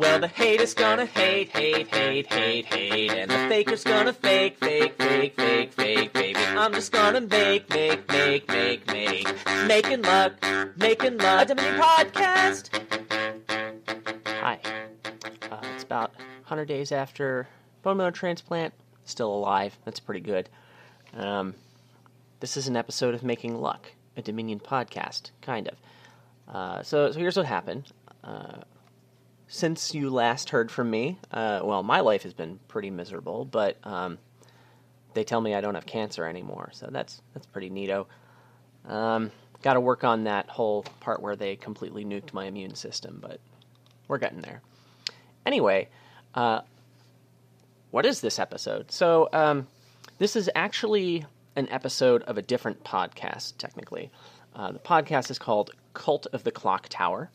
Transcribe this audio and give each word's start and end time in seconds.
Well, 0.00 0.18
the 0.18 0.28
haters 0.28 0.72
gonna 0.72 1.04
hate, 1.04 1.50
hate, 1.50 1.88
hate, 1.88 2.26
hate, 2.32 2.64
hate, 2.64 3.10
and 3.10 3.30
the 3.30 3.36
faker's 3.50 3.84
gonna 3.84 4.14
fake, 4.14 4.56
fake, 4.58 4.94
fake, 4.96 5.34
fake, 5.36 5.74
fake, 5.74 6.12
baby. 6.14 6.40
I'm 6.40 6.72
just 6.72 6.90
gonna 6.90 7.20
make, 7.20 7.68
make, 7.68 8.08
make, 8.08 8.48
make, 8.48 8.86
make, 8.86 9.28
making 9.66 10.00
luck, 10.00 10.42
making 10.78 11.18
luck. 11.18 11.42
A 11.42 11.54
Dominion 11.54 11.78
podcast. 11.78 12.70
Hi. 14.40 14.58
Uh, 15.50 15.60
it's 15.74 15.84
about 15.84 16.14
100 16.14 16.64
days 16.64 16.92
after 16.92 17.46
bone 17.82 17.98
marrow 17.98 18.10
transplant. 18.10 18.72
Still 19.04 19.30
alive. 19.30 19.76
That's 19.84 20.00
pretty 20.00 20.20
good. 20.20 20.48
Um, 21.12 21.52
this 22.40 22.56
is 22.56 22.68
an 22.68 22.76
episode 22.76 23.12
of 23.14 23.22
Making 23.22 23.60
Luck, 23.60 23.92
a 24.16 24.22
Dominion 24.22 24.60
podcast, 24.60 25.30
kind 25.42 25.68
of. 25.68 25.76
Uh, 26.48 26.82
so, 26.82 27.12
so 27.12 27.18
here's 27.18 27.36
what 27.36 27.44
happened. 27.44 27.92
Uh, 28.24 28.62
since 29.50 29.94
you 29.94 30.10
last 30.10 30.50
heard 30.50 30.70
from 30.70 30.90
me, 30.90 31.18
uh, 31.32 31.60
well, 31.64 31.82
my 31.82 32.00
life 32.00 32.22
has 32.22 32.32
been 32.32 32.60
pretty 32.68 32.88
miserable, 32.88 33.44
but 33.44 33.76
um, 33.84 34.16
they 35.14 35.24
tell 35.24 35.40
me 35.40 35.54
I 35.54 35.60
don't 35.60 35.74
have 35.74 35.86
cancer 35.86 36.24
anymore, 36.24 36.70
so 36.72 36.88
that's 36.90 37.20
that's 37.34 37.46
pretty 37.46 37.68
neato. 37.68 38.06
Um, 38.86 39.32
Got 39.62 39.74
to 39.74 39.80
work 39.80 40.04
on 40.04 40.24
that 40.24 40.48
whole 40.48 40.84
part 41.00 41.20
where 41.20 41.36
they 41.36 41.54
completely 41.54 42.02
nuked 42.02 42.32
my 42.32 42.46
immune 42.46 42.74
system, 42.74 43.18
but 43.20 43.40
we're 44.08 44.16
getting 44.16 44.40
there. 44.40 44.62
Anyway, 45.44 45.88
uh, 46.34 46.62
what 47.90 48.06
is 48.06 48.22
this 48.22 48.38
episode? 48.38 48.90
So, 48.90 49.28
um, 49.34 49.66
this 50.16 50.34
is 50.34 50.48
actually 50.54 51.26
an 51.56 51.68
episode 51.68 52.22
of 52.22 52.38
a 52.38 52.42
different 52.42 52.84
podcast, 52.84 53.58
technically. 53.58 54.10
Uh, 54.54 54.72
the 54.72 54.78
podcast 54.78 55.30
is 55.30 55.38
called 55.38 55.72
Cult 55.92 56.26
of 56.32 56.44
the 56.44 56.52
Clock 56.52 56.86
Tower. 56.88 57.30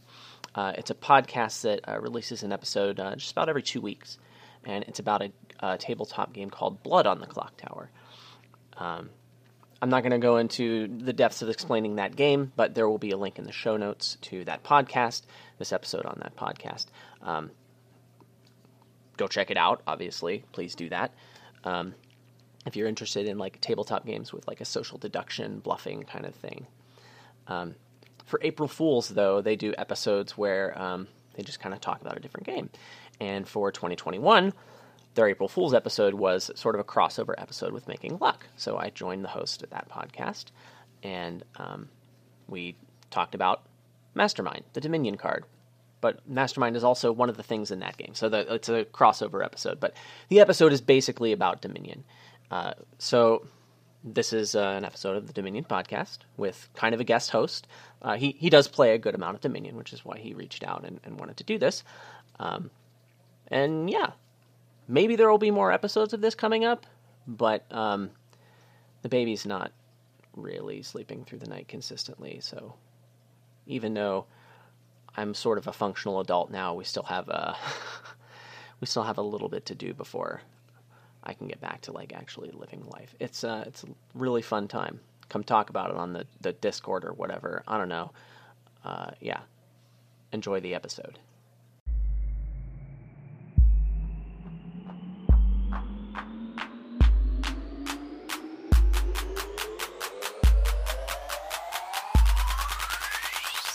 Uh, 0.56 0.72
it's 0.78 0.90
a 0.90 0.96
podcast 0.96 1.62
that 1.62 1.82
uh, 1.88 2.00
releases 2.00 2.42
an 2.44 2.54
episode 2.54 3.00
uh, 3.00 3.16
just 3.16 3.34
about 3.34 3.50
every 3.50 3.62
two 3.62 3.82
weeks, 3.82 4.18
and 4.64 4.86
it's 4.86 5.00
about 5.00 5.22
a, 5.22 5.32
a, 5.60 5.78
tabletop 5.78 6.32
game 6.34 6.50
called 6.50 6.82
Blood 6.82 7.06
on 7.06 7.20
the 7.20 7.28
Clocktower. 7.28 7.88
Um, 8.78 9.10
I'm 9.82 9.90
not 9.90 10.02
going 10.02 10.14
to 10.14 10.18
go 10.18 10.38
into 10.38 10.88
the 10.88 11.12
depths 11.12 11.42
of 11.42 11.50
explaining 11.50 11.98
that 11.98 12.16
game, 12.16 12.54
but 12.56 12.74
there 12.74 12.88
will 12.88 12.98
be 12.98 13.12
a 13.12 13.18
link 13.18 13.38
in 13.38 13.46
the 13.46 13.52
show 13.52 13.76
notes 13.76 14.18
to 14.22 14.46
that 14.46 14.64
podcast, 14.64 15.24
this 15.60 15.74
episode 15.74 16.06
on 16.06 16.20
that 16.22 16.38
podcast. 16.38 16.86
Um, 17.22 17.52
go 19.18 19.28
check 19.28 19.52
it 19.52 19.58
out, 19.58 19.82
obviously. 19.86 20.46
Please 20.54 20.76
do 20.76 20.88
that. 20.90 21.14
Um, 21.66 21.94
if 22.66 22.76
you're 22.78 22.88
interested 22.88 23.28
in 23.28 23.38
like 23.38 23.60
tabletop 23.60 24.06
games 24.06 24.32
with 24.32 24.48
like 24.48 24.62
a 24.62 24.66
social 24.66 24.98
deduction, 24.98 25.60
bluffing 25.60 26.04
kind 26.04 26.26
of 26.26 26.34
thing. 26.34 26.66
Um, 27.48 27.76
for 28.26 28.40
April 28.42 28.68
Fools, 28.68 29.10
though, 29.10 29.42
they 29.42 29.56
do 29.56 29.74
episodes 29.78 30.38
where 30.38 30.80
um, 30.80 31.08
they 31.36 31.44
just 31.44 31.60
kind 31.60 31.74
of 31.74 31.82
talk 31.82 32.02
about 32.02 32.18
a 32.18 32.20
different 32.20 32.48
game. 32.48 32.70
And 33.20 33.48
for 33.48 33.72
2021, 33.72 34.54
their 35.14 35.28
April 35.28 35.48
Fool's 35.48 35.74
episode 35.74 36.14
was 36.14 36.52
sort 36.56 36.76
of 36.76 36.82
a 36.82 36.84
crossover 36.84 37.34
episode 37.38 37.72
with 37.72 37.88
Making 37.88 38.18
Luck. 38.18 38.46
So 38.58 38.78
I 38.78 38.90
joined 38.90 39.24
the 39.24 39.30
host 39.30 39.64
of 39.64 39.70
that 39.70 39.90
podcast, 39.90 40.46
and 41.04 41.44
um, 41.56 41.90
we 42.48 42.76
talked 43.12 43.36
about 43.36 43.64
Mastermind, 44.14 44.64
the 44.74 44.82
Dominion 44.82 45.16
card. 45.16 45.46
But 46.02 46.28
Mastermind 46.28 46.76
is 46.76 46.84
also 46.84 47.12
one 47.12 47.30
of 47.30 47.38
the 47.38 47.44
things 47.44 47.72
in 47.72 47.80
that 47.80 47.98
game. 47.98 48.14
So 48.14 48.30
the, 48.30 48.54
it's 48.54 48.70
a 48.70 48.86
crossover 48.86 49.44
episode. 49.44 49.80
But 49.80 49.94
the 50.30 50.40
episode 50.40 50.74
is 50.74 50.82
basically 50.82 51.32
about 51.32 51.62
Dominion. 51.62 52.04
Uh, 52.52 52.74
so 53.00 53.48
this 54.04 54.32
is 54.34 54.54
uh, 54.54 54.76
an 54.78 54.86
episode 54.86 55.18
of 55.18 55.26
the 55.26 55.34
Dominion 55.34 55.64
podcast 55.64 56.20
with 56.38 56.70
kind 56.76 56.94
of 56.94 57.02
a 57.02 57.04
guest 57.04 57.32
host. 57.32 57.66
Uh, 58.06 58.16
he, 58.16 58.38
he 58.40 58.50
does 58.50 58.70
play 58.70 58.94
a 58.94 59.00
good 59.00 59.16
amount 59.16 59.36
of 59.36 59.42
Dominion, 59.42 59.76
which 59.76 59.92
is 59.92 60.06
why 60.06 60.20
he 60.20 60.34
reached 60.34 60.64
out 60.64 60.86
and, 60.86 61.02
and 61.04 61.20
wanted 61.20 61.38
to 61.38 61.44
do 61.44 61.58
this. 61.58 61.84
Um, 62.40 62.72
and 63.50 63.90
yeah, 63.90 64.12
Maybe 64.88 65.16
there 65.16 65.30
will 65.30 65.38
be 65.38 65.52
more 65.52 65.72
episodes 65.72 66.14
of 66.14 66.22
this 66.22 66.36
coming 66.36 66.64
up, 66.64 66.86
but 67.28 67.66
um, 67.72 68.12
the 69.02 69.10
baby's 69.10 69.46
not 69.46 69.72
really 70.36 70.84
sleeping 70.84 71.26
through 71.26 71.40
the 71.40 71.48
night 71.48 71.68
consistently. 71.68 72.40
So 72.42 72.76
even 73.66 73.94
though 73.96 74.26
I'm 75.16 75.34
sort 75.34 75.58
of 75.58 75.68
a 75.68 75.74
functional 75.74 76.20
adult 76.20 76.52
now, 76.52 76.76
we 76.76 76.84
still 76.84 77.04
have 77.04 77.30
a 77.30 77.58
we 78.80 78.86
still 78.86 79.04
have 79.04 79.18
a 79.18 79.24
little 79.24 79.50
bit 79.50 79.66
to 79.68 79.76
do 79.76 79.94
before 79.94 80.42
I 81.24 81.34
can 81.34 81.48
get 81.48 81.62
back 81.62 81.82
to 81.84 81.92
like 81.92 82.14
actually 82.14 82.52
living 82.52 82.86
life. 82.88 83.16
It's 83.20 83.44
uh, 83.44 83.64
it's 83.66 83.84
a 83.84 83.88
really 84.14 84.44
fun 84.44 84.68
time. 84.68 85.00
Come 85.30 85.44
talk 85.44 85.70
about 85.70 85.90
it 85.90 85.96
on 85.96 86.14
the 86.14 86.26
the 86.42 86.54
Discord 86.54 87.04
or 87.04 87.14
whatever. 87.14 87.64
I 87.68 87.78
don't 87.78 87.90
know. 87.90 88.12
Uh, 88.84 89.12
yeah, 89.20 89.40
enjoy 90.32 90.60
the 90.60 90.76
episode. 90.76 91.18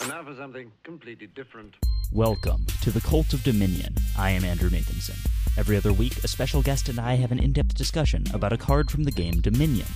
And 0.00 0.08
now 0.08 0.24
for 0.24 0.34
something 0.36 0.72
completely 0.82 1.26
different. 1.26 1.74
Welcome 2.12 2.66
to 2.82 2.90
the 2.90 3.00
Cult 3.00 3.34
of 3.34 3.42
Dominion. 3.42 3.94
I 4.16 4.30
am 4.30 4.44
Andrew 4.44 4.70
Nathanson. 4.70 5.18
Every 5.58 5.76
other 5.76 5.92
week, 5.92 6.24
a 6.24 6.28
special 6.28 6.62
guest 6.62 6.88
and 6.88 6.98
I 6.98 7.16
have 7.16 7.32
an 7.32 7.38
in 7.38 7.52
depth 7.52 7.74
discussion 7.74 8.24
about 8.32 8.52
a 8.52 8.56
card 8.56 8.90
from 8.90 9.04
the 9.04 9.10
game 9.10 9.40
Dominion. 9.40 9.86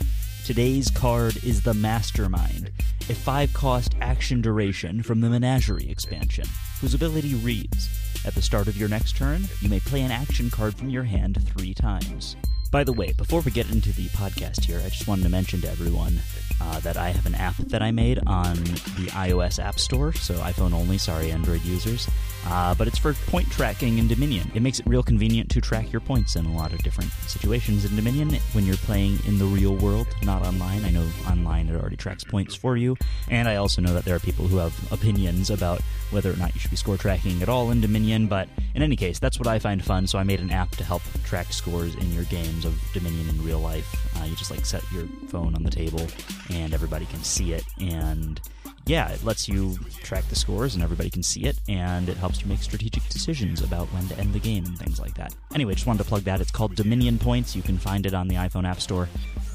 Today's 0.44 0.90
card 0.90 1.42
is 1.42 1.62
the 1.62 1.72
Mastermind, 1.72 2.70
a 3.08 3.14
five 3.14 3.54
cost 3.54 3.94
action 4.02 4.42
duration 4.42 5.02
from 5.02 5.22
the 5.22 5.30
Menagerie 5.30 5.88
expansion, 5.88 6.44
whose 6.82 6.92
ability 6.92 7.34
reads 7.36 7.88
At 8.26 8.34
the 8.34 8.42
start 8.42 8.68
of 8.68 8.76
your 8.76 8.90
next 8.90 9.16
turn, 9.16 9.48
you 9.62 9.70
may 9.70 9.80
play 9.80 10.02
an 10.02 10.10
action 10.10 10.50
card 10.50 10.74
from 10.74 10.90
your 10.90 11.04
hand 11.04 11.42
three 11.46 11.72
times. 11.72 12.36
By 12.70 12.84
the 12.84 12.92
way, 12.92 13.14
before 13.16 13.40
we 13.40 13.52
get 13.52 13.70
into 13.70 13.90
the 13.92 14.08
podcast 14.08 14.64
here, 14.64 14.82
I 14.84 14.90
just 14.90 15.08
wanted 15.08 15.22
to 15.22 15.30
mention 15.30 15.62
to 15.62 15.70
everyone 15.70 16.18
uh, 16.60 16.78
that 16.80 16.98
I 16.98 17.08
have 17.08 17.24
an 17.24 17.36
app 17.36 17.56
that 17.56 17.82
I 17.82 17.90
made 17.90 18.18
on 18.26 18.56
the 18.56 19.08
iOS 19.12 19.58
App 19.58 19.78
Store, 19.78 20.12
so 20.12 20.34
iPhone 20.34 20.74
only, 20.74 20.98
sorry, 20.98 21.30
Android 21.30 21.64
users. 21.64 22.06
Uh, 22.46 22.74
but 22.74 22.86
it's 22.86 22.98
for 22.98 23.14
point 23.14 23.50
tracking 23.50 23.98
in 23.98 24.06
Dominion. 24.06 24.50
It 24.54 24.62
makes 24.62 24.80
it 24.80 24.86
real 24.86 25.02
convenient 25.02 25.50
to 25.50 25.60
track 25.60 25.90
your 25.92 26.00
points 26.00 26.36
in 26.36 26.46
a 26.46 26.54
lot 26.54 26.72
of 26.72 26.82
different 26.82 27.10
situations 27.26 27.84
in 27.84 27.96
Dominion 27.96 28.34
when 28.52 28.66
you're 28.66 28.76
playing 28.76 29.18
in 29.26 29.38
the 29.38 29.44
real 29.44 29.76
world, 29.76 30.06
not 30.22 30.44
online. 30.46 30.84
I 30.84 30.90
know 30.90 31.06
online 31.28 31.68
it 31.68 31.76
already 31.76 31.96
tracks 31.96 32.24
points 32.24 32.54
for 32.54 32.76
you, 32.76 32.96
and 33.28 33.48
I 33.48 33.56
also 33.56 33.80
know 33.80 33.94
that 33.94 34.04
there 34.04 34.14
are 34.14 34.20
people 34.20 34.46
who 34.46 34.58
have 34.58 34.92
opinions 34.92 35.50
about 35.50 35.80
whether 36.10 36.32
or 36.32 36.36
not 36.36 36.54
you 36.54 36.60
should 36.60 36.70
be 36.70 36.76
score 36.76 36.96
tracking 36.96 37.42
at 37.42 37.48
all 37.48 37.70
in 37.70 37.80
Dominion, 37.80 38.26
but 38.26 38.48
in 38.74 38.82
any 38.82 38.96
case, 38.96 39.18
that's 39.18 39.38
what 39.38 39.48
I 39.48 39.58
find 39.58 39.84
fun, 39.84 40.06
so 40.06 40.18
I 40.18 40.22
made 40.22 40.40
an 40.40 40.50
app 40.50 40.70
to 40.72 40.84
help 40.84 41.02
track 41.24 41.52
scores 41.52 41.94
in 41.94 42.12
your 42.12 42.24
games 42.24 42.64
of 42.64 42.78
Dominion 42.92 43.28
in 43.28 43.44
real 43.44 43.60
life. 43.60 43.94
Uh, 44.20 44.24
you 44.24 44.36
just 44.36 44.50
like 44.50 44.64
set 44.64 44.82
your 44.92 45.06
phone 45.28 45.54
on 45.54 45.62
the 45.62 45.70
table 45.70 46.06
and 46.50 46.74
everybody 46.74 47.06
can 47.06 47.22
see 47.22 47.52
it. 47.52 47.64
And 47.80 48.40
yeah, 48.86 49.10
it 49.10 49.24
lets 49.24 49.48
you 49.48 49.78
track 50.02 50.24
the 50.28 50.36
scores 50.36 50.74
and 50.74 50.84
everybody 50.84 51.08
can 51.08 51.22
see 51.22 51.44
it, 51.44 51.58
and 51.68 52.08
it 52.08 52.16
helps 52.16 52.42
you 52.42 52.48
make 52.48 52.60
strategic 52.60 53.02
decisions 53.08 53.62
about 53.62 53.86
when 53.88 54.06
to 54.08 54.18
end 54.18 54.34
the 54.34 54.38
game 54.38 54.64
and 54.66 54.78
things 54.78 55.00
like 55.00 55.14
that. 55.14 55.34
Anyway, 55.54 55.72
just 55.74 55.86
wanted 55.86 56.02
to 56.02 56.08
plug 56.08 56.22
that. 56.24 56.40
It's 56.40 56.50
called 56.50 56.74
Dominion 56.74 57.18
Points. 57.18 57.56
You 57.56 57.62
can 57.62 57.78
find 57.78 58.04
it 58.04 58.12
on 58.12 58.28
the 58.28 58.34
iPhone 58.34 58.68
App 58.68 58.80
Store, 58.80 59.08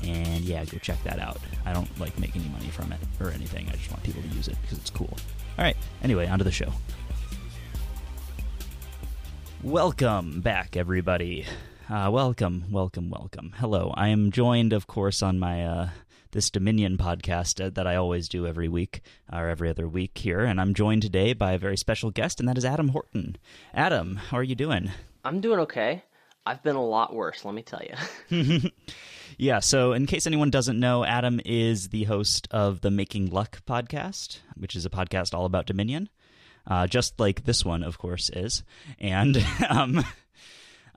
and 0.04 0.44
yeah, 0.44 0.66
go 0.66 0.78
check 0.80 1.02
that 1.04 1.20
out. 1.20 1.38
I 1.66 1.74
don't 1.74 2.00
like 2.00 2.18
make 2.18 2.36
any 2.36 2.48
money 2.50 2.70
from 2.70 2.92
it 2.92 3.00
or 3.20 3.30
anything. 3.30 3.68
I 3.70 3.74
just 3.74 3.92
want 3.92 4.04
people 4.04 4.22
to 4.24 4.28
use 4.30 4.48
it 4.48 4.58
because 4.64 4.80
it's 4.80 4.90
cool. 4.90 5.16
All 5.58 5.66
right. 5.66 5.78
Anyway, 6.04 6.28
onto 6.28 6.44
the 6.44 6.52
show. 6.52 6.72
Welcome 9.62 10.42
back, 10.42 10.76
everybody. 10.76 11.46
Uh, 11.90 12.10
welcome, 12.12 12.64
welcome, 12.72 13.10
welcome. 13.10 13.54
Hello. 13.58 13.94
I 13.96 14.08
am 14.08 14.32
joined, 14.32 14.74
of 14.74 14.88
course, 14.88 15.22
on 15.22 15.38
my 15.38 15.66
uh, 15.66 15.90
this 16.32 16.50
Dominion 16.50 16.98
podcast 16.98 17.64
uh, 17.64 17.70
that 17.72 17.88
I 17.88 17.96
always 17.96 18.30
do 18.30 18.46
every 18.46 18.68
week 18.68 19.02
or 19.32 19.50
every 19.50 19.70
other 19.70 19.88
week 19.88 20.18
here. 20.18 20.42
And 20.42 20.60
I'm 20.60 20.74
joined 20.74 21.02
today 21.02 21.34
by 21.34 21.54
a 21.54 21.58
very 21.58 21.78
special 21.78 22.12
guest, 22.12 22.40
and 22.40 22.48
that 22.48 22.58
is 22.58 22.66
Adam 22.66 22.90
Horton. 22.90 23.38
Adam, 23.74 24.16
how 24.16 24.38
are 24.38 24.44
you 24.44 24.56
doing? 24.56 24.92
I'm 25.24 25.42
doing 25.42 25.60
okay. 25.62 26.04
I've 26.46 26.64
been 26.64 26.76
a 26.76 26.86
lot 26.86 27.14
worse, 27.14 27.46
let 27.46 27.54
me 27.54 27.62
tell 27.62 27.82
you. 27.82 28.70
yeah, 29.38 29.60
so 29.60 29.94
in 29.94 30.06
case 30.06 30.26
anyone 30.26 30.50
doesn't 30.50 30.80
know, 30.80 31.04
Adam 31.04 31.40
is 31.46 31.90
the 31.90 32.06
host 32.06 32.48
of 32.52 32.82
the 32.82 32.92
Making 32.92 33.30
Luck 33.30 33.62
podcast, 33.68 34.40
which 34.56 34.76
is 34.76 34.86
a 34.86 34.90
podcast 34.90 35.34
all 35.34 35.46
about 35.46 35.66
Dominion. 35.66 36.10
Uh, 36.66 36.88
just 36.88 37.20
like 37.20 37.46
this 37.46 37.66
one, 37.66 37.84
of 37.84 37.98
course, 37.98 38.30
is. 38.30 38.64
And 39.00 39.44
um, 39.70 40.04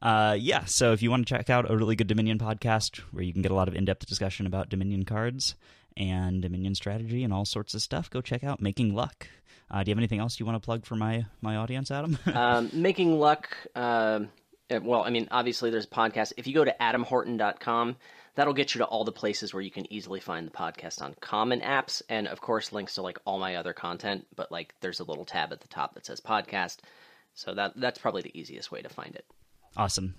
uh, 0.02 0.36
yeah, 0.38 0.64
so 0.64 0.92
if 0.92 1.00
you 1.00 1.10
want 1.10 1.26
to 1.26 1.34
check 1.34 1.48
out 1.48 1.70
a 1.70 1.76
really 1.76 1.96
good 1.96 2.08
Dominion 2.08 2.38
podcast 2.38 2.98
where 3.12 3.22
you 3.22 3.32
can 3.32 3.40
get 3.40 3.52
a 3.52 3.54
lot 3.54 3.68
of 3.68 3.74
in 3.74 3.84
depth 3.84 4.06
discussion 4.06 4.46
about 4.46 4.68
Dominion 4.68 5.04
cards 5.04 5.54
and 5.96 6.42
Dominion 6.42 6.74
strategy 6.74 7.22
and 7.22 7.32
all 7.32 7.44
sorts 7.44 7.74
of 7.74 7.82
stuff, 7.82 8.10
go 8.10 8.20
check 8.20 8.42
out 8.42 8.60
Making 8.60 8.94
Luck. 8.94 9.28
Uh, 9.70 9.82
do 9.82 9.90
you 9.90 9.92
have 9.92 9.98
anything 9.98 10.18
else 10.18 10.40
you 10.40 10.44
want 10.44 10.60
to 10.60 10.64
plug 10.64 10.84
for 10.84 10.96
my, 10.96 11.24
my 11.40 11.56
audience, 11.56 11.90
Adam? 11.90 12.18
um, 12.34 12.70
Making 12.72 13.18
Luck, 13.18 13.56
uh, 13.74 14.20
well, 14.70 15.04
I 15.04 15.10
mean, 15.10 15.28
obviously 15.30 15.70
there's 15.70 15.84
a 15.84 15.88
podcast. 15.88 16.32
If 16.36 16.46
you 16.46 16.54
go 16.54 16.64
to 16.64 16.74
adamhorton.com, 16.80 17.96
that'll 18.34 18.54
get 18.54 18.74
you 18.74 18.80
to 18.80 18.84
all 18.84 19.04
the 19.04 19.12
places 19.12 19.54
where 19.54 19.62
you 19.62 19.70
can 19.70 19.90
easily 19.92 20.20
find 20.20 20.46
the 20.46 20.52
podcast 20.52 21.00
on 21.00 21.14
common 21.20 21.60
apps 21.60 22.02
and 22.08 22.26
of 22.26 22.40
course 22.40 22.72
links 22.72 22.94
to 22.94 23.02
like 23.02 23.18
all 23.26 23.38
my 23.38 23.56
other 23.56 23.74
content 23.74 24.26
but 24.34 24.50
like 24.50 24.74
there's 24.80 25.00
a 25.00 25.04
little 25.04 25.26
tab 25.26 25.52
at 25.52 25.60
the 25.60 25.68
top 25.68 25.94
that 25.94 26.06
says 26.06 26.20
podcast 26.20 26.78
So 27.34 27.54
that 27.54 27.72
that's 27.76 27.98
probably 27.98 28.22
the 28.22 28.38
easiest 28.38 28.70
way 28.70 28.82
to 28.82 28.88
find 28.88 29.14
it. 29.14 29.24
Awesome. 29.76 30.14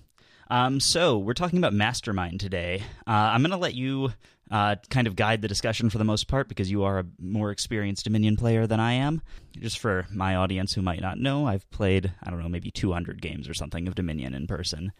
Um, 0.50 0.80
so 0.80 1.18
we're 1.18 1.34
talking 1.34 1.58
about 1.58 1.72
Mastermind 1.72 2.40
today. 2.40 2.82
Uh, 3.06 3.10
I'm 3.10 3.40
going 3.42 3.50
to 3.50 3.56
let 3.56 3.74
you 3.74 4.12
uh, 4.50 4.76
kind 4.90 5.06
of 5.06 5.16
guide 5.16 5.42
the 5.42 5.48
discussion 5.48 5.88
for 5.90 5.98
the 5.98 6.04
most 6.04 6.28
part 6.28 6.48
because 6.48 6.70
you 6.70 6.84
are 6.84 6.98
a 6.98 7.06
more 7.18 7.50
experienced 7.50 8.04
Dominion 8.04 8.36
player 8.36 8.66
than 8.66 8.80
I 8.80 8.92
am. 8.92 9.22
Just 9.58 9.78
for 9.78 10.06
my 10.12 10.36
audience 10.36 10.74
who 10.74 10.82
might 10.82 11.00
not 11.00 11.18
know, 11.18 11.46
I've 11.46 11.68
played 11.70 12.12
I 12.22 12.30
don't 12.30 12.42
know 12.42 12.48
maybe 12.48 12.70
200 12.70 13.22
games 13.22 13.48
or 13.48 13.54
something 13.54 13.88
of 13.88 13.94
Dominion 13.94 14.34
in 14.34 14.46
person. 14.46 14.92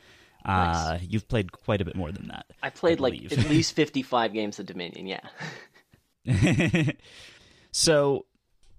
Uh, 0.44 0.98
You've 1.00 1.28
played 1.28 1.52
quite 1.52 1.80
a 1.80 1.84
bit 1.84 1.96
more 1.96 2.12
than 2.12 2.28
that. 2.28 2.46
I 2.62 2.70
played 2.70 3.00
like 3.00 3.14
at 3.32 3.38
least 3.50 3.74
55 3.74 4.32
games 4.32 4.58
of 4.58 4.66
Dominion. 4.66 5.06
Yeah. 5.06 5.20
so 7.70 8.26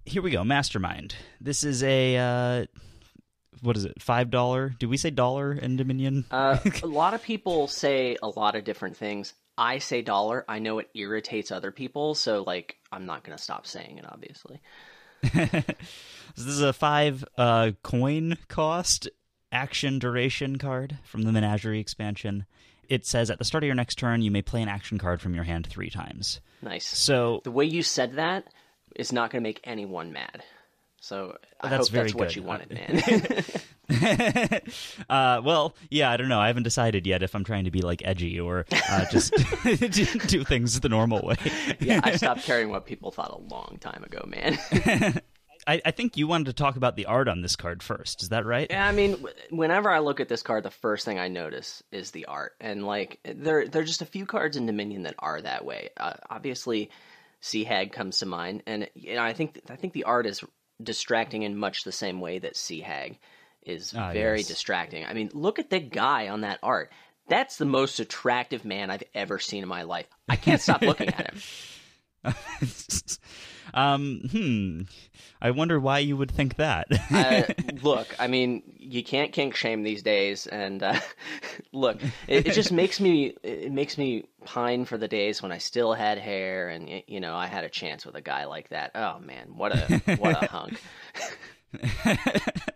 here 0.06 0.22
we 0.22 0.32
go. 0.32 0.44
Mastermind. 0.44 1.16
This 1.42 1.64
is 1.64 1.84
a 1.84 2.18
uh, 2.18 2.66
what 3.62 3.78
is 3.78 3.86
it? 3.86 4.02
Five 4.02 4.30
dollar? 4.30 4.70
Do 4.80 4.90
we 4.90 4.98
say 4.98 5.10
dollar 5.10 5.54
in 5.54 5.76
Dominion? 5.78 6.26
Uh, 6.32 6.58
a 6.84 6.88
lot 6.88 7.14
of 7.14 7.24
people 7.24 7.68
say 7.68 8.18
a 8.22 8.28
lot 8.28 8.56
of 8.56 8.64
different 8.64 8.98
things. 8.98 9.34
I 9.58 9.78
say 9.78 10.02
dollar. 10.02 10.44
I 10.50 10.60
know 10.60 10.80
it 10.80 10.90
irritates 10.94 11.52
other 11.52 11.72
people, 11.72 12.16
so 12.16 12.44
like 12.46 12.78
I'm 12.92 13.06
not 13.06 13.24
gonna 13.24 13.38
stop 13.38 13.66
saying 13.68 13.98
it. 14.00 14.06
Obviously, 14.08 14.60
This 16.36 16.46
is 16.48 16.62
a 16.62 16.74
five 16.74 17.24
uh, 17.38 17.72
coin 17.84 18.38
cost 18.50 19.08
action 19.52 20.00
duration 20.00 20.58
card 20.58 20.98
from 21.04 21.22
the 21.22 21.32
Menagerie 21.32 21.80
expansion. 21.80 22.46
It 22.90 23.06
says 23.06 23.32
at 23.32 23.40
the 23.40 23.46
start 23.46 23.64
of 23.64 23.68
your 23.68 23.76
next 23.76 23.96
turn, 23.98 24.22
you 24.22 24.30
may 24.32 24.42
play 24.42 24.62
an 24.62 24.68
action 24.68 24.98
card 24.98 25.22
from 25.22 25.34
your 25.34 25.46
hand 25.46 25.66
three 25.68 25.90
times. 25.90 26.42
nice. 26.62 26.86
So 26.86 27.42
the 27.44 27.52
way 27.52 27.66
you 27.66 27.82
said 27.82 28.16
that 28.16 28.46
is 28.96 29.14
not 29.14 29.32
gonna 29.32 29.42
make 29.42 29.62
anyone 29.64 30.12
mad. 30.12 30.44
So 31.06 31.38
I 31.62 31.70
That's 31.70 31.90
hope 31.90 31.94
very 31.94 32.04
that's 32.06 32.16
what 32.16 32.28
good. 32.30 32.36
you 32.36 32.42
wanted, 32.42 32.72
man. 33.92 34.62
uh, 35.08 35.40
well, 35.46 35.76
yeah, 35.92 36.10
I 36.10 36.18
don't 36.18 36.30
know. 36.30 36.40
I 36.40 36.48
haven't 36.48 36.64
decided 36.64 37.06
yet 37.06 37.22
if 37.22 37.36
I'm 37.36 37.44
trying 37.44 37.66
to 37.66 37.70
be 37.72 37.82
like 37.82 38.02
edgy 38.04 38.40
or 38.40 38.66
uh, 38.90 39.06
just 39.12 39.32
do 40.28 40.44
things 40.44 40.80
the 40.80 40.90
normal 40.90 41.22
way. 41.22 41.36
yeah, 41.80 42.02
I 42.04 42.16
stopped 42.16 42.42
caring 42.42 42.70
what 42.70 42.88
people 42.88 43.12
thought 43.12 43.30
a 43.30 43.54
long 43.54 43.78
time 43.80 44.04
ago, 44.04 44.26
man. 44.28 44.58
I, 45.68 45.80
I 45.86 45.92
think 45.92 46.18
you 46.18 46.26
wanted 46.26 46.48
to 46.48 46.54
talk 46.54 46.76
about 46.76 46.96
the 46.96 47.06
art 47.06 47.28
on 47.28 47.44
this 47.44 47.56
card 47.56 47.84
first. 47.84 48.24
Is 48.24 48.30
that 48.30 48.44
right? 48.44 48.66
Yeah, 48.68 48.88
I 48.88 48.92
mean, 48.92 49.12
w- 49.12 49.36
whenever 49.52 49.92
I 49.92 50.00
look 50.00 50.20
at 50.20 50.28
this 50.28 50.42
card, 50.42 50.64
the 50.64 50.72
first 50.72 51.06
thing 51.06 51.20
I 51.20 51.28
notice 51.28 51.84
is 51.92 52.10
the 52.10 52.26
art, 52.26 52.54
and 52.60 52.84
like 52.84 53.20
there, 53.24 53.68
there 53.68 53.84
are 53.84 53.86
just 53.86 54.02
a 54.02 54.08
few 54.08 54.26
cards 54.26 54.58
in 54.58 54.66
Dominion 54.66 55.04
that 55.04 55.14
are 55.20 55.40
that 55.40 55.66
way. 55.66 55.90
Uh, 55.98 56.14
obviously, 56.32 56.90
Sea 57.42 57.64
Hag 57.64 57.92
comes 57.92 58.18
to 58.20 58.26
mind, 58.26 58.64
and 58.66 58.90
you 58.96 59.14
know, 59.14 59.22
I 59.24 59.34
think 59.34 59.62
I 59.70 59.76
think 59.76 59.94
the 59.94 60.06
art 60.06 60.26
is 60.26 60.44
distracting 60.82 61.44
in 61.44 61.58
much 61.58 61.84
the 61.84 61.92
same 61.92 62.20
way 62.20 62.40
that 62.40 62.56
Sea 62.56 62.82
Hag 62.82 63.20
is 63.64 63.94
Ah, 63.96 64.12
very 64.14 64.40
yes. 64.40 64.48
distracting. 64.48 65.06
I 65.06 65.14
mean, 65.14 65.30
look 65.34 65.60
at 65.60 65.70
the 65.70 65.80
guy 65.80 66.28
on 66.30 66.42
that 66.42 66.60
art. 66.62 66.92
That's 67.28 67.58
the 67.58 67.66
most 67.66 68.00
attractive 68.00 68.66
man 68.66 68.92
I've 68.92 69.04
ever 69.16 69.40
seen 69.40 69.64
in 69.64 69.70
my 69.70 69.82
life. 69.84 70.06
I 70.30 70.36
can't 70.36 70.62
stop 70.62 70.82
looking 70.82 71.10
at 71.10 71.34
him. 71.34 72.34
um, 73.76 74.22
hmm. 74.32 74.82
I 75.42 75.52
wonder 75.52 75.80
why 75.80 76.00
you 76.00 76.18
would 76.18 76.32
think 76.32 76.56
that. 76.56 76.88
uh, 77.12 77.44
look, 77.84 78.08
I 78.18 78.28
mean, 78.28 78.64
you 78.78 79.04
can't 79.04 79.32
kink 79.32 79.56
shame 79.56 79.84
these 79.84 80.02
days, 80.02 80.48
and 80.48 80.82
uh, 80.82 81.00
look, 81.74 82.02
it, 82.28 82.48
it 82.48 82.54
just 82.54 82.72
makes 82.72 83.00
me 83.00 83.36
it 83.44 83.72
makes 83.72 83.98
me 83.98 84.28
pine 84.46 84.86
for 84.86 84.98
the 84.98 85.10
days 85.10 85.44
when 85.44 85.52
I 85.52 85.58
still 85.58 85.94
had 85.94 86.18
hair, 86.18 86.70
and 86.70 87.04
you 87.06 87.20
know, 87.20 87.36
I 87.36 87.48
had 87.48 87.66
a 87.66 87.70
chance 87.70 88.06
with 88.06 88.16
a 88.16 88.22
guy 88.22 88.46
like 88.46 88.70
that. 88.70 88.92
Oh 88.96 89.20
man, 89.20 89.50
what 89.56 89.76
a 89.76 90.16
what 90.16 90.42
a 90.42 90.48
hunk! 90.48 90.82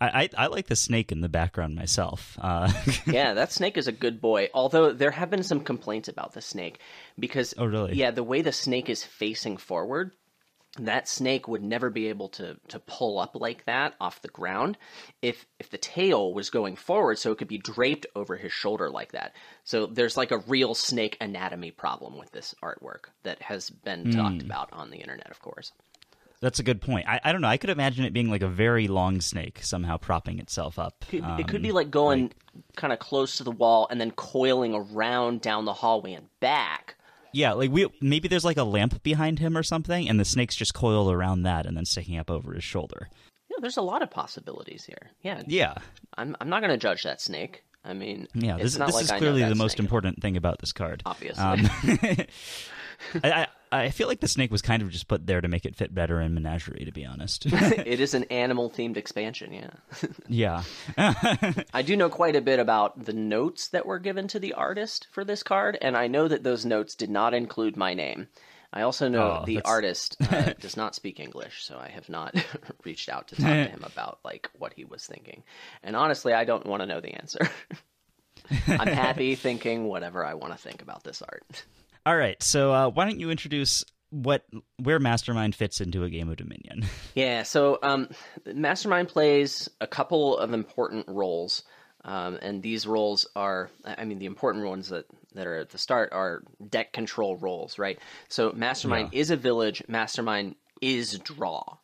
I, 0.00 0.22
I, 0.22 0.28
I 0.38 0.46
like 0.46 0.66
the 0.66 0.76
snake 0.76 1.12
in 1.12 1.20
the 1.20 1.28
background 1.28 1.74
myself. 1.74 2.38
Uh, 2.40 2.72
Yeah, 3.06 3.34
that 3.34 3.52
snake 3.52 3.76
is 3.76 3.88
a 3.88 3.92
good 3.92 4.20
boy. 4.20 4.48
Although 4.54 4.92
there 4.92 5.10
have 5.10 5.30
been 5.30 5.42
some 5.42 5.60
complaints 5.60 6.08
about 6.08 6.32
the 6.32 6.40
snake 6.40 6.78
because 7.18 7.54
Oh, 7.58 7.66
really? 7.66 7.94
Yeah, 7.94 8.10
the 8.10 8.22
way 8.22 8.42
the 8.42 8.52
snake 8.52 8.88
is 8.88 9.04
facing 9.04 9.56
forward, 9.56 10.12
that 10.78 11.08
snake 11.08 11.48
would 11.48 11.64
never 11.64 11.90
be 11.90 12.06
able 12.08 12.28
to 12.28 12.56
to 12.68 12.78
pull 12.78 13.18
up 13.18 13.34
like 13.34 13.64
that 13.66 13.94
off 14.00 14.22
the 14.22 14.28
ground 14.28 14.78
if 15.20 15.44
if 15.58 15.68
the 15.70 15.78
tail 15.78 16.32
was 16.32 16.48
going 16.48 16.76
forward 16.76 17.18
so 17.18 17.32
it 17.32 17.38
could 17.38 17.48
be 17.48 17.58
draped 17.58 18.06
over 18.14 18.36
his 18.36 18.52
shoulder 18.52 18.88
like 18.88 19.10
that. 19.12 19.34
So 19.64 19.86
there's 19.86 20.16
like 20.16 20.30
a 20.30 20.38
real 20.38 20.74
snake 20.74 21.16
anatomy 21.20 21.72
problem 21.72 22.16
with 22.16 22.30
this 22.30 22.54
artwork 22.62 23.06
that 23.24 23.42
has 23.42 23.68
been 23.70 24.04
Hmm. 24.04 24.12
talked 24.12 24.42
about 24.42 24.72
on 24.72 24.90
the 24.90 24.98
internet, 24.98 25.30
of 25.30 25.40
course. 25.40 25.72
That's 26.40 26.58
a 26.58 26.62
good 26.62 26.80
point. 26.80 27.06
I, 27.08 27.20
I 27.24 27.32
don't 27.32 27.40
know. 27.40 27.48
I 27.48 27.56
could 27.56 27.70
imagine 27.70 28.04
it 28.04 28.12
being 28.12 28.30
like 28.30 28.42
a 28.42 28.48
very 28.48 28.88
long 28.88 29.20
snake 29.20 29.60
somehow 29.62 29.96
propping 29.96 30.38
itself 30.38 30.78
up. 30.78 31.04
Could- 31.08 31.24
it 31.38 31.46
could 31.48 31.56
Um, 31.56 31.62
be 31.62 31.72
like 31.72 31.90
going 31.90 32.32
kind 32.76 32.92
of 32.92 32.98
close 32.98 33.36
to 33.36 33.44
the 33.44 33.50
wall 33.50 33.86
and 33.90 34.00
then 34.00 34.10
coiling 34.12 34.74
around 34.74 35.40
down 35.42 35.64
the 35.64 35.74
hallway 35.74 36.12
and 36.14 36.26
back. 36.40 36.96
Yeah, 37.32 37.52
like 37.52 37.70
we 37.70 37.86
maybe 38.00 38.26
there's 38.26 38.44
like 38.44 38.56
a 38.56 38.64
lamp 38.64 39.02
behind 39.04 39.38
him 39.38 39.56
or 39.56 39.62
something, 39.62 40.08
and 40.08 40.18
the 40.18 40.24
snake's 40.24 40.56
just 40.56 40.74
coiled 40.74 41.12
around 41.12 41.42
that 41.42 41.64
and 41.66 41.76
then 41.76 41.84
sticking 41.84 42.18
up 42.18 42.28
over 42.30 42.54
his 42.54 42.64
shoulder. 42.64 43.08
Yeah, 43.48 43.56
there's 43.60 43.76
a 43.76 43.82
lot 43.82 44.02
of 44.02 44.10
possibilities 44.10 44.84
here. 44.84 45.10
Yeah, 45.22 45.42
Yeah, 45.46 45.74
I'm 46.16 46.36
I'm 46.40 46.48
not 46.48 46.60
going 46.60 46.70
to 46.72 46.76
judge 46.78 47.04
that 47.04 47.20
snake. 47.20 47.62
I 47.84 47.94
mean, 47.94 48.26
yeah. 48.34 48.54
it's 48.56 48.62
This, 48.64 48.78
not 48.78 48.86
this 48.86 48.94
like 48.96 49.04
is 49.04 49.10
I 49.12 49.18
clearly 49.18 49.42
the 49.44 49.54
most 49.54 49.72
snake. 49.76 49.80
important 49.84 50.20
thing 50.20 50.36
about 50.36 50.58
this 50.58 50.72
card. 50.72 51.02
Obviously. 51.06 51.42
Um, 51.42 51.70
I, 53.24 53.30
I 53.32 53.46
I 53.72 53.90
feel 53.90 54.08
like 54.08 54.18
the 54.20 54.26
snake 54.26 54.50
was 54.50 54.62
kind 54.62 54.82
of 54.82 54.90
just 54.90 55.06
put 55.06 55.26
there 55.28 55.40
to 55.40 55.46
make 55.46 55.64
it 55.64 55.76
fit 55.76 55.94
better 55.94 56.20
in 56.20 56.34
Menagerie, 56.34 56.84
to 56.84 56.90
be 56.92 57.04
honest. 57.06 57.46
it 57.52 58.00
is 58.00 58.14
an 58.14 58.24
animal 58.24 58.68
themed 58.68 58.96
expansion. 58.96 59.52
Yeah, 60.28 60.62
yeah. 60.96 61.52
I 61.72 61.82
do 61.82 61.96
know 61.96 62.08
quite 62.10 62.34
a 62.34 62.40
bit 62.40 62.58
about 62.58 63.04
the 63.04 63.12
notes 63.12 63.68
that 63.68 63.86
were 63.86 64.00
given 64.00 64.26
to 64.28 64.40
the 64.40 64.54
artist 64.54 65.06
for 65.12 65.24
this 65.24 65.42
card, 65.44 65.78
and 65.80 65.96
I 65.96 66.08
know 66.08 66.26
that 66.26 66.42
those 66.42 66.64
notes 66.66 66.94
did 66.96 67.10
not 67.10 67.32
include 67.32 67.76
my 67.76 67.94
name. 67.94 68.26
I 68.72 68.82
also 68.82 69.08
know 69.08 69.40
Oh, 69.40 69.44
the 69.46 69.56
that's- 69.56 69.70
artist 69.70 70.16
uh, 70.32 70.52
does 70.60 70.76
not 70.76 70.94
speak 70.94 71.18
English, 71.20 71.64
so 71.64 71.76
I 71.78 71.88
have 71.88 72.08
not 72.08 72.34
reached 72.84 73.08
out 73.08 73.28
to 73.28 73.36
talk 73.36 73.46
to 73.46 73.64
him 73.66 73.82
about 73.84 74.18
like 74.24 74.48
what 74.58 74.72
he 74.74 74.84
was 74.84 75.04
thinking. 75.06 75.42
And 75.82 75.94
honestly, 75.96 76.32
I 76.32 76.44
don't 76.44 76.66
want 76.66 76.80
to 76.82 76.86
know 76.86 77.00
the 77.00 77.14
answer. 77.14 77.40
I'm 78.68 78.88
happy 78.88 79.34
thinking 79.36 79.84
whatever 79.84 80.24
I 80.24 80.34
want 80.34 80.52
to 80.52 80.58
think 80.58 80.82
about 80.82 81.04
this 81.04 81.22
art. 81.22 81.64
All 82.06 82.16
right. 82.16 82.42
So 82.42 82.72
uh, 82.72 82.88
why 82.88 83.04
don't 83.04 83.20
you 83.20 83.30
introduce 83.30 83.84
what 84.10 84.44
where 84.78 84.98
Mastermind 84.98 85.54
fits 85.54 85.80
into 85.80 86.04
a 86.04 86.10
game 86.10 86.28
of 86.28 86.36
Dominion? 86.36 86.84
Yeah, 87.14 87.42
so 87.42 87.78
um, 87.82 88.08
Mastermind 88.46 89.08
plays 89.08 89.68
a 89.80 89.86
couple 89.86 90.38
of 90.38 90.52
important 90.52 91.06
roles, 91.08 91.64
um, 92.04 92.38
and 92.40 92.62
these 92.62 92.86
roles 92.86 93.26
are, 93.34 93.68
I 93.84 94.04
mean, 94.04 94.20
the 94.20 94.26
important 94.26 94.64
ones 94.66 94.90
that, 94.90 95.06
that 95.34 95.46
are 95.46 95.58
at 95.58 95.70
the 95.70 95.78
start 95.78 96.12
are 96.12 96.44
deck 96.68 96.92
control 96.92 97.36
roles, 97.36 97.80
right? 97.80 97.98
So 98.28 98.52
Mastermind 98.54 99.10
is 99.12 99.30
a 99.30 99.36
village, 99.36 99.82
Mastermind 99.88 100.54
is 100.80 101.18
draw. 101.18 101.78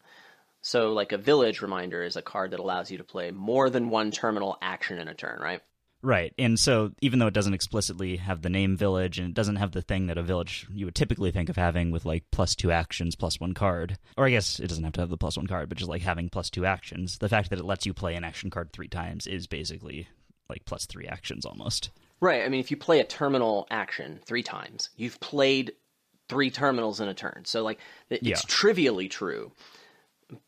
So, 0.63 0.93
like 0.93 1.13
a 1.13 1.19
village 1.19 1.61
reminder 1.61 2.03
is 2.03 2.17
a 2.17 2.23
card 2.23 2.53
that 2.53 2.61
allows 2.61 2.91
you 2.91 2.99
to 2.99 3.05
play 3.05 3.31
more 3.31 3.69
than 3.69 3.91
one 3.91 4.11
terminal 4.11 4.57
action 4.63 4.99
in 4.99 5.09
a 5.09 5.15
turn, 5.15 5.41
right? 5.41 5.61
Right. 6.03 6.33
And 6.39 6.61
so 6.61 6.93
even 7.01 7.19
though 7.19 7.27
it 7.27 7.35
doesn't 7.35 7.55
explicitly 7.55 8.17
have 8.17 8.43
the 8.43 8.51
name 8.51 8.77
village 8.77 9.19
and 9.19 9.29
it 9.29 9.35
doesn't 9.35 9.57
have 9.57 9.73
the 9.73 9.83
thing 9.83 10.07
that 10.07 10.19
a 10.19 10.23
village 10.23 10.67
you 10.71 10.85
would 10.85 10.95
typically 10.95 11.31
think 11.33 11.49
of 11.49 11.57
having 11.57 11.91
with 11.91 12.05
like 12.05 12.25
plus 12.31 12.55
two 12.55 12.71
actions 12.71 13.17
plus 13.17 13.41
one 13.41 13.55
card, 13.55 13.99
or 14.17 14.27
I 14.27 14.31
guess 14.31 14.61
it 14.61 14.69
doesn't 14.69 14.85
have 14.85 14.93
to 14.95 15.01
have 15.01 15.11
the 15.11 15.17
plus 15.17 15.37
one 15.37 15.47
card, 15.47 15.69
but 15.69 15.79
just 15.79 15.89
like 15.91 16.03
having 16.03 16.29
plus 16.29 16.51
two 16.51 16.65
actions, 16.67 17.19
the 17.19 17.29
fact 17.29 17.51
that 17.51 17.59
it 17.59 17.65
lets 17.65 17.87
you 17.87 17.95
play 17.95 18.15
an 18.15 18.25
action 18.25 18.51
card 18.51 18.73
three 18.73 18.89
times 18.89 19.27
is 19.27 19.47
basically 19.47 20.07
like 20.49 20.65
plus 20.65 20.87
three 20.87 21.07
actions 21.09 21.45
almost. 21.45 21.91
Right. 22.21 22.45
I 22.45 22.49
mean, 22.49 22.61
if 22.61 22.71
you 22.71 22.77
play 22.77 23.01
a 23.01 23.05
terminal 23.05 23.67
action 23.71 24.21
three 24.25 24.43
times, 24.45 24.91
you've 24.97 25.19
played 25.21 25.73
three 26.29 26.51
terminals 26.51 27.01
in 27.01 27.09
a 27.09 27.15
turn. 27.15 27.43
So 27.47 27.63
like 27.63 27.81
it's 28.11 28.23
Yeah. 28.23 28.37
trivially 28.47 29.09
true. 29.09 29.51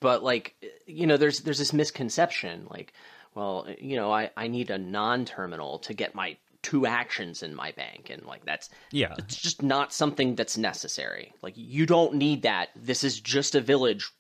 But 0.00 0.22
like 0.22 0.54
you 0.86 1.06
know, 1.06 1.16
there's 1.16 1.40
there's 1.40 1.58
this 1.58 1.72
misconception 1.72 2.66
like, 2.70 2.92
well, 3.38 3.66
you 3.80 3.94
know, 3.96 4.12
I 4.12 4.30
I 4.36 4.48
need 4.48 4.70
a 4.70 4.78
non-terminal 4.78 5.78
to 5.80 5.94
get 5.94 6.14
my 6.14 6.36
two 6.62 6.86
actions 6.86 7.44
in 7.44 7.54
my 7.54 7.70
bank 7.70 8.10
and 8.10 8.24
like 8.26 8.44
that's 8.44 8.68
Yeah. 8.90 9.14
it's 9.16 9.36
just 9.36 9.62
not 9.62 9.92
something 9.92 10.34
that's 10.34 10.58
necessary. 10.58 11.32
Like 11.40 11.54
you 11.56 11.86
don't 11.86 12.14
need 12.14 12.42
that. 12.42 12.70
This 12.74 13.04
is 13.04 13.20
just 13.20 13.54
a 13.54 13.60
village 13.60 14.10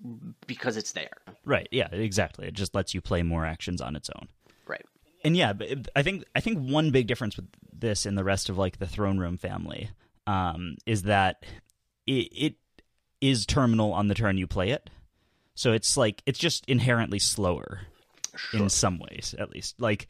because 0.46 0.76
it's 0.76 0.92
there. 0.92 1.16
Right. 1.44 1.68
Yeah, 1.72 1.88
exactly. 1.90 2.46
It 2.46 2.54
just 2.54 2.76
lets 2.76 2.94
you 2.94 3.00
play 3.00 3.22
more 3.24 3.44
actions 3.44 3.80
on 3.80 3.96
its 3.96 4.08
own. 4.10 4.28
Right. 4.68 4.86
and 5.24 5.36
yeah, 5.36 5.52
but 5.52 5.68
I 5.96 6.02
think 6.04 6.24
I 6.36 6.40
think 6.40 6.58
one 6.60 6.90
big 6.92 7.08
difference 7.08 7.36
with 7.36 7.48
this 7.72 8.06
and 8.06 8.16
the 8.16 8.24
rest 8.24 8.48
of 8.48 8.56
like 8.56 8.78
the 8.78 8.86
Throne 8.86 9.18
Room 9.18 9.36
family 9.36 9.90
um, 10.28 10.76
is 10.86 11.02
that 11.02 11.44
it, 12.06 12.28
it 12.46 12.54
is 13.20 13.46
terminal 13.46 13.92
on 13.92 14.06
the 14.06 14.14
turn 14.14 14.38
you 14.38 14.46
play 14.46 14.70
it, 14.70 14.90
so 15.56 15.72
it's 15.72 15.96
like 15.96 16.22
it's 16.24 16.38
just 16.38 16.64
inherently 16.68 17.18
slower 17.18 17.80
in 18.52 18.68
some 18.68 18.98
ways, 18.98 19.34
at 19.38 19.50
least. 19.50 19.80
Like 19.80 20.08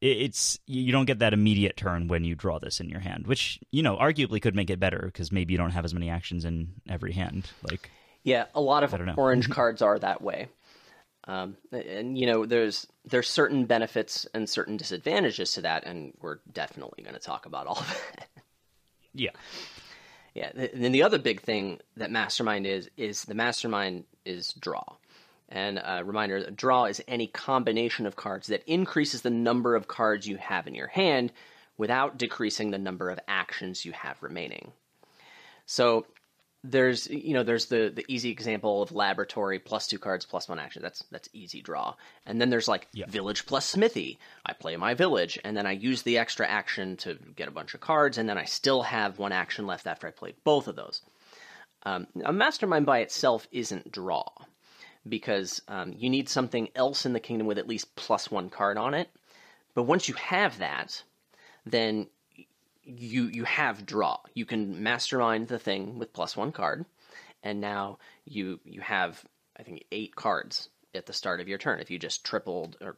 it's 0.00 0.58
you 0.66 0.92
don't 0.92 1.06
get 1.06 1.18
that 1.18 1.32
immediate 1.32 1.76
turn 1.76 2.06
when 2.08 2.24
you 2.24 2.34
draw 2.34 2.58
this 2.58 2.80
in 2.80 2.88
your 2.88 3.00
hand, 3.00 3.26
which 3.26 3.58
you 3.70 3.82
know 3.82 3.96
arguably 3.96 4.40
could 4.40 4.54
make 4.54 4.70
it 4.70 4.78
better 4.80 5.02
because 5.04 5.32
maybe 5.32 5.52
you 5.52 5.58
don't 5.58 5.70
have 5.72 5.84
as 5.84 5.94
many 5.94 6.08
actions 6.10 6.44
in 6.44 6.72
every 6.88 7.12
hand. 7.12 7.50
Like 7.68 7.90
Yeah, 8.22 8.46
a 8.54 8.60
lot 8.60 8.84
of 8.84 8.94
orange 9.16 9.50
cards 9.50 9.82
are 9.82 9.98
that 9.98 10.22
way. 10.22 10.48
Um, 11.24 11.56
and 11.72 12.16
you 12.16 12.26
know, 12.26 12.46
there's 12.46 12.86
there's 13.04 13.28
certain 13.28 13.66
benefits 13.66 14.26
and 14.32 14.48
certain 14.48 14.76
disadvantages 14.78 15.52
to 15.52 15.60
that, 15.62 15.84
and 15.84 16.14
we're 16.20 16.38
definitely 16.50 17.02
going 17.02 17.14
to 17.14 17.20
talk 17.20 17.44
about 17.46 17.66
all 17.66 17.78
of 17.78 18.02
it. 18.14 18.24
Yeah. 19.14 19.30
Yeah. 20.34 20.50
th- 20.52 20.70
Then 20.74 20.92
the 20.92 21.02
other 21.02 21.18
big 21.18 21.40
thing 21.40 21.80
that 21.96 22.10
mastermind 22.10 22.66
is 22.66 22.88
is 22.96 23.24
the 23.24 23.34
mastermind 23.34 24.04
is 24.24 24.52
draw. 24.52 24.84
And 25.48 25.80
a 25.82 26.04
reminder, 26.04 26.36
a 26.36 26.50
draw 26.50 26.84
is 26.84 27.02
any 27.08 27.26
combination 27.26 28.06
of 28.06 28.16
cards 28.16 28.48
that 28.48 28.70
increases 28.70 29.22
the 29.22 29.30
number 29.30 29.74
of 29.74 29.88
cards 29.88 30.28
you 30.28 30.36
have 30.36 30.66
in 30.66 30.74
your 30.74 30.88
hand 30.88 31.32
without 31.78 32.18
decreasing 32.18 32.70
the 32.70 32.78
number 32.78 33.08
of 33.08 33.20
actions 33.28 33.84
you 33.84 33.92
have 33.92 34.22
remaining. 34.22 34.72
So 35.64 36.06
there's 36.64 37.06
you 37.06 37.34
know 37.34 37.44
there's 37.44 37.66
the 37.66 37.92
the 37.94 38.04
easy 38.08 38.30
example 38.30 38.82
of 38.82 38.90
laboratory 38.90 39.60
plus 39.60 39.86
two 39.86 39.98
cards 39.98 40.26
plus 40.26 40.48
one 40.48 40.58
action. 40.58 40.82
That's 40.82 41.04
that's 41.10 41.28
easy 41.32 41.62
draw. 41.62 41.94
And 42.26 42.40
then 42.40 42.50
there's 42.50 42.68
like 42.68 42.88
village 43.06 43.46
plus 43.46 43.64
smithy. 43.64 44.18
I 44.44 44.52
play 44.52 44.76
my 44.76 44.94
village 44.94 45.38
and 45.44 45.56
then 45.56 45.66
i 45.66 45.72
use 45.72 46.02
the 46.02 46.18
extra 46.18 46.46
action 46.46 46.96
to 46.98 47.16
get 47.36 47.48
a 47.48 47.52
bunch 47.52 47.74
of 47.74 47.80
cards 47.80 48.18
and 48.18 48.28
then 48.28 48.36
i 48.36 48.44
still 48.44 48.82
have 48.82 49.18
one 49.18 49.32
action 49.32 49.66
left 49.66 49.86
after 49.86 50.08
i 50.08 50.10
play 50.10 50.34
both 50.44 50.68
of 50.68 50.76
those. 50.76 51.00
Um, 51.84 52.08
a 52.24 52.32
mastermind 52.32 52.86
by 52.86 52.98
itself 52.98 53.46
isn't 53.52 53.92
draw 53.92 54.26
because 55.06 55.60
um, 55.68 55.92
you 55.96 56.08
need 56.08 56.28
something 56.28 56.68
else 56.74 57.04
in 57.04 57.12
the 57.12 57.20
kingdom 57.20 57.46
with 57.46 57.58
at 57.58 57.68
least 57.68 57.94
plus 57.96 58.30
one 58.30 58.48
card 58.50 58.78
on 58.78 58.94
it 58.94 59.10
but 59.74 59.84
once 59.84 60.08
you 60.08 60.14
have 60.14 60.58
that 60.58 61.02
then 61.64 62.06
you 62.88 63.24
you 63.24 63.44
have 63.44 63.84
draw. 63.84 64.18
You 64.34 64.46
can 64.46 64.82
mastermind 64.82 65.48
the 65.48 65.58
thing 65.58 65.98
with 65.98 66.12
plus 66.12 66.36
one 66.36 66.52
card, 66.52 66.86
and 67.42 67.60
now 67.60 67.98
you 68.24 68.60
you 68.64 68.80
have 68.80 69.22
I 69.58 69.62
think 69.62 69.84
eight 69.92 70.16
cards 70.16 70.70
at 70.94 71.06
the 71.06 71.12
start 71.12 71.40
of 71.40 71.48
your 71.48 71.58
turn. 71.58 71.80
If 71.80 71.90
you 71.90 71.98
just 71.98 72.24
tripled 72.24 72.76
or 72.80 72.96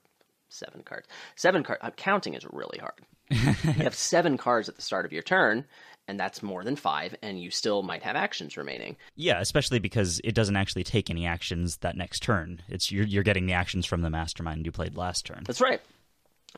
seven 0.48 0.82
cards, 0.82 1.08
seven 1.34 1.64
card 1.64 1.80
uh, 1.82 1.90
counting 1.90 2.34
is 2.34 2.46
really 2.50 2.78
hard. 2.78 3.00
you 3.30 3.84
have 3.84 3.94
seven 3.94 4.36
cards 4.36 4.68
at 4.68 4.76
the 4.76 4.82
start 4.82 5.04
of 5.04 5.12
your 5.12 5.22
turn, 5.22 5.64
and 6.10 6.18
that's 6.18 6.42
more 6.42 6.64
than 6.64 6.74
five, 6.74 7.14
and 7.22 7.40
you 7.40 7.52
still 7.52 7.84
might 7.84 8.02
have 8.02 8.16
actions 8.16 8.56
remaining. 8.56 8.96
Yeah, 9.14 9.40
especially 9.40 9.78
because 9.78 10.20
it 10.24 10.34
doesn't 10.34 10.56
actually 10.56 10.82
take 10.82 11.08
any 11.08 11.24
actions 11.24 11.76
that 11.78 11.96
next 11.96 12.20
turn. 12.24 12.60
It's 12.68 12.90
you're 12.90 13.06
you're 13.06 13.22
getting 13.22 13.46
the 13.46 13.52
actions 13.52 13.86
from 13.86 14.02
the 14.02 14.10
mastermind 14.10 14.66
you 14.66 14.72
played 14.72 14.96
last 14.96 15.24
turn. 15.24 15.44
That's 15.46 15.60
right. 15.60 15.80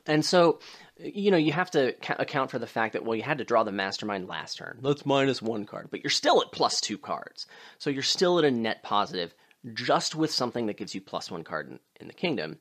And 0.06 0.24
so, 0.24 0.58
you 0.98 1.30
know, 1.30 1.36
you 1.36 1.52
have 1.52 1.70
to 1.72 1.92
ca- 2.00 2.16
account 2.18 2.50
for 2.50 2.58
the 2.58 2.66
fact 2.66 2.94
that, 2.94 3.04
well, 3.04 3.14
you 3.14 3.22
had 3.22 3.36
to 3.38 3.44
draw 3.44 3.62
the 3.62 3.72
mastermind 3.72 4.26
last 4.26 4.56
turn. 4.56 4.78
That's 4.82 5.04
minus 5.04 5.42
one 5.42 5.66
card, 5.66 5.88
but 5.90 6.02
you're 6.02 6.10
still 6.10 6.40
at 6.40 6.50
plus 6.50 6.80
two 6.80 6.96
cards. 6.96 7.46
So 7.76 7.90
you're 7.90 8.02
still 8.02 8.38
at 8.38 8.46
a 8.46 8.50
net 8.50 8.82
positive 8.82 9.34
just 9.74 10.14
with 10.14 10.30
something 10.30 10.64
that 10.66 10.78
gives 10.78 10.94
you 10.94 11.02
plus 11.02 11.30
one 11.30 11.44
card 11.44 11.68
in, 11.68 11.78
in 12.00 12.06
the 12.06 12.14
kingdom. 12.14 12.58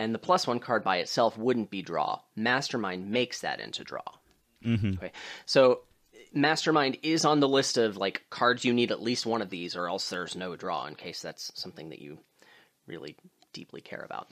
And 0.00 0.12
the 0.12 0.18
plus 0.18 0.48
one 0.48 0.58
card 0.58 0.82
by 0.82 0.96
itself 0.96 1.38
wouldn't 1.38 1.70
be 1.70 1.80
draw. 1.80 2.18
Mastermind 2.34 3.08
makes 3.08 3.42
that 3.42 3.60
into 3.60 3.84
draw. 3.84 4.02
Mm-hmm. 4.64 4.94
Okay. 4.94 5.12
So 5.46 5.82
Mastermind 6.34 6.98
is 7.02 7.24
on 7.24 7.40
the 7.40 7.48
list 7.48 7.78
of 7.78 7.96
like 7.96 8.24
cards 8.28 8.64
you 8.64 8.72
need 8.72 8.90
at 8.90 9.02
least 9.02 9.24
one 9.24 9.40
of 9.40 9.50
these, 9.50 9.76
or 9.76 9.88
else 9.88 10.10
there's 10.10 10.36
no 10.36 10.56
draw. 10.56 10.86
In 10.86 10.94
case 10.94 11.22
that's 11.22 11.52
something 11.54 11.90
that 11.90 12.00
you 12.00 12.18
really 12.86 13.16
deeply 13.52 13.80
care 13.80 14.02
about. 14.04 14.28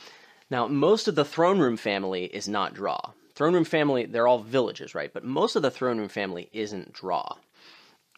Now, 0.51 0.67
most 0.67 1.09
of 1.09 1.15
the 1.15 1.25
throne 1.25 1.59
room 1.59 1.77
family 1.77 2.25
is 2.25 2.49
not 2.49 2.75
draw. 2.75 3.13
Throne 3.35 3.55
room 3.55 3.65
family, 3.65 4.05
they're 4.05 4.27
all 4.29 4.43
villages, 4.43 4.95
right? 4.95 5.13
But 5.13 5.25
most 5.25 5.57
of 5.57 5.63
the 5.63 5.71
throne 5.71 5.99
room 5.99 6.09
family 6.09 6.51
isn't 6.53 6.93
draw. 6.93 7.37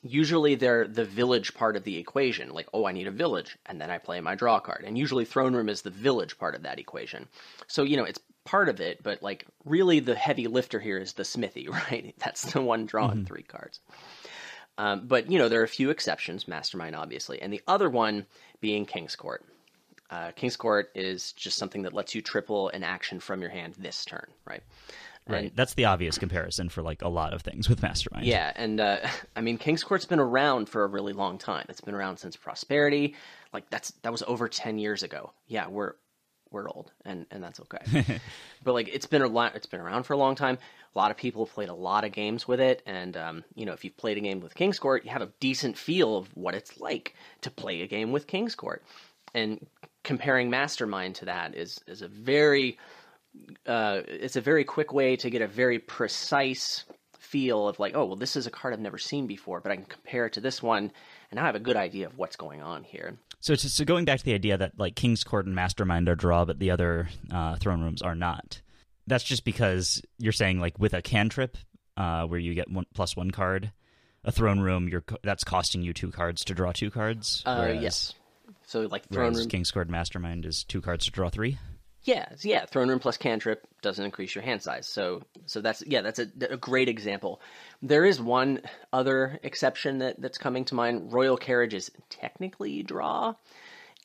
Usually 0.03 0.55
they're 0.55 0.88
the 0.88 1.05
village 1.05 1.55
part 1.55 1.76
of 1.76 1.85
the 1.85 1.97
equation. 1.97 2.53
Like, 2.53 2.67
oh, 2.75 2.87
I 2.87 2.93
need 2.93 3.07
a 3.07 3.12
village, 3.12 3.57
and 3.67 3.81
then 3.81 3.91
I 3.91 3.99
play 3.99 4.21
my 4.21 4.35
draw 4.35 4.59
card. 4.59 4.85
And 4.85 4.99
usually 4.99 5.25
throne 5.25 5.55
room 5.55 5.69
is 5.69 5.83
the 5.83 5.91
village 5.91 6.37
part 6.37 6.55
of 6.55 6.62
that 6.62 6.81
equation. 6.81 7.29
So, 7.69 7.85
you 7.85 7.97
know, 7.97 8.05
it's 8.05 8.19
part 8.45 8.69
of 8.69 8.81
it, 8.81 9.03
but 9.03 9.23
like 9.23 9.47
really 9.65 10.01
the 10.01 10.15
heavy 10.15 10.47
lifter 10.47 10.79
here 10.81 10.99
is 10.99 11.15
the 11.15 11.25
smithy, 11.25 11.69
right? 11.91 12.15
That's 12.19 12.53
the 12.53 12.61
one 12.61 12.87
drawing 12.87 13.25
three 13.25 13.43
cards. 13.43 13.81
Um, 14.77 15.07
but 15.07 15.31
you 15.31 15.39
know 15.39 15.49
there 15.49 15.61
are 15.61 15.65
a 15.65 15.69
few 15.69 15.91
exceptions, 15.91 16.49
Mastermind 16.49 16.97
obviously, 16.97 17.41
and 17.41 17.53
the 17.53 17.63
other 17.69 17.89
one 17.89 18.27
being 18.61 18.87
King's 18.87 19.15
Court. 19.17 19.45
Uh, 20.11 20.33
King's 20.33 20.57
Court 20.57 20.91
is 20.95 21.33
just 21.33 21.57
something 21.59 21.83
that 21.83 21.93
lets 21.93 22.15
you 22.15 22.21
triple 22.23 22.69
an 22.71 22.83
action 22.83 23.19
from 23.21 23.41
your 23.41 23.51
hand 23.51 23.75
this 23.79 24.05
turn, 24.05 24.27
right? 24.47 24.63
Right. 25.27 25.45
And- 25.47 25.57
That's 25.57 25.75
the 25.75 25.87
obvious 25.87 26.19
comparison 26.19 26.69
for 26.69 26.83
like 26.83 27.01
a 27.03 27.09
lot 27.09 27.33
of 27.33 27.41
things 27.43 27.69
with 27.69 27.83
mastermind. 27.83 28.27
yeah, 28.27 28.53
and 28.57 28.79
uh, 28.81 28.99
I 29.37 29.41
mean 29.41 29.59
King's 29.59 29.85
Court's 29.85 30.05
been 30.05 30.19
around 30.21 30.69
for 30.69 30.85
a 30.85 30.89
really 30.89 31.13
long 31.13 31.39
time. 31.39 31.67
It's 31.69 31.81
been 31.81 31.95
around 31.95 32.19
since 32.19 32.37
Prosperity. 32.37 33.15
Like 33.53 33.71
that's 33.71 33.93
that 34.03 34.13
was 34.13 34.23
over 34.27 34.49
ten 34.49 34.79
years 34.79 35.03
ago. 35.05 35.33
Yeah, 35.47 35.69
we're 35.69 35.95
we're 36.55 36.69
old, 36.69 36.93
and 37.05 37.27
and 37.31 37.43
that's 37.43 37.61
okay. 37.61 38.21
but 38.65 38.73
like 38.73 38.89
it's 38.89 39.07
been 39.07 39.23
a 39.23 39.27
lot. 39.27 39.55
It's 39.55 39.67
been 39.67 39.81
around 39.81 40.05
for 40.05 40.15
a 40.15 40.17
long 40.17 40.35
time. 40.35 40.59
A 40.95 40.99
lot 40.99 41.11
of 41.11 41.17
people 41.17 41.45
have 41.45 41.55
played 41.55 41.69
a 41.69 41.75
lot 41.75 42.05
of 42.05 42.13
games 42.13 42.49
with 42.49 42.61
it, 42.61 42.83
and 42.87 43.17
um, 43.17 43.45
you 43.55 43.67
know 43.67 43.73
if 43.73 43.85
you've 43.85 43.97
played 43.97 44.17
a 44.17 44.21
game 44.21 44.41
with 44.41 44.55
King's 44.55 44.79
Court, 44.79 45.05
you 45.05 45.11
have 45.11 45.23
a 45.23 45.31
decent 45.41 45.77
feel 45.77 46.17
of 46.17 46.35
what 46.37 46.55
it's 46.55 46.81
like 46.81 47.15
to 47.43 47.51
play 47.51 47.83
a 47.83 47.87
game 47.87 48.13
with 48.13 48.27
King's 48.27 48.55
Court. 48.55 48.83
And 49.35 49.67
comparing 50.05 50.49
Mastermind 50.49 51.17
to 51.17 51.27
that 51.27 51.55
is 51.55 51.81
is 51.87 52.01
a 52.03 52.09
very 52.09 52.79
uh, 53.67 54.01
it's 54.07 54.37
a 54.37 54.41
very 54.41 54.65
quick 54.65 54.93
way 54.93 55.17
to 55.17 55.31
get 55.31 55.43
a 55.43 55.49
very 55.49 55.79
precise 55.79 56.85
feel 57.19 57.67
of 57.67 57.81
like, 57.81 57.97
oh, 57.97 58.05
well, 58.05 58.17
this 58.17 58.37
is 58.37 58.47
a 58.47 58.51
card 58.51 58.73
I've 58.73 58.81
never 58.81 58.99
seen 58.99 59.27
before, 59.27 59.61
but 59.61 59.73
I 59.73 59.77
can 59.77 59.87
compare 59.87 60.27
it 60.27 60.35
to 60.35 60.41
this 60.41 60.63
one, 60.63 60.93
and 61.31 61.37
now 61.37 61.43
I 61.43 61.47
have 61.47 61.57
a 61.57 61.61
good 61.61 61.77
idea 61.77 62.07
of 62.07 62.17
what's 62.17 62.37
going 62.37 62.63
on 62.63 62.85
here. 62.85 63.17
So, 63.45 63.55
to, 63.55 63.69
so 63.69 63.85
going 63.85 64.07
back 64.07 64.21
to 64.21 64.25
the 64.25 64.33
idea 64.33 64.57
that 64.57 64.79
like 64.79 64.97
King's 64.97 65.23
Court 65.23 65.45
and 65.45 65.55
Mastermind 65.55 66.09
are 66.09 66.15
draw, 66.15 66.47
but 66.47 66.59
the 66.59 66.71
other 66.71 67.11
uh, 67.31 67.57
throne 67.57 67.83
rooms 67.83 68.01
are 68.01 68.15
not. 68.15 68.63
That's 69.07 69.23
just 69.23 69.45
because 69.45 70.01
you're 70.19 70.33
saying 70.33 70.61
like 70.61 70.79
with 70.79 70.95
a 70.95 71.03
cantrip, 71.03 71.59
uh, 71.99 72.25
where 72.25 72.41
you 72.41 72.55
get 72.55 72.71
one 72.71 72.87
plus 72.95 73.15
one 73.15 73.31
card, 73.31 73.71
a 74.25 74.33
throne 74.33 74.61
room, 74.61 74.89
you're 74.89 75.05
that's 75.23 75.45
costing 75.45 75.83
you 75.83 75.93
two 75.93 76.11
cards 76.11 76.43
to 76.47 76.55
draw 76.55 76.73
two 76.73 76.91
cards. 76.91 77.43
Uh, 77.45 77.59
whereas- 77.59 77.83
yes. 77.83 78.15
So 78.67 78.89
like 78.91 79.07
throne 79.11 79.35
room, 79.35 79.49
King's 79.51 79.71
Court 79.71 79.91
Mastermind 79.91 80.47
is 80.47 80.65
two 80.65 80.81
cards 80.81 81.05
to 81.05 81.11
draw 81.11 81.29
three. 81.29 81.59
Yeah, 82.05 82.29
yeah, 82.43 82.67
throne 82.67 82.89
room 82.91 82.99
plus 82.99 83.17
cantrip 83.17 83.67
doesn't 83.81 84.05
increase 84.05 84.35
your 84.35 84.45
hand 84.45 84.63
size. 84.63 84.87
So 84.87 85.23
so 85.47 85.61
that's 85.61 85.83
yeah, 85.87 86.03
that's 86.03 86.19
a, 86.19 86.29
a 86.51 86.57
great 86.57 86.89
example. 86.89 87.41
There 87.83 88.05
is 88.05 88.21
one 88.21 88.61
other 88.93 89.39
exception 89.43 89.99
that 89.99 90.21
that's 90.21 90.39
coming 90.39 90.67
to 90.67 90.75
mind. 90.75 91.13
Royal 91.13 91.39
carriage 91.39 91.73
is 91.73 91.91
technically 92.11 92.83
draw. 92.83 93.35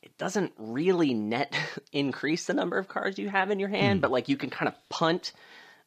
It 0.02 0.18
doesn't 0.18 0.54
really 0.58 1.14
net 1.14 1.54
increase 1.92 2.46
the 2.46 2.54
number 2.54 2.78
of 2.78 2.88
cards 2.88 3.20
you 3.20 3.30
have 3.30 3.52
in 3.52 3.60
your 3.60 3.70
hand, 3.70 4.00
hmm. 4.00 4.02
but 4.02 4.12
like 4.12 4.30
you 4.30 4.38
can 4.38 4.50
kind 4.50 4.70
of 4.70 4.76
punt 4.90 5.34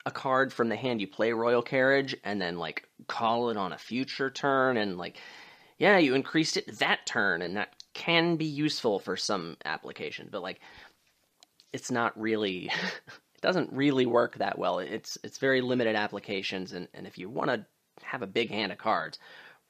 a 0.04 0.10
card 0.10 0.52
from 0.52 0.68
the 0.68 0.76
hand 0.76 1.00
you 1.00 1.06
play 1.06 1.32
royal 1.32 1.62
carriage 1.62 2.16
and 2.24 2.42
then 2.42 2.58
like 2.58 2.88
call 3.06 3.50
it 3.50 3.56
on 3.56 3.72
a 3.72 3.78
future 3.78 4.30
turn 4.30 4.76
and 4.76 4.98
like 4.98 5.16
yeah 5.78 5.96
you 5.98 6.14
increased 6.14 6.56
it 6.56 6.78
that 6.78 7.06
turn 7.06 7.40
and 7.40 7.56
that 7.56 7.72
can 7.94 8.34
be 8.34 8.44
useful 8.44 8.98
for 8.98 9.16
some 9.16 9.56
application 9.64 10.28
but 10.30 10.42
like 10.42 10.60
it's 11.72 11.90
not 11.90 12.18
really 12.20 12.66
it 13.06 13.40
doesn't 13.40 13.72
really 13.72 14.06
work 14.06 14.36
that 14.36 14.58
well 14.58 14.78
it's 14.78 15.18
it's 15.22 15.38
very 15.38 15.60
limited 15.60 15.96
applications 15.96 16.72
and, 16.72 16.88
and 16.94 17.06
if 17.06 17.18
you 17.18 17.28
want 17.28 17.50
to 17.50 17.64
have 18.02 18.22
a 18.22 18.26
big 18.26 18.50
hand 18.50 18.72
of 18.72 18.78
cards 18.78 19.18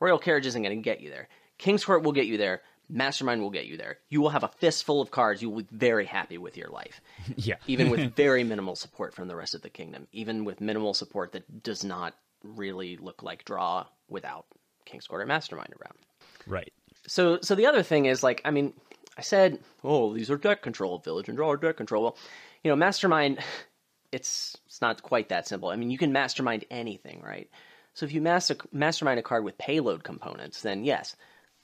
royal 0.00 0.18
carriage 0.18 0.46
isn't 0.46 0.62
going 0.62 0.76
to 0.76 0.82
get 0.82 1.00
you 1.00 1.10
there 1.10 1.28
king's 1.58 1.84
court 1.84 2.02
will 2.02 2.12
get 2.12 2.26
you 2.26 2.36
there 2.36 2.62
mastermind 2.88 3.40
will 3.40 3.50
get 3.50 3.66
you 3.66 3.76
there 3.76 3.98
you 4.10 4.20
will 4.20 4.28
have 4.30 4.44
a 4.44 4.48
fistful 4.48 5.00
of 5.00 5.10
cards 5.10 5.40
you 5.40 5.48
will 5.48 5.62
be 5.62 5.68
very 5.70 6.04
happy 6.04 6.36
with 6.38 6.56
your 6.56 6.68
life 6.68 7.00
yeah. 7.36 7.56
even 7.66 7.90
with 7.90 8.14
very 8.14 8.44
minimal 8.44 8.76
support 8.76 9.14
from 9.14 9.28
the 9.28 9.36
rest 9.36 9.54
of 9.54 9.62
the 9.62 9.70
kingdom, 9.70 10.06
even 10.12 10.44
with 10.44 10.60
minimal 10.60 10.94
support 10.94 11.32
that 11.32 11.62
does 11.62 11.84
not 11.84 12.14
really 12.42 12.96
look 12.96 13.22
like 13.22 13.44
draw 13.44 13.86
without 14.08 14.46
King's 14.84 15.06
Court 15.06 15.22
or 15.22 15.26
Mastermind 15.26 15.74
around. 15.80 15.98
right. 16.46 16.72
So, 17.06 17.40
so 17.40 17.54
the 17.54 17.66
other 17.66 17.82
thing 17.82 18.06
is 18.06 18.22
like, 18.22 18.40
I 18.44 18.50
mean, 18.50 18.74
I 19.16 19.22
said, 19.22 19.58
oh, 19.84 20.14
these 20.14 20.30
are 20.30 20.36
deck 20.36 20.62
control, 20.62 20.98
village 20.98 21.28
and 21.28 21.36
draw 21.36 21.50
are 21.50 21.56
deck 21.56 21.76
control. 21.76 22.02
Well, 22.02 22.18
you 22.64 22.70
know, 22.70 22.76
Mastermind, 22.76 23.38
it's 24.12 24.56
it's 24.66 24.80
not 24.80 25.02
quite 25.02 25.28
that 25.30 25.46
simple. 25.46 25.68
I 25.68 25.76
mean, 25.76 25.90
you 25.90 25.98
can 25.98 26.12
mastermind 26.12 26.64
anything, 26.70 27.20
right? 27.22 27.48
So 27.94 28.06
if 28.06 28.12
you 28.12 28.22
master 28.22 28.56
mastermind 28.72 29.18
a 29.18 29.22
card 29.22 29.44
with 29.44 29.58
payload 29.58 30.02
components, 30.02 30.62
then 30.62 30.84
yes, 30.84 31.16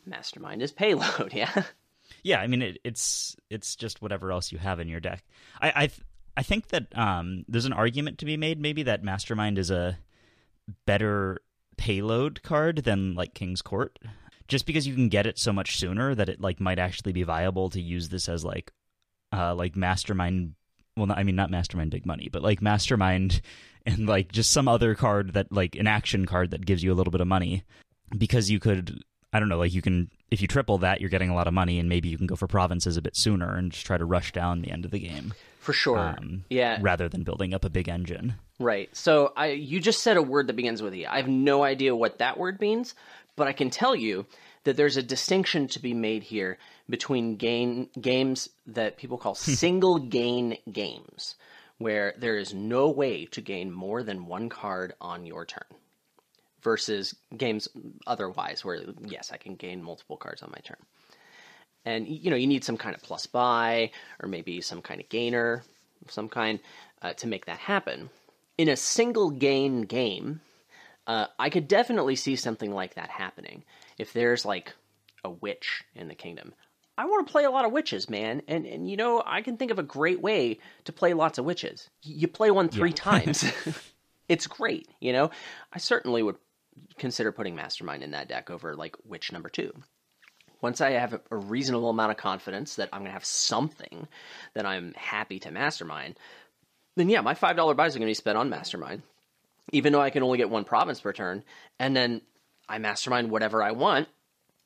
Mastermind 0.06 0.62
is 0.62 0.72
payload, 0.72 1.32
yeah. 1.34 1.62
Yeah, 2.22 2.40
I 2.40 2.46
mean 2.46 2.62
it, 2.62 2.78
it's 2.84 3.36
it's 3.50 3.76
just 3.76 4.02
whatever 4.02 4.32
else 4.32 4.52
you 4.52 4.58
have 4.58 4.80
in 4.80 4.88
your 4.88 5.00
deck. 5.00 5.24
I 5.60 5.72
I, 5.74 5.86
th- 5.86 6.00
I 6.36 6.42
think 6.42 6.68
that 6.68 6.96
um, 6.96 7.44
there's 7.48 7.64
an 7.64 7.72
argument 7.72 8.18
to 8.18 8.26
be 8.26 8.36
made 8.36 8.60
maybe 8.60 8.82
that 8.84 9.02
Mastermind 9.02 9.58
is 9.58 9.70
a 9.70 9.98
better 10.86 11.40
payload 11.76 12.42
card 12.42 12.78
than 12.78 13.14
like 13.14 13.34
King's 13.34 13.62
Court, 13.62 13.98
just 14.48 14.66
because 14.66 14.86
you 14.86 14.94
can 14.94 15.08
get 15.08 15.26
it 15.26 15.38
so 15.38 15.52
much 15.52 15.78
sooner 15.78 16.14
that 16.14 16.28
it 16.28 16.40
like 16.40 16.60
might 16.60 16.78
actually 16.78 17.12
be 17.12 17.22
viable 17.22 17.70
to 17.70 17.80
use 17.80 18.08
this 18.08 18.28
as 18.28 18.44
like 18.44 18.72
uh, 19.32 19.54
like 19.54 19.76
Mastermind. 19.76 20.54
Well, 20.96 21.06
not, 21.06 21.18
I 21.18 21.22
mean 21.22 21.36
not 21.36 21.50
Mastermind 21.50 21.90
Big 21.90 22.06
Money, 22.06 22.28
but 22.32 22.42
like 22.42 22.60
Mastermind 22.60 23.40
and 23.86 24.08
like 24.08 24.32
just 24.32 24.50
some 24.50 24.66
other 24.68 24.94
card 24.94 25.34
that 25.34 25.52
like 25.52 25.76
an 25.76 25.86
action 25.86 26.26
card 26.26 26.50
that 26.50 26.66
gives 26.66 26.82
you 26.82 26.92
a 26.92 26.96
little 26.96 27.10
bit 27.10 27.20
of 27.20 27.28
money 27.28 27.62
because 28.16 28.50
you 28.50 28.58
could 28.58 29.02
I 29.32 29.40
don't 29.40 29.50
know, 29.50 29.58
like 29.58 29.74
you 29.74 29.82
can 29.82 30.10
if 30.30 30.40
you 30.40 30.48
triple 30.48 30.78
that, 30.78 31.00
you're 31.00 31.10
getting 31.10 31.30
a 31.30 31.34
lot 31.34 31.46
of 31.46 31.54
money, 31.54 31.78
and 31.78 31.88
maybe 31.88 32.08
you 32.08 32.16
can 32.16 32.26
go 32.26 32.36
for 32.36 32.46
provinces 32.46 32.96
a 32.96 33.02
bit 33.02 33.16
sooner 33.16 33.54
and 33.56 33.72
just 33.72 33.86
try 33.86 33.98
to 33.98 34.04
rush 34.04 34.32
down 34.32 34.62
the 34.62 34.70
end 34.70 34.84
of 34.84 34.90
the 34.90 34.98
game. 34.98 35.34
For 35.60 35.72
sure. 35.74 35.98
Um, 35.98 36.44
yeah. 36.48 36.78
Rather 36.80 37.10
than 37.10 37.24
building 37.24 37.52
up 37.52 37.64
a 37.64 37.70
big 37.70 37.88
engine. 37.88 38.36
Right. 38.58 38.94
So 38.96 39.32
I 39.36 39.48
you 39.48 39.80
just 39.80 40.02
said 40.02 40.16
a 40.16 40.22
word 40.22 40.46
that 40.46 40.56
begins 40.56 40.80
with 40.80 40.94
E. 40.94 41.04
I 41.04 41.18
have 41.18 41.28
no 41.28 41.62
idea 41.62 41.94
what 41.94 42.18
that 42.18 42.38
word 42.38 42.60
means, 42.60 42.94
but 43.38 43.48
I 43.48 43.52
can 43.52 43.70
tell 43.70 43.96
you 43.96 44.26
that 44.64 44.76
there's 44.76 44.98
a 44.98 45.02
distinction 45.02 45.68
to 45.68 45.78
be 45.78 45.94
made 45.94 46.24
here 46.24 46.58
between 46.90 47.36
gain 47.36 47.88
games 47.98 48.50
that 48.66 48.98
people 48.98 49.16
call 49.16 49.34
single 49.34 49.98
gain 49.98 50.58
games, 50.70 51.36
where 51.78 52.12
there 52.18 52.36
is 52.36 52.52
no 52.52 52.90
way 52.90 53.24
to 53.26 53.40
gain 53.40 53.72
more 53.72 54.02
than 54.02 54.26
one 54.26 54.48
card 54.48 54.92
on 55.00 55.24
your 55.24 55.46
turn. 55.46 55.64
Versus 56.60 57.14
games 57.36 57.68
otherwise, 58.06 58.64
where 58.64 58.82
yes, 59.06 59.30
I 59.32 59.36
can 59.36 59.54
gain 59.54 59.82
multiple 59.82 60.16
cards 60.16 60.42
on 60.42 60.50
my 60.50 60.58
turn. 60.58 60.76
And 61.84 62.06
you 62.08 62.30
know, 62.30 62.36
you 62.36 62.48
need 62.48 62.64
some 62.64 62.76
kind 62.76 62.94
of 62.94 63.02
plus 63.02 63.26
buy 63.26 63.92
or 64.20 64.28
maybe 64.28 64.60
some 64.60 64.82
kind 64.82 65.00
of 65.00 65.08
gainer 65.08 65.62
of 66.04 66.10
some 66.10 66.28
kind 66.28 66.58
uh, 67.00 67.12
to 67.14 67.28
make 67.28 67.46
that 67.46 67.58
happen. 67.58 68.10
In 68.58 68.68
a 68.68 68.76
single 68.76 69.30
gain 69.30 69.82
game, 69.82 70.40
uh, 71.08 71.26
I 71.38 71.48
could 71.48 71.66
definitely 71.66 72.14
see 72.16 72.36
something 72.36 72.72
like 72.72 72.94
that 72.94 73.08
happening. 73.08 73.64
If 73.96 74.12
there's 74.12 74.44
like 74.44 74.74
a 75.24 75.30
witch 75.30 75.82
in 75.94 76.06
the 76.06 76.14
kingdom, 76.14 76.52
I 76.98 77.06
want 77.06 77.26
to 77.26 77.32
play 77.32 77.44
a 77.44 77.50
lot 77.50 77.64
of 77.64 77.72
witches, 77.72 78.10
man. 78.10 78.42
And 78.46 78.66
and 78.66 78.88
you 78.88 78.96
know, 78.96 79.22
I 79.24 79.40
can 79.40 79.56
think 79.56 79.70
of 79.70 79.78
a 79.78 79.82
great 79.84 80.20
way 80.20 80.58
to 80.84 80.92
play 80.92 81.14
lots 81.14 81.38
of 81.38 81.44
witches. 81.44 81.88
You 82.02 82.28
play 82.28 82.50
one 82.50 82.68
three 82.68 82.92
times. 82.92 83.44
it's 84.28 84.46
great, 84.46 84.86
you 85.00 85.12
know. 85.12 85.30
I 85.72 85.78
certainly 85.78 86.22
would 86.22 86.36
consider 86.98 87.32
putting 87.32 87.56
Mastermind 87.56 88.02
in 88.02 88.10
that 88.12 88.28
deck 88.28 88.50
over 88.50 88.74
like 88.76 88.96
Witch 89.04 89.32
number 89.32 89.48
two. 89.48 89.72
Once 90.60 90.80
I 90.80 90.90
have 90.90 91.14
a- 91.14 91.36
reasonable 91.36 91.90
amount 91.90 92.10
of 92.10 92.16
confidence 92.16 92.74
that 92.76 92.88
I'm 92.92 93.00
going 93.00 93.10
to 93.10 93.12
have 93.12 93.24
something 93.24 94.08
that 94.54 94.66
I'm 94.66 94.92
happy 94.94 95.38
to 95.40 95.52
Mastermind, 95.52 96.18
then 96.96 97.08
yeah, 97.08 97.22
my 97.22 97.34
five 97.34 97.56
dollar 97.56 97.74
buys 97.74 97.94
are 97.94 97.98
going 97.98 98.06
to 98.06 98.10
be 98.10 98.14
spent 98.14 98.36
on 98.36 98.50
Mastermind, 98.50 99.02
even 99.72 99.92
though 99.92 100.00
I 100.00 100.10
can 100.10 100.22
only 100.22 100.38
get 100.38 100.50
one 100.50 100.64
province 100.64 101.00
per 101.00 101.12
turn, 101.12 101.44
and 101.78 101.96
then 101.96 102.22
I 102.68 102.78
Mastermind 102.78 103.30
whatever 103.30 103.62
I 103.62 103.72
want 103.72 104.08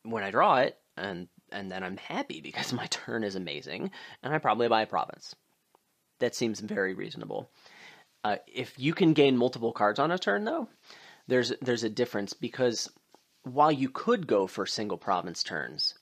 when 0.03 0.23
I 0.23 0.31
draw 0.31 0.57
it, 0.57 0.79
and 0.97 1.29
and 1.51 1.71
then 1.71 1.83
I'm 1.83 1.97
happy 1.97 2.41
because 2.41 2.73
my 2.73 2.87
turn 2.87 3.25
is 3.25 3.35
amazing, 3.35 3.91
and 4.23 4.35
I 4.35 4.39
probably 4.39 4.69
buy 4.69 4.83
a 4.83 4.87
province. 4.87 5.35
That 6.21 6.35
seems 6.35 6.61
very 6.61 6.95
reasonable. 6.95 7.51
Uh, 8.25 8.37
if 8.47 8.79
you 8.79 8.95
can 8.95 9.13
gain 9.13 9.37
multiple 9.37 9.73
cards 9.73 9.99
on 9.99 10.13
a 10.13 10.19
turn, 10.19 10.45
though, 10.45 10.69
there's 11.27 11.53
there's 11.61 11.85
a 11.85 11.91
difference 11.91 12.33
because 12.33 12.91
while 13.43 13.73
you 13.73 13.89
could 13.89 14.27
go 14.27 14.47
for 14.47 14.67
single 14.67 14.99
province 14.99 15.43
turns, 15.43 15.95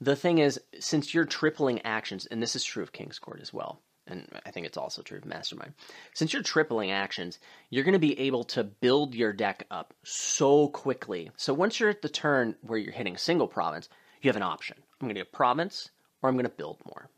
the 0.00 0.16
thing 0.16 0.38
is, 0.38 0.60
since 0.78 1.14
you're 1.14 1.24
tripling 1.24 1.80
actions, 1.82 2.26
and 2.26 2.42
this 2.42 2.54
is 2.54 2.64
true 2.64 2.82
of 2.82 2.92
King's 2.92 3.18
Court 3.18 3.40
as 3.40 3.54
well, 3.54 3.80
and 4.06 4.28
I 4.44 4.50
think 4.50 4.66
it's 4.66 4.76
also 4.76 5.02
true 5.02 5.18
of 5.18 5.24
Mastermind, 5.24 5.72
since 6.12 6.32
you're 6.32 6.42
tripling 6.42 6.90
actions, 6.90 7.38
you're 7.70 7.84
going 7.84 7.94
to 7.94 7.98
be 7.98 8.18
able 8.20 8.44
to 8.44 8.64
build 8.64 9.14
your 9.14 9.32
deck 9.32 9.66
up 9.70 9.94
so 10.02 10.68
quickly. 10.68 11.30
So 11.36 11.54
once 11.54 11.80
you're 11.80 11.90
at 11.90 12.02
the 12.02 12.08
turn 12.08 12.54
where 12.62 12.78
you're 12.78 12.92
hitting 12.92 13.16
single 13.16 13.48
province, 13.48 13.88
you 14.20 14.28
have 14.28 14.36
an 14.36 14.42
option. 14.42 14.76
I'm 14.78 15.08
going 15.08 15.14
to 15.14 15.20
get 15.20 15.32
province, 15.32 15.90
or 16.22 16.28
I'm 16.28 16.36
going 16.36 16.44
to 16.44 16.50
build 16.50 16.78
more. 16.86 17.08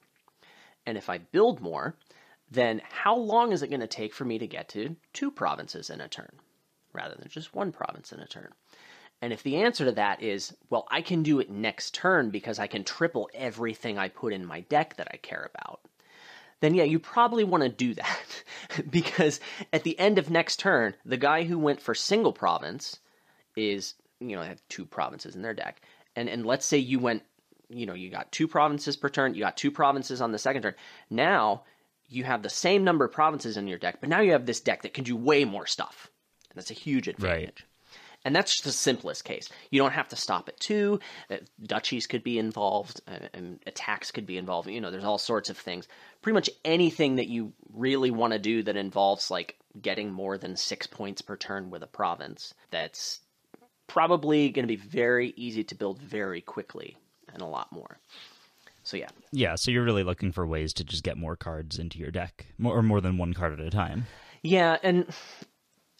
And 0.86 0.96
if 0.96 1.10
I 1.10 1.18
build 1.18 1.60
more, 1.60 1.96
then 2.50 2.80
how 2.88 3.16
long 3.16 3.52
is 3.52 3.62
it 3.62 3.68
going 3.68 3.80
to 3.80 3.88
take 3.88 4.14
for 4.14 4.24
me 4.24 4.38
to 4.38 4.46
get 4.46 4.68
to 4.70 4.94
two 5.12 5.30
provinces 5.30 5.90
in 5.90 6.00
a 6.00 6.08
turn 6.08 6.30
rather 6.92 7.16
than 7.16 7.28
just 7.28 7.54
one 7.54 7.72
province 7.72 8.12
in 8.12 8.20
a 8.20 8.26
turn? 8.26 8.50
And 9.22 9.32
if 9.32 9.42
the 9.42 9.56
answer 9.56 9.86
to 9.86 9.92
that 9.92 10.22
is, 10.22 10.54
well, 10.68 10.86
I 10.90 11.00
can 11.00 11.22
do 11.22 11.40
it 11.40 11.50
next 11.50 11.94
turn 11.94 12.30
because 12.30 12.58
I 12.58 12.66
can 12.66 12.84
triple 12.84 13.30
everything 13.34 13.98
I 13.98 14.08
put 14.08 14.32
in 14.32 14.44
my 14.44 14.60
deck 14.60 14.96
that 14.98 15.08
I 15.12 15.16
care 15.16 15.50
about, 15.54 15.80
then 16.60 16.74
yeah, 16.74 16.84
you 16.84 16.98
probably 16.98 17.44
want 17.44 17.62
to 17.62 17.68
do 17.68 17.94
that. 17.94 18.44
because 18.90 19.40
at 19.72 19.84
the 19.84 19.98
end 19.98 20.18
of 20.18 20.30
next 20.30 20.58
turn, 20.58 20.94
the 21.04 21.16
guy 21.16 21.44
who 21.44 21.58
went 21.58 21.80
for 21.80 21.94
single 21.94 22.32
province 22.32 22.98
is, 23.56 23.94
you 24.20 24.36
know, 24.36 24.42
have 24.42 24.62
two 24.68 24.86
provinces 24.86 25.34
in 25.34 25.42
their 25.42 25.54
deck. 25.54 25.80
And 26.14 26.28
and 26.28 26.46
let's 26.46 26.66
say 26.66 26.78
you 26.78 26.98
went, 26.98 27.22
you 27.68 27.86
know, 27.86 27.94
you 27.94 28.10
got 28.10 28.32
two 28.32 28.48
provinces 28.48 28.96
per 28.96 29.08
turn, 29.08 29.34
you 29.34 29.40
got 29.40 29.56
two 29.56 29.70
provinces 29.70 30.20
on 30.20 30.32
the 30.32 30.38
second 30.38 30.62
turn. 30.62 30.74
Now 31.10 31.64
you 32.08 32.24
have 32.24 32.42
the 32.42 32.50
same 32.50 32.84
number 32.84 33.04
of 33.04 33.12
provinces 33.12 33.56
in 33.56 33.66
your 33.66 33.78
deck, 33.78 33.98
but 34.00 34.08
now 34.08 34.20
you 34.20 34.32
have 34.32 34.46
this 34.46 34.60
deck 34.60 34.82
that 34.82 34.94
can 34.94 35.04
do 35.04 35.16
way 35.16 35.44
more 35.44 35.66
stuff. 35.66 36.10
And 36.50 36.56
that's 36.56 36.70
a 36.70 36.74
huge 36.74 37.08
advantage. 37.08 37.66
And 38.26 38.34
that's 38.34 38.60
the 38.62 38.72
simplest 38.72 39.24
case. 39.24 39.48
You 39.70 39.80
don't 39.80 39.92
have 39.92 40.08
to 40.08 40.16
stop 40.16 40.48
at 40.48 40.58
two. 40.58 40.98
Uh, 41.30 41.36
duchies 41.62 42.08
could 42.08 42.24
be 42.24 42.40
involved, 42.40 43.00
uh, 43.06 43.28
and 43.32 43.60
attacks 43.68 44.10
could 44.10 44.26
be 44.26 44.36
involved. 44.36 44.68
You 44.68 44.80
know, 44.80 44.90
there's 44.90 45.04
all 45.04 45.16
sorts 45.16 45.48
of 45.48 45.56
things. 45.56 45.86
Pretty 46.22 46.34
much 46.34 46.50
anything 46.64 47.16
that 47.16 47.28
you 47.28 47.52
really 47.72 48.10
want 48.10 48.32
to 48.32 48.40
do 48.40 48.64
that 48.64 48.76
involves 48.76 49.30
like 49.30 49.54
getting 49.80 50.10
more 50.10 50.38
than 50.38 50.56
six 50.56 50.88
points 50.88 51.22
per 51.22 51.36
turn 51.36 51.70
with 51.70 51.84
a 51.84 51.86
province. 51.86 52.52
That's 52.72 53.20
probably 53.86 54.50
going 54.50 54.64
to 54.64 54.66
be 54.66 54.74
very 54.74 55.32
easy 55.36 55.62
to 55.62 55.76
build 55.76 56.02
very 56.02 56.40
quickly 56.40 56.96
and 57.32 57.42
a 57.42 57.46
lot 57.46 57.70
more. 57.70 57.96
So 58.82 58.96
yeah, 58.96 59.10
Yeah, 59.30 59.54
so 59.54 59.70
you're 59.70 59.84
really 59.84 60.02
looking 60.02 60.32
for 60.32 60.44
ways 60.44 60.72
to 60.74 60.84
just 60.84 61.04
get 61.04 61.16
more 61.16 61.36
cards 61.36 61.78
into 61.78 62.00
your 62.00 62.10
deck, 62.10 62.46
more, 62.58 62.76
or 62.76 62.82
more 62.82 63.00
than 63.00 63.18
one 63.18 63.34
card 63.34 63.52
at 63.52 63.64
a 63.64 63.70
time. 63.70 64.06
Yeah, 64.42 64.78
and 64.82 65.06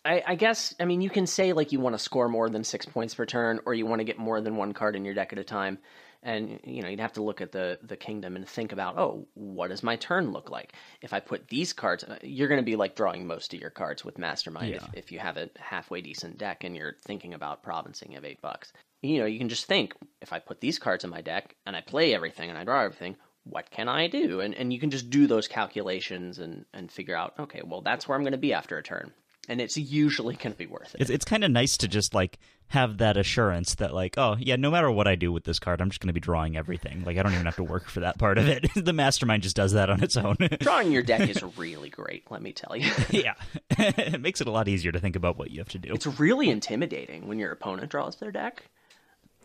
I, 0.07 0.23
I 0.27 0.35
guess 0.37 0.75
I 0.81 0.85
mean 0.85 1.01
you 1.01 1.11
can 1.11 1.27
say 1.27 1.53
like 1.53 1.73
you 1.73 1.81
want 1.81 1.95
to 1.95 1.99
score 1.99 2.29
more 2.29 2.49
than 2.49 2.65
six 2.65 2.87
points 2.87 3.15
per 3.15 3.27
turn, 3.27 3.61
or 3.67 3.75
you 3.75 3.87
want 3.87 4.01
to 4.01 4.05
get 4.05 4.19
more 4.19 4.41
than 4.41 4.57
one 4.57 4.73
card 4.73 4.97
in 4.97 5.05
your 5.05 5.15
deck 5.15 5.33
at 5.33 5.39
a 5.39 5.45
time. 5.45 5.79
And 6.23 6.59
you 6.65 6.83
know 6.83 6.89
you'd 6.89 7.01
have 7.01 7.13
to 7.15 7.23
look 7.23 7.41
at 7.41 7.53
the 7.53 7.79
the 7.83 7.97
kingdom 7.97 8.35
and 8.37 8.49
think 8.49 8.73
about 8.73 8.99
oh 8.99 9.29
what 9.35 9.69
does 9.69 9.83
my 9.83 9.97
turn 9.97 10.33
look 10.33 10.51
like 10.51 10.73
if 11.01 11.13
I 11.13 11.21
put 11.21 11.49
these 11.49 11.73
cards 11.73 12.03
uh, 12.05 12.19
you're 12.23 12.49
going 12.49 12.61
to 12.61 12.65
be 12.65 12.75
like 12.75 12.97
drawing 12.97 13.27
most 13.27 13.53
of 13.55 13.61
your 13.61 13.71
cards 13.71 14.05
with 14.05 14.19
mastermind 14.19 14.71
Yeah. 14.71 14.77
if, 14.77 15.05
if 15.05 15.13
you 15.13 15.19
have 15.21 15.37
a 15.37 15.51
halfway 15.57 16.01
decent 16.01 16.39
deck 16.39 16.65
and 16.65 16.75
you're 16.75 16.97
thinking 17.07 17.35
about 17.35 17.63
provincing 17.63 18.17
of 18.17 18.25
eight 18.25 18.41
bucks 18.41 18.73
you 19.03 19.19
know 19.21 19.27
you 19.27 19.39
can 19.39 19.51
just 19.51 19.67
think 19.67 19.95
if 20.21 20.33
I 20.33 20.41
put 20.41 20.61
these 20.61 20.81
cards 20.81 21.05
in 21.05 21.11
my 21.11 21.21
deck 21.21 21.55
and 21.65 21.77
I 21.77 21.81
play 21.83 22.13
everything 22.15 22.49
and 22.51 22.59
I 22.59 22.65
draw 22.65 22.83
everything 22.83 23.17
what 23.45 23.71
can 23.71 23.89
I 23.89 24.09
do 24.09 24.41
and 24.41 24.53
and 24.55 24.73
you 24.73 24.81
can 24.81 24.91
just 24.91 25.11
do 25.11 25.29
those 25.29 25.47
calculations 25.47 26.39
and 26.39 26.65
and 26.73 26.91
figure 26.91 27.15
out 27.15 27.35
okay 27.39 27.61
well 27.65 27.83
that's 27.83 28.09
where 28.09 28.17
I'm 28.17 28.25
going 28.25 28.33
to 28.33 28.39
be 28.39 28.55
after 28.55 28.77
a 28.79 28.83
turn 28.83 29.13
and 29.49 29.61
it's 29.61 29.77
usually 29.77 30.35
going 30.37 30.53
to 30.53 30.59
be 30.59 30.67
worth 30.67 30.95
it 30.95 31.01
It's 31.01 31.11
it's 31.11 31.25
kind 31.25 31.45
of 31.45 31.51
nice 31.51 31.77
to 31.79 31.89
just 31.89 32.15
like 32.15 32.39
have 32.69 32.99
that 32.99 33.17
assurance 33.17 33.77
that 33.77 33.95
like, 33.95 34.19
oh 34.19 34.37
yeah, 34.41 34.57
no 34.57 34.71
matter 34.73 34.91
what 34.91 35.07
I 35.07 35.15
do 35.15 35.31
with 35.31 35.45
this 35.45 35.59
card, 35.61 35.81
I'm 35.81 35.89
just 35.89 36.01
going 36.01 36.09
to 36.09 36.13
be 36.13 36.19
drawing 36.21 36.57
everything. 36.57 37.05
Like 37.05 37.17
I 37.17 37.23
don't 37.23 37.33
even 37.33 37.45
have 37.47 37.57
to 37.57 37.65
work 37.65 37.89
for 37.89 38.01
that 38.01 38.19
part 38.19 38.39
of 38.39 38.49
it. 38.49 38.67
the 38.75 38.93
mastermind 38.93 39.45
just 39.45 39.55
does 39.55 39.73
that 39.73 39.89
on 39.89 40.03
its 40.03 40.17
own. 40.17 40.37
drawing 40.61 40.91
your 40.91 41.03
deck 41.05 41.29
is 41.29 41.43
really 41.57 41.91
great 41.91 42.25
let 42.31 42.43
me 42.43 42.53
tell 42.53 42.77
you 42.77 42.91
yeah, 43.11 43.35
it 43.71 44.21
makes 44.21 44.41
it 44.41 44.47
a 44.49 44.51
lot 44.51 44.67
easier 44.69 44.91
to 44.93 44.99
think 44.99 45.15
about 45.17 45.39
what 45.39 45.51
you 45.51 45.59
have 45.61 45.69
to 45.71 45.79
do. 45.79 45.93
it's 45.95 46.07
really 46.19 46.51
intimidating 46.51 47.29
when 47.29 47.39
your 47.39 47.53
opponent 47.53 47.89
draws 47.91 48.17
their 48.17 48.33
deck 48.33 48.65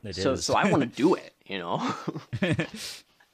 It 0.04 0.16
so 0.16 0.34
is. 0.34 0.46
so 0.46 0.56
I 0.56 0.70
want 0.72 0.82
to 0.82 0.88
do 0.90 1.14
it, 1.14 1.34
you 1.46 1.60
know. 1.60 1.78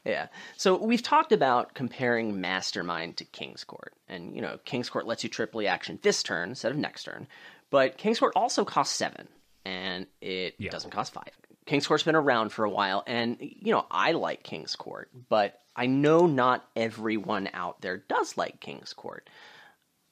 Yeah. 0.08 0.28
So 0.56 0.78
we've 0.82 1.04
talked 1.04 1.32
about 1.32 1.74
comparing 1.74 2.42
Mastermind 2.42 3.18
to 3.18 3.26
King's 3.26 3.64
Court, 3.64 3.94
and 4.08 4.36
you 4.36 4.42
know, 4.42 4.58
King's 4.66 4.90
Court 4.90 5.06
lets 5.06 5.24
you 5.24 5.30
triple 5.30 5.68
action 5.68 6.00
this 6.02 6.24
turn 6.24 6.50
instead 6.50 6.72
of 6.72 6.78
next 6.78 7.04
turn, 7.04 7.28
but 7.70 7.98
King's 7.98 8.20
Court 8.20 8.34
also 8.36 8.66
costs 8.66 8.96
seven, 8.96 9.28
and 9.66 10.08
it 10.22 10.56
Yeah. 10.58 10.72
doesn't 10.72 10.92
cost 10.92 11.14
five. 11.14 11.32
King's 11.66 11.86
Court's 11.86 12.04
been 12.04 12.16
around 12.16 12.50
for 12.50 12.64
a 12.66 12.70
while, 12.70 13.04
and 13.06 13.38
you 13.42 13.72
know, 13.74 13.86
I 13.92 14.14
like 14.14 14.44
King's 14.44 14.76
Court, 14.76 15.10
but 15.30 15.60
I 15.76 15.86
know 15.86 16.26
not 16.26 16.66
everyone 16.76 17.50
out 17.54 17.82
there 17.82 17.98
does 17.98 18.38
like 18.38 18.60
King's 18.60 18.94
Court 18.94 19.30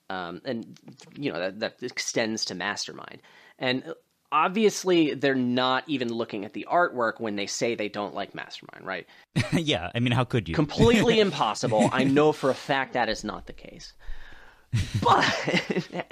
um, 0.10 0.42
and 0.46 0.78
you 1.18 1.32
know 1.32 1.40
that, 1.40 1.60
that 1.60 1.84
extends 1.84 2.46
to 2.46 2.56
mastermind 2.56 3.22
and 3.58 3.84
obviously 4.32 5.14
they're 5.14 5.36
not 5.36 5.84
even 5.88 6.12
looking 6.12 6.46
at 6.46 6.54
the 6.54 6.68
artwork 6.70 7.20
when 7.20 7.36
they 7.36 7.48
say 7.48 7.76
they 7.76 7.90
don't 7.90 8.14
like 8.14 8.36
mastermind 8.36 8.86
right? 8.86 9.08
Yeah, 9.54 9.92
I 9.94 10.00
mean, 10.00 10.12
how 10.12 10.24
could 10.24 10.48
you? 10.50 10.56
completely 10.56 11.20
impossible. 11.28 11.90
I 11.92 12.04
know 12.04 12.32
for 12.32 12.50
a 12.50 12.56
fact 12.56 12.94
that 12.94 13.10
is 13.10 13.24
not 13.24 13.48
the 13.48 13.54
case. 13.54 13.94
But 15.02 15.24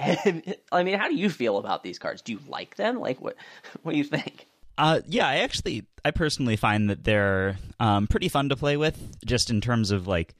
i 0.72 0.82
mean 0.82 0.98
how 0.98 1.08
do 1.08 1.14
you 1.14 1.28
feel 1.28 1.58
about 1.58 1.82
these 1.82 1.98
cards? 1.98 2.22
Do 2.22 2.32
you 2.32 2.40
like 2.48 2.76
them? 2.76 2.98
Like 2.98 3.20
what 3.20 3.36
what 3.82 3.92
do 3.92 3.98
you 3.98 4.04
think? 4.04 4.46
Uh, 4.76 5.00
yeah, 5.06 5.28
I 5.28 5.36
actually, 5.36 5.86
I 6.04 6.10
personally 6.10 6.56
find 6.56 6.90
that 6.90 7.04
they're 7.04 7.56
um, 7.78 8.06
pretty 8.06 8.28
fun 8.28 8.48
to 8.48 8.56
play 8.56 8.76
with, 8.76 9.16
just 9.24 9.50
in 9.50 9.60
terms 9.60 9.90
of 9.90 10.06
like, 10.08 10.34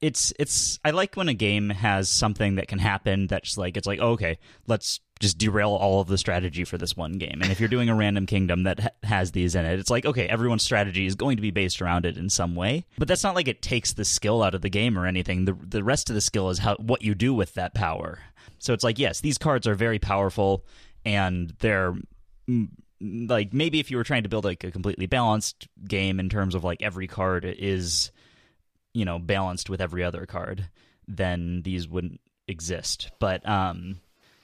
it's 0.00 0.32
it's. 0.38 0.78
I 0.84 0.90
like 0.90 1.16
when 1.16 1.28
a 1.28 1.34
game 1.34 1.70
has 1.70 2.08
something 2.08 2.56
that 2.56 2.68
can 2.68 2.78
happen 2.78 3.26
that's 3.26 3.56
like 3.56 3.76
it's 3.76 3.86
like 3.86 4.00
oh, 4.00 4.12
okay, 4.12 4.38
let's 4.66 5.00
just 5.20 5.38
derail 5.38 5.70
all 5.70 6.00
of 6.00 6.08
the 6.08 6.18
strategy 6.18 6.64
for 6.64 6.76
this 6.76 6.96
one 6.96 7.12
game. 7.12 7.40
And 7.40 7.50
if 7.50 7.60
you're 7.60 7.68
doing 7.68 7.88
a 7.88 7.94
random 7.94 8.26
kingdom 8.26 8.64
that 8.64 8.80
ha- 8.80 8.88
has 9.02 9.32
these 9.32 9.54
in 9.54 9.64
it, 9.64 9.78
it's 9.78 9.90
like 9.90 10.04
okay, 10.04 10.26
everyone's 10.26 10.64
strategy 10.64 11.06
is 11.06 11.14
going 11.14 11.36
to 11.36 11.42
be 11.42 11.50
based 11.50 11.80
around 11.80 12.06
it 12.06 12.16
in 12.16 12.28
some 12.28 12.54
way. 12.54 12.84
But 12.98 13.08
that's 13.08 13.22
not 13.22 13.34
like 13.34 13.48
it 13.48 13.62
takes 13.62 13.92
the 13.92 14.04
skill 14.04 14.42
out 14.42 14.54
of 14.54 14.62
the 14.62 14.70
game 14.70 14.98
or 14.98 15.06
anything. 15.06 15.44
The 15.44 15.54
the 15.54 15.84
rest 15.84 16.10
of 16.10 16.14
the 16.14 16.20
skill 16.20 16.50
is 16.50 16.58
how 16.58 16.76
what 16.76 17.02
you 17.02 17.14
do 17.14 17.32
with 17.32 17.54
that 17.54 17.74
power. 17.74 18.20
So 18.58 18.72
it's 18.72 18.84
like 18.84 18.98
yes, 18.98 19.20
these 19.20 19.38
cards 19.38 19.66
are 19.66 19.74
very 19.74 19.98
powerful 19.98 20.64
and 21.04 21.52
they're 21.60 21.94
mm, 22.48 22.68
like 23.00 23.52
maybe 23.52 23.80
if 23.80 23.90
you 23.90 23.96
were 23.96 24.04
trying 24.04 24.22
to 24.22 24.28
build 24.28 24.44
like 24.44 24.64
a 24.64 24.70
completely 24.70 25.06
balanced 25.06 25.68
game 25.86 26.18
in 26.20 26.28
terms 26.28 26.54
of 26.54 26.64
like 26.64 26.82
every 26.82 27.06
card 27.06 27.44
is 27.44 28.10
you 28.94 29.04
know 29.04 29.18
balanced 29.18 29.68
with 29.68 29.82
every 29.82 30.02
other 30.02 30.24
card, 30.24 30.68
then 31.06 31.60
these 31.62 31.86
wouldn't 31.86 32.20
exist. 32.48 33.10
But 33.20 33.46
um, 33.46 34.00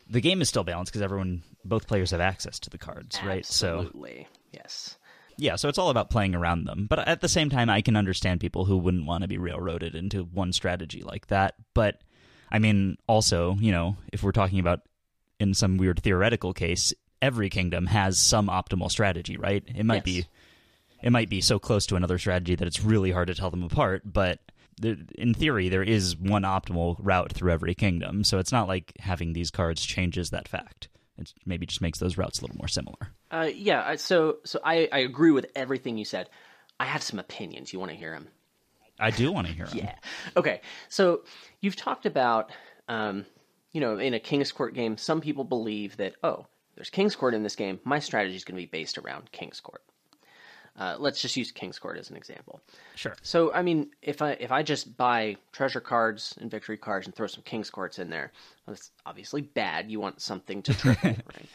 the 0.09 0.21
game 0.21 0.43
is 0.43 0.49
still 0.49 0.65
balanced 0.65 0.93
because 0.93 1.03
everyone, 1.03 1.43
both 1.65 1.87
players 1.87 2.11
have 2.11 2.21
access 2.21 2.59
to 2.61 2.71
the 2.71 2.79
cards, 2.79 3.19
right? 3.25 3.47
So 3.47 3.79
Absolutely. 3.79 4.27
Yes. 4.53 4.97
yeah, 5.37 5.57
so 5.57 5.69
it's 5.69 5.79
all 5.79 5.91
about 5.91 6.11
playing 6.11 6.35
around 6.35 6.65
them. 6.65 6.87
But 6.91 7.07
at 7.07 7.21
the 7.21 7.29
same 7.29 7.49
time, 7.51 7.71
I 7.71 7.81
can 7.83 7.97
understand 7.97 8.41
people 8.41 8.65
who 8.65 8.77
wouldn't 8.77 9.07
want 9.07 9.23
to 9.23 9.29
be 9.29 9.39
railroaded 9.39 9.95
into 9.95 10.25
one 10.25 10.53
strategy 10.53 11.03
like 11.03 11.29
that. 11.29 11.55
But 11.73 12.01
I 12.51 12.59
mean, 12.59 12.97
also, 13.07 13.55
you 13.61 13.71
know, 13.73 13.97
if 14.13 14.23
we're 14.23 14.33
talking 14.33 14.59
about 14.59 14.81
in 15.39 15.55
some 15.55 15.77
weird 15.79 16.03
theoretical 16.03 16.53
case, 16.53 16.93
every 17.23 17.49
kingdom 17.49 17.87
has 17.87 18.19
some 18.19 18.49
optimal 18.49 18.91
strategy, 18.91 19.37
right? 19.37 19.63
It 19.67 19.85
might 19.85 20.05
Yes. 20.07 20.25
be 20.25 20.27
it 21.03 21.11
might 21.11 21.29
be 21.29 21.41
so 21.41 21.59
close 21.59 21.87
to 21.87 21.97
another 21.97 22.19
strategy 22.19 22.55
that 22.55 22.67
it's 22.67 22.83
really 22.83 23.11
hard 23.11 23.29
to 23.29 23.35
tell 23.35 23.51
them 23.51 23.63
apart, 23.63 24.03
but 24.05 24.41
in 24.83 25.35
theory 25.35 25.69
there 25.69 25.83
is 25.83 26.17
one 26.17 26.43
optimal 26.43 26.97
route 27.01 27.33
through 27.33 27.53
every 27.53 27.75
kingdom. 27.75 28.25
So 28.25 28.39
it's 28.39 28.53
not 28.53 28.69
like 28.69 28.93
having 28.99 29.33
these 29.33 29.51
cards 29.51 29.85
changes 29.85 30.31
that 30.31 30.49
fact. 30.49 30.89
It 31.19 31.33
maybe 31.45 31.67
just 31.67 31.83
makes 31.83 31.99
those 31.99 32.17
routes 32.17 32.39
a 32.39 32.43
little 32.43 32.57
more 32.57 32.69
similar. 32.69 32.97
Uh, 33.31 33.51
yeah. 33.55 33.95
So 33.97 34.39
so 34.45 34.59
I, 34.65 34.89
I 34.91 34.99
agree 35.01 35.31
with 35.31 35.47
everything 35.55 35.99
you 35.99 36.05
said. 36.05 36.29
I 36.79 36.87
have 36.87 37.03
some 37.03 37.19
opinions. 37.19 37.73
You 37.73 37.79
want 37.79 37.91
to 37.91 37.97
hear 37.97 38.13
them? 38.13 38.29
I 38.99 39.11
do 39.11 39.33
want 39.33 39.47
to 39.47 39.53
hear 39.53 39.67
them. 39.67 39.79
Yeah. 39.83 39.95
Okay. 40.37 40.61
So 40.89 41.23
you've 41.61 41.77
talked 41.77 42.07
about, 42.07 42.53
um, 42.89 43.27
you 43.73 43.81
know, 43.81 43.99
in 43.99 44.15
a 44.15 44.21
King's 44.21 44.53
Court 44.53 44.75
game, 44.75 44.97
some 44.97 45.21
people 45.21 45.45
believe 45.45 45.97
that, 45.99 46.15
oh, 46.23 46.47
there's 46.75 46.91
King's 46.91 47.17
Court 47.17 47.35
in 47.35 47.43
this 47.43 47.57
game. 47.57 47.81
My 47.85 47.99
strategy 47.99 48.37
is 48.37 48.45
going 48.45 48.57
to 48.57 48.63
be 48.63 48.71
based 48.71 48.99
around 48.99 49.31
King's 49.33 49.61
Court. 49.61 49.83
Uh, 50.81 50.97
let's 50.99 51.21
just 51.21 51.37
use 51.37 51.53
King's 51.53 51.79
Court 51.79 51.99
as 51.99 52.09
an 52.09 52.16
example. 52.16 52.62
Sure. 52.97 53.14
So, 53.21 53.53
I 53.53 53.61
mean, 53.61 53.90
if 54.01 54.23
I 54.23 54.31
if 54.33 54.51
I 54.51 54.62
just 54.62 54.97
buy 54.97 55.37
treasure 55.53 55.81
cards 55.81 56.35
and 56.40 56.51
victory 56.51 56.79
cards 56.79 57.07
and 57.07 57.14
throw 57.14 57.27
some 57.27 57.43
King's 57.45 57.69
Courts 57.69 57.99
in 57.99 58.09
there, 58.09 58.33
well, 58.66 58.75
that's 58.75 58.90
obviously 59.05 59.43
bad. 59.43 59.90
You 59.90 60.01
want 60.01 60.23
something 60.23 60.62
to 60.62 60.73
triple, 60.73 61.11
right? 61.35 61.49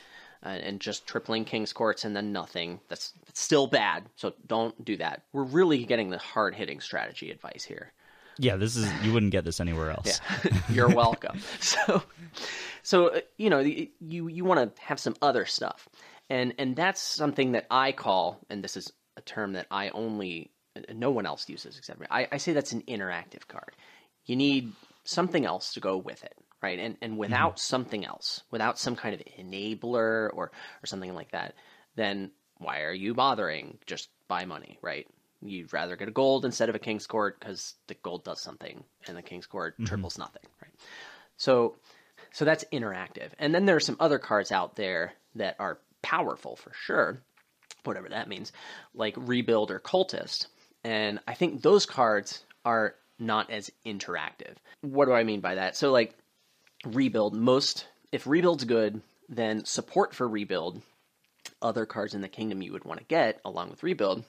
Uh, 0.46 0.50
and 0.50 0.80
just 0.80 1.08
tripling 1.08 1.44
King's 1.44 1.74
Courts 1.74 2.06
and 2.06 2.16
then 2.16 2.32
nothing, 2.32 2.80
that's, 2.88 3.14
that's 3.26 3.42
still 3.42 3.66
bad. 3.66 4.04
So 4.16 4.34
don't 4.46 4.86
do 4.86 4.96
that. 4.98 5.24
We're 5.34 5.44
really 5.44 5.84
getting 5.86 6.12
the 6.12 6.20
hard 6.20 6.54
hitting 6.54 6.82
strategy 6.82 7.32
advice 7.32 7.64
here. 7.64 7.94
Yeah, 8.38 8.56
this 8.58 8.76
is 8.76 8.92
you 9.04 9.12
wouldn't 9.12 9.32
get 9.32 9.44
this 9.44 9.60
anywhere 9.60 9.90
else. 9.90 10.22
You're 10.70 10.94
welcome. 10.94 11.40
so, 11.60 12.04
so 12.84 13.08
uh, 13.08 13.22
you 13.38 13.50
know, 13.50 13.60
you 13.60 13.90
you 14.00 14.46
want 14.46 14.76
to 14.76 14.82
have 14.84 15.00
some 15.00 15.16
other 15.22 15.46
stuff, 15.46 15.88
and 16.30 16.54
and 16.60 16.76
that's 16.76 17.02
something 17.02 17.54
that 17.54 17.66
I 17.72 17.94
call, 17.94 18.40
and 18.50 18.64
this 18.64 18.76
is 18.78 18.92
a 19.18 19.22
term 19.22 19.54
that 19.54 19.68
I 19.72 19.90
only, 19.90 20.52
no 20.94 21.12
one 21.12 21.26
else 21.26 21.48
uses 21.50 21.78
except 21.78 22.00
me. 22.00 22.08
I, 22.10 22.28
I 22.32 22.38
say 22.38 22.54
that's 22.54 22.74
an 22.74 22.84
interactive 22.88 23.48
card. 23.48 23.76
You 24.26 24.36
need 24.36 24.74
something 25.04 25.46
else 25.46 25.74
to 25.74 25.80
go 25.80 25.98
with 25.98 26.24
it, 26.24 26.36
right? 26.62 26.80
And 26.80 26.98
and 27.02 27.14
mm-hmm. 27.14 27.20
without 27.20 27.60
something 27.60 28.06
else, 28.06 28.42
without 28.52 28.80
some 28.80 28.96
kind 28.96 29.14
of 29.14 29.22
enabler 29.40 30.30
or 30.34 30.52
or 30.52 30.86
something 30.86 31.14
like 31.14 31.32
that, 31.32 31.54
then 31.96 32.32
why 32.58 32.82
are 32.82 32.94
you 32.94 33.14
bothering? 33.14 33.78
Just 33.86 34.10
buy 34.28 34.46
money, 34.46 34.80
right? 34.82 35.08
You'd 35.42 35.74
rather 35.74 35.96
get 35.96 36.08
a 36.08 36.12
gold 36.12 36.46
instead 36.46 36.70
of 36.70 36.76
a 36.76 36.80
king's 36.80 37.08
court 37.08 37.40
because 37.40 37.76
the 37.88 37.96
gold 37.96 38.24
does 38.24 38.42
something 38.42 38.84
and 39.08 39.16
the 39.16 39.22
king's 39.22 39.46
court 39.46 39.76
mm-hmm. 39.76 39.86
triples 39.86 40.18
nothing, 40.18 40.44
right? 40.62 40.72
So, 41.38 41.76
so 42.32 42.46
that's 42.46 42.66
interactive. 42.72 43.30
And 43.38 43.54
then 43.54 43.66
there 43.66 43.76
are 43.76 43.82
some 43.82 43.98
other 44.00 44.18
cards 44.18 44.52
out 44.52 44.76
there 44.76 45.14
that 45.36 45.58
are 45.60 45.80
powerful 46.02 46.56
for 46.56 46.72
sure, 46.74 47.22
whatever 47.88 48.10
that 48.10 48.28
means, 48.28 48.52
like 48.94 49.14
rebuild 49.18 49.72
or 49.72 49.80
cultist. 49.80 50.48
And 50.84 51.20
I 51.28 51.34
think 51.34 51.62
those 51.62 51.86
cards 51.86 52.44
are 52.64 52.96
not 53.18 53.50
as 53.50 53.72
interactive. 53.86 54.56
What 54.82 55.06
do 55.06 55.14
I 55.14 55.24
mean 55.24 55.42
by 55.42 55.56
that? 55.56 55.76
So, 55.76 55.92
like 55.92 56.16
rebuild, 56.86 57.34
most 57.34 57.88
if 58.12 58.28
rebuild's 58.28 58.66
good, 58.66 59.02
then 59.30 59.66
support 59.66 60.14
for 60.14 60.28
rebuild, 60.28 60.82
other 61.62 61.86
cards 61.86 62.14
in 62.14 62.22
the 62.22 62.28
kingdom 62.28 62.62
you 62.62 62.72
would 62.72 62.86
want 62.86 63.00
to 63.00 63.06
get 63.06 63.40
along 63.44 63.70
with 63.70 63.84
rebuild. 63.84 64.24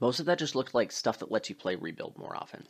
Most 0.00 0.18
of 0.20 0.26
that 0.26 0.38
just 0.38 0.54
looked 0.54 0.74
like 0.74 0.92
stuff 0.92 1.18
that 1.18 1.30
lets 1.30 1.48
you 1.48 1.54
play 1.54 1.76
rebuild 1.76 2.18
more 2.18 2.36
often 2.36 2.66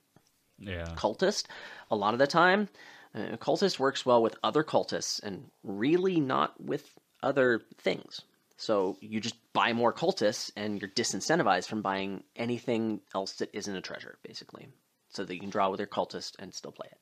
Yeah. 0.58 0.84
cultist 0.96 1.46
a 1.90 1.96
lot 1.96 2.12
of 2.12 2.18
the 2.18 2.26
time 2.26 2.68
uh, 3.14 3.36
cultist 3.36 3.78
works 3.78 4.04
well 4.06 4.22
with 4.22 4.36
other 4.42 4.62
cultists 4.62 5.22
and 5.22 5.50
really 5.64 6.20
not 6.20 6.60
with 6.62 6.98
other 7.22 7.62
things 7.78 8.22
so 8.61 8.99
you 9.01 9.20
just 9.20 9.37
buy 9.55 9.73
more 9.73 9.90
cultists 9.90 10.51
and 10.55 10.79
you're 10.79 10.90
disincentivized 10.90 11.66
from 11.66 11.81
buying 11.81 12.23
anything 12.37 13.01
else 13.14 13.33
that 13.35 13.49
isn't 13.55 13.75
a 13.75 13.81
treasure 13.81 14.18
basically 14.23 14.68
so 15.09 15.25
that 15.25 15.33
you 15.35 15.40
can 15.40 15.49
draw 15.49 15.70
with 15.70 15.81
your 15.81 15.87
cultist 15.87 16.33
and 16.38 16.53
still 16.53 16.70
play 16.70 16.88
it. 16.92 16.99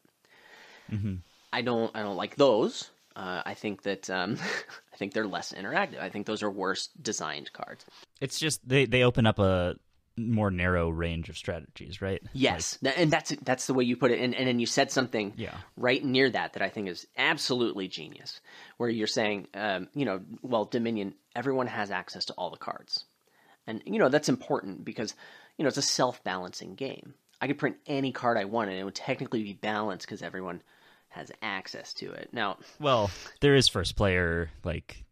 I 1.53 1.62
don't 1.62 1.90
i 1.97 2.03
don't 2.03 2.16
like 2.16 2.37
those. 2.37 2.90
Uh, 3.16 3.42
i 3.44 3.55
think 3.55 3.83
that 3.83 4.09
um, 4.09 4.38
i 4.94 4.97
think 4.97 5.12
they're 5.12 5.27
less 5.27 5.53
interactive. 5.53 6.01
I 6.01 6.11
think 6.11 6.27
those 6.27 6.44
are 6.44 6.51
worse 6.51 6.90
designed 7.03 7.53
cards. 7.53 7.85
It's 8.21 8.38
just 8.38 8.66
they 8.66 8.87
they 8.87 9.03
open 9.03 9.27
up 9.27 9.40
a 9.40 9.75
more 10.18 10.50
narrow 10.50 10.88
range 10.90 11.28
of 11.28 11.37
strategies, 11.38 12.02
right? 12.02 12.22
Yes, 12.33 12.78
Th- 12.83 12.94
and 12.96 13.11
that's 13.11 13.31
that's 13.42 13.66
the 13.66 13.74
way 13.74 13.85
you 13.85 13.96
put 13.96 14.11
it. 14.11 14.20
And 14.20 14.35
and 14.35 14.46
then 14.46 14.59
you 14.59 14.66
said 14.66 14.90
something 14.90 15.33
Yeah. 15.37 15.57
right 15.76 16.04
near 16.04 16.28
that 16.31 16.52
that 16.54 16.62
I 16.62 16.68
think 16.68 16.88
is 16.88 17.07
absolutely 17.16 17.88
genius. 17.88 18.40
Where 18.76 18.90
you're 18.90 19.07
saying, 19.07 19.48
um, 19.54 19.88
you 19.94 20.04
know, 20.04 20.20
well, 20.42 20.64
Dominion, 20.64 21.14
everyone 21.35 21.66
has 21.68 21.90
access 21.90 22.24
to 22.26 22.33
all 22.35 22.50
the 22.50 22.57
cards, 22.57 23.04
and 23.66 23.83
you 23.87 23.98
know 23.98 24.09
that's 24.09 24.28
important 24.28 24.85
because 24.85 25.14
you 25.57 25.62
know 25.62 25.68
it's 25.68 25.76
a 25.78 25.83
self 25.83 26.22
balancing 26.24 26.74
game. 26.74 27.14
I 27.40 27.46
could 27.46 27.59
print 27.59 27.76
any 27.87 28.11
card 28.12 28.37
I 28.37 28.44
want, 28.46 28.70
and 28.70 28.78
it 28.78 28.85
would 28.85 28.94
technically 28.96 29.42
be 29.44 29.52
balanced 29.52 30.07
because 30.07 30.22
everyone 30.22 30.61
has 31.11 31.33
access 31.40 31.94
to 31.94 32.11
it. 32.12 32.28
Now, 32.33 32.59
Well, 32.81 33.11
there 33.40 33.54
is 33.54 33.68
first 33.68 33.96
player 33.96 34.50
like 34.64 35.04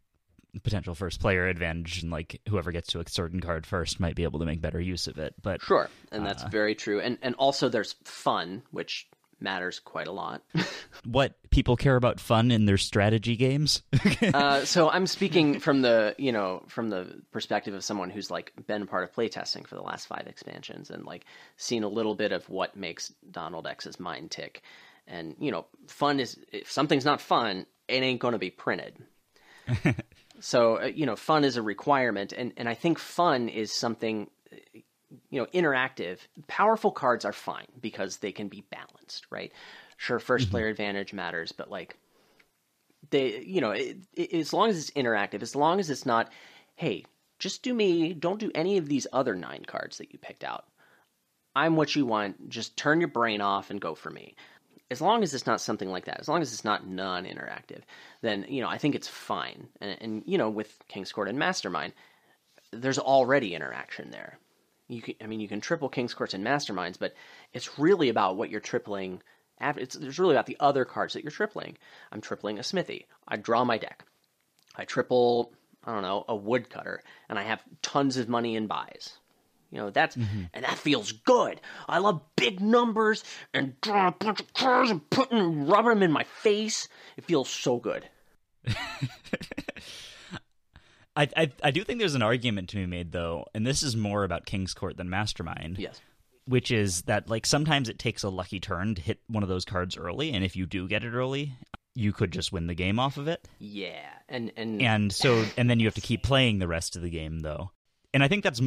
potential 0.63 0.95
first 0.95 1.21
player 1.21 1.47
advantage, 1.47 2.03
and 2.03 2.11
like 2.11 2.41
whoever 2.49 2.73
gets 2.73 2.89
to 2.89 3.01
a 3.01 3.09
certain 3.09 3.41
card 3.41 3.67
first 3.67 4.01
might 4.01 4.15
be 4.15 4.25
able 4.25 4.39
to 4.41 4.47
make 4.47 4.61
better 4.61 4.81
use 4.81 5.07
of 5.07 5.19
it. 5.19 5.35
But 5.43 5.63
sure, 5.63 5.89
and 6.13 6.25
that's 6.25 6.45
very 6.45 6.75
true. 6.75 7.01
And 7.01 7.19
and 7.23 7.35
also 7.37 7.69
there's 7.69 7.95
fun, 8.05 8.63
which 8.71 9.09
matters 9.41 9.79
quite 9.79 10.07
a 10.07 10.13
lot. 10.13 10.43
what 11.05 11.35
people 11.51 11.77
care 11.77 11.97
about 11.97 12.21
fun 12.21 12.51
in 12.51 12.65
their 12.67 12.79
strategy 12.79 13.37
games? 13.37 13.83
Uh, 14.33 14.65
so 14.65 14.91
I'm 14.91 15.07
speaking 15.07 15.61
from 15.61 15.83
the 15.83 16.15
you 16.19 16.33
know 16.33 16.63
from 16.69 16.89
the 16.89 17.23
perspective 17.33 17.75
of 17.75 17.85
someone 17.85 18.11
who's 18.11 18.31
like 18.31 18.53
been 18.67 18.87
part 18.87 19.05
of 19.05 19.13
playtesting 19.13 19.67
for 19.67 19.75
the 19.75 19.83
last 19.83 20.07
five 20.07 20.27
expansions 20.27 20.91
and 20.91 21.05
like 21.05 21.25
seen 21.57 21.83
a 21.85 21.89
little 21.89 22.15
bit 22.15 22.33
of 22.33 22.49
what 22.49 22.77
makes 22.77 23.13
Donald 23.31 23.67
X's 23.67 24.01
mind 24.01 24.31
tick. 24.31 24.63
And 25.07 25.37
you 25.39 25.51
know, 25.51 25.67
fun 25.87 26.19
is 26.19 26.39
if 26.53 26.71
something's 26.71 27.05
not 27.05 27.21
fun, 27.21 27.67
it 27.89 28.03
ain't 28.03 28.21
going 28.21 28.33
to 28.33 28.39
be 28.39 28.51
printed. 28.51 28.97
so 30.41 30.83
uh, 30.83 30.87
you 30.87 31.07
know, 31.07 31.17
fun 31.17 31.45
is 31.45 31.57
a 31.57 31.63
requirement, 31.63 32.33
and 32.33 32.53
and 32.57 32.69
I 32.69 32.75
think 32.75 32.99
fun 32.99 33.49
is 33.49 33.73
something 33.73 34.29
uh, 34.53 34.57
you 35.31 35.41
know 35.41 35.47
interactive. 35.55 36.19
Powerful 36.47 36.91
cards 36.91 37.25
are 37.25 37.33
fine 37.33 37.67
because 37.81 38.19
they 38.19 38.33
can 38.33 38.49
be 38.49 38.65
balanced, 38.71 39.27
right? 39.31 39.53
Sure, 39.99 40.19
1st 40.19 40.51
player 40.51 40.69
advantage 40.69 41.15
matters, 41.15 41.53
but 41.53 41.71
like 41.71 41.97
they 43.11 43.43
you 43.43 43.61
know 43.61 43.71
it, 43.71 43.99
it, 44.15 44.33
as 44.33 44.53
long 44.53 44.69
as 44.69 44.79
it's 44.79 44.91
interactive 44.93 45.43
as 45.43 45.55
long 45.55 45.81
as 45.81 45.91
it's 45.91 46.07
not 46.07 46.31
hey 46.77 47.05
just 47.39 47.63
do 47.63 47.75
me 47.75 48.13
don't 48.13 48.41
do 48.41 48.51
any 48.55 48.79
of 48.79 48.89
these 48.89 49.07
other 49.13 49.35
nine 49.35 49.65
cards 49.67 49.99
that 49.99 50.13
you 50.13 50.19
picked 50.19 50.45
out 50.45 50.65
i'm 51.55 51.77
what 51.77 51.95
you 51.95 52.07
want 52.07 52.49
just 52.49 52.77
turn 52.77 53.01
your 53.01 53.09
brain 53.09 53.41
off 53.41 53.71
and 53.71 53.81
go 53.81 53.95
for 53.95 54.11
me 54.11 54.35
as 54.91 55.01
long 55.01 55.23
as 55.23 55.35
it's 55.35 55.47
not 55.47 55.61
something 55.61 55.91
like 55.91 56.05
that 56.05 56.21
as 56.21 56.29
long 56.29 56.43
as 56.43 56.53
it's 56.53 56.65
not 56.65 56.87
non-interactive 56.87 57.83
then 58.23 58.45
you 58.49 58.61
know 58.61 58.69
i 58.69 58.79
think 58.79 58.95
it's 58.95 59.09
fine 59.09 59.69
and, 59.81 59.99
and 60.01 60.23
you 60.27 60.39
know 60.39 60.51
with 60.51 60.79
king's 60.89 61.13
court 61.13 61.29
and 61.29 61.39
mastermind 61.39 61.93
there's 62.73 62.99
already 62.99 63.55
interaction 63.55 64.11
there 64.11 64.39
you 64.89 65.03
can, 65.03 65.15
I 65.21 65.27
mean, 65.27 65.41
you 65.41 65.49
can 65.49 65.61
triple 65.61 65.89
King's 65.89 66.15
Courts 66.15 66.35
and 66.35 66.45
Masterminds, 66.45 66.99
but 66.99 67.15
it's 67.53 67.79
really 67.79 68.09
about 68.09 68.37
what 68.37 68.51
you're 68.51 68.61
tripling. 68.61 69.23
After, 69.59 69.81
it's, 69.81 69.97
it's 69.97 70.19
really 70.19 70.35
about 70.35 70.47
the 70.47 70.57
other 70.61 70.85
cards 70.85 71.15
that 71.15 71.25
you're 71.25 71.31
tripling. 71.31 71.77
I'm 72.13 72.21
tripling 72.21 72.59
a 72.59 72.63
Smithy. 72.63 73.07
I 73.27 73.37
draw 73.37 73.65
my 73.65 73.79
deck. 73.79 74.05
I 74.77 74.85
triple, 74.85 75.53
I 75.85 75.93
don't 75.93 76.03
know, 76.03 76.25
a 76.29 76.37
woodcutter, 76.37 77.03
and 77.29 77.39
I 77.39 77.43
have 77.43 77.63
tons 77.83 78.17
of 78.17 78.29
money 78.29 78.55
in 78.55 78.67
buys. 78.67 79.15
You 79.71 79.79
know, 79.79 79.91
that's, 79.91 80.17
mm-hmm. 80.17 80.43
and 80.55 80.65
that 80.65 80.79
feels 80.79 81.13
good. 81.13 81.61
I 81.89 81.99
love 81.99 82.23
big 82.37 82.61
numbers 82.61 83.25
and 83.53 83.81
drawing 83.81 84.09
a 84.09 84.13
bunch 84.13 84.41
of 84.41 84.53
cards 84.53 84.91
and 84.91 85.09
putting, 85.11 85.67
rubbing 85.67 85.91
them 85.91 86.03
in 86.03 86.13
my 86.13 86.25
face. 86.25 86.89
It 87.17 87.25
feels 87.25 87.49
so 87.49 87.79
good. 87.79 88.09
I, 91.19 91.29
I 91.35 91.51
I 91.63 91.71
do 91.71 91.83
think 91.83 91.99
there's 91.99 92.15
an 92.15 92.23
argument 92.23 92.69
to 92.71 92.77
be 92.77 92.85
made 92.85 93.13
though, 93.13 93.47
and 93.55 93.67
this 93.67 93.83
is 93.83 93.97
more 93.97 94.23
about 94.23 94.45
King's 94.45 94.75
Court 94.75 94.97
than 94.99 95.09
Mastermind. 95.09 95.79
Yes. 95.79 96.01
which 96.47 96.71
is 96.71 97.03
that 97.03 97.31
like 97.31 97.47
sometimes 97.47 97.89
it 97.89 97.99
takes 97.99 98.23
a 98.23 98.29
lucky 98.29 98.61
turn 98.61 98.95
to 98.97 99.03
hit 99.03 99.21
one 99.29 99.43
of 99.43 99.49
those 99.49 99.65
cards 99.65 99.97
early 99.97 100.33
and 100.33 100.45
if 100.45 100.57
you 100.57 100.67
do 100.67 100.87
get 100.87 101.05
it 101.05 101.13
early 101.13 101.55
you 101.97 102.13
could 102.13 102.31
just 102.31 102.53
win 102.53 102.67
the 102.67 102.75
game 102.75 103.01
off 103.01 103.17
of 103.17 103.27
it. 103.27 103.49
Yeah, 103.59 104.07
and 104.29 104.53
and 104.57 104.81
And 104.83 105.13
so 105.13 105.45
and 105.57 105.69
then 105.69 105.81
you 105.81 105.87
have 105.87 105.95
to 105.95 106.01
keep 106.01 106.23
playing 106.23 106.59
the 106.59 106.69
rest 106.69 106.95
of 106.95 107.03
the 107.03 107.11
game 107.11 107.41
though. 107.41 107.71
And 108.15 108.23
I 108.23 108.29
think 108.29 108.45
that's 108.45 108.61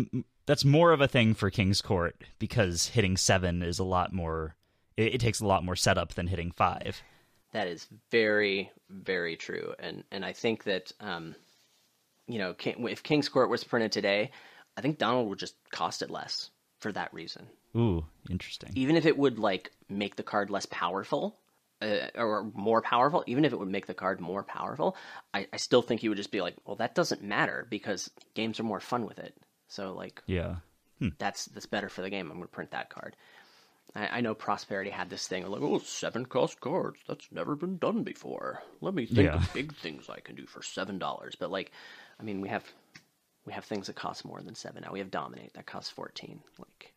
that's 0.50 0.66
more 0.66 0.92
of 0.94 1.00
a 1.00 1.08
thing 1.08 1.36
for 1.36 1.52
King's 1.52 1.80
Court 1.80 2.16
because 2.40 2.88
hitting 2.88 3.18
7 3.18 3.62
is 3.62 3.78
a 3.78 3.84
lot 3.84 4.12
more 4.12 4.56
it, 4.98 5.14
it 5.14 5.22
takes 5.22 5.40
a 5.42 5.46
lot 5.46 5.64
more 5.64 5.76
setup 5.76 6.16
than 6.16 6.26
hitting 6.26 6.50
5. 6.50 7.04
That 7.54 7.68
is 7.68 7.88
very, 8.10 8.72
very 8.90 9.36
true, 9.36 9.74
and 9.80 10.04
and 10.12 10.26
I 10.26 10.34
think 10.34 10.64
that 10.64 10.92
um, 11.00 11.36
you 12.28 12.40
know, 12.40 12.56
if 12.60 13.04
King's 13.04 13.30
Court 13.30 13.50
was 13.50 13.64
printed 13.64 13.92
today, 13.92 14.32
I 14.76 14.82
think 14.82 14.98
Donald 14.98 15.30
would 15.30 15.40
just 15.40 15.56
cost 15.72 16.02
it 16.02 16.10
less 16.10 16.50
for 16.80 16.92
that 16.92 17.14
reason. 17.14 17.48
Ooh, 17.76 18.06
interesting. 18.30 18.72
Even 18.76 18.96
if 18.96 19.06
it 19.06 19.18
would 19.18 19.38
like 19.38 19.72
make 19.88 20.16
the 20.16 20.24
card 20.24 20.50
less 20.50 20.66
powerful, 20.68 21.40
uh, 21.82 22.08
or 22.16 22.52
more 22.56 22.82
powerful, 22.82 23.24
even 23.28 23.46
if 23.46 23.54
it 23.54 23.60
would 23.60 23.70
make 23.70 23.86
the 23.86 23.94
card 23.94 24.20
more 24.20 24.44
powerful, 24.44 24.96
I, 25.34 25.48
I 25.54 25.58
still 25.58 25.82
think 25.82 26.02
you 26.02 26.10
would 26.10 26.18
just 26.18 26.32
be 26.32 26.42
like, 26.42 26.56
well, 26.66 26.76
that 26.78 26.96
doesn't 26.96 27.24
matter 27.24 27.68
because 27.70 28.10
games 28.34 28.60
are 28.60 28.64
more 28.64 28.80
fun 28.80 29.06
with 29.06 29.20
it. 29.20 29.36
So 29.70 29.94
like, 29.94 30.22
Yeah. 30.28 30.58
Hmm. 31.00 31.10
that's 31.18 31.46
that's 31.46 31.66
better 31.66 31.88
for 31.88 32.02
the 32.02 32.10
game. 32.10 32.26
I'm 32.28 32.34
going 32.38 32.48
to 32.48 32.52
print 32.54 32.72
that 32.72 32.90
card. 32.90 33.16
I, 33.96 34.18
I 34.18 34.22
know 34.22 34.36
Prosperity 34.36 34.90
had 34.90 35.10
this 35.10 35.28
thing 35.28 35.48
like, 35.48 35.62
oh, 35.62 35.80
seven 35.80 36.26
cost 36.26 36.60
cards. 36.60 37.00
That's 37.08 37.28
never 37.32 37.56
been 37.56 37.78
done 37.78 38.04
before. 38.04 38.62
Let 38.82 38.94
me 38.94 39.06
think 39.06 39.28
Yeah. 39.28 39.36
of 39.36 39.54
big 39.54 39.74
things 39.78 40.10
I 40.10 40.20
can 40.20 40.36
do 40.36 40.46
for 40.46 40.62
seven 40.62 41.00
dollars. 41.00 41.36
But 41.40 41.50
like, 41.52 41.72
I 42.20 42.24
mean, 42.24 42.42
we 42.42 42.50
have 42.50 42.66
we 43.46 43.54
have 43.54 43.64
things 43.66 43.88
that 43.88 43.96
cost 43.96 44.26
more 44.26 44.42
than 44.42 44.56
seven 44.56 44.84
now. 44.84 44.92
We 44.92 45.00
have 45.00 45.10
Dominate 45.10 45.54
that 45.54 45.66
costs 45.66 45.90
fourteen. 45.90 46.42
Like, 46.60 46.94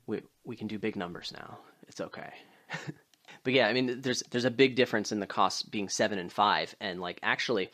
we 0.06 0.22
we 0.44 0.56
can 0.56 0.66
do 0.66 0.78
big 0.78 0.96
numbers 0.96 1.32
now. 1.36 1.58
It's 1.86 2.00
okay. 2.00 2.32
but 3.44 3.52
yeah, 3.52 3.68
I 3.68 3.72
mean, 3.74 4.00
there's 4.00 4.22
there's 4.30 4.46
a 4.46 4.50
big 4.50 4.74
difference 4.76 5.12
in 5.12 5.20
the 5.20 5.26
cost 5.26 5.70
being 5.70 5.88
seven 5.90 6.18
and 6.18 6.32
five, 6.32 6.74
and 6.80 7.00
like 7.00 7.20
actually, 7.22 7.70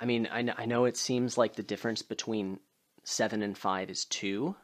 I 0.00 0.04
mean, 0.06 0.28
I 0.30 0.42
know, 0.42 0.54
I 0.58 0.66
know 0.66 0.84
it 0.86 0.96
seems 0.96 1.38
like 1.38 1.54
the 1.54 1.62
difference 1.62 2.02
between 2.02 2.58
seven 3.04 3.42
and 3.42 3.56
five 3.56 3.90
is 3.90 4.04
two. 4.04 4.54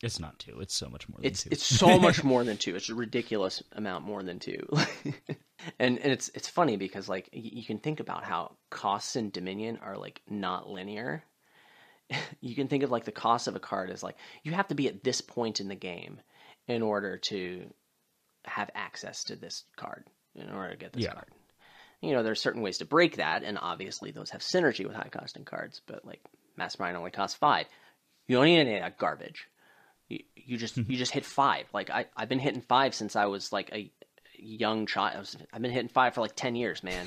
It's 0.00 0.20
not 0.20 0.38
2. 0.38 0.60
It's 0.60 0.74
so 0.74 0.88
much 0.88 1.08
more 1.08 1.18
than 1.18 1.26
It's 1.26 1.42
2. 1.42 1.48
it's 1.50 1.64
so 1.66 1.98
much 1.98 2.22
more 2.24 2.44
than 2.44 2.56
two. 2.56 2.76
It's 2.76 2.88
a 2.88 2.94
ridiculous 2.94 3.62
amount 3.72 4.04
more 4.06 4.22
than 4.22 4.38
two. 4.38 4.64
and 5.80 5.98
and 5.98 6.12
it's 6.12 6.28
it's 6.34 6.48
funny 6.48 6.76
because 6.76 7.08
like 7.08 7.28
you 7.32 7.64
can 7.64 7.78
think 7.78 7.98
about 7.98 8.22
how 8.24 8.56
costs 8.70 9.16
in 9.16 9.30
Dominion 9.30 9.78
are 9.82 9.96
like 9.98 10.22
not 10.28 10.68
linear. 10.70 11.24
you 12.40 12.54
can 12.54 12.68
think 12.68 12.84
of 12.84 12.90
like 12.92 13.04
the 13.04 13.10
cost 13.12 13.48
of 13.48 13.56
a 13.56 13.60
card 13.60 13.90
as 13.90 14.02
like 14.04 14.16
you 14.44 14.52
have 14.52 14.68
to 14.68 14.74
be 14.76 14.86
at 14.86 15.02
this 15.02 15.20
point 15.20 15.60
in 15.60 15.66
the 15.68 15.74
game 15.74 16.20
in 16.68 16.82
order 16.82 17.16
to 17.18 17.64
have 18.44 18.70
access 18.76 19.24
to 19.24 19.36
this 19.36 19.64
card 19.76 20.04
in 20.36 20.48
order 20.50 20.70
to 20.70 20.76
get 20.76 20.92
this 20.92 21.02
Yeah. 21.04 21.12
card. 21.14 21.28
You 22.00 22.12
know, 22.12 22.22
there's 22.22 22.40
certain 22.40 22.62
ways 22.62 22.78
to 22.78 22.84
break 22.84 23.16
that, 23.16 23.42
and 23.44 23.58
obviously 23.60 24.10
those 24.10 24.30
have 24.30 24.42
synergy 24.42 24.84
with 24.86 24.94
high 24.96 25.10
costing 25.12 25.44
cards. 25.44 25.80
But 25.86 26.04
like 26.04 26.20
Mastermind 26.56 26.96
only 26.96 27.10
costs 27.10 27.36
five. 27.36 27.66
You 28.26 28.36
don't 28.36 28.44
need 28.44 28.58
any 28.58 28.76
of 28.76 28.82
that 28.82 28.98
garbage. 28.98 29.48
You, 30.08 30.20
you 30.36 30.56
just 30.56 30.76
you 30.76 30.96
just 30.96 31.12
hit 31.12 31.24
five. 31.24 31.66
Like 31.72 31.90
I 31.90 32.06
I've 32.16 32.28
been 32.28 32.38
hitting 32.38 32.62
five 32.62 32.94
since 32.94 33.16
I 33.16 33.26
was 33.26 33.52
like 33.52 33.70
a 33.72 33.90
young 34.38 34.86
child. 34.86 35.16
I 35.16 35.18
was, 35.18 35.36
I've 35.52 35.62
been 35.62 35.70
hitting 35.70 35.88
five 35.88 36.14
for 36.14 36.20
like 36.20 36.36
ten 36.36 36.54
years, 36.56 36.82
man. 36.82 37.06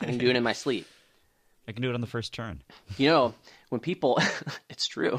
I 0.00 0.06
can 0.06 0.18
do 0.18 0.30
it 0.30 0.36
in 0.36 0.42
my 0.42 0.52
sleep. 0.52 0.86
I 1.68 1.72
can 1.72 1.82
do 1.82 1.90
it 1.90 1.94
on 1.94 2.00
the 2.00 2.06
first 2.06 2.34
turn. 2.34 2.62
You 2.96 3.08
know, 3.08 3.34
when 3.68 3.80
people, 3.80 4.18
it's 4.68 4.86
true. 4.86 5.18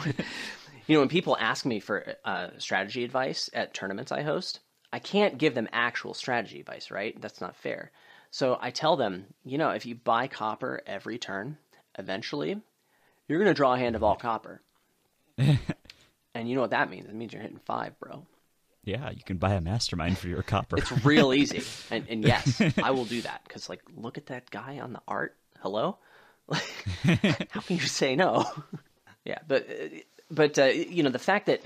you 0.87 0.93
know, 0.95 0.99
when 0.99 1.09
people 1.09 1.37
ask 1.39 1.65
me 1.65 1.79
for 1.79 2.15
uh, 2.25 2.49
strategy 2.57 3.03
advice 3.03 3.49
at 3.53 3.73
tournaments 3.73 4.11
I 4.11 4.23
host, 4.23 4.59
I 4.91 4.99
can't 4.99 5.37
give 5.37 5.55
them 5.55 5.69
actual 5.71 6.13
strategy 6.13 6.59
advice, 6.59 6.91
right? 6.91 7.19
That's 7.21 7.39
not 7.39 7.55
fair. 7.55 7.91
So 8.31 8.57
I 8.59 8.71
tell 8.71 8.97
them, 8.97 9.25
you 9.45 9.57
know, 9.57 9.69
if 9.69 9.85
you 9.85 9.95
buy 9.95 10.27
copper 10.27 10.81
every 10.85 11.17
turn, 11.17 11.57
eventually 11.97 12.59
you're 13.27 13.39
going 13.39 13.49
to 13.49 13.53
draw 13.53 13.73
a 13.73 13.77
hand 13.77 13.95
of 13.95 14.03
all 14.03 14.15
copper. 14.15 14.61
and 15.37 15.57
you 16.35 16.55
know 16.55 16.61
what 16.61 16.71
that 16.71 16.89
means? 16.89 17.07
It 17.07 17.15
means 17.15 17.33
you're 17.33 17.41
hitting 17.41 17.59
five, 17.65 17.97
bro. 17.99 18.25
Yeah, 18.83 19.11
you 19.11 19.23
can 19.23 19.37
buy 19.37 19.53
a 19.53 19.61
mastermind 19.61 20.17
for 20.17 20.27
your 20.27 20.43
copper. 20.43 20.77
It's 20.77 20.91
real 21.05 21.33
easy. 21.33 21.63
And, 21.91 22.05
and 22.09 22.23
yes, 22.23 22.61
I 22.81 22.91
will 22.91 23.05
do 23.05 23.21
that 23.21 23.41
because, 23.47 23.69
like, 23.69 23.81
look 23.95 24.17
at 24.17 24.25
that 24.27 24.49
guy 24.49 24.79
on 24.79 24.93
the 24.93 25.01
art. 25.07 25.35
Hello? 25.59 25.97
Like, 27.05 27.49
how 27.51 27.61
can 27.61 27.77
you 27.77 27.83
say 27.83 28.17
no? 28.17 28.45
yeah, 29.23 29.39
but, 29.47 29.69
uh, 29.69 29.87
but 30.29 30.59
uh, 30.59 30.65
you 30.65 31.01
know, 31.01 31.09
the 31.09 31.17
fact 31.17 31.45
that 31.45 31.61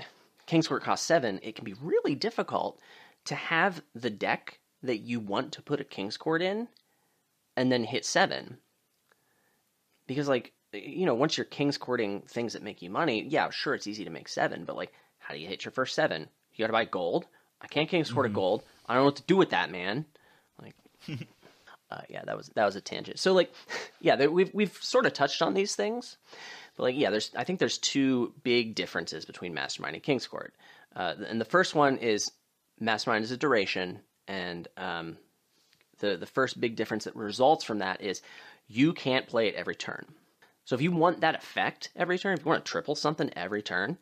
King's 0.46 0.68
Court 0.68 0.84
costs 0.84 1.04
seven, 1.04 1.40
it 1.42 1.56
can 1.56 1.64
be 1.64 1.74
really 1.82 2.14
difficult 2.14 2.80
to 3.24 3.34
have 3.34 3.82
the 3.96 4.10
deck 4.10 4.60
that 4.84 4.98
you 4.98 5.18
want 5.18 5.52
to 5.52 5.62
put 5.62 5.80
a 5.80 5.84
King's 5.84 6.16
Court 6.16 6.42
in 6.42 6.68
and 7.56 7.72
then 7.72 7.82
hit 7.82 8.04
seven. 8.04 8.58
Because, 10.06 10.28
like, 10.28 10.52
you 10.72 11.06
know, 11.06 11.14
once 11.14 11.36
you're 11.36 11.44
King's 11.44 11.78
Courting 11.78 12.22
things 12.22 12.52
that 12.52 12.62
make 12.62 12.82
you 12.82 12.90
money, 12.90 13.24
yeah, 13.28 13.50
sure, 13.50 13.74
it's 13.74 13.86
easy 13.86 14.04
to 14.04 14.10
make 14.10 14.28
seven, 14.28 14.64
but, 14.64 14.76
like, 14.76 14.92
how 15.18 15.34
do 15.34 15.40
you 15.40 15.46
hit 15.46 15.64
your 15.64 15.72
first 15.72 15.94
seven? 15.94 16.28
You 16.54 16.62
gotta 16.62 16.72
buy 16.72 16.84
gold. 16.84 17.26
I 17.60 17.66
can't 17.66 17.88
King's 17.88 18.10
Court 18.10 18.26
a 18.26 18.28
gold. 18.28 18.62
I 18.86 18.94
don't 18.94 19.02
know 19.02 19.06
what 19.06 19.16
to 19.16 19.22
do 19.24 19.36
with 19.36 19.50
that, 19.50 19.70
man. 19.70 20.06
Like, 20.60 20.74
uh, 21.90 22.00
yeah, 22.08 22.24
that 22.24 22.36
was 22.36 22.48
that 22.54 22.64
was 22.64 22.76
a 22.76 22.80
tangent. 22.80 23.18
So 23.18 23.32
like, 23.32 23.52
yeah, 24.00 24.16
there, 24.16 24.30
we've 24.30 24.52
we've 24.52 24.76
sort 24.80 25.06
of 25.06 25.12
touched 25.12 25.42
on 25.42 25.54
these 25.54 25.74
things, 25.74 26.16
but 26.76 26.84
like, 26.84 26.96
yeah, 26.96 27.10
there's 27.10 27.30
I 27.36 27.44
think 27.44 27.58
there's 27.58 27.78
two 27.78 28.34
big 28.42 28.74
differences 28.74 29.24
between 29.24 29.54
Mastermind 29.54 29.94
and 29.94 30.02
King's 30.02 30.26
Court, 30.26 30.54
uh, 30.94 31.14
and 31.28 31.40
the 31.40 31.44
first 31.44 31.74
one 31.74 31.98
is 31.98 32.30
Mastermind 32.80 33.24
is 33.24 33.30
a 33.30 33.36
duration, 33.36 34.00
and 34.26 34.68
um, 34.76 35.18
the 35.98 36.16
the 36.16 36.26
first 36.26 36.60
big 36.60 36.76
difference 36.76 37.04
that 37.04 37.16
results 37.16 37.64
from 37.64 37.78
that 37.78 38.00
is 38.00 38.22
you 38.66 38.92
can't 38.92 39.26
play 39.26 39.48
it 39.48 39.54
every 39.54 39.74
turn. 39.74 40.06
So 40.68 40.74
if 40.74 40.82
you 40.82 40.92
want 40.92 41.22
that 41.22 41.34
effect 41.34 41.88
every 41.96 42.18
turn, 42.18 42.34
if 42.34 42.44
you 42.44 42.50
want 42.50 42.62
to 42.62 42.70
triple 42.70 42.94
something 42.94 43.30
every 43.34 43.62
turn, 43.62 43.96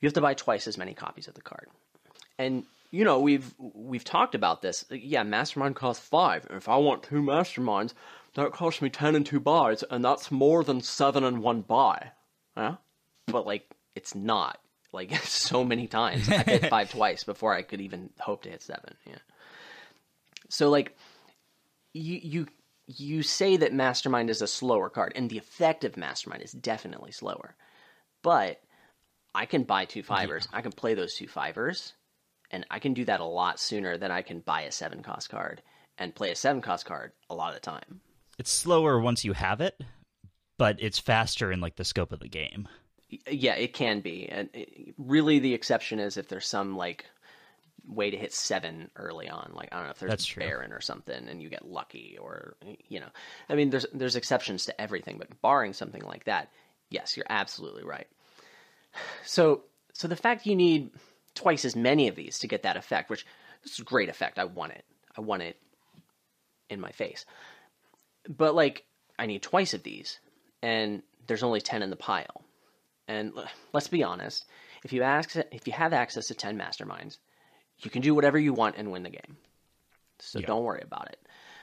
you 0.00 0.06
have 0.06 0.14
to 0.14 0.22
buy 0.22 0.32
twice 0.32 0.66
as 0.66 0.78
many 0.78 0.94
copies 0.94 1.28
of 1.28 1.34
the 1.34 1.42
card. 1.42 1.68
And 2.38 2.64
you 2.90 3.04
know 3.04 3.20
we've 3.20 3.52
we've 3.58 4.02
talked 4.02 4.34
about 4.34 4.62
this. 4.62 4.86
Yeah, 4.88 5.24
mastermind 5.24 5.76
costs 5.76 6.08
five. 6.08 6.46
If 6.48 6.70
I 6.70 6.78
want 6.78 7.02
two 7.02 7.20
masterminds, 7.20 7.92
that 8.32 8.52
costs 8.52 8.80
me 8.80 8.88
ten 8.88 9.14
and 9.14 9.26
two 9.26 9.40
buys, 9.40 9.84
and 9.90 10.02
that's 10.02 10.30
more 10.30 10.64
than 10.64 10.80
seven 10.80 11.22
and 11.22 11.42
one 11.42 11.60
buy. 11.60 12.12
Yeah, 12.56 12.76
but 13.26 13.46
like 13.46 13.68
it's 13.94 14.14
not. 14.14 14.58
Like 14.92 15.14
so 15.24 15.64
many 15.64 15.86
times, 15.86 16.30
I 16.30 16.38
hit 16.38 16.66
five 16.70 16.90
twice 16.92 17.24
before 17.24 17.52
I 17.52 17.60
could 17.60 17.82
even 17.82 18.08
hope 18.18 18.44
to 18.44 18.48
hit 18.48 18.62
seven. 18.62 18.94
Yeah. 19.06 19.18
So 20.48 20.70
like, 20.70 20.96
you 21.92 22.20
you 22.22 22.46
you 22.86 23.22
say 23.22 23.56
that 23.56 23.72
mastermind 23.72 24.30
is 24.30 24.42
a 24.42 24.46
slower 24.46 24.88
card, 24.88 25.12
and 25.16 25.28
the 25.28 25.38
effect 25.38 25.84
of 25.84 25.96
mastermind 25.96 26.42
is 26.42 26.52
definitely 26.52 27.12
slower, 27.12 27.56
but 28.22 28.60
I 29.34 29.46
can 29.46 29.64
buy 29.64 29.84
two 29.84 30.02
fivers. 30.02 30.48
I 30.52 30.62
can 30.62 30.72
play 30.72 30.94
those 30.94 31.14
two 31.14 31.28
fivers, 31.28 31.92
and 32.50 32.64
I 32.70 32.78
can 32.78 32.94
do 32.94 33.04
that 33.04 33.20
a 33.20 33.24
lot 33.24 33.58
sooner 33.60 33.98
than 33.98 34.10
I 34.10 34.22
can 34.22 34.40
buy 34.40 34.62
a 34.62 34.72
seven 34.72 35.02
cost 35.02 35.28
card 35.30 35.62
and 35.98 36.14
play 36.14 36.30
a 36.30 36.36
seven 36.36 36.62
cost 36.62 36.86
card 36.86 37.12
a 37.28 37.34
lot 37.34 37.48
of 37.48 37.54
the 37.54 37.60
time. 37.60 38.00
it's 38.38 38.52
slower 38.52 39.00
once 39.00 39.24
you 39.24 39.32
have 39.32 39.60
it, 39.60 39.80
but 40.58 40.76
it's 40.78 40.98
faster 40.98 41.50
in 41.52 41.60
like 41.60 41.76
the 41.76 41.84
scope 41.84 42.12
of 42.12 42.20
the 42.20 42.28
game. 42.28 42.68
Yeah, 43.08 43.54
it 43.54 43.72
can 43.72 44.00
be, 44.00 44.28
and 44.28 44.48
it, 44.52 44.94
really 44.98 45.38
the 45.38 45.54
exception 45.54 45.98
is 45.98 46.16
if 46.16 46.28
there's 46.28 46.46
some 46.46 46.76
like 46.76 47.06
way 47.88 48.10
to 48.10 48.16
hit 48.16 48.32
seven 48.32 48.90
early 48.96 49.28
on. 49.28 49.52
Like 49.54 49.68
I 49.72 49.76
don't 49.76 49.84
know 49.86 49.90
if 49.90 49.98
there's 49.98 50.10
That's 50.10 50.26
true. 50.26 50.42
Baron 50.42 50.72
or 50.72 50.80
something, 50.80 51.28
and 51.28 51.42
you 51.42 51.48
get 51.48 51.66
lucky, 51.66 52.18
or 52.20 52.56
you 52.88 53.00
know, 53.00 53.08
I 53.48 53.54
mean, 53.54 53.70
there's 53.70 53.86
there's 53.92 54.16
exceptions 54.16 54.66
to 54.66 54.80
everything, 54.80 55.18
but 55.18 55.40
barring 55.42 55.72
something 55.72 56.02
like 56.02 56.24
that, 56.24 56.50
yes, 56.90 57.16
you're 57.16 57.26
absolutely 57.28 57.84
right. 57.84 58.06
So 59.24 59.62
so 59.92 60.08
the 60.08 60.16
fact 60.16 60.46
you 60.46 60.56
need 60.56 60.90
twice 61.34 61.64
as 61.64 61.76
many 61.76 62.08
of 62.08 62.16
these 62.16 62.38
to 62.40 62.48
get 62.48 62.62
that 62.62 62.76
effect, 62.76 63.10
which 63.10 63.26
this 63.62 63.72
is 63.74 63.80
a 63.80 63.84
great 63.84 64.08
effect. 64.08 64.38
I 64.38 64.44
want 64.44 64.72
it. 64.72 64.84
I 65.16 65.20
want 65.20 65.42
it 65.42 65.56
in 66.68 66.80
my 66.80 66.90
face. 66.90 67.24
But 68.28 68.54
like 68.54 68.84
I 69.18 69.26
need 69.26 69.42
twice 69.42 69.74
of 69.74 69.82
these, 69.82 70.18
and 70.62 71.02
there's 71.26 71.42
only 71.42 71.60
ten 71.60 71.82
in 71.82 71.90
the 71.90 71.96
pile. 71.96 72.42
And 73.08 73.32
let's 73.72 73.88
be 73.88 74.02
honest, 74.02 74.46
if 74.82 74.92
you 74.92 75.02
ask, 75.02 75.36
if 75.52 75.66
you 75.66 75.72
have 75.72 75.92
access 75.92 76.26
to 76.26 76.34
ten 76.34 76.58
masterminds, 76.58 77.18
you 77.78 77.90
can 77.90 78.02
do 78.02 78.14
whatever 78.14 78.38
you 78.38 78.52
want 78.52 78.76
and 78.76 78.90
win 78.90 79.02
the 79.02 79.10
game. 79.10 79.36
So 80.18 80.40
don't 80.40 80.64
worry 80.64 80.82
about 80.82 81.08
it. 81.10 81.18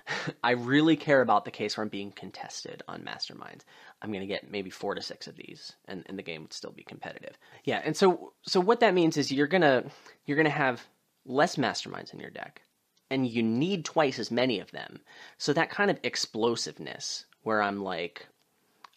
I 0.44 0.52
really 0.52 0.96
care 0.96 1.22
about 1.22 1.46
the 1.46 1.52
case 1.52 1.78
where 1.78 1.84
I'm 1.84 1.90
being 1.90 2.12
contested 2.12 2.84
on 2.88 3.02
masterminds. 3.02 3.62
I'm 4.02 4.12
going 4.12 4.22
to 4.22 4.28
get 4.28 4.50
maybe 4.50 4.70
four 4.70 4.96
to 4.96 5.02
six 5.02 5.28
of 5.28 5.36
these, 5.36 5.74
and, 5.88 6.04
and 6.08 6.18
the 6.18 6.24
game 6.24 6.44
would 6.44 6.54
still 6.54 6.72
be 6.72 6.84
competitive. 6.84 7.38
Yeah, 7.64 7.82
and 7.84 7.96
so 7.96 8.34
so 8.44 8.60
what 8.60 8.82
that 8.82 8.94
means 8.94 9.18
is 9.18 9.32
you're 9.32 9.48
gonna 9.48 9.86
you're 10.26 10.38
gonna 10.38 10.50
have 10.50 10.86
less 11.26 11.56
masterminds 11.56 12.14
in 12.14 12.20
your 12.20 12.30
deck, 12.30 12.62
and 13.10 13.28
you 13.28 13.42
need 13.44 13.86
twice 13.86 14.20
as 14.20 14.32
many 14.32 14.60
of 14.60 14.72
them. 14.72 15.00
So 15.38 15.54
that 15.54 15.70
kind 15.70 15.90
of 15.90 16.00
explosiveness, 16.04 17.26
where 17.44 17.62
I'm 17.62 17.82
like, 17.82 18.28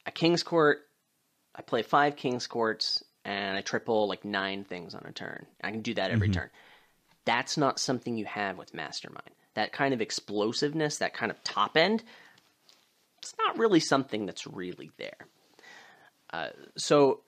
a 0.07 0.11
King's 0.11 0.43
Court, 0.43 0.79
I 1.55 1.63
play 1.63 1.83
five 1.83 2.17
King's 2.17 2.47
Courts, 2.47 3.05
and 3.25 3.57
I 3.57 3.61
triple 3.61 4.09
like 4.09 4.25
nine 4.25 4.65
things 4.65 4.95
on 4.95 5.05
a 5.07 5.13
turn. 5.13 5.47
I 5.63 5.71
can 5.71 5.83
do 5.83 5.95
that 5.95 6.11
every 6.11 6.29
mm-hmm. 6.29 6.41
turn. 6.41 6.51
That's 7.27 7.59
not 7.59 7.79
something 7.79 8.17
you 8.17 8.25
have 8.25 8.57
with 8.57 8.73
Mastermind. 8.73 9.31
that 9.55 9.73
kind 9.73 9.93
of 9.95 10.01
explosiveness, 10.01 10.99
that 10.99 11.15
kind 11.15 11.31
of 11.31 11.43
top 11.43 11.77
end, 11.77 12.03
it's 13.23 13.35
not 13.39 13.59
really 13.59 13.81
something 13.81 14.27
that's 14.27 14.47
really 14.47 14.91
there. 14.99 15.27
Uh, 16.31 16.49
so 16.77 17.21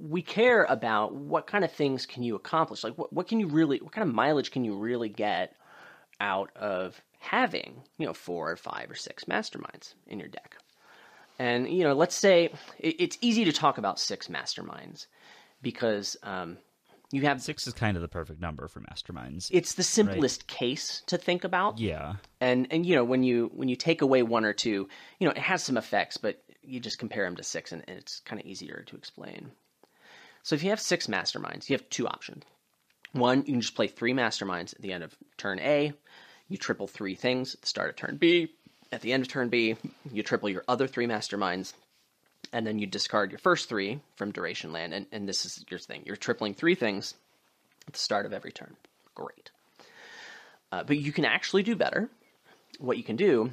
we 0.00 0.22
care 0.22 0.64
about 0.64 1.14
what 1.14 1.46
kind 1.46 1.64
of 1.64 1.72
things 1.72 2.06
can 2.06 2.22
you 2.22 2.34
accomplish 2.34 2.84
like 2.84 2.96
what, 2.96 3.12
what 3.12 3.28
can 3.28 3.40
you 3.40 3.46
really 3.48 3.78
what 3.78 3.92
kind 3.92 4.08
of 4.08 4.14
mileage 4.14 4.50
can 4.50 4.64
you 4.64 4.74
really 4.74 5.08
get 5.08 5.54
out 6.20 6.50
of 6.56 7.00
having 7.18 7.82
you 7.98 8.06
know 8.06 8.14
four 8.14 8.50
or 8.50 8.56
five 8.56 8.90
or 8.90 8.94
six 8.94 9.24
masterminds 9.24 9.94
in 10.06 10.18
your 10.18 10.28
deck 10.28 10.56
and 11.38 11.68
you 11.68 11.84
know 11.84 11.92
let's 11.92 12.14
say 12.14 12.50
it, 12.78 12.96
it's 12.98 13.18
easy 13.20 13.44
to 13.44 13.52
talk 13.52 13.78
about 13.78 13.98
six 13.98 14.28
masterminds 14.28 15.06
because 15.60 16.16
um, 16.22 16.56
you 17.10 17.22
have 17.22 17.40
Six 17.40 17.66
is 17.66 17.72
kind 17.72 17.96
of 17.96 18.02
the 18.02 18.08
perfect 18.08 18.40
number 18.40 18.68
for 18.68 18.80
masterminds. 18.80 19.48
it's 19.50 19.74
the 19.74 19.82
simplest 19.82 20.46
case 20.46 21.02
to 21.06 21.16
think 21.16 21.44
about. 21.44 21.78
Yeah. 21.78 22.16
and 22.40 22.66
and 22.70 22.84
you 22.84 22.94
know 22.94 23.04
when 23.04 23.22
you 23.22 23.50
when 23.54 23.68
you 23.68 23.76
take 23.76 24.02
away 24.02 24.22
one 24.22 24.44
or 24.44 24.52
two 24.52 24.88
you 25.18 25.26
know 25.26 25.30
it 25.30 25.38
has 25.38 25.62
some 25.62 25.76
effects 25.76 26.16
but 26.16 26.42
you 26.62 26.80
just 26.80 26.98
compare 26.98 27.24
them 27.24 27.36
to 27.36 27.42
six 27.42 27.72
and, 27.72 27.82
and 27.88 27.98
it's 27.98 28.20
kind 28.20 28.40
of 28.40 28.46
easier 28.46 28.84
to 28.86 28.96
explain. 28.96 29.50
So 30.42 30.54
if 30.54 30.62
you 30.62 30.70
have 30.70 30.80
six 30.80 31.06
masterminds 31.06 31.68
you 31.68 31.74
have 31.74 31.88
two 31.88 32.06
options. 32.06 32.44
One 33.12 33.38
you 33.38 33.54
can 33.54 33.60
just 33.62 33.74
play 33.74 33.88
three 33.88 34.12
masterminds 34.12 34.74
at 34.74 34.82
the 34.82 34.92
end 34.92 35.02
of 35.02 35.16
turn 35.38 35.58
a. 35.60 35.92
You 36.48 36.56
triple 36.58 36.86
three 36.86 37.14
things 37.14 37.54
at 37.54 37.62
the 37.62 37.66
start 37.66 37.90
of 37.90 37.96
turn 37.96 38.16
b. 38.16 38.48
At 38.92 39.00
the 39.02 39.12
end 39.12 39.22
of 39.22 39.28
turn 39.28 39.48
b 39.48 39.76
you 40.12 40.22
triple 40.22 40.50
your 40.50 40.64
other 40.68 40.86
three 40.86 41.06
masterminds 41.06 41.72
and 42.52 42.66
then 42.66 42.78
you 42.78 42.86
discard 42.86 43.30
your 43.30 43.38
first 43.38 43.68
three 43.68 44.00
from 44.16 44.32
duration 44.32 44.72
land 44.72 44.94
and, 44.94 45.06
and 45.12 45.28
this 45.28 45.44
is 45.44 45.64
your 45.70 45.78
thing 45.78 46.02
you're 46.06 46.16
tripling 46.16 46.54
three 46.54 46.74
things 46.74 47.14
at 47.86 47.92
the 47.92 47.98
start 47.98 48.26
of 48.26 48.32
every 48.32 48.52
turn 48.52 48.76
great 49.14 49.50
uh, 50.70 50.84
but 50.84 50.98
you 50.98 51.12
can 51.12 51.24
actually 51.24 51.62
do 51.62 51.76
better. 51.76 52.08
What 52.78 52.98
you 52.98 53.04
can 53.04 53.16
do 53.16 53.50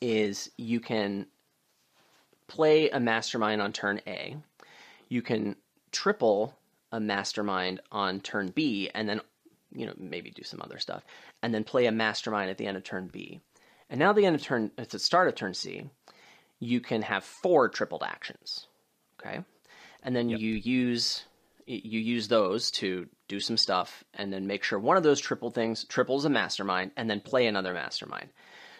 is 0.00 0.50
you 0.56 0.80
can 0.80 1.26
play 2.48 2.90
a 2.90 3.00
mastermind 3.00 3.62
on 3.62 3.72
turn 3.72 4.00
A. 4.06 4.36
You 5.08 5.22
can 5.22 5.56
triple 5.92 6.56
a 6.92 7.00
mastermind 7.00 7.80
on 7.92 8.20
turn 8.20 8.48
B, 8.48 8.90
and 8.94 9.08
then 9.08 9.20
you 9.72 9.86
know 9.86 9.94
maybe 9.96 10.30
do 10.30 10.42
some 10.42 10.60
other 10.62 10.78
stuff, 10.78 11.04
and 11.42 11.54
then 11.54 11.64
play 11.64 11.86
a 11.86 11.92
mastermind 11.92 12.50
at 12.50 12.58
the 12.58 12.66
end 12.66 12.76
of 12.76 12.84
turn 12.84 13.08
B. 13.08 13.40
And 13.88 14.00
now 14.00 14.12
the 14.12 14.26
end 14.26 14.34
of 14.34 14.42
turn, 14.42 14.72
at 14.76 14.90
the 14.90 14.98
start 14.98 15.28
of 15.28 15.36
turn 15.36 15.54
C, 15.54 15.88
you 16.58 16.80
can 16.80 17.02
have 17.02 17.24
four 17.24 17.68
tripled 17.68 18.02
actions. 18.02 18.66
Okay, 19.20 19.40
and 20.02 20.14
then 20.14 20.28
you 20.28 20.36
use 20.36 21.24
you 21.66 22.00
use 22.00 22.28
those 22.28 22.70
to 22.70 23.08
do 23.28 23.40
some 23.40 23.56
stuff, 23.56 24.04
and 24.14 24.32
then 24.32 24.46
make 24.46 24.62
sure 24.62 24.78
one 24.78 24.96
of 24.96 25.02
those 25.02 25.20
triple 25.20 25.50
things 25.50 25.84
triples 25.84 26.24
a 26.24 26.30
mastermind, 26.30 26.92
and 26.96 27.10
then 27.10 27.20
play 27.20 27.46
another 27.46 27.74
mastermind. 27.74 28.28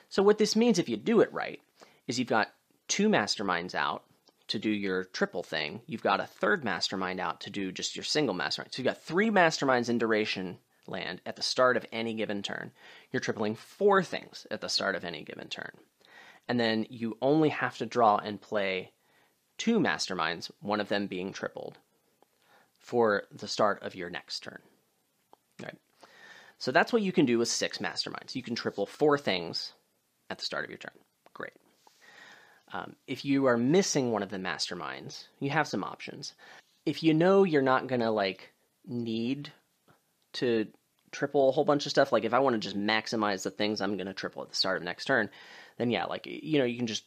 So 0.09 0.23
what 0.23 0.39
this 0.39 0.55
means, 0.55 0.79
if 0.79 0.89
you 0.89 0.97
do 0.97 1.21
it 1.21 1.33
right, 1.33 1.61
is 2.07 2.19
you've 2.19 2.29
got 2.29 2.53
two 2.87 3.09
masterminds 3.09 3.75
out 3.75 4.05
to 4.49 4.59
do 4.59 4.71
your 4.71 5.05
triple 5.05 5.43
thing. 5.43 5.81
You've 5.87 6.03
got 6.03 6.21
a 6.21 6.27
third 6.27 6.65
mastermind 6.65 7.19
out 7.19 7.41
to 7.41 7.51
do 7.51 7.73
just 7.73 7.97
your 7.97 8.05
single 8.05 8.35
mastermind. 8.35 8.73
So 8.73 8.81
you've 8.81 8.93
got 8.93 9.03
three 9.03 9.31
masterminds 9.31 9.89
in 9.89 9.99
duration 9.99 10.59
land 10.87 11.21
at 11.27 11.35
the 11.35 11.43
start 11.43 11.77
of 11.77 11.85
any 11.91 12.15
given 12.15 12.43
turn. 12.43 12.71
You're 13.11 13.21
tripling 13.21 13.57
four 13.57 14.05
things 14.05 14.47
at 14.51 14.61
the 14.61 14.69
start 14.69 14.95
of 14.95 15.05
any 15.05 15.25
given 15.25 15.49
turn. 15.49 15.73
And 16.49 16.61
then 16.61 16.87
you 16.89 17.17
only 17.21 17.49
have 17.49 17.79
to 17.79 17.87
draw 17.87 18.19
and 18.19 18.41
play 18.41 18.93
two 19.59 19.79
masterminds, 19.81 20.51
one 20.61 20.81
of 20.81 20.89
them 20.89 21.07
being 21.07 21.33
tripled, 21.33 21.79
for 22.79 23.25
the 23.33 23.49
start 23.49 23.83
of 23.83 23.95
your 23.95 24.11
next 24.11 24.41
turn. 24.41 24.61
Right. 25.63 25.77
So 26.59 26.73
that's 26.73 26.93
what 26.93 27.03
you 27.03 27.13
can 27.13 27.27
do 27.27 27.39
with 27.39 27.49
six 27.49 27.79
masterminds. 27.79 28.35
You 28.35 28.43
can 28.43 28.55
triple 28.55 28.87
four 28.87 29.19
things 29.19 29.73
at 30.31 30.39
the 30.39 30.45
start 30.45 30.65
of 30.65 30.71
your 30.71 30.79
turn. 30.79 30.93
Great. 31.35 31.53
Um, 32.73 32.97
if 33.07 33.25
you 33.25 33.47
are 33.47 33.57
missing 33.57 34.11
one 34.11 34.23
of 34.23 34.31
the 34.31 34.39
masterminds, 34.39 35.25
you 35.41 35.51
have 35.51 35.69
some 35.69 35.85
options. 35.85 36.35
If 36.85 37.03
you 37.03 37.15
know 37.15 37.45
you're 37.45 37.63
not 37.63 37.87
gonna 37.87 38.11
like 38.11 38.53
need 38.87 39.53
to 40.35 40.67
triple 41.11 41.49
a 41.49 41.53
whole 41.53 41.65
bunch 41.65 41.87
of 41.87 41.91
stuff, 41.91 42.13
like 42.13 42.25
if 42.25 42.35
I 42.35 42.39
want 42.41 42.55
to 42.55 42.61
just 42.61 42.77
maximize 42.77 43.43
the 43.43 43.51
things 43.51 43.81
I'm 43.81 43.97
gonna 43.97 44.15
triple 44.15 44.43
at 44.43 44.51
the 44.51 44.57
start 44.57 44.79
of 44.79 44.83
next 44.83 45.05
turn, 45.05 45.31
then 45.77 45.91
yeah, 45.91 46.05
like 46.05 46.27
you 46.27 46.59
know, 46.59 46.65
you 46.65 46.77
can 46.77 46.87
just 46.87 47.05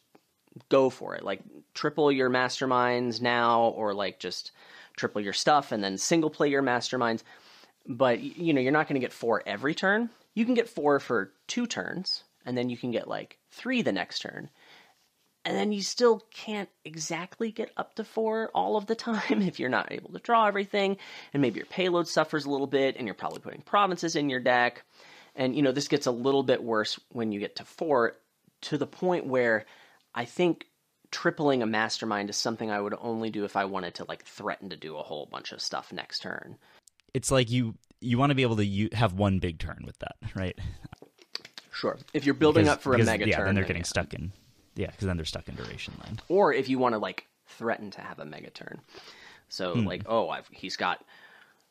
go 0.68 0.90
for 0.90 1.14
it. 1.14 1.24
Like 1.24 1.40
triple 1.74 2.10
your 2.10 2.30
masterminds 2.30 3.20
now, 3.20 3.68
or 3.76 3.94
like 3.94 4.18
just 4.18 4.52
triple 4.96 5.20
your 5.20 5.32
stuff 5.32 5.72
and 5.72 5.82
then 5.82 5.98
single 5.98 6.30
play 6.30 6.48
your 6.48 6.62
masterminds. 6.62 7.22
But 7.86 8.20
you 8.20 8.52
know, 8.52 8.60
you're 8.60 8.72
not 8.72 8.88
going 8.88 9.00
to 9.00 9.04
get 9.04 9.12
four 9.12 9.42
every 9.46 9.74
turn. 9.74 10.10
You 10.34 10.44
can 10.44 10.54
get 10.54 10.68
four 10.68 11.00
for 11.00 11.32
two 11.46 11.66
turns, 11.66 12.24
and 12.46 12.56
then 12.56 12.70
you 12.70 12.76
can 12.76 12.90
get 12.90 13.08
like 13.08 13.38
three 13.50 13.82
the 13.82 13.92
next 13.92 14.20
turn. 14.20 14.50
And 15.44 15.56
then 15.56 15.72
you 15.72 15.80
still 15.80 16.22
can't 16.30 16.68
exactly 16.84 17.50
get 17.50 17.70
up 17.76 17.94
to 17.94 18.04
four 18.04 18.50
all 18.54 18.76
of 18.76 18.86
the 18.86 18.94
time 18.94 19.22
if 19.42 19.58
you're 19.58 19.70
not 19.70 19.90
able 19.90 20.12
to 20.12 20.18
draw 20.18 20.46
everything, 20.46 20.98
and 21.32 21.40
maybe 21.40 21.58
your 21.58 21.66
payload 21.66 22.06
suffers 22.06 22.44
a 22.44 22.50
little 22.50 22.66
bit, 22.66 22.96
and 22.96 23.06
you're 23.06 23.14
probably 23.14 23.40
putting 23.40 23.62
provinces 23.62 24.16
in 24.16 24.28
your 24.28 24.40
deck. 24.40 24.84
And 25.34 25.56
you 25.56 25.62
know, 25.62 25.72
this 25.72 25.88
gets 25.88 26.06
a 26.06 26.12
little 26.12 26.42
bit 26.42 26.62
worse 26.62 27.00
when 27.12 27.32
you 27.32 27.40
get 27.40 27.56
to 27.56 27.64
four, 27.64 28.16
to 28.62 28.78
the 28.78 28.86
point 28.86 29.26
where 29.26 29.66
I 30.14 30.24
think 30.24 30.66
tripling 31.10 31.62
a 31.62 31.66
mastermind 31.66 32.30
is 32.30 32.36
something 32.36 32.70
I 32.70 32.80
would 32.80 32.94
only 33.00 33.30
do 33.30 33.44
if 33.44 33.56
I 33.56 33.64
wanted 33.64 33.94
to 33.96 34.04
like 34.04 34.24
threaten 34.24 34.70
to 34.70 34.76
do 34.76 34.96
a 34.96 35.02
whole 35.02 35.26
bunch 35.26 35.52
of 35.52 35.60
stuff 35.60 35.92
next 35.92 36.20
turn. 36.20 36.56
It's 37.14 37.30
like 37.30 37.50
you 37.50 37.74
you 38.00 38.16
want 38.18 38.30
to 38.30 38.34
be 38.34 38.42
able 38.42 38.56
to 38.56 38.64
u- 38.64 38.88
have 38.92 39.12
one 39.12 39.38
big 39.40 39.58
turn 39.58 39.82
with 39.84 39.98
that, 39.98 40.16
right? 40.34 40.58
Sure. 41.72 41.98
If 42.12 42.24
you're 42.24 42.34
building 42.34 42.64
Because- 42.64 42.76
up 42.76 42.82
for 42.82 42.94
a 42.94 42.96
because, 42.96 43.06
mega 43.06 43.28
yeah, 43.28 43.36
turn, 43.36 43.46
then 43.46 43.54
they're 43.54 43.64
getting 43.64 43.80
yeah. 43.80 43.86
stuck 43.86 44.14
in. 44.14 44.32
Yeah, 44.76 44.90
because 44.90 45.06
then 45.06 45.16
they're 45.16 45.26
stuck 45.26 45.48
in 45.48 45.56
duration 45.56 45.94
land. 46.02 46.22
or 46.28 46.52
if 46.54 46.68
you 46.68 46.78
want 46.78 46.94
to 46.94 46.98
like 46.98 47.26
threaten 47.46 47.90
to 47.92 48.00
have 48.00 48.18
a 48.18 48.24
mega 48.24 48.50
turn. 48.50 48.80
So 49.48 49.74
hmm. 49.74 49.86
like, 49.86 50.02
oh, 50.06 50.28
I've, 50.28 50.46
he's 50.52 50.76
got 50.76 51.04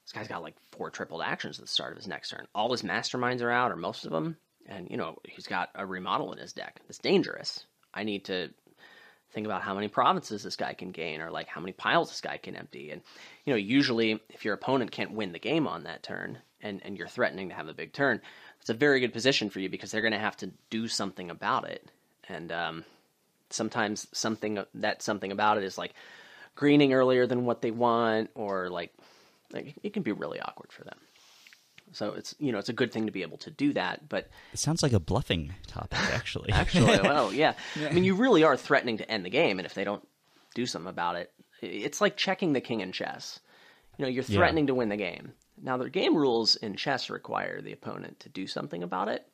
this 0.06 0.12
guy's 0.12 0.28
got 0.28 0.42
like 0.42 0.56
four 0.72 0.90
tripled 0.90 1.22
actions 1.22 1.60
at 1.60 1.66
the 1.66 1.72
start 1.72 1.92
of 1.92 1.98
his 1.98 2.08
next 2.08 2.30
turn. 2.30 2.48
All 2.54 2.72
his 2.72 2.82
masterminds 2.82 3.42
are 3.42 3.52
out, 3.52 3.72
or 3.72 3.76
most 3.76 4.06
of 4.06 4.12
them, 4.12 4.38
and 4.70 4.90
you 4.90 4.96
know 4.96 5.18
he's 5.26 5.48
got 5.48 5.70
a 5.76 5.86
remodel 5.86 6.32
in 6.32 6.38
his 6.38 6.54
deck. 6.54 6.80
That's 6.88 7.00
dangerous. 7.00 7.66
I 7.94 8.04
need 8.04 8.26
to 8.26 8.50
think 9.32 9.46
about 9.46 9.62
how 9.62 9.76
many 9.76 9.88
provinces 9.88 10.44
this 10.44 10.56
guy 10.56 10.74
can 10.74 10.92
gain, 10.92 11.22
or 11.22 11.32
like 11.32 11.48
how 11.48 11.60
many 11.60 11.74
piles 11.74 12.10
this 12.10 12.22
guy 12.22 12.38
can 12.38 12.56
empty. 12.56 12.92
And 12.92 13.02
you 13.46 13.54
know, 13.54 13.58
usually 13.58 14.22
if 14.30 14.46
your 14.46 14.54
opponent 14.54 14.92
can't 14.92 15.12
win 15.12 15.34
the 15.34 15.40
game 15.40 15.68
on 15.68 15.84
that 15.84 16.04
turn, 16.04 16.38
and 16.62 16.82
and 16.86 16.98
you're 16.98 17.08
threatening 17.08 17.50
to 17.50 17.56
have 17.56 17.68
a 17.68 17.74
big 17.74 17.92
turn, 17.92 18.22
it's 18.62 18.70
a 18.70 18.76
very 18.76 19.00
good 19.00 19.14
position 19.14 19.50
for 19.50 19.60
you 19.60 19.70
because 19.70 19.92
they're 19.92 20.02
going 20.02 20.14
to 20.14 20.20
have 20.20 20.38
to 20.38 20.52
do 20.70 20.88
something 20.88 21.30
about 21.30 21.68
it. 21.70 21.90
And 22.28 22.52
um, 22.52 22.86
sometimes 23.50 24.08
something 24.14 24.64
that 24.76 25.02
something 25.02 25.32
about 25.32 25.58
it 25.58 25.64
is 25.64 25.78
like 25.78 25.94
greening 26.56 26.94
earlier 26.94 27.26
than 27.26 27.46
what 27.46 27.62
they 27.62 27.72
want, 27.72 28.30
or 28.36 28.70
like, 28.70 28.94
like 29.52 29.76
it 29.82 29.94
can 29.94 30.04
be 30.04 30.12
really 30.12 30.40
awkward 30.40 30.72
for 30.72 30.84
them. 30.84 30.98
So 31.92 32.14
it's 32.14 32.36
you 32.40 32.52
know 32.52 32.60
it's 32.60 32.70
a 32.70 32.74
good 32.74 32.92
thing 32.92 33.06
to 33.08 33.12
be 33.12 33.22
able 33.24 33.38
to 33.40 33.52
do 33.52 33.74
that, 33.74 34.08
but 34.10 34.30
It 34.54 34.60
sounds 34.60 34.84
like 34.84 34.94
a 34.94 35.00
bluffing 35.00 35.54
topic, 35.68 36.00
actually. 36.14 36.52
Actually, 36.54 37.00
well, 37.04 37.34
yeah. 37.34 37.54
I 37.78 37.92
mean, 37.92 38.04
you 38.04 38.16
really 38.16 38.44
are 38.44 38.56
threatening 38.58 38.98
to 38.98 39.10
end 39.12 39.26
the 39.26 39.30
game, 39.30 39.60
and 39.60 39.66
if 39.66 39.74
they 39.74 39.84
don't 39.84 40.06
do 40.56 40.66
something 40.66 40.90
about 40.90 41.16
it, 41.16 41.32
it's 41.62 42.00
like 42.02 42.16
checking 42.18 42.54
the 42.54 42.62
king 42.62 42.82
in 42.82 42.92
chess. 42.92 43.40
You 43.98 44.06
know, 44.06 44.10
you're 44.10 44.24
Yeah. 44.28 44.38
threatening 44.38 44.68
to 44.68 44.76
win 44.76 44.90
the 44.90 44.98
game. 44.98 45.34
Now, 45.62 45.76
the 45.78 45.90
game 45.90 46.16
rules 46.16 46.56
in 46.56 46.76
chess 46.78 47.10
require 47.10 47.62
the 47.62 47.74
opponent 47.74 48.20
to 48.22 48.30
do 48.30 48.48
something 48.48 48.82
about 48.82 49.10
it. 49.10 49.28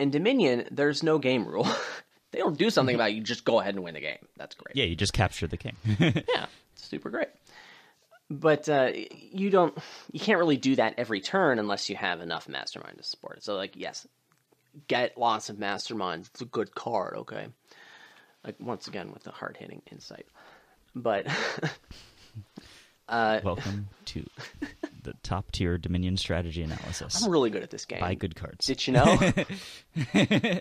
In 0.00 0.10
Dominion, 0.10 0.66
there's 0.72 1.02
no 1.04 1.18
game 1.18 1.46
rule. 1.46 1.68
they 2.32 2.38
don't 2.40 2.58
do 2.58 2.68
something 2.70 2.94
about 2.96 3.10
it, 3.10 3.14
you 3.14 3.22
just 3.22 3.44
go 3.44 3.60
ahead 3.60 3.74
and 3.76 3.84
win 3.84 3.94
the 3.94 4.00
game. 4.00 4.26
That's 4.36 4.54
great. 4.56 4.74
yeah, 4.74 4.86
you 4.86 4.96
just 4.96 5.12
capture 5.12 5.46
the 5.46 5.56
king. 5.56 5.76
Yeah, 6.00 6.46
it's 6.72 6.88
super 6.88 7.10
great. 7.10 7.28
But 8.40 8.68
uh, 8.68 8.92
you 9.10 9.50
don't, 9.50 9.76
you 10.10 10.20
can't 10.20 10.38
really 10.38 10.56
do 10.56 10.76
that 10.76 10.94
every 10.96 11.20
turn 11.20 11.58
unless 11.58 11.90
you 11.90 11.96
have 11.96 12.20
enough 12.20 12.48
mastermind 12.48 12.96
to 12.96 13.04
support 13.04 13.36
it. 13.36 13.44
So, 13.44 13.56
like, 13.56 13.76
yes, 13.76 14.06
get 14.88 15.18
lots 15.18 15.50
of 15.50 15.56
masterminds. 15.56 16.28
It's 16.28 16.40
a 16.40 16.46
good 16.46 16.74
card, 16.74 17.14
okay? 17.18 17.48
Like 18.44 18.56
once 18.58 18.88
again 18.88 19.12
with 19.12 19.22
the 19.22 19.30
hard 19.30 19.56
hitting 19.56 19.82
insight, 19.90 20.26
but 20.96 21.26
uh, 23.08 23.40
Welcome 23.44 23.88
to 24.06 24.26
the 25.02 25.14
top 25.22 25.52
tier 25.52 25.78
Dominion 25.78 26.16
strategy 26.16 26.62
analysis. 26.62 27.22
I'm 27.22 27.30
really 27.30 27.50
good 27.50 27.62
at 27.62 27.70
this 27.70 27.84
game. 27.84 28.00
Buy 28.00 28.14
good 28.14 28.34
cards. 28.34 28.66
Did 28.66 28.84
you 28.86 28.94
know? 28.94 29.32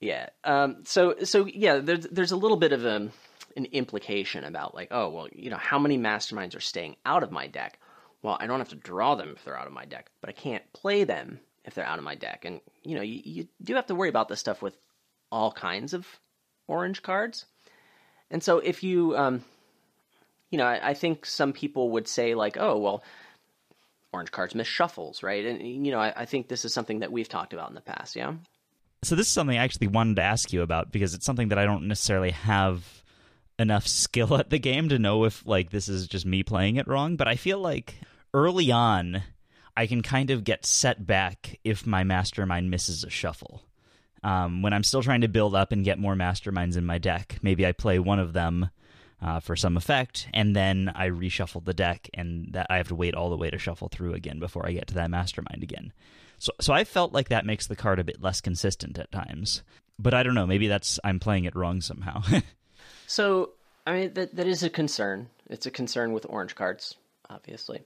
yeah. 0.00 0.28
Um, 0.44 0.82
so 0.84 1.14
so 1.24 1.46
yeah, 1.46 1.78
there's 1.78 2.06
there's 2.08 2.32
a 2.32 2.36
little 2.36 2.58
bit 2.58 2.72
of 2.72 2.84
a, 2.84 3.08
an 3.56 3.66
implication 3.66 4.44
about 4.44 4.74
like, 4.74 4.88
oh 4.90 5.08
well, 5.08 5.28
you 5.32 5.50
know, 5.50 5.56
how 5.56 5.78
many 5.78 5.98
masterminds 5.98 6.56
are 6.56 6.60
staying 6.60 6.96
out 7.04 7.22
of 7.22 7.30
my 7.30 7.46
deck? 7.46 7.78
Well, 8.22 8.36
I 8.38 8.46
don't 8.46 8.58
have 8.58 8.68
to 8.70 8.76
draw 8.76 9.14
them 9.14 9.32
if 9.36 9.44
they're 9.44 9.58
out 9.58 9.66
of 9.66 9.72
my 9.72 9.86
deck, 9.86 10.10
but 10.20 10.30
I 10.30 10.32
can't 10.32 10.72
play 10.72 11.04
them 11.04 11.40
if 11.64 11.74
they're 11.74 11.86
out 11.86 11.98
of 11.98 12.04
my 12.04 12.14
deck. 12.14 12.44
And 12.44 12.60
you 12.82 12.96
know, 12.96 13.02
you, 13.02 13.20
you 13.24 13.48
do 13.62 13.74
have 13.74 13.86
to 13.86 13.94
worry 13.94 14.08
about 14.08 14.28
this 14.28 14.40
stuff 14.40 14.62
with 14.62 14.76
all 15.32 15.52
kinds 15.52 15.94
of 15.94 16.06
orange 16.66 17.02
cards. 17.02 17.46
And 18.30 18.42
so 18.42 18.58
if 18.58 18.82
you 18.82 19.16
um, 19.16 19.44
you 20.50 20.58
know, 20.58 20.66
I, 20.66 20.90
I 20.90 20.94
think 20.94 21.26
some 21.26 21.52
people 21.52 21.90
would 21.90 22.08
say 22.08 22.34
like, 22.34 22.56
oh 22.58 22.78
well, 22.78 23.02
orange 24.12 24.32
cards 24.32 24.54
miss 24.54 24.66
shuffles, 24.66 25.22
right? 25.22 25.44
And 25.44 25.86
you 25.86 25.92
know, 25.92 26.00
I, 26.00 26.12
I 26.16 26.24
think 26.24 26.48
this 26.48 26.64
is 26.64 26.74
something 26.74 27.00
that 27.00 27.12
we've 27.12 27.28
talked 27.28 27.52
about 27.52 27.68
in 27.68 27.74
the 27.74 27.80
past. 27.80 28.16
Yeah. 28.16 28.34
So 29.02 29.14
this 29.14 29.26
is 29.26 29.32
something 29.32 29.56
I 29.56 29.64
actually 29.64 29.86
wanted 29.86 30.16
to 30.16 30.22
ask 30.22 30.52
you 30.52 30.62
about 30.62 30.92
because 30.92 31.14
it's 31.14 31.24
something 31.24 31.48
that 31.48 31.58
I 31.58 31.64
don't 31.64 31.88
necessarily 31.88 32.32
have 32.32 32.99
enough 33.60 33.86
skill 33.86 34.36
at 34.36 34.50
the 34.50 34.58
game 34.58 34.88
to 34.88 34.98
know 34.98 35.24
if 35.24 35.46
like 35.46 35.70
this 35.70 35.88
is 35.88 36.08
just 36.08 36.26
me 36.26 36.42
playing 36.42 36.76
it 36.76 36.88
wrong, 36.88 37.16
but 37.16 37.28
I 37.28 37.36
feel 37.36 37.58
like 37.58 37.94
early 38.32 38.72
on 38.72 39.22
I 39.76 39.86
can 39.86 40.02
kind 40.02 40.30
of 40.30 40.44
get 40.44 40.66
set 40.66 41.06
back 41.06 41.58
if 41.64 41.86
my 41.86 42.04
mastermind 42.04 42.70
misses 42.70 43.04
a 43.04 43.10
shuffle. 43.10 43.62
Um, 44.22 44.62
when 44.62 44.72
I'm 44.72 44.82
still 44.82 45.02
trying 45.02 45.22
to 45.22 45.28
build 45.28 45.54
up 45.54 45.72
and 45.72 45.84
get 45.84 45.98
more 45.98 46.14
masterminds 46.14 46.76
in 46.76 46.84
my 46.84 46.98
deck, 46.98 47.38
maybe 47.40 47.66
I 47.66 47.72
play 47.72 47.98
one 47.98 48.18
of 48.18 48.32
them 48.34 48.68
uh, 49.22 49.40
for 49.40 49.56
some 49.56 49.76
effect, 49.76 50.28
and 50.34 50.54
then 50.54 50.92
I 50.94 51.08
reshuffle 51.08 51.64
the 51.64 51.74
deck, 51.74 52.10
and 52.14 52.52
that 52.52 52.66
I 52.68 52.76
have 52.76 52.88
to 52.88 52.94
wait 52.94 53.14
all 53.14 53.30
the 53.30 53.36
way 53.36 53.50
to 53.50 53.58
shuffle 53.58 53.88
through 53.88 54.14
again 54.14 54.38
before 54.38 54.66
I 54.66 54.72
get 54.72 54.88
to 54.88 54.94
that 54.94 55.10
mastermind 55.10 55.62
again. 55.62 55.92
So, 56.38 56.52
so 56.60 56.72
I 56.72 56.84
felt 56.84 57.12
like 57.12 57.28
that 57.28 57.46
makes 57.46 57.66
the 57.66 57.76
card 57.76 57.98
a 57.98 58.04
bit 58.04 58.22
less 58.22 58.40
consistent 58.40 58.98
at 58.98 59.12
times. 59.12 59.62
But 59.98 60.14
I 60.14 60.22
don't 60.22 60.34
know. 60.34 60.46
Maybe 60.46 60.68
that's 60.68 60.98
I'm 61.04 61.20
playing 61.20 61.44
it 61.44 61.54
wrong 61.54 61.82
somehow. 61.82 62.22
So, 63.10 63.50
I 63.88 63.92
mean, 63.92 64.14
that 64.14 64.36
that 64.36 64.46
is 64.46 64.62
a 64.62 64.70
concern. 64.70 65.30
It's 65.48 65.66
a 65.66 65.70
concern 65.72 66.12
with 66.12 66.24
orange 66.28 66.54
cards, 66.54 66.94
obviously, 67.28 67.82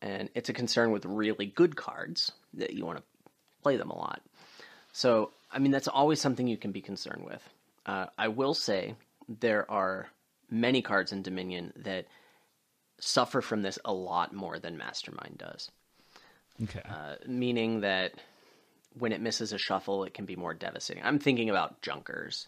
and 0.00 0.28
it's 0.36 0.50
a 0.50 0.52
concern 0.52 0.92
with 0.92 1.04
really 1.04 1.46
good 1.46 1.74
cards 1.74 2.30
that 2.54 2.72
you 2.72 2.86
want 2.86 2.98
to 2.98 3.04
play 3.64 3.76
them 3.76 3.90
a 3.90 3.98
lot. 3.98 4.22
So, 4.92 5.32
I 5.50 5.58
mean, 5.58 5.72
that's 5.72 5.88
always 5.88 6.20
something 6.20 6.46
you 6.46 6.56
can 6.56 6.70
be 6.70 6.80
concerned 6.80 7.24
with. 7.24 7.42
Uh, 7.86 8.06
I 8.16 8.28
will 8.28 8.54
say 8.54 8.94
there 9.28 9.68
are 9.68 10.06
many 10.48 10.80
cards 10.80 11.10
in 11.10 11.22
Dominion 11.22 11.72
that 11.74 12.06
suffer 13.00 13.40
from 13.40 13.62
this 13.62 13.80
a 13.84 13.92
lot 13.92 14.32
more 14.32 14.60
than 14.60 14.78
Mastermind 14.78 15.38
does. 15.38 15.72
okay. 16.62 16.82
Uh, 16.88 17.16
meaning 17.26 17.80
that 17.80 18.12
when 18.96 19.10
it 19.10 19.20
misses 19.20 19.52
a 19.52 19.58
shuffle, 19.58 20.04
it 20.04 20.14
can 20.14 20.24
be 20.24 20.36
more 20.36 20.54
devastating. 20.54 21.02
I'm 21.02 21.18
thinking 21.18 21.50
about 21.50 21.82
junkers 21.82 22.46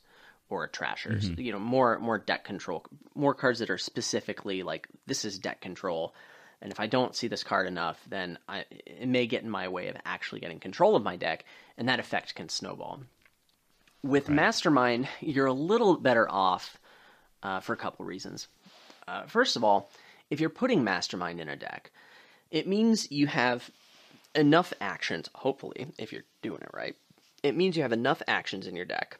or 0.48 0.64
a 0.64 0.68
trashers. 0.68 1.28
You 1.28 1.52
know, 1.52 1.58
more 1.58 1.98
more 1.98 2.18
deck 2.18 2.44
control, 2.44 2.84
more 3.14 3.34
cards 3.34 3.58
that 3.60 3.70
are 3.70 3.78
specifically 3.78 4.62
like 4.62 4.88
this 5.06 5.24
is 5.24 5.38
deck 5.38 5.60
control. 5.60 6.14
And 6.60 6.72
if 6.72 6.80
I 6.80 6.86
don't 6.86 7.14
see 7.14 7.28
this 7.28 7.44
card 7.44 7.66
enough, 7.66 8.00
then 8.08 8.38
I, 8.48 8.64
it 8.86 9.08
may 9.08 9.26
get 9.26 9.42
in 9.42 9.50
my 9.50 9.68
way 9.68 9.88
of 9.88 9.96
actually 10.06 10.40
getting 10.40 10.60
control 10.60 10.96
of 10.96 11.02
my 11.02 11.16
deck, 11.16 11.44
and 11.76 11.88
that 11.88 12.00
effect 12.00 12.34
can 12.34 12.48
snowball. 12.48 13.00
With 14.02 14.30
Mastermind, 14.30 15.08
you're 15.20 15.46
a 15.46 15.52
little 15.52 15.98
better 15.98 16.30
off 16.30 16.78
uh, 17.42 17.60
for 17.60 17.74
a 17.74 17.76
couple 17.76 18.06
reasons. 18.06 18.48
Uh, 19.06 19.26
first 19.26 19.56
of 19.56 19.64
all, 19.64 19.90
if 20.30 20.40
you're 20.40 20.48
putting 20.48 20.84
Mastermind 20.84 21.38
in 21.38 21.50
a 21.50 21.56
deck, 21.56 21.90
it 22.50 22.66
means 22.66 23.10
you 23.10 23.26
have 23.26 23.68
enough 24.34 24.72
actions, 24.80 25.28
hopefully, 25.34 25.86
if 25.98 26.12
you're 26.12 26.24
doing 26.40 26.60
it 26.62 26.70
right. 26.72 26.96
It 27.42 27.56
means 27.56 27.76
you 27.76 27.82
have 27.82 27.92
enough 27.92 28.22
actions 28.26 28.66
in 28.66 28.74
your 28.74 28.86
deck 28.86 29.18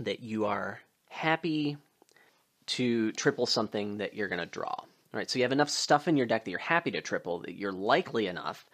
that 0.00 0.20
you 0.20 0.46
are 0.46 0.80
happy 1.08 1.76
to 2.66 3.12
triple 3.12 3.46
something 3.46 3.98
that 3.98 4.14
you're 4.14 4.28
going 4.28 4.40
to 4.40 4.46
draw. 4.46 4.74
Right? 5.12 5.28
So 5.28 5.38
you 5.38 5.44
have 5.44 5.52
enough 5.52 5.70
stuff 5.70 6.06
in 6.06 6.16
your 6.16 6.26
deck 6.26 6.44
that 6.44 6.50
you're 6.50 6.60
happy 6.60 6.92
to 6.92 7.00
triple 7.00 7.40
that 7.40 7.54
you're 7.54 7.72
likely 7.72 8.26
enough 8.26 8.64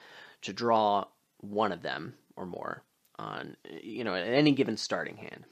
to 0.42 0.52
draw 0.52 1.06
one 1.40 1.72
of 1.72 1.82
them 1.82 2.14
or 2.36 2.46
more 2.46 2.82
on 3.18 3.56
you 3.82 4.04
know 4.04 4.14
at 4.14 4.26
any 4.26 4.52
given 4.52 4.76
starting 4.76 5.16
hand. 5.16 5.44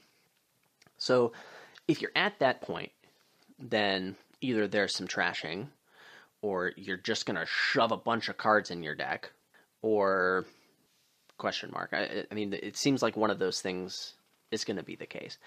So 0.97 1.33
if 1.87 2.01
you're 2.01 2.11
at 2.15 2.37
that 2.39 2.61
point, 2.61 2.91
then 3.59 4.15
either 4.41 4.67
there's 4.67 4.95
some 4.95 5.07
trashing 5.07 5.67
or 6.41 6.71
you're 6.75 6.97
just 6.97 7.25
going 7.25 7.37
to 7.39 7.45
shove 7.47 7.91
a 7.91 7.97
bunch 7.97 8.29
of 8.29 8.37
cards 8.37 8.69
in 8.69 8.83
your 8.83 8.95
deck 8.95 9.31
or 9.81 10.45
question 11.37 11.71
mark. 11.73 11.89
I, 11.93 12.25
I 12.29 12.33
mean, 12.35 12.53
it 12.53 12.77
seems 12.77 13.01
like 13.01 13.17
one 13.17 13.31
of 13.31 13.39
those 13.39 13.61
things 13.61 14.13
is 14.51 14.63
going 14.63 14.77
to 14.77 14.83
be 14.83 14.95
the 14.95 15.05
case. 15.05 15.37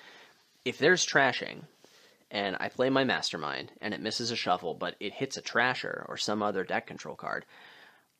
If 0.64 0.78
there's 0.78 1.06
trashing, 1.06 1.62
and 2.30 2.56
I 2.60 2.68
play 2.68 2.90
my 2.90 3.04
mastermind, 3.04 3.72
and 3.80 3.94
it 3.94 4.00
misses 4.00 4.30
a 4.30 4.36
shuffle, 4.36 4.74
but 4.74 4.96
it 5.00 5.14
hits 5.14 5.36
a 5.36 5.42
trasher 5.42 6.04
or 6.08 6.16
some 6.16 6.42
other 6.42 6.64
deck 6.64 6.86
control 6.86 7.14
card, 7.14 7.46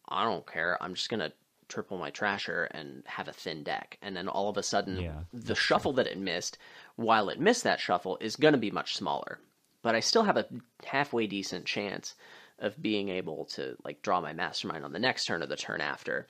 I 0.09 0.25
don't 0.25 0.47
care. 0.47 0.79
I'm 0.81 0.95
just 0.95 1.11
going 1.11 1.21
to 1.21 1.33
triple 1.69 1.99
my 1.99 2.11
trasher 2.11 2.67
and 2.71 3.03
have 3.07 3.29
a 3.29 3.33
thin 3.33 3.63
deck. 3.63 3.99
And 4.01 4.17
then 4.17 4.29
all 4.29 4.49
of 4.49 4.57
a 4.57 4.63
sudden, 4.63 4.99
Yeah, 5.01 5.21
the 5.33 5.55
shuffle 5.55 5.93
that 5.95 6.07
it 6.07 6.19
missed, 6.19 6.57
while 6.97 7.29
it 7.29 7.39
missed 7.39 7.65
that 7.65 7.81
shuffle, 7.81 8.17
is 8.21 8.37
going 8.37 8.53
to 8.53 8.59
be 8.59 8.71
much 8.71 8.97
smaller. 8.97 9.39
But 9.83 9.95
I 9.95 10.01
still 10.01 10.25
have 10.25 10.39
a 10.39 10.47
halfway 10.85 11.27
decent 11.27 11.67
chance 11.67 12.15
of 12.59 12.81
being 12.81 13.11
able 13.11 13.45
to 13.45 13.77
like 13.85 14.03
draw 14.03 14.21
my 14.21 14.33
mastermind 14.33 14.85
on 14.85 14.93
the 14.93 14.99
next 14.99 15.27
turn 15.27 15.43
or 15.43 15.47
the 15.47 15.57
turn 15.57 15.81
after. 15.81 16.27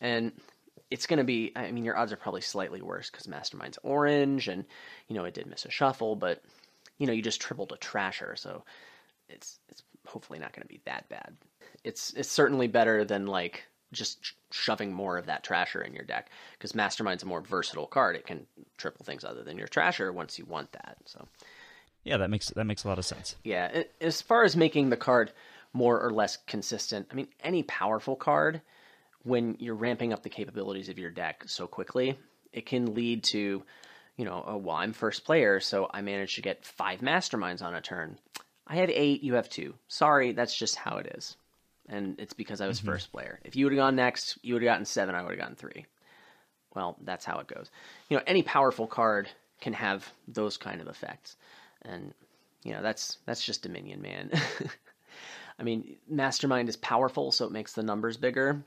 And 0.00 0.32
it's 0.90 1.06
going 1.06 1.18
to 1.18 1.24
be 1.24 1.52
I 1.56 1.70
mean 1.72 1.84
your 1.84 1.96
odds 1.96 2.12
are 2.12 2.16
probably 2.16 2.40
slightly 2.40 2.82
worse 2.82 3.10
cuz 3.10 3.26
mastermind's 3.26 3.78
orange 3.82 4.48
and 4.48 4.64
you 5.08 5.16
know 5.16 5.24
it 5.24 5.34
did 5.34 5.46
miss 5.46 5.64
a 5.64 5.70
shuffle 5.70 6.16
but 6.16 6.42
you 6.98 7.06
know 7.06 7.12
you 7.12 7.22
just 7.22 7.40
tripled 7.40 7.72
a 7.72 7.76
trasher 7.76 8.38
so 8.38 8.64
it's 9.28 9.58
it's 9.68 9.82
hopefully 10.06 10.38
not 10.38 10.52
going 10.52 10.62
to 10.62 10.68
be 10.68 10.80
that 10.84 11.08
bad. 11.08 11.36
It's 11.84 12.12
it's 12.14 12.30
certainly 12.30 12.68
better 12.68 13.04
than 13.04 13.26
like 13.26 13.64
just 13.92 14.34
shoving 14.50 14.92
more 14.92 15.18
of 15.18 15.26
that 15.26 15.44
trasher 15.44 15.86
in 15.86 15.92
your 15.92 16.04
deck 16.04 16.30
because 16.52 16.72
mastermind's 16.72 17.22
a 17.22 17.26
more 17.26 17.40
versatile 17.40 17.86
card. 17.86 18.16
It 18.16 18.26
can 18.26 18.46
triple 18.78 19.04
things 19.04 19.24
other 19.24 19.42
than 19.42 19.58
your 19.58 19.68
trasher 19.68 20.12
once 20.12 20.38
you 20.38 20.44
want 20.44 20.72
that. 20.72 20.96
So 21.06 21.26
yeah, 22.04 22.16
that 22.18 22.30
makes 22.30 22.48
that 22.50 22.64
makes 22.64 22.84
a 22.84 22.88
lot 22.88 22.98
of 22.98 23.04
sense. 23.04 23.36
yeah, 23.44 23.82
as 24.00 24.22
far 24.22 24.44
as 24.44 24.56
making 24.56 24.90
the 24.90 24.96
card 24.96 25.32
more 25.72 26.00
or 26.00 26.10
less 26.10 26.36
consistent, 26.46 27.08
I 27.10 27.14
mean, 27.14 27.28
any 27.42 27.62
powerful 27.62 28.16
card, 28.16 28.60
when 29.24 29.56
you're 29.58 29.74
ramping 29.74 30.12
up 30.12 30.22
the 30.22 30.28
capabilities 30.28 30.88
of 30.88 30.98
your 30.98 31.10
deck 31.10 31.44
so 31.46 31.66
quickly, 31.66 32.18
it 32.52 32.66
can 32.66 32.94
lead 32.94 33.24
to, 33.24 33.62
you 34.16 34.24
know, 34.24 34.44
oh, 34.46 34.56
well, 34.56 34.76
I'm 34.76 34.92
first 34.92 35.24
player, 35.24 35.60
so 35.60 35.88
I 35.92 36.02
managed 36.02 36.36
to 36.36 36.42
get 36.42 36.64
five 36.64 37.00
masterminds 37.00 37.62
on 37.62 37.74
a 37.74 37.80
turn. 37.80 38.18
I 38.66 38.76
have 38.76 38.90
eight, 38.90 39.22
you 39.22 39.34
have 39.34 39.48
two. 39.48 39.74
Sorry, 39.88 40.32
that's 40.32 40.56
just 40.56 40.76
how 40.76 40.96
it 40.96 41.12
is. 41.14 41.36
And 41.88 42.18
it's 42.20 42.34
because 42.34 42.60
I 42.60 42.66
was 42.66 42.78
mm-hmm. 42.78 42.88
first 42.88 43.12
player. 43.12 43.40
If 43.44 43.56
you 43.56 43.64
would 43.66 43.72
have 43.72 43.78
gone 43.78 43.96
next, 43.96 44.38
you 44.42 44.54
would 44.54 44.62
have 44.62 44.70
gotten 44.70 44.86
seven, 44.86 45.14
I 45.14 45.22
would 45.22 45.30
have 45.30 45.40
gotten 45.40 45.56
three. 45.56 45.86
Well, 46.74 46.96
that's 47.02 47.24
how 47.24 47.38
it 47.38 47.48
goes. 47.48 47.70
You 48.08 48.16
know, 48.16 48.22
any 48.26 48.42
powerful 48.42 48.86
card 48.86 49.28
can 49.60 49.72
have 49.74 50.10
those 50.26 50.56
kind 50.56 50.80
of 50.80 50.88
effects. 50.88 51.36
And 51.82 52.14
you 52.64 52.72
know, 52.72 52.82
that's 52.82 53.18
that's 53.26 53.44
just 53.44 53.62
Dominion, 53.62 54.00
man. 54.00 54.30
I 55.58 55.62
mean, 55.62 55.96
Mastermind 56.08 56.68
is 56.68 56.76
powerful, 56.76 57.32
so 57.32 57.44
it 57.44 57.52
makes 57.52 57.72
the 57.72 57.82
numbers 57.82 58.16
bigger. 58.16 58.62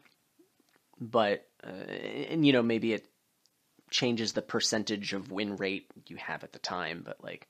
But 0.99 1.47
uh, 1.63 1.69
and 1.69 2.45
you 2.45 2.53
know, 2.53 2.63
maybe 2.63 2.93
it 2.93 3.07
changes 3.89 4.33
the 4.33 4.41
percentage 4.41 5.13
of 5.13 5.31
win 5.31 5.57
rate 5.57 5.87
you 6.07 6.17
have 6.17 6.43
at 6.43 6.53
the 6.53 6.59
time, 6.59 7.03
but 7.05 7.23
like 7.23 7.47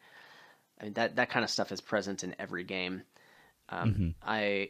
I 0.79 0.85
mean, 0.85 0.93
that 0.93 1.15
that 1.15 1.29
kind 1.29 1.43
of 1.43 1.49
stuff 1.49 1.71
is 1.71 1.81
present 1.81 2.23
in 2.23 2.35
every 2.39 2.63
game. 2.63 3.03
Um, 3.69 4.15
I 4.23 4.69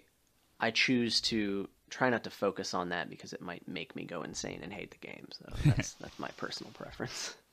I 0.59 0.71
choose 0.71 1.21
to 1.21 1.67
try 1.89 2.09
not 2.09 2.23
to 2.23 2.30
focus 2.30 2.73
on 2.73 2.89
that 2.89 3.09
because 3.09 3.34
it 3.34 3.41
might 3.41 3.67
make 3.67 3.95
me 3.95 4.03
go 4.03 4.23
insane 4.23 4.59
and 4.63 4.71
hate 4.73 4.91
the 4.91 5.07
game. 5.07 5.28
So 5.32 5.45
that's 5.65 5.93
that's 5.93 6.19
my 6.19 6.30
personal 6.38 6.71
preference. 6.73 7.36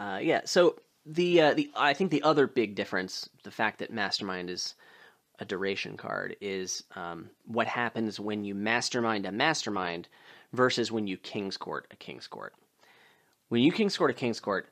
Uh, 0.00 0.20
yeah. 0.22 0.42
So 0.44 0.76
the 1.06 1.40
uh, 1.40 1.54
the 1.54 1.72
I 1.74 1.92
think 1.92 2.12
the 2.12 2.22
other 2.22 2.46
big 2.46 2.76
difference, 2.76 3.28
the 3.42 3.50
fact 3.50 3.80
that 3.80 3.92
Mastermind 3.92 4.48
is 4.48 4.76
a 5.40 5.44
duration 5.44 5.96
card, 5.96 6.36
is 6.40 6.84
um, 6.94 7.30
what 7.46 7.66
happens 7.66 8.20
when 8.20 8.44
you 8.44 8.54
Mastermind 8.54 9.26
a 9.26 9.32
Mastermind 9.32 10.06
versus 10.52 10.90
when 10.90 11.06
you 11.06 11.16
King's 11.16 11.56
Court 11.56 11.86
a 11.90 11.96
King's 11.96 12.26
Court. 12.26 12.54
When 13.48 13.62
you 13.62 13.72
King's 13.72 13.96
Court 13.96 14.10
a 14.10 14.14
King's 14.14 14.40
Court, 14.40 14.68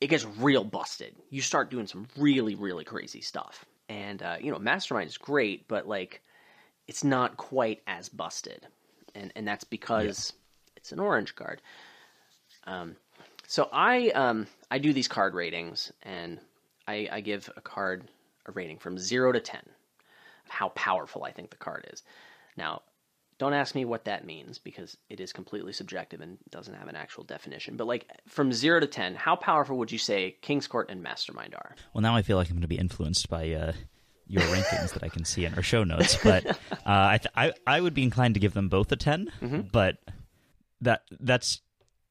it 0.00 0.08
gets 0.08 0.24
real 0.24 0.64
busted. 0.64 1.16
You 1.30 1.40
start 1.40 1.70
doing 1.70 1.86
some 1.86 2.06
really 2.16 2.54
really 2.54 2.84
crazy 2.84 3.20
stuff, 3.20 3.64
and 3.88 4.22
uh, 4.22 4.36
you 4.40 4.50
know 4.50 4.58
Mastermind 4.58 5.08
is 5.08 5.18
great, 5.18 5.68
but 5.68 5.88
like 5.88 6.22
it's 6.86 7.04
not 7.04 7.36
quite 7.36 7.82
as 7.86 8.08
busted, 8.08 8.66
and 9.14 9.32
and 9.34 9.46
that's 9.46 9.64
because 9.64 10.32
it's 10.76 10.92
an 10.92 11.00
orange 11.00 11.34
card. 11.34 11.60
Um, 12.64 12.96
so 13.46 13.68
I 13.72 14.10
um, 14.10 14.46
I 14.70 14.78
do 14.78 14.92
these 14.92 15.08
card 15.08 15.34
ratings, 15.34 15.92
and 16.02 16.38
I, 16.86 17.08
I 17.10 17.20
give 17.20 17.50
a 17.56 17.60
card 17.60 18.08
a 18.46 18.52
rating 18.52 18.78
from 18.78 18.98
zero 18.98 19.32
to 19.32 19.40
ten 19.40 19.62
how 20.48 20.70
powerful 20.70 21.24
I 21.24 21.32
think 21.32 21.50
the 21.50 21.56
card 21.56 21.88
is. 21.92 22.02
Now, 22.56 22.82
don't 23.38 23.52
ask 23.54 23.74
me 23.74 23.84
what 23.84 24.04
that 24.04 24.24
means 24.26 24.58
because 24.58 24.96
it 25.08 25.20
is 25.20 25.32
completely 25.32 25.72
subjective 25.72 26.20
and 26.20 26.38
doesn't 26.50 26.74
have 26.74 26.88
an 26.88 26.96
actual 26.96 27.24
definition. 27.24 27.76
But 27.76 27.86
like 27.86 28.06
from 28.26 28.52
zero 28.52 28.80
to 28.80 28.86
ten, 28.86 29.14
how 29.14 29.36
powerful 29.36 29.78
would 29.78 29.92
you 29.92 29.98
say 29.98 30.36
King's 30.42 30.66
Court 30.66 30.90
and 30.90 31.02
Mastermind 31.02 31.54
are? 31.54 31.74
Well, 31.94 32.02
now 32.02 32.16
I 32.16 32.22
feel 32.22 32.36
like 32.36 32.48
I'm 32.48 32.56
going 32.56 32.62
to 32.62 32.68
be 32.68 32.78
influenced 32.78 33.28
by 33.28 33.52
uh, 33.52 33.72
your 34.26 34.42
rankings 34.42 34.92
that 34.92 35.04
I 35.04 35.08
can 35.08 35.24
see 35.24 35.44
in 35.44 35.54
our 35.54 35.62
show 35.62 35.84
notes, 35.84 36.18
but 36.22 36.46
uh, 36.46 36.56
I, 36.84 37.18
th- 37.18 37.32
I 37.34 37.52
I 37.66 37.80
would 37.80 37.94
be 37.94 38.02
inclined 38.02 38.34
to 38.34 38.40
give 38.40 38.54
them 38.54 38.68
both 38.68 38.90
a 38.92 38.96
10 38.96 39.68
but 39.72 39.98
that 40.80 41.02
that's 41.20 41.60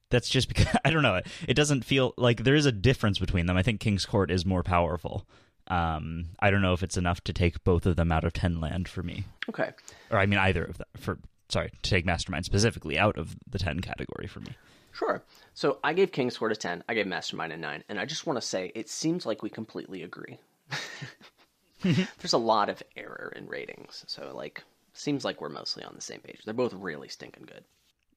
that's 0.09 0.29
just 0.29 0.47
because 0.49 0.67
I 0.85 0.91
don't 0.91 1.03
know. 1.03 1.15
It, 1.15 1.27
it 1.49 1.53
doesn't 1.55 1.83
feel 1.83 2.13
like 2.17 2.43
there 2.43 2.55
is 2.55 2.65
a 2.65 2.71
difference 2.71 3.19
between 3.19 3.45
them. 3.45 3.57
I 3.57 3.63
think 3.63 3.79
King's 3.79 4.05
Court 4.05 4.31
is 4.31 4.45
more 4.45 4.63
powerful. 4.63 5.27
Um, 5.69 6.25
I 6.39 6.49
don't 6.51 6.61
know 6.61 6.73
if 6.73 6.83
it's 6.83 6.97
enough 6.97 7.21
to 7.25 7.33
take 7.33 7.63
both 7.63 7.85
of 7.85 7.95
them 7.95 8.11
out 8.11 8.23
of 8.23 8.33
ten 8.33 8.59
land 8.61 8.87
for 8.87 9.03
me, 9.03 9.25
Okay. 9.49 9.71
or 10.09 10.17
I 10.17 10.25
mean 10.25 10.39
either 10.39 10.63
of 10.63 10.77
them 10.77 10.87
for 10.97 11.19
sorry, 11.49 11.71
to 11.81 11.89
take 11.89 12.05
Mastermind 12.05 12.45
specifically 12.45 12.99
out 12.99 13.17
of 13.17 13.35
the 13.49 13.57
10 13.57 13.79
category 13.79 14.27
for 14.27 14.41
me. 14.41 14.49
Sure. 14.91 15.23
So 15.53 15.77
I 15.81 15.93
gave 15.93 16.11
King's 16.11 16.37
Court 16.37 16.51
a 16.51 16.57
10. 16.57 16.83
I 16.89 16.93
gave 16.93 17.07
Mastermind 17.07 17.53
a 17.53 17.57
9. 17.57 17.85
And 17.87 17.97
I 17.97 18.05
just 18.05 18.25
want 18.27 18.35
to 18.35 18.45
say 18.45 18.69
it 18.75 18.89
seems 18.89 19.25
like 19.25 19.41
we 19.43 19.49
completely 19.49 20.03
agree. 20.03 20.39
There's 21.83 22.33
a 22.33 22.37
lot 22.37 22.69
of 22.69 22.81
error 22.95 23.31
in 23.35 23.47
ratings. 23.47 24.03
So, 24.07 24.33
like, 24.35 24.63
seems 24.93 25.23
like 25.23 25.39
we're 25.39 25.49
mostly 25.49 25.83
on 25.83 25.93
the 25.95 26.01
same 26.01 26.19
page. 26.19 26.41
They're 26.43 26.53
both 26.53 26.73
really 26.73 27.07
stinking 27.07 27.45
good. 27.45 27.63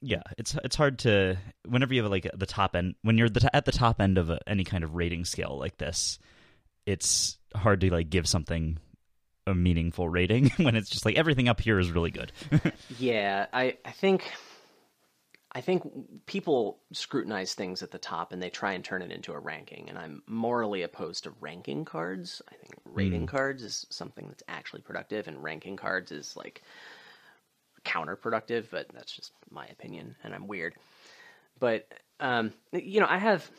Yeah, 0.03 0.23
it's 0.39 0.57
it's 0.65 0.77
hard 0.77 0.99
to 1.01 1.37
whenever 1.69 1.93
you 1.93 2.03
have 2.03 2.11
like 2.11 2.27
the 2.35 2.47
top 2.47 2.75
end 2.75 2.95
when 3.03 3.19
you're 3.19 3.29
the, 3.29 3.55
at 3.55 3.67
the 3.67 3.73
top 3.73 4.01
end 4.01 4.17
of 4.17 4.31
a, 4.31 4.41
any 4.47 4.65
kind 4.65 4.83
of 4.83 4.95
rating 4.95 5.27
scale 5.27 5.59
like 5.61 5.77
this, 5.77 6.19
it's 6.87 7.37
hard 7.55 7.81
to 7.81 7.91
like 7.91 8.11
give 8.11 8.27
something 8.27 8.79
a 9.47 9.55
meaningful 9.55 10.09
rating 10.09 10.51
when 10.57 10.77
it's 10.77 10.91
just 10.91 11.05
like 11.05 11.17
everything 11.17 11.49
up 11.49 11.61
here 11.61 11.79
is 11.79 11.91
really 11.91 12.11
good. 12.11 12.33
yeah, 12.99 13.47
I 13.53 13.77
I 13.85 13.91
think 13.91 14.31
I 15.53 15.61
think 15.61 15.83
people 16.27 16.79
scrutinize 16.93 17.55
things 17.55 17.83
at 17.83 17.91
the 17.91 17.99
top 17.99 18.33
and 18.33 18.41
they 18.41 18.51
try 18.51 18.73
and 18.73 18.85
turn 18.85 19.03
it 19.03 19.11
into 19.11 19.33
a 19.33 19.39
ranking. 19.39 19.89
And 19.89 19.99
I'm 19.99 20.23
morally 20.27 20.83
opposed 20.83 21.25
to 21.25 21.33
ranking 21.41 21.85
cards. 21.85 22.41
I 22.49 22.55
think 22.55 22.75
rating 22.85 23.27
mm. 23.27 23.29
cards 23.29 23.63
is 23.65 23.87
something 23.91 24.29
that's 24.29 24.45
actually 24.49 24.83
productive, 24.83 25.27
and 25.27 25.43
ranking 25.43 25.77
cards 25.77 26.13
is 26.13 26.37
like 26.37 26.63
counterproductive. 27.85 28.67
But 28.71 28.89
that's 28.95 29.13
just 29.13 29.33
my 29.51 29.67
opinion, 29.67 30.15
and 30.23 30.35
I'm 30.35 30.47
weird. 30.47 30.75
But 31.59 31.89
um, 32.21 32.53
you 32.73 33.01
know, 33.01 33.09
I 33.09 33.19
have 33.19 33.51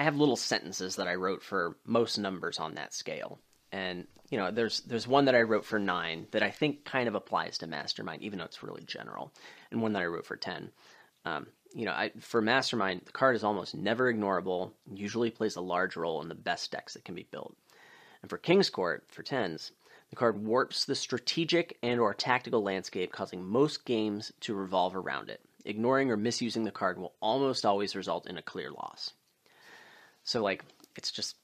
I 0.00 0.04
have 0.04 0.16
little 0.16 0.36
sentences 0.36 0.96
that 0.96 1.08
I 1.08 1.16
wrote 1.16 1.42
for 1.42 1.76
most 1.84 2.16
numbers 2.16 2.58
on 2.58 2.76
that 2.76 2.94
scale, 2.94 3.38
and 3.70 4.06
you 4.30 4.38
know, 4.38 4.50
there's 4.50 4.80
there's 4.80 5.06
one 5.06 5.26
that 5.26 5.34
I 5.34 5.42
wrote 5.42 5.66
for 5.66 5.78
nine 5.78 6.26
that 6.30 6.42
I 6.42 6.50
think 6.50 6.86
kind 6.86 7.06
of 7.06 7.14
applies 7.14 7.58
to 7.58 7.66
Mastermind, 7.66 8.22
even 8.22 8.38
though 8.38 8.46
it's 8.46 8.62
really 8.62 8.82
general, 8.82 9.30
and 9.70 9.82
one 9.82 9.92
that 9.92 10.00
I 10.00 10.06
wrote 10.06 10.24
for 10.24 10.38
ten. 10.38 10.70
Um, 11.26 11.48
you 11.74 11.84
know, 11.84 11.92
I, 11.92 12.12
for 12.18 12.40
Mastermind, 12.40 13.02
the 13.04 13.12
card 13.12 13.36
is 13.36 13.44
almost 13.44 13.74
never 13.74 14.10
ignorable, 14.10 14.70
usually 14.90 15.30
plays 15.30 15.56
a 15.56 15.60
large 15.60 15.96
role 15.96 16.22
in 16.22 16.28
the 16.28 16.34
best 16.34 16.72
decks 16.72 16.94
that 16.94 17.04
can 17.04 17.14
be 17.14 17.26
built. 17.30 17.54
And 18.22 18.30
for 18.30 18.38
King's 18.38 18.70
Court, 18.70 19.04
for 19.08 19.22
10s, 19.22 19.70
the 20.08 20.16
card 20.16 20.42
warps 20.42 20.86
the 20.86 20.94
strategic 20.94 21.76
and 21.82 22.00
or 22.00 22.14
tactical 22.14 22.62
landscape, 22.62 23.12
causing 23.12 23.44
most 23.44 23.84
games 23.84 24.32
to 24.40 24.54
revolve 24.54 24.96
around 24.96 25.28
it. 25.28 25.42
Ignoring 25.66 26.10
or 26.10 26.16
misusing 26.16 26.64
the 26.64 26.70
card 26.70 26.98
will 26.98 27.12
almost 27.20 27.66
always 27.66 27.94
result 27.94 28.26
in 28.26 28.38
a 28.38 28.42
clear 28.42 28.70
loss. 28.70 29.12
So, 30.30 30.40
like, 30.44 30.64
it's 30.94 31.10
just 31.10 31.34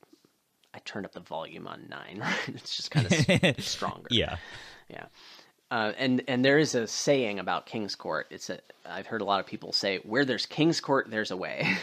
I 0.73 0.79
turned 0.85 1.07
up 1.07 1.13
the 1.13 1.19
volume 1.19 1.67
on 1.67 1.89
nine. 1.89 2.23
it's 2.47 2.77
just 2.77 2.93
kind 2.93 3.05
of 3.05 3.59
stronger. 3.65 4.07
Yeah, 4.11 4.37
yeah. 4.89 5.07
Uh, 5.73 5.91
and 5.99 6.23
and 6.29 6.45
there 6.45 6.57
is 6.57 6.77
a 6.77 6.87
saying 6.87 7.41
about 7.41 7.67
King's 7.67 7.97
Court. 7.97 8.29
It's 8.31 8.49
a 8.49 8.61
I've 8.85 9.09
heard 9.09 9.23
a 9.23 9.25
lot 9.25 9.41
of 9.41 9.47
people 9.47 9.73
say 9.73 9.99
where 10.05 10.25
there's 10.25 10.47
King's 10.47 10.81
Court, 10.81 11.11
there's 11.11 11.33
a 11.33 11.37
way. 11.37 11.77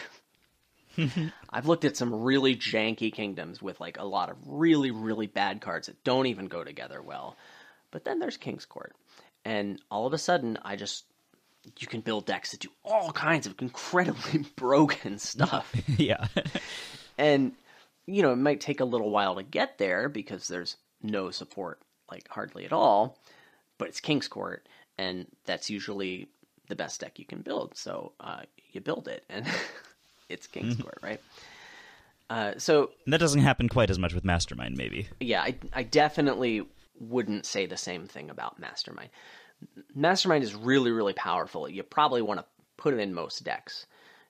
I've 1.49 1.65
looked 1.65 1.83
at 1.83 1.97
some 1.97 2.23
really 2.23 2.55
janky 2.55 3.11
kingdoms 3.11 3.61
with 3.61 3.81
like 3.81 3.99
a 3.99 4.05
lot 4.05 4.29
of 4.29 4.37
really 4.45 4.91
really 4.91 5.27
bad 5.27 5.59
cards 5.59 5.87
that 5.87 6.01
don't 6.05 6.27
even 6.27 6.45
go 6.45 6.63
together 6.63 7.01
well. 7.01 7.35
But 7.91 8.05
then 8.05 8.19
there's 8.19 8.37
King's 8.37 8.63
Court, 8.63 8.95
and 9.43 9.81
all 9.91 10.07
of 10.07 10.13
a 10.13 10.17
sudden 10.17 10.57
I 10.63 10.77
just 10.77 11.03
you 11.79 11.87
can 11.87 12.01
build 12.01 12.25
decks 12.25 12.51
that 12.51 12.59
do 12.59 12.69
all 12.83 13.11
kinds 13.11 13.47
of 13.47 13.55
incredibly 13.61 14.39
broken 14.55 15.19
stuff. 15.19 15.73
yeah. 15.97 16.27
and 17.17 17.53
you 18.05 18.21
know, 18.21 18.33
it 18.33 18.37
might 18.37 18.59
take 18.61 18.81
a 18.81 18.85
little 18.85 19.09
while 19.09 19.35
to 19.35 19.43
get 19.43 19.77
there 19.77 20.09
because 20.09 20.47
there's 20.47 20.77
no 21.01 21.31
support 21.31 21.79
like 22.09 22.27
hardly 22.29 22.65
at 22.65 22.73
all 22.73 23.17
but 23.77 23.87
it's 23.87 23.99
King's 23.99 24.27
Court, 24.27 24.67
and 24.97 25.27
that's 25.45 25.69
usually 25.69 26.27
the 26.69 26.75
best 26.75 27.01
deck 27.01 27.19
you 27.19 27.25
can 27.25 27.41
build. 27.41 27.75
So 27.75 28.13
uh, 28.19 28.43
you 28.71 28.81
build 28.81 29.07
it, 29.07 29.25
and 29.29 29.45
it's 30.29 30.47
King's. 30.47 30.77
Court, 30.77 30.97
right? 31.01 31.21
Uh, 32.29 32.53
so 32.57 32.91
that 33.07 33.19
doesn't 33.19 33.41
happen 33.41 33.67
quite 33.67 33.89
as 33.89 33.99
much 33.99 34.13
with 34.13 34.23
Mastermind, 34.23 34.77
maybe. 34.77 35.07
Yeah, 35.19 35.41
I, 35.41 35.55
I 35.73 35.83
definitely 35.83 36.65
wouldn't 36.99 37.45
say 37.45 37.65
the 37.65 37.77
same 37.77 38.07
thing 38.07 38.29
about 38.29 38.59
Mastermind. 38.59 39.09
Mastermind 39.95 40.43
is 40.43 40.55
really, 40.55 40.91
really 40.91 41.13
powerful. 41.13 41.69
You 41.69 41.83
probably 41.83 42.21
want 42.21 42.39
to 42.39 42.45
put 42.77 42.93
it 42.93 42.99
in 42.99 43.13
most 43.13 43.43
decks, 43.43 43.85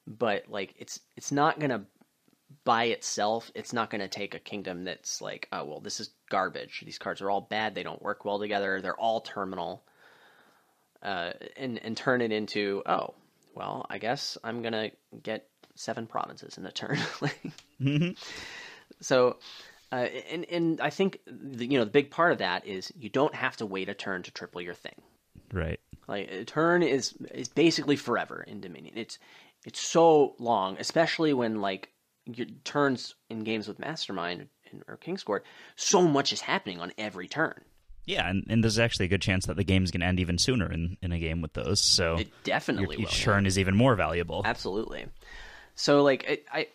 but 0.05 0.45
like 0.49 0.75
it's 0.77 0.99
it's 1.15 1.31
not 1.31 1.59
gonna 1.59 1.85
by 2.63 2.85
itself, 2.85 3.51
it's 3.55 3.73
not 3.73 3.89
going 3.89 4.01
to 4.01 4.07
take 4.07 4.35
a 4.35 4.39
kingdom 4.39 4.83
that's 4.83 5.21
like, 5.21 5.47
oh, 5.51 5.65
well, 5.65 5.79
this 5.79 5.99
is 5.99 6.11
garbage. 6.29 6.83
These 6.85 6.97
cards 6.97 7.21
are 7.21 7.29
all 7.29 7.41
bad. 7.41 7.75
They 7.75 7.83
don't 7.83 8.01
work 8.01 8.25
well 8.25 8.39
together. 8.39 8.81
They're 8.81 8.99
all 8.99 9.21
terminal. 9.21 9.83
Uh, 11.01 11.33
and, 11.57 11.79
and 11.83 11.97
turn 11.97 12.21
it 12.21 12.31
into, 12.31 12.81
oh, 12.85 13.13
well, 13.55 13.85
I 13.89 13.97
guess 13.97 14.37
I'm 14.43 14.61
going 14.61 14.73
to 14.73 14.91
get 15.21 15.47
seven 15.75 16.07
provinces 16.07 16.57
in 16.57 16.65
a 16.65 16.71
turn. 16.71 16.95
mm-hmm. 17.81 18.11
So, 19.01 19.37
uh, 19.91 19.95
and, 20.31 20.45
and 20.49 20.81
I 20.81 20.89
think, 20.89 21.19
the, 21.27 21.65
you 21.65 21.77
know, 21.77 21.83
the 21.83 21.91
big 21.91 22.09
part 22.09 22.31
of 22.31 22.37
that 22.37 22.65
is 22.65 22.93
you 22.97 23.09
don't 23.09 23.35
have 23.35 23.57
to 23.57 23.65
wait 23.65 23.89
a 23.89 23.93
turn 23.93 24.23
to 24.23 24.31
triple 24.31 24.61
your 24.61 24.73
thing. 24.73 24.95
Right. 25.53 25.79
Like 26.07 26.29
a 26.29 26.43
turn 26.43 26.83
is 26.83 27.13
is 27.31 27.47
basically 27.47 27.95
forever 27.95 28.43
in 28.43 28.59
Dominion. 28.59 28.97
It's 28.97 29.19
it's 29.65 29.79
so 29.79 30.35
long, 30.39 30.77
especially 30.79 31.33
when 31.33 31.61
like 31.61 31.89
your 32.25 32.47
turns 32.63 33.15
in 33.29 33.43
games 33.43 33.67
with 33.67 33.79
Mastermind 33.79 34.47
or 34.87 34.97
King's 34.97 35.23
Court, 35.23 35.45
so 35.75 36.01
much 36.01 36.33
is 36.33 36.41
happening 36.41 36.79
on 36.79 36.91
every 36.97 37.27
turn. 37.27 37.61
Yeah, 38.05 38.29
and, 38.29 38.43
and 38.49 38.63
there's 38.63 38.79
actually 38.79 39.05
a 39.05 39.09
good 39.09 39.21
chance 39.21 39.45
that 39.45 39.55
the 39.55 39.63
game's 39.63 39.91
going 39.91 40.01
to 40.01 40.07
end 40.07 40.19
even 40.19 40.37
sooner 40.37 40.69
in, 40.69 40.97
in 41.01 41.13
a 41.13 41.19
game 41.19 41.41
with 41.41 41.53
those. 41.53 41.79
So 41.79 42.17
it 42.17 42.29
definitely 42.43 42.97
your, 42.97 43.03
your 43.03 43.09
turn 43.09 43.45
is 43.45 43.57
even 43.57 43.75
more 43.75 43.95
valuable. 43.95 44.41
Absolutely. 44.43 45.05
So 45.75 46.03
like 46.03 46.25
it, 46.25 46.45
I, 46.51 46.67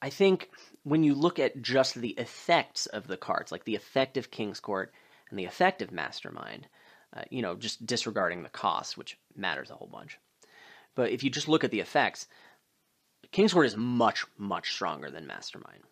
I 0.00 0.10
think 0.10 0.48
when 0.84 1.02
you 1.02 1.14
look 1.14 1.38
at 1.38 1.60
just 1.60 1.96
the 1.96 2.10
effects 2.10 2.86
of 2.86 3.06
the 3.08 3.18
cards, 3.18 3.52
like 3.52 3.64
the 3.64 3.74
effect 3.74 4.16
of 4.16 4.30
King's 4.30 4.60
Court 4.60 4.92
and 5.28 5.38
the 5.38 5.44
effect 5.44 5.82
of 5.82 5.92
Mastermind, 5.92 6.66
uh, 7.16 7.22
you 7.30 7.42
know, 7.42 7.54
just 7.54 7.86
disregarding 7.86 8.42
the 8.42 8.48
cost, 8.48 8.98
which 8.98 9.18
matters 9.34 9.70
a 9.70 9.74
whole 9.74 9.88
bunch. 9.88 10.18
But 10.94 11.10
if 11.10 11.22
you 11.22 11.30
just 11.30 11.48
look 11.48 11.64
at 11.64 11.70
the 11.70 11.80
effects, 11.80 12.26
King's 13.30 13.52
Court 13.52 13.66
is 13.66 13.76
much 13.76 14.24
much 14.36 14.72
stronger 14.72 15.10
than 15.10 15.26
Mastermind, 15.26 15.82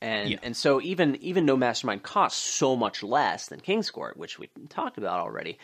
and 0.00 0.30
yeah. 0.30 0.38
and 0.42 0.56
so 0.56 0.80
even 0.80 1.16
even 1.16 1.46
though 1.46 1.56
Mastermind 1.56 2.02
costs 2.02 2.42
so 2.42 2.76
much 2.76 3.02
less 3.02 3.48
than 3.48 3.60
King's 3.60 3.90
Court, 3.90 4.16
which 4.16 4.38
we 4.38 4.48
talked 4.68 4.98
about 4.98 5.20
already, 5.20 5.58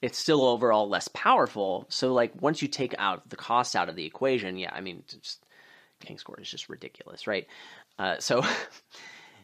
it's 0.00 0.18
still 0.18 0.42
overall 0.42 0.88
less 0.88 1.08
powerful. 1.08 1.86
So 1.88 2.12
like 2.12 2.32
once 2.40 2.62
you 2.62 2.68
take 2.68 2.94
out 2.98 3.28
the 3.28 3.36
cost 3.36 3.76
out 3.76 3.88
of 3.88 3.96
the 3.96 4.06
equation, 4.06 4.56
yeah, 4.56 4.72
I 4.72 4.80
mean, 4.80 5.02
just, 5.06 5.44
King's 6.00 6.22
Court 6.22 6.40
is 6.40 6.50
just 6.50 6.68
ridiculous, 6.68 7.26
right? 7.26 7.46
Uh, 7.98 8.18
so. 8.18 8.42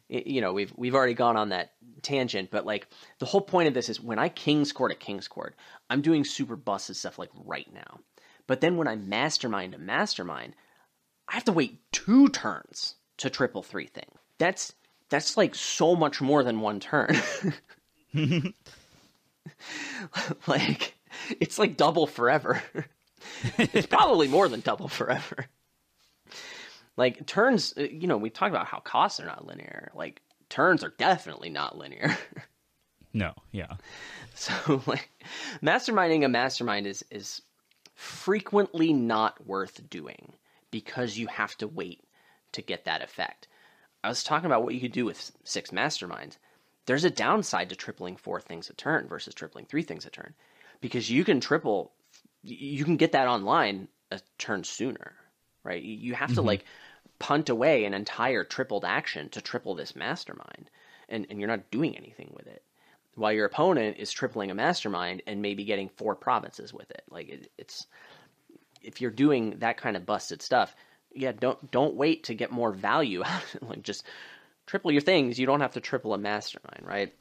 you 0.09 0.41
know 0.41 0.53
we've 0.53 0.73
we've 0.77 0.95
already 0.95 1.15
gone 1.15 1.37
on 1.37 1.51
that 1.51 1.73
tangent, 2.03 2.51
but 2.51 2.67
like 2.67 2.89
the 3.19 3.27
whole 3.27 3.41
point 3.41 3.69
of 3.69 3.75
this 3.75 3.89
is 3.89 4.01
when 4.01 4.19
I 4.19 4.29
King's 4.29 4.73
Court 4.73 4.93
at 4.93 5.01
King's 5.01 5.29
Court, 5.29 5.55
I'm 5.91 6.03
doing 6.03 6.25
super 6.25 6.57
busted 6.57 6.97
stuff 6.97 7.19
like 7.19 7.31
right 7.45 7.73
now. 7.73 8.01
But 8.47 8.61
then 8.61 8.77
when 8.77 8.89
I 8.89 8.97
mastermind 8.97 9.75
a 9.75 9.79
mastermind, 9.79 10.55
I 11.29 11.35
have 11.35 11.45
to 11.45 11.53
wait 11.53 11.81
two 11.93 12.29
turns 12.29 12.97
to 13.19 13.31
triple 13.31 13.63
three 13.63 13.87
thing. 13.87 14.11
That's 14.39 14.73
that's 15.11 15.37
like 15.37 15.55
so 15.55 15.95
much 15.95 16.21
more 16.21 16.43
than 16.43 16.61
one 16.61 16.81
turn. 16.81 17.17
like 20.47 20.95
it's 21.41 21.59
like 21.59 21.77
double 21.77 22.07
forever. 22.07 22.63
it's 23.59 23.87
probably 23.87 24.29
more 24.29 24.49
than 24.49 24.61
double 24.61 24.89
forever. 24.89 25.47
Like 26.99 27.27
turns, 27.27 27.73
uh, 27.79 27.83
you 27.83 28.09
know, 28.09 28.19
we 28.19 28.29
talked 28.29 28.53
about 28.53 28.67
how 28.67 28.81
costs 28.81 29.21
are 29.21 29.25
not 29.25 29.47
linear. 29.47 29.93
Like 29.95 30.21
turns 30.51 30.83
are 30.83 30.93
definitely 30.99 31.49
not 31.49 31.79
linear. 31.79 32.19
no, 33.15 33.33
yeah. 33.53 33.77
So 34.35 34.83
like 34.87 35.11
masterminding 35.61 36.25
a 36.25 36.29
mastermind 36.29 36.87
is 36.87 37.05
is 37.11 37.43
frequently 37.97 38.93
not 38.93 39.45
worth 39.45 39.91
doing 39.91 40.33
because 40.71 41.19
you 41.19 41.27
have 41.27 41.57
to 41.57 41.67
wait 41.67 42.05
to 42.53 42.63
get 42.63 42.85
that 42.85 43.03
effect. 43.03 43.49
I 44.05 44.09
was 44.09 44.23
talking 44.23 44.47
about 44.47 44.63
what 44.63 44.75
you 44.75 44.81
could 44.81 44.93
do 44.93 45.05
with 45.05 45.33
six 45.43 45.71
masterminds. 45.71 46.37
There's 46.87 47.03
a 47.03 47.11
downside 47.11 47.71
to 47.71 47.77
tripling 47.77 48.17
four 48.17 48.41
things 48.41 48.71
a 48.71 48.75
turn 48.75 49.09
versus 49.09 49.35
tripling 49.35 49.67
three 49.67 49.83
things 49.83 50.07
a 50.07 50.11
turn 50.11 50.35
because 50.81 51.11
you 51.11 51.25
can 51.25 51.41
triple, 51.41 51.93
you 52.45 52.85
can 52.85 52.97
get 52.97 53.13
that 53.13 53.27
online 53.27 53.89
a 54.13 54.21
turn 54.39 54.63
sooner, 54.63 55.17
right? 55.65 55.83
You 55.83 56.15
have 56.15 56.31
to 56.31 56.37
mm-hmm. 56.37 56.47
like 56.47 56.65
punt 57.19 57.49
away 57.49 57.85
an 57.85 57.95
entire 57.95 58.45
tripled 58.45 58.85
action 58.85 59.29
to 59.31 59.41
triple 59.41 59.75
this 59.75 59.97
mastermind, 59.97 60.71
and, 61.09 61.27
and 61.31 61.39
you're 61.39 61.49
not 61.49 61.71
doing 61.71 61.97
anything 61.97 62.33
with 62.37 62.47
it. 62.47 62.62
While 63.14 63.33
your 63.33 63.47
opponent 63.47 63.97
is 63.99 64.12
tripling 64.12 64.51
a 64.51 64.55
mastermind 64.55 65.23
and 65.27 65.43
maybe 65.43 65.64
getting 65.64 65.89
four 65.89 66.14
provinces 66.14 66.73
with 66.73 66.91
it. 66.91 67.03
Like 67.11 67.29
it, 67.29 67.51
it's 67.59 67.87
if 68.83 69.01
you're 69.01 69.11
doing 69.11 69.59
that 69.59 69.77
kind 69.77 69.97
of 69.97 70.07
busted 70.07 70.41
stuff, 70.41 70.75
yeah, 71.12 71.33
don't 71.33 71.71
don't 71.71 71.95
wait 71.95 72.25
to 72.25 72.35
get 72.35 72.53
more 72.53 72.73
value 72.73 73.23
out 73.25 73.43
of 73.43 73.55
it. 73.57 73.62
Like 73.69 73.83
just 73.83 74.05
triple 74.66 74.93
your 74.93 75.01
things. 75.01 75.39
You 75.39 75.47
don't 75.47 75.61
have 75.61 75.73
to 75.75 75.81
triple 75.81 76.14
a 76.14 76.19
mastermind, 76.19 76.83
right? 76.87 77.12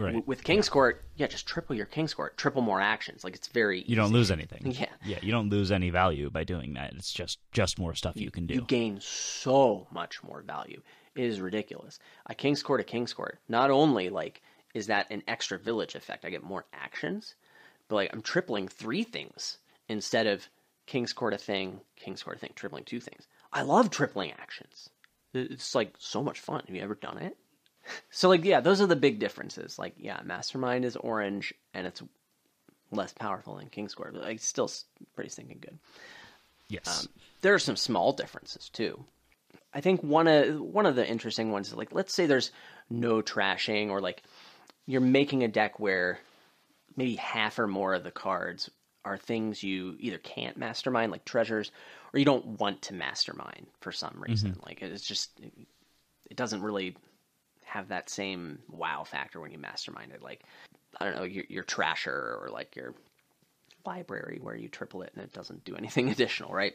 Right. 0.00 0.06
W- 0.14 0.24
with 0.26 0.42
King's 0.44 0.68
Court, 0.68 1.04
yeah, 1.16 1.26
just 1.26 1.46
triple 1.46 1.76
your 1.76 1.86
King's 1.86 2.14
Court, 2.14 2.36
triple 2.36 2.62
more 2.62 2.80
actions. 2.80 3.22
Like 3.22 3.34
it's 3.34 3.48
very 3.48 3.82
You 3.86 3.96
don't 3.96 4.06
easy. 4.06 4.14
lose 4.14 4.30
anything. 4.30 4.62
Yeah. 4.72 4.86
Yeah, 5.04 5.18
you 5.22 5.30
don't 5.30 5.50
lose 5.50 5.70
any 5.70 5.90
value 5.90 6.30
by 6.30 6.44
doing 6.44 6.74
that. 6.74 6.92
It's 6.94 7.12
just 7.12 7.38
just 7.52 7.78
more 7.78 7.94
stuff 7.94 8.16
you 8.16 8.30
can 8.30 8.46
do. 8.46 8.54
You 8.54 8.62
gain 8.62 9.00
so 9.00 9.86
much 9.92 10.22
more 10.24 10.42
value. 10.42 10.80
It 11.14 11.24
is 11.24 11.40
ridiculous. 11.40 11.98
A 12.26 12.34
King's 12.34 12.62
Court, 12.62 12.80
a 12.80 12.84
King's 12.84 13.12
Court. 13.12 13.38
Not 13.48 13.70
only 13.70 14.08
like 14.10 14.42
is 14.74 14.86
that 14.86 15.10
an 15.10 15.22
extra 15.28 15.58
village 15.58 15.94
effect, 15.94 16.24
I 16.24 16.30
get 16.30 16.42
more 16.44 16.64
actions, 16.72 17.34
but 17.88 17.96
like 17.96 18.10
I'm 18.12 18.22
tripling 18.22 18.68
three 18.68 19.02
things 19.02 19.58
instead 19.88 20.26
of 20.26 20.48
King's 20.86 21.12
Court 21.12 21.34
a 21.34 21.38
thing, 21.38 21.80
King's 21.96 22.22
Court 22.22 22.36
a 22.36 22.40
thing, 22.40 22.52
tripling 22.54 22.84
two 22.84 23.00
things. 23.00 23.26
I 23.52 23.62
love 23.62 23.90
tripling 23.90 24.32
actions. 24.32 24.88
It's 25.34 25.74
like 25.74 25.94
so 25.98 26.22
much 26.22 26.40
fun. 26.40 26.62
Have 26.66 26.74
you 26.74 26.82
ever 26.82 26.94
done 26.94 27.18
it? 27.18 27.36
So 28.10 28.28
like 28.28 28.44
yeah, 28.44 28.60
those 28.60 28.80
are 28.80 28.86
the 28.86 28.96
big 28.96 29.18
differences. 29.18 29.78
Like 29.78 29.94
yeah, 29.98 30.20
Mastermind 30.24 30.84
is 30.84 30.96
orange 30.96 31.54
and 31.74 31.86
it's 31.86 32.02
less 32.90 33.12
powerful 33.12 33.56
than 33.56 33.68
King's 33.68 33.94
Court, 33.94 34.12
but 34.14 34.22
like 34.22 34.40
still 34.40 34.70
pretty 35.14 35.30
stinking 35.30 35.58
good. 35.60 35.78
yes. 36.68 37.04
Um, 37.04 37.12
there 37.42 37.54
are 37.54 37.58
some 37.58 37.76
small 37.76 38.12
differences 38.12 38.68
too. 38.68 39.04
I 39.72 39.80
think 39.80 40.02
one 40.02 40.26
of 40.26 40.60
one 40.60 40.86
of 40.86 40.96
the 40.96 41.06
interesting 41.06 41.52
ones 41.52 41.68
is 41.68 41.74
like 41.74 41.92
let's 41.92 42.12
say 42.12 42.26
there's 42.26 42.50
no 42.88 43.22
trashing 43.22 43.90
or 43.90 44.00
like 44.00 44.22
you're 44.86 45.00
making 45.00 45.44
a 45.44 45.48
deck 45.48 45.78
where 45.78 46.18
maybe 46.96 47.14
half 47.16 47.58
or 47.58 47.68
more 47.68 47.94
of 47.94 48.02
the 48.02 48.10
cards 48.10 48.68
are 49.04 49.16
things 49.16 49.62
you 49.62 49.96
either 49.98 50.18
can't 50.18 50.56
mastermind 50.56 51.12
like 51.12 51.24
treasures 51.24 51.70
or 52.12 52.18
you 52.18 52.24
don't 52.24 52.58
want 52.60 52.82
to 52.82 52.94
mastermind 52.94 53.66
for 53.80 53.92
some 53.92 54.22
reason. 54.28 54.58
Like 54.66 54.82
it's 54.82 55.06
just 55.06 55.30
it 56.28 56.36
doesn't 56.36 56.62
really 56.62 56.96
have 57.70 57.88
that 57.88 58.10
same 58.10 58.58
wow 58.68 59.04
factor 59.04 59.40
when 59.40 59.52
you 59.52 59.58
mastermind 59.58 60.12
it. 60.12 60.22
Like 60.22 60.42
I 61.00 61.04
don't 61.04 61.16
know, 61.16 61.24
your, 61.24 61.44
your 61.48 61.64
trasher 61.64 62.08
or 62.08 62.48
like 62.52 62.76
your 62.76 62.94
library 63.86 64.38
where 64.42 64.54
you 64.54 64.68
triple 64.68 65.02
it 65.02 65.12
and 65.14 65.24
it 65.24 65.32
doesn't 65.32 65.64
do 65.64 65.76
anything 65.76 66.08
additional, 66.10 66.52
right? 66.52 66.74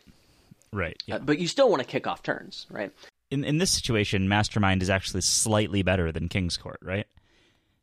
right. 0.72 1.02
Yeah. 1.06 1.16
Uh, 1.16 1.20
but 1.20 1.40
you 1.40 1.48
still 1.48 1.70
want 1.70 1.82
to 1.82 1.88
kick 1.88 2.08
off 2.08 2.24
turns, 2.24 2.66
right? 2.70 2.92
in 3.32 3.44
in 3.44 3.58
this 3.58 3.72
situation, 3.72 4.30
Mastermind 4.30 4.82
is 4.82 4.90
actually 4.90 5.22
slightly 5.22 5.84
better 5.84 6.12
than 6.12 6.30
King's 6.30 6.58
Court, 6.58 6.80
right? 6.82 7.08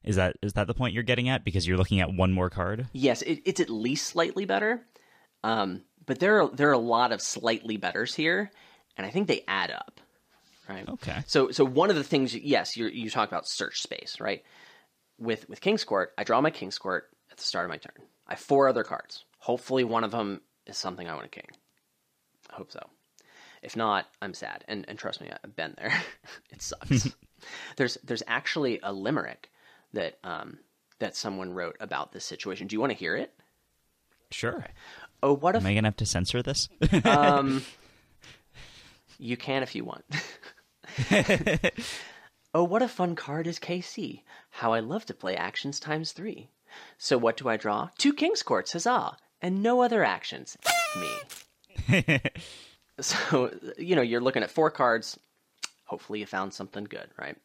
Is 0.05 0.17
that 0.17 0.37
is 0.43 0.55
that 0.55 0.67
the 0.67 0.75
point 0.75 0.95
you're 0.95 1.03
getting 1.03 1.29
at? 1.29 1.45
Because 1.45 1.67
you're 1.67 1.77
looking 1.77 2.01
at 2.01 2.13
one 2.13 2.33
more 2.33 2.51
card. 2.51 2.89
Yes, 2.93 3.23
it, 3.23 3.41
it's 3.45 3.61
at 3.61 3.71
least 3.71 4.09
slightly 4.09 4.45
better. 4.45 4.83
Um, 5.45 5.83
but 6.07 6.19
there 6.19 6.43
are 6.43 6.49
there 6.49 6.69
are 6.71 6.75
a 6.75 6.79
lot 6.79 7.13
of 7.13 7.21
slightly 7.21 7.77
betters 7.77 8.15
here, 8.15 8.51
and 8.97 9.07
I 9.07 9.11
think 9.11 9.29
they 9.29 9.45
add 9.47 9.71
up, 9.71 10.01
right? 10.69 10.89
Okay. 10.89 11.19
So 11.27 11.51
so 11.51 11.65
one 11.65 11.91
of 11.91 11.97
the 11.97 12.05
things, 12.05 12.35
yes, 12.35 12.77
you 12.77 12.87
you 12.87 13.11
talk 13.11 13.29
about 13.29 13.49
search 13.49 13.83
space, 13.83 14.19
right? 14.21 14.43
With 15.19 15.49
with 15.49 15.61
King's 15.61 15.85
Court, 15.85 16.13
I 16.19 16.25
draw 16.25 16.41
my 16.41 16.51
King's 16.51 16.79
Court 16.79 17.05
at 17.31 17.37
the 17.37 17.43
start 17.45 17.65
of 17.65 17.71
my 17.71 17.77
turn. 17.79 18.07
I 18.27 18.33
have 18.33 18.41
four 18.41 18.69
other 18.69 18.85
cards. 18.85 19.25
Hopefully, 19.39 19.85
one 19.85 20.05
of 20.05 20.11
them 20.11 20.41
is 20.67 20.77
something 20.77 21.09
I 21.09 21.15
want 21.15 21.31
to 21.31 21.41
king. 21.41 21.51
I 22.51 22.57
hope 22.57 22.71
so. 22.71 22.81
If 23.63 23.77
not, 23.77 24.07
I'm 24.21 24.35
sad. 24.35 24.65
And 24.69 24.85
and 24.89 24.99
trust 24.99 25.21
me, 25.21 25.31
I've 25.45 25.57
been 25.57 25.75
there. 25.77 25.93
it 26.51 26.63
sucks. 26.63 27.09
there's 27.77 27.99
there's 28.05 28.23
actually 28.27 28.81
a 28.83 28.93
limerick 28.93 29.51
that 29.93 30.19
um 30.25 30.59
that 30.99 31.17
someone 31.17 31.53
wrote 31.53 31.77
about 31.81 32.13
this 32.13 32.25
situation. 32.25 32.67
Do 32.67 32.75
you 32.77 32.81
want 32.81 32.93
to 32.93 32.99
hear 32.99 33.17
it? 33.17 33.33
Sure. 34.31 34.65
Oh, 35.23 35.35
what 35.35 35.55
if 35.55 35.63
Am 35.63 35.67
I 35.67 35.75
gonna 35.75 35.89
have 35.89 35.97
to 35.97 36.07
censor 36.07 36.43
this? 36.43 36.69
um, 37.05 37.63
you 39.23 39.37
can 39.37 39.63
if 39.63 39.75
you 39.75 39.85
want. 39.85 40.05
oh, 42.55 42.65
what 42.65 42.83
a 42.83 42.89
fun 42.89 43.15
card 43.15 43.47
is 43.47 43.59
KC. 43.59 44.23
How 44.51 44.73
I 44.73 44.81
love 44.81 45.07
to 45.07 45.15
play 45.15 45.37
actions 45.37 45.81
times 45.81 46.13
three. 46.13 46.49
So 46.99 47.19
what 47.19 47.37
do 47.37 47.49
I 47.49 47.57
draw? 47.57 47.91
Two 47.99 48.13
King's 48.13 48.43
Courts, 48.43 48.73
huzzah! 48.73 49.17
And 49.41 49.63
no 49.63 49.83
other 49.83 50.05
actions. 50.05 50.57
me. 50.97 52.21
so, 53.01 53.53
you 53.79 53.97
know, 53.97 54.03
you're 54.03 54.21
looking 54.21 54.43
at 54.43 54.51
four 54.51 54.71
cards. 54.71 55.19
Hopefully 55.85 56.21
you 56.21 56.27
found 56.27 56.55
something 56.55 56.85
good, 56.85 57.09
right? 57.19 57.37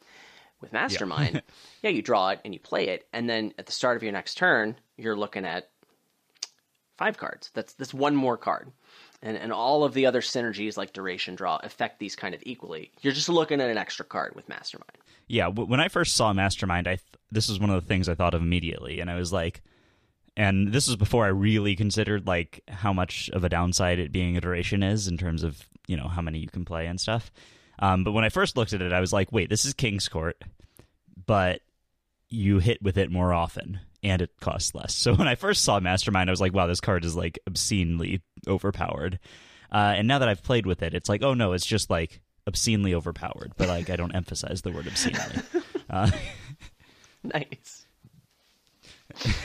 With 0.61 0.73
Mastermind, 0.73 1.43
yeah, 1.83 1.91
you 1.91 2.01
draw 2.01 2.29
it 2.29 2.39
and 2.43 2.53
you 2.53 2.59
play 2.59 2.87
it, 2.87 3.07
and 3.13 3.29
then 3.29 3.53
at 3.59 3.67
the 3.67 3.71
start 3.71 3.95
of 3.95 4.01
your 4.01 4.11
next 4.11 4.35
turn, 4.35 4.75
you're 4.95 5.15
looking 5.15 5.45
at 5.45 5.69
five 6.97 7.17
cards. 7.17 7.51
That's 7.53 7.73
that's 7.73 7.93
one 7.93 8.15
more 8.15 8.37
card. 8.37 8.71
And 9.21 9.35
and 9.35 9.51
all 9.51 9.83
of 9.83 9.93
the 9.93 10.05
other 10.05 10.21
synergies 10.21 10.77
like 10.77 10.93
duration 10.93 11.35
draw 11.35 11.59
affect 11.63 11.99
these 11.99 12.15
kind 12.15 12.35
of 12.35 12.43
equally. 12.45 12.91
You're 13.01 13.13
just 13.13 13.29
looking 13.29 13.59
at 13.59 13.69
an 13.69 13.77
extra 13.77 14.05
card 14.05 14.35
with 14.35 14.47
Mastermind. 14.47 14.97
yeah. 15.27 15.47
When 15.47 15.79
I 15.79 15.87
first 15.87 16.15
saw 16.15 16.33
Mastermind, 16.33 16.87
I 16.87 16.95
th- 16.95 17.01
this 17.31 17.49
was 17.49 17.59
one 17.59 17.71
of 17.71 17.81
the 17.81 17.87
things 17.87 18.07
I 18.07 18.15
thought 18.15 18.35
of 18.35 18.41
immediately, 18.41 18.99
and 18.99 19.09
I 19.09 19.15
was 19.15 19.33
like, 19.33 19.63
and 20.35 20.71
this 20.71 20.87
was 20.87 20.95
before 20.95 21.25
I 21.25 21.29
really 21.29 21.75
considered 21.75 22.27
like 22.27 22.61
how 22.67 22.93
much 22.93 23.29
of 23.33 23.43
a 23.43 23.49
downside 23.49 23.97
it 23.97 24.11
being 24.11 24.37
a 24.37 24.41
duration 24.41 24.83
is 24.83 25.07
in 25.07 25.17
terms 25.17 25.43
of 25.43 25.67
you 25.87 25.97
know 25.97 26.07
how 26.07 26.21
many 26.21 26.37
you 26.37 26.47
can 26.47 26.63
play 26.63 26.85
and 26.85 27.01
stuff. 27.01 27.31
Um, 27.79 28.03
but 28.03 28.11
when 28.11 28.23
I 28.23 28.29
first 28.29 28.55
looked 28.55 28.73
at 28.73 28.81
it, 28.81 28.93
I 28.93 28.99
was 28.99 29.13
like, 29.13 29.31
wait, 29.31 29.49
this 29.49 29.65
is 29.65 29.73
King's 29.73 30.07
Court, 30.07 30.43
but 31.25 31.61
you 32.29 32.59
hit 32.59 32.81
with 32.81 32.97
it 32.97 33.09
more 33.09 33.33
often 33.33 33.79
and 34.03 34.21
it 34.21 34.31
costs 34.39 34.73
less. 34.75 34.93
So 34.95 35.13
when 35.15 35.27
I 35.27 35.35
first 35.35 35.63
saw 35.63 35.79
Mastermind, 35.79 36.29
I 36.29 36.33
was 36.33 36.41
like, 36.41 36.53
wow, 36.53 36.67
this 36.67 36.81
card 36.81 37.05
is 37.05 37.15
like 37.15 37.39
obscenely 37.47 38.21
overpowered. 38.47 39.19
Uh, 39.71 39.93
and 39.97 40.07
now 40.07 40.19
that 40.19 40.29
I've 40.29 40.43
played 40.43 40.65
with 40.65 40.81
it, 40.81 40.93
it's 40.93 41.09
like, 41.09 41.23
oh 41.23 41.33
no, 41.33 41.53
it's 41.53 41.65
just 41.65 41.89
like 41.89 42.21
obscenely 42.47 42.93
overpowered, 42.93 43.53
but 43.57 43.67
like 43.67 43.89
I 43.89 43.95
don't 43.97 44.15
emphasize 44.15 44.61
the 44.61 44.71
word 44.71 44.87
obscenely. 44.87 45.41
Uh, 45.89 46.11
Nice. 47.23 47.85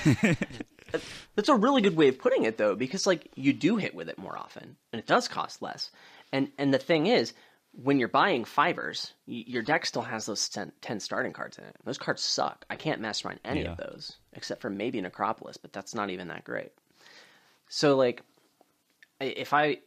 That's 1.37 1.49
a 1.49 1.55
really 1.55 1.81
good 1.81 1.97
way 1.97 2.09
of 2.09 2.19
putting 2.19 2.45
it 2.45 2.59
though, 2.59 2.75
because 2.75 3.07
like 3.07 3.31
you 3.35 3.53
do 3.53 3.77
hit 3.77 3.95
with 3.95 4.09
it 4.09 4.19
more 4.19 4.37
often 4.37 4.77
and 4.93 5.01
it 5.01 5.07
does 5.07 5.29
cost 5.29 5.63
less. 5.63 5.91
And 6.33 6.51
and 6.59 6.73
the 6.73 6.79
thing 6.79 7.07
is, 7.07 7.33
when 7.73 7.99
you're 7.99 8.09
buying 8.09 8.45
fivers, 8.45 9.15
y- 9.27 9.45
your 9.47 9.63
deck 9.63 9.87
still 9.87 10.03
has 10.03 10.27
those 10.27 10.49
10, 10.49 10.73
10 10.81 11.01
starting 11.01 11.33
cards 11.33 11.59
in 11.59 11.65
it. 11.65 11.77
Those 11.85 11.99
cards 11.99 12.23
suck. 12.23 12.65
I 12.69 12.77
can't 12.77 13.01
mastermind 13.01 13.41
any 13.45 13.65
of 13.73 13.79
those 13.79 14.17
except 14.35 14.61
for 14.61 14.71
maybe 14.71 15.01
Necropolis, 15.01 15.57
but 15.57 15.73
that's 15.73 15.95
not 15.95 16.11
even 16.11 16.29
that 16.29 16.45
great. 16.45 16.73
So 17.69 17.97
like 17.97 18.23
if 19.21 19.53
I 19.55 19.79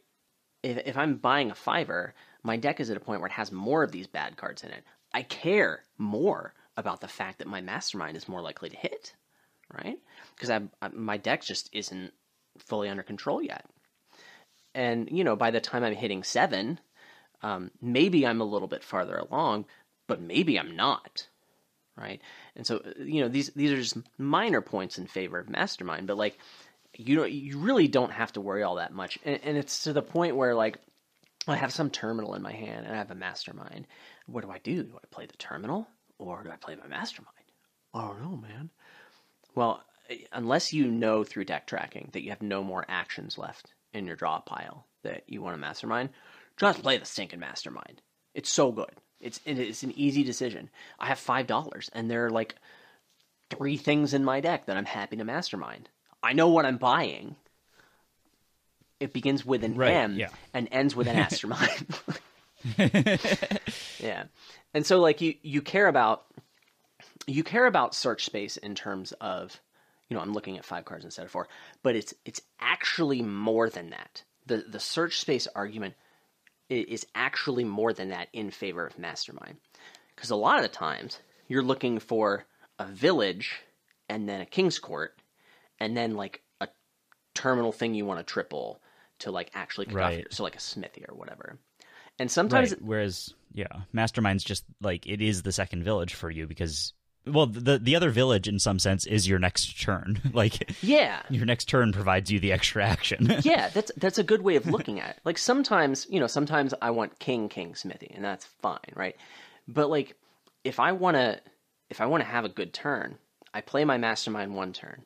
if, 0.62 0.78
if 0.78 0.96
I'm 0.96 1.16
buying 1.16 1.50
a 1.50 1.54
fiver, 1.54 2.14
my 2.42 2.56
deck 2.56 2.80
is 2.80 2.90
at 2.90 2.96
a 2.96 3.00
point 3.00 3.20
where 3.20 3.28
it 3.28 3.32
has 3.34 3.52
more 3.52 3.82
of 3.82 3.92
these 3.92 4.06
bad 4.06 4.36
cards 4.36 4.64
in 4.64 4.70
it. 4.70 4.82
I 5.14 5.22
care 5.22 5.84
more 5.98 6.54
about 6.76 7.00
the 7.00 7.08
fact 7.08 7.38
that 7.38 7.46
my 7.46 7.60
mastermind 7.60 8.16
is 8.16 8.28
more 8.28 8.40
likely 8.42 8.68
to 8.68 8.76
hit, 8.76 9.14
right? 9.72 9.98
Because 10.34 10.50
I, 10.50 10.62
I, 10.82 10.88
my 10.88 11.16
deck 11.16 11.42
just 11.42 11.70
isn't 11.72 12.12
fully 12.58 12.88
under 12.88 13.02
control 13.02 13.40
yet. 13.40 13.64
And 14.74 15.08
you 15.10 15.24
know, 15.24 15.36
by 15.36 15.50
the 15.50 15.60
time 15.60 15.84
I'm 15.84 15.94
hitting 15.94 16.22
seven, 16.22 16.80
um, 17.42 17.70
maybe 17.80 18.26
I'm 18.26 18.40
a 18.40 18.44
little 18.44 18.68
bit 18.68 18.84
farther 18.84 19.16
along, 19.16 19.66
but 20.06 20.20
maybe 20.20 20.58
I'm 20.58 20.76
not, 20.76 21.26
right? 21.96 22.20
And 22.54 22.66
so, 22.66 22.82
you 22.98 23.20
know, 23.20 23.28
these 23.28 23.50
these 23.50 23.72
are 23.72 23.76
just 23.76 23.98
minor 24.18 24.60
points 24.60 24.98
in 24.98 25.06
favor 25.06 25.38
of 25.38 25.48
mastermind, 25.48 26.06
but 26.06 26.16
like, 26.16 26.38
you 26.94 27.16
know, 27.16 27.24
you 27.24 27.58
really 27.58 27.88
don't 27.88 28.12
have 28.12 28.32
to 28.32 28.40
worry 28.40 28.62
all 28.62 28.76
that 28.76 28.92
much, 28.92 29.18
and, 29.24 29.40
and 29.42 29.56
it's 29.56 29.84
to 29.84 29.92
the 29.92 30.02
point 30.02 30.36
where 30.36 30.54
like, 30.54 30.78
I 31.48 31.56
have 31.56 31.72
some 31.72 31.90
terminal 31.90 32.34
in 32.34 32.42
my 32.42 32.52
hand 32.52 32.86
and 32.86 32.94
I 32.94 32.98
have 32.98 33.10
a 33.10 33.14
mastermind. 33.14 33.86
What 34.26 34.42
do 34.44 34.50
I 34.50 34.58
do? 34.58 34.82
Do 34.82 34.96
I 34.96 35.06
play 35.10 35.26
the 35.26 35.36
terminal 35.36 35.86
or 36.18 36.42
do 36.42 36.50
I 36.50 36.56
play 36.56 36.74
my 36.74 36.88
mastermind? 36.88 37.34
I 37.94 38.08
don't 38.08 38.22
know, 38.22 38.36
man. 38.36 38.70
Well, 39.54 39.82
unless 40.32 40.72
you 40.72 40.86
know 40.90 41.24
through 41.24 41.44
deck 41.44 41.66
tracking 41.66 42.10
that 42.12 42.22
you 42.22 42.30
have 42.30 42.42
no 42.42 42.62
more 42.62 42.84
actions 42.88 43.38
left 43.38 43.74
in 43.92 44.06
your 44.06 44.16
draw 44.16 44.40
pile 44.40 44.86
that 45.02 45.22
you 45.28 45.40
want 45.40 45.54
to 45.54 45.58
mastermind, 45.58 46.10
just 46.58 46.82
play 46.82 46.98
the 46.98 47.04
stinking 47.04 47.40
mastermind. 47.40 48.00
It's 48.34 48.50
so 48.52 48.72
good. 48.72 48.90
It's 49.20 49.40
it's 49.46 49.82
an 49.82 49.92
easy 49.96 50.24
decision. 50.24 50.70
I 50.98 51.06
have 51.06 51.18
five 51.18 51.46
dollars, 51.46 51.90
and 51.92 52.10
there 52.10 52.26
are 52.26 52.30
like 52.30 52.54
three 53.50 53.76
things 53.76 54.12
in 54.14 54.24
my 54.24 54.40
deck 54.40 54.66
that 54.66 54.76
I'm 54.76 54.84
happy 54.84 55.16
to 55.16 55.24
mastermind. 55.24 55.88
I 56.22 56.32
know 56.32 56.48
what 56.48 56.66
I'm 56.66 56.76
buying. 56.78 57.36
It 59.00 59.12
begins 59.12 59.44
with 59.44 59.62
an 59.64 59.74
Right, 59.74 59.92
M 59.92 60.16
yeah. 60.18 60.28
and 60.54 60.68
ends 60.72 60.94
with 60.96 61.06
an 61.06 61.16
mastermind. 61.22 61.86
yeah, 63.98 64.24
and 64.74 64.84
so 64.86 65.00
like 65.00 65.20
you 65.20 65.34
you 65.42 65.62
care 65.62 65.86
about 65.88 66.24
you 67.26 67.42
care 67.44 67.66
about 67.66 67.94
search 67.94 68.24
space 68.24 68.56
in 68.56 68.74
terms 68.74 69.12
of 69.20 69.60
you 70.08 70.16
know 70.16 70.22
i'm 70.22 70.32
looking 70.32 70.58
at 70.58 70.64
five 70.64 70.84
cards 70.84 71.04
instead 71.04 71.24
of 71.24 71.30
four 71.30 71.48
but 71.82 71.96
it's 71.96 72.14
it's 72.24 72.40
actually 72.60 73.22
more 73.22 73.68
than 73.68 73.90
that 73.90 74.22
the 74.46 74.58
the 74.68 74.78
search 74.80 75.18
space 75.18 75.48
argument 75.54 75.94
is 76.68 77.06
actually 77.14 77.64
more 77.64 77.92
than 77.92 78.08
that 78.10 78.28
in 78.32 78.50
favor 78.50 78.86
of 78.86 78.98
mastermind 78.98 79.56
because 80.14 80.30
a 80.30 80.36
lot 80.36 80.56
of 80.56 80.62
the 80.62 80.68
times 80.68 81.20
you're 81.48 81.62
looking 81.62 81.98
for 81.98 82.44
a 82.78 82.86
village 82.86 83.52
and 84.08 84.28
then 84.28 84.40
a 84.40 84.46
king's 84.46 84.78
court 84.78 85.18
and 85.78 85.96
then 85.96 86.14
like 86.16 86.42
a 86.60 86.68
terminal 87.34 87.72
thing 87.72 87.94
you 87.94 88.04
want 88.04 88.18
to 88.18 88.24
triple 88.24 88.80
to 89.20 89.30
like 89.30 89.50
actually 89.54 89.86
kick 89.86 89.94
off 89.94 90.00
Right. 90.00 90.18
your- 90.18 90.26
so 90.30 90.42
like 90.42 90.56
a 90.56 90.60
smithy 90.60 91.04
or 91.08 91.14
whatever 91.14 91.58
and 92.18 92.30
sometimes 92.30 92.70
right. 92.72 92.82
Whereas, 92.82 93.34
yeah, 93.52 93.66
Mastermind's 93.94 94.42
just 94.42 94.64
like 94.80 95.06
it 95.06 95.20
is 95.20 95.42
the 95.42 95.52
second 95.52 95.84
village 95.84 96.14
for 96.14 96.30
you 96.30 96.46
because 96.46 96.94
well, 97.26 97.46
the 97.46 97.78
the 97.78 97.96
other 97.96 98.10
village 98.10 98.46
in 98.48 98.58
some 98.58 98.78
sense 98.78 99.06
is 99.06 99.28
your 99.28 99.38
next 99.38 99.80
turn. 99.80 100.20
like 100.32 100.72
Yeah. 100.82 101.22
your 101.30 101.44
next 101.46 101.66
turn 101.68 101.92
provides 101.92 102.30
you 102.30 102.38
the 102.40 102.52
extra 102.52 102.84
action. 102.84 103.32
yeah, 103.42 103.68
that's 103.70 103.90
that's 103.96 104.18
a 104.18 104.22
good 104.24 104.42
way 104.42 104.56
of 104.56 104.66
looking 104.66 105.00
at 105.00 105.10
it. 105.10 105.20
Like 105.24 105.38
sometimes, 105.38 106.06
you 106.10 106.20
know, 106.20 106.26
sometimes 106.26 106.72
I 106.80 106.90
want 106.90 107.18
king 107.18 107.48
king 107.48 107.74
smithy, 107.74 108.12
and 108.14 108.24
that's 108.24 108.44
fine, 108.62 108.92
right? 108.94 109.16
But 109.68 109.90
like 109.90 110.14
if 110.64 110.78
I 110.80 110.92
want 110.92 111.16
to 111.16 111.40
if 111.90 112.00
I 112.00 112.06
want 112.06 112.22
to 112.22 112.28
have 112.28 112.44
a 112.44 112.48
good 112.50 112.72
turn, 112.74 113.18
I 113.54 113.60
play 113.60 113.84
my 113.84 113.98
mastermind 113.98 114.54
one 114.54 114.72
turn, 114.72 115.04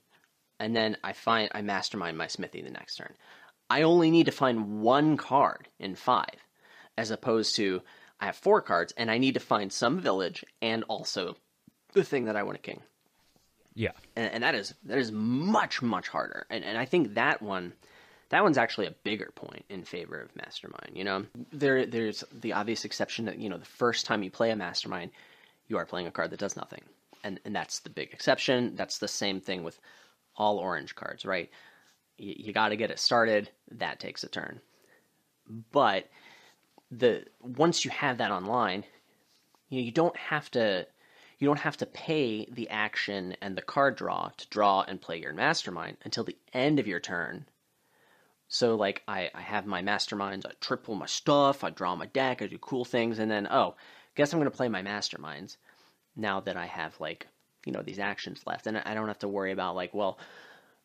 and 0.58 0.74
then 0.74 0.96
I 1.04 1.12
find 1.12 1.50
I 1.54 1.62
mastermind 1.62 2.16
my 2.18 2.26
smithy 2.26 2.62
the 2.62 2.70
next 2.70 2.96
turn. 2.96 3.14
I 3.68 3.82
only 3.82 4.10
need 4.10 4.26
to 4.26 4.32
find 4.32 4.80
one 4.80 5.16
card 5.16 5.68
in 5.78 5.94
5 5.94 6.26
as 6.98 7.12
opposed 7.12 7.54
to 7.56 7.82
I 8.18 8.26
have 8.26 8.36
four 8.36 8.60
cards 8.62 8.92
and 8.96 9.08
I 9.10 9.18
need 9.18 9.34
to 9.34 9.40
find 9.40 9.72
some 9.72 10.00
village 10.00 10.44
and 10.60 10.82
also 10.88 11.36
the 11.92 12.04
thing 12.04 12.26
that 12.26 12.36
I 12.36 12.42
want 12.42 12.56
to 12.56 12.62
king. 12.62 12.82
Yeah. 13.74 13.92
and, 14.16 14.32
and 14.32 14.42
that 14.42 14.54
is 14.54 14.74
that 14.84 14.98
is 14.98 15.12
much 15.12 15.80
much 15.80 16.08
harder. 16.08 16.46
And, 16.50 16.64
and 16.64 16.76
i 16.76 16.84
think 16.84 17.14
that 17.14 17.40
one 17.40 17.72
that 18.30 18.42
one's 18.42 18.58
actually 18.58 18.86
a 18.86 18.94
bigger 19.02 19.30
point 19.34 19.64
in 19.68 19.84
favor 19.84 20.20
of 20.20 20.34
mastermind 20.36 20.92
you 20.94 21.04
know? 21.04 21.26
There 21.52 21.86
there's 21.86 22.24
the 22.32 22.52
obvious 22.52 22.84
exception 22.84 23.26
that 23.26 23.38
you 23.38 23.48
know 23.48 23.58
the 23.58 23.64
first 23.64 24.06
time 24.06 24.22
you 24.22 24.30
play 24.30 24.50
a 24.50 24.56
mastermind 24.56 25.12
you 25.68 25.78
are 25.78 25.86
playing 25.86 26.08
a 26.08 26.10
card 26.10 26.30
that 26.30 26.40
does 26.40 26.56
nothing. 26.56 26.82
And 27.22 27.38
and 27.44 27.54
that's 27.54 27.80
the 27.80 27.90
big 27.90 28.12
exception. 28.12 28.74
That's 28.74 28.98
the 28.98 29.08
same 29.08 29.40
thing 29.40 29.62
with 29.62 29.78
all 30.36 30.58
orange 30.58 30.94
cards 30.94 31.24
right? 31.24 31.50
You, 32.18 32.34
you 32.36 32.52
got 32.52 32.70
to 32.70 32.76
get 32.76 32.90
it 32.90 32.98
started. 32.98 33.50
That 33.72 34.00
takes 34.00 34.24
a 34.24 34.28
turn. 34.28 34.60
But 35.72 36.08
the 36.90 37.24
once 37.40 37.84
you 37.84 37.90
have 37.92 38.18
that 38.18 38.32
online 38.32 38.84
you 39.68 39.80
know, 39.80 39.84
you 39.84 39.92
don't 39.92 40.16
have 40.16 40.50
to 40.50 40.86
you 41.40 41.46
don't 41.46 41.58
have 41.58 41.78
to 41.78 41.86
pay 41.86 42.46
the 42.52 42.68
action 42.68 43.34
and 43.42 43.56
the 43.56 43.62
card 43.62 43.96
draw 43.96 44.30
to 44.36 44.48
draw 44.48 44.82
and 44.86 45.00
play 45.00 45.20
your 45.20 45.32
mastermind 45.32 45.96
until 46.04 46.22
the 46.22 46.36
end 46.52 46.78
of 46.78 46.86
your 46.86 47.00
turn. 47.00 47.46
So 48.48 48.74
like 48.76 49.02
I, 49.08 49.30
I 49.34 49.40
have 49.40 49.66
my 49.66 49.82
masterminds, 49.82 50.44
I 50.46 50.52
triple 50.60 50.94
my 50.94 51.06
stuff, 51.06 51.64
I 51.64 51.70
draw 51.70 51.96
my 51.96 52.06
deck, 52.06 52.42
I 52.42 52.46
do 52.46 52.58
cool 52.58 52.84
things, 52.84 53.18
and 53.18 53.30
then 53.30 53.48
oh, 53.50 53.74
guess 54.14 54.32
I'm 54.32 54.38
gonna 54.40 54.50
play 54.50 54.68
my 54.68 54.82
masterminds 54.82 55.56
now 56.14 56.40
that 56.40 56.56
I 56.56 56.66
have 56.66 56.98
like, 57.00 57.26
you 57.64 57.72
know, 57.72 57.82
these 57.82 57.98
actions 57.98 58.42
left. 58.46 58.66
And 58.66 58.76
I 58.76 58.94
don't 58.94 59.08
have 59.08 59.20
to 59.20 59.28
worry 59.28 59.52
about 59.52 59.76
like, 59.76 59.94
well, 59.94 60.18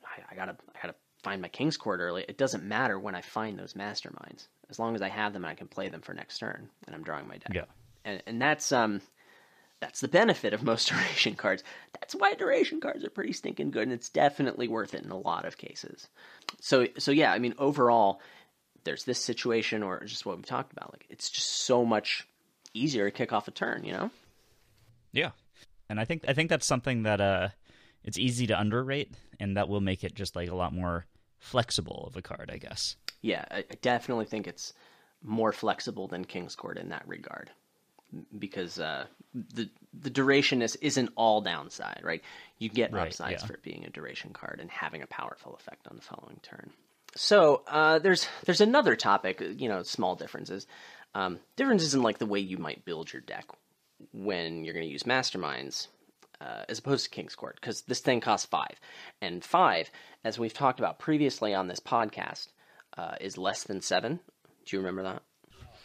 I, 0.04 0.34
I 0.34 0.36
gotta 0.36 0.56
I 0.74 0.80
gotta 0.82 0.96
find 1.24 1.42
my 1.42 1.48
King's 1.50 1.76
Court 1.76 2.00
early. 2.00 2.24
It 2.28 2.38
doesn't 2.38 2.64
matter 2.64 2.98
when 2.98 3.16
I 3.16 3.22
find 3.22 3.60
those 3.60 3.74
masterminds. 3.74 4.48
As 4.70 4.80
long 4.80 4.96
as 4.96 5.02
I 5.02 5.10
have 5.10 5.34
them 5.34 5.44
and 5.44 5.52
I 5.52 5.56
can 5.56 5.68
play 5.68 5.90
them 5.90 6.02
for 6.02 6.14
next 6.14 6.38
turn 6.38 6.70
and 6.86 6.96
I'm 6.96 7.04
drawing 7.04 7.28
my 7.28 7.38
deck 7.38 7.52
Yeah. 7.54 7.66
and 8.06 8.24
and 8.26 8.42
that's 8.42 8.72
um 8.72 9.02
that's 9.82 10.02
the 10.02 10.08
benefit 10.08 10.54
of 10.54 10.64
most 10.64 10.88
duration 10.90 11.36
cards. 11.36 11.64
That's 12.00 12.16
why 12.16 12.34
duration 12.34 12.80
cards 12.80 13.04
are 13.04 13.10
pretty 13.10 13.34
stinking 13.34 13.72
good, 13.72 13.84
and 13.84 13.94
it's 13.94 14.10
definitely 14.10 14.68
worth 14.68 14.94
it 14.94 15.04
in 15.04 15.12
a 15.12 15.18
lot 15.18 15.46
of 15.46 15.58
cases. 15.58 16.08
So 16.60 16.88
so 16.98 17.12
yeah, 17.12 17.32
I 17.32 17.40
mean 17.40 17.56
overall, 17.58 18.22
there's 18.84 19.04
this 19.04 19.20
situation 19.20 19.84
or 19.84 20.04
just 20.06 20.26
what 20.26 20.38
we've 20.38 20.46
talked 20.46 20.72
about. 20.72 20.94
Like 20.94 21.06
it's 21.10 21.30
just 21.30 21.50
so 21.50 21.86
much 21.86 22.28
easier 22.74 23.10
to 23.10 23.16
kick 23.16 23.34
off 23.34 23.48
a 23.48 23.52
turn, 23.52 23.84
you 23.84 23.94
know? 23.94 24.12
Yeah. 25.12 25.32
And 25.90 26.00
I 26.00 26.06
think 26.06 26.24
I 26.28 26.34
think 26.34 26.50
that's 26.50 26.66
something 26.66 27.04
that 27.04 27.20
uh 27.20 27.50
it's 28.04 28.18
easy 28.18 28.48
to 28.48 28.60
underrate 28.60 29.12
and 29.40 29.58
that 29.58 29.68
will 29.68 29.82
make 29.82 30.04
it 30.04 30.14
just 30.14 30.36
like 30.36 30.50
a 30.50 30.56
lot 30.56 30.74
more 30.74 31.06
flexible 31.40 32.06
of 32.08 32.16
a 32.16 32.22
card, 32.22 32.52
I 32.54 32.58
guess. 32.58 32.96
Yeah, 33.22 33.46
I, 33.50 33.58
I 33.58 33.76
definitely 33.82 34.26
think 34.26 34.48
it's 34.48 34.74
more 35.24 35.52
flexible 35.52 36.08
than 36.08 36.24
King's 36.26 36.56
Court 36.56 36.78
in 36.78 36.90
that 36.90 37.08
regard 37.08 37.50
because 38.38 38.80
uh, 38.80 39.06
the 39.34 39.70
the 39.94 40.10
duration 40.10 40.62
is 40.62 40.76
isn't 40.78 41.10
all 41.16 41.42
downside, 41.42 42.02
right? 42.04 42.22
You 42.60 42.70
get 42.70 42.92
Right, 42.92 43.08
upsides 43.08 43.42
yeah. 43.42 43.48
for 43.48 43.54
it 43.54 43.64
being 43.64 43.86
a 43.86 43.90
duration 43.90 44.32
card 44.34 44.60
and 44.60 44.70
having 44.70 45.02
a 45.02 45.08
powerful 45.08 45.56
effect 45.56 45.88
on 45.88 45.96
the 45.96 46.02
following 46.02 46.40
turn. 46.42 46.72
So 47.16 47.64
uh, 47.68 48.00
there's 48.00 48.28
there's 48.46 48.62
another 48.62 48.96
topic, 48.96 49.42
you 49.58 49.70
know, 49.70 49.84
small 49.84 50.16
differences. 50.16 50.68
Um, 51.14 51.40
differences 51.56 51.94
in 51.96 52.02
like 52.02 52.18
the 52.18 52.26
way 52.26 52.40
you 52.40 52.58
might 52.58 52.84
build 52.84 53.12
your 53.14 53.22
deck 53.22 53.46
when 54.12 54.66
you're 54.66 54.74
going 54.74 54.86
to 54.86 54.92
use 54.92 55.04
masterminds 55.04 55.88
uh, 56.42 56.64
as 56.68 56.80
opposed 56.80 57.06
to 57.06 57.10
King's 57.10 57.36
Court, 57.36 57.56
because 57.56 57.82
this 57.84 58.02
thing 58.02 58.20
costs 58.20 58.46
five, 58.46 58.80
and 59.22 59.44
five, 59.44 59.90
as 60.24 60.38
we've 60.38 60.54
talked 60.54 60.80
about 60.80 61.00
previously 61.00 61.54
on 61.54 61.68
this 61.68 61.80
podcast, 61.80 62.50
uh, 62.98 63.16
is 63.22 63.38
less 63.38 63.64
than 63.64 63.82
seven. 63.82 64.20
Do 64.66 64.76
you 64.76 64.80
remember 64.80 65.04
that? 65.04 65.22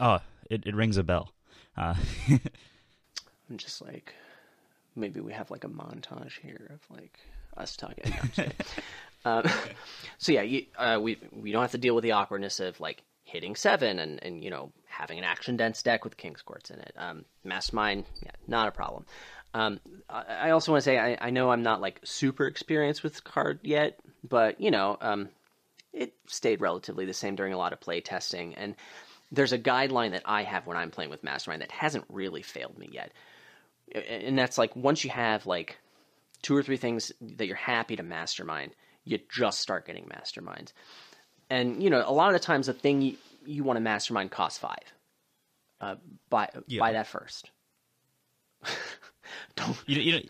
Oh, 0.01 0.18
it, 0.51 0.66
it 0.66 0.74
rings 0.74 0.97
a 0.97 1.05
bell. 1.05 1.31
Uh, 1.81 1.95
I'm 3.49 3.57
just 3.57 3.81
like, 3.81 4.14
maybe 4.95 5.20
we 5.20 5.33
have 5.33 5.51
like 5.51 5.64
a 5.64 5.68
montage 5.68 6.39
here 6.43 6.70
of 6.74 6.81
like 6.95 7.18
us 7.57 7.74
talking. 7.74 8.12
No, 8.37 8.45
um, 9.24 9.45
so 10.18 10.33
yeah, 10.33 10.43
you, 10.43 10.66
uh, 10.76 10.99
we 11.03 11.16
we 11.33 11.53
don't 11.53 11.62
have 11.62 11.70
to 11.72 11.78
deal 11.78 11.95
with 11.95 12.05
the 12.05 12.12
awkwardness 12.12 12.61
of 12.61 12.78
like 12.81 13.03
hitting 13.24 13.57
seven 13.57 13.99
and 13.99 14.22
and 14.22 14.45
you 14.45 14.51
know 14.51 14.72
having 14.85 15.16
an 15.18 15.24
action 15.24 15.57
dense 15.57 15.83
deck 15.83 16.05
with 16.05 16.18
king's 16.18 16.43
courts 16.43 16.70
in 16.70 16.78
it. 16.81 16.93
Um, 16.99 17.24
Mastermind, 17.45 18.05
yeah, 18.22 18.33
not 18.47 18.68
a 18.68 18.72
problem. 18.72 19.07
Um, 19.55 19.81
I, 20.11 20.24
I 20.28 20.51
also 20.51 20.72
want 20.72 20.85
to 20.85 20.85
say 20.85 20.99
I, 20.99 21.16
I 21.18 21.31
know 21.31 21.51
I'm 21.51 21.62
not 21.62 21.81
like 21.81 21.99
super 22.05 22.47
experienced 22.47 23.03
with 23.03 23.24
card 23.24 23.59
yet, 23.62 23.99
but 24.28 24.61
you 24.61 24.70
know, 24.70 24.99
um, 25.01 25.31
it 25.95 26.12
stayed 26.26 26.61
relatively 26.61 27.07
the 27.07 27.14
same 27.14 27.37
during 27.37 27.55
a 27.55 27.59
lot 27.59 27.72
of 27.72 27.81
play 27.81 28.03
testing 28.03 28.55
and. 28.57 28.74
There's 29.33 29.53
a 29.53 29.59
guideline 29.59 30.11
that 30.12 30.22
I 30.24 30.43
have 30.43 30.66
when 30.66 30.76
I'm 30.76 30.91
playing 30.91 31.11
with 31.11 31.22
Mastermind 31.22 31.62
that 31.62 31.70
hasn't 31.70 32.05
really 32.09 32.43
failed 32.43 32.78
me 32.78 32.89
yet 32.93 33.12
and 33.93 34.39
that's 34.39 34.59
like 34.59 34.74
once 34.76 35.05
you 35.05 35.11
have 35.11 35.47
like 35.47 35.78
two 36.43 36.57
or 36.57 36.62
three 36.62 36.76
things 36.76 37.12
that 37.20 37.47
you're 37.47 37.57
happy 37.57 37.97
to 37.97 38.03
mastermind, 38.03 38.72
you 39.05 39.18
just 39.28 39.61
start 39.61 39.87
getting 39.87 40.05
masterminds. 40.07 40.72
And 41.49 41.83
you 41.83 41.91
know, 41.91 42.03
a 42.07 42.12
lot 42.12 42.28
of 42.28 42.41
the 42.41 42.45
times 42.45 42.66
the 42.66 42.72
thing 42.72 43.03
you, 43.03 43.16
you 43.45 43.64
want 43.64 43.76
to 43.76 43.81
mastermind 43.81 44.31
costs 44.31 44.59
five. 44.59 44.93
Uh, 45.81 45.97
buy 46.28 46.49
Yeah. 46.66 46.81
buy 46.81 46.93
that 46.93 47.07
first. 47.07 47.51
Don't 49.57 49.76
you, 49.87 50.01
you, 50.01 50.20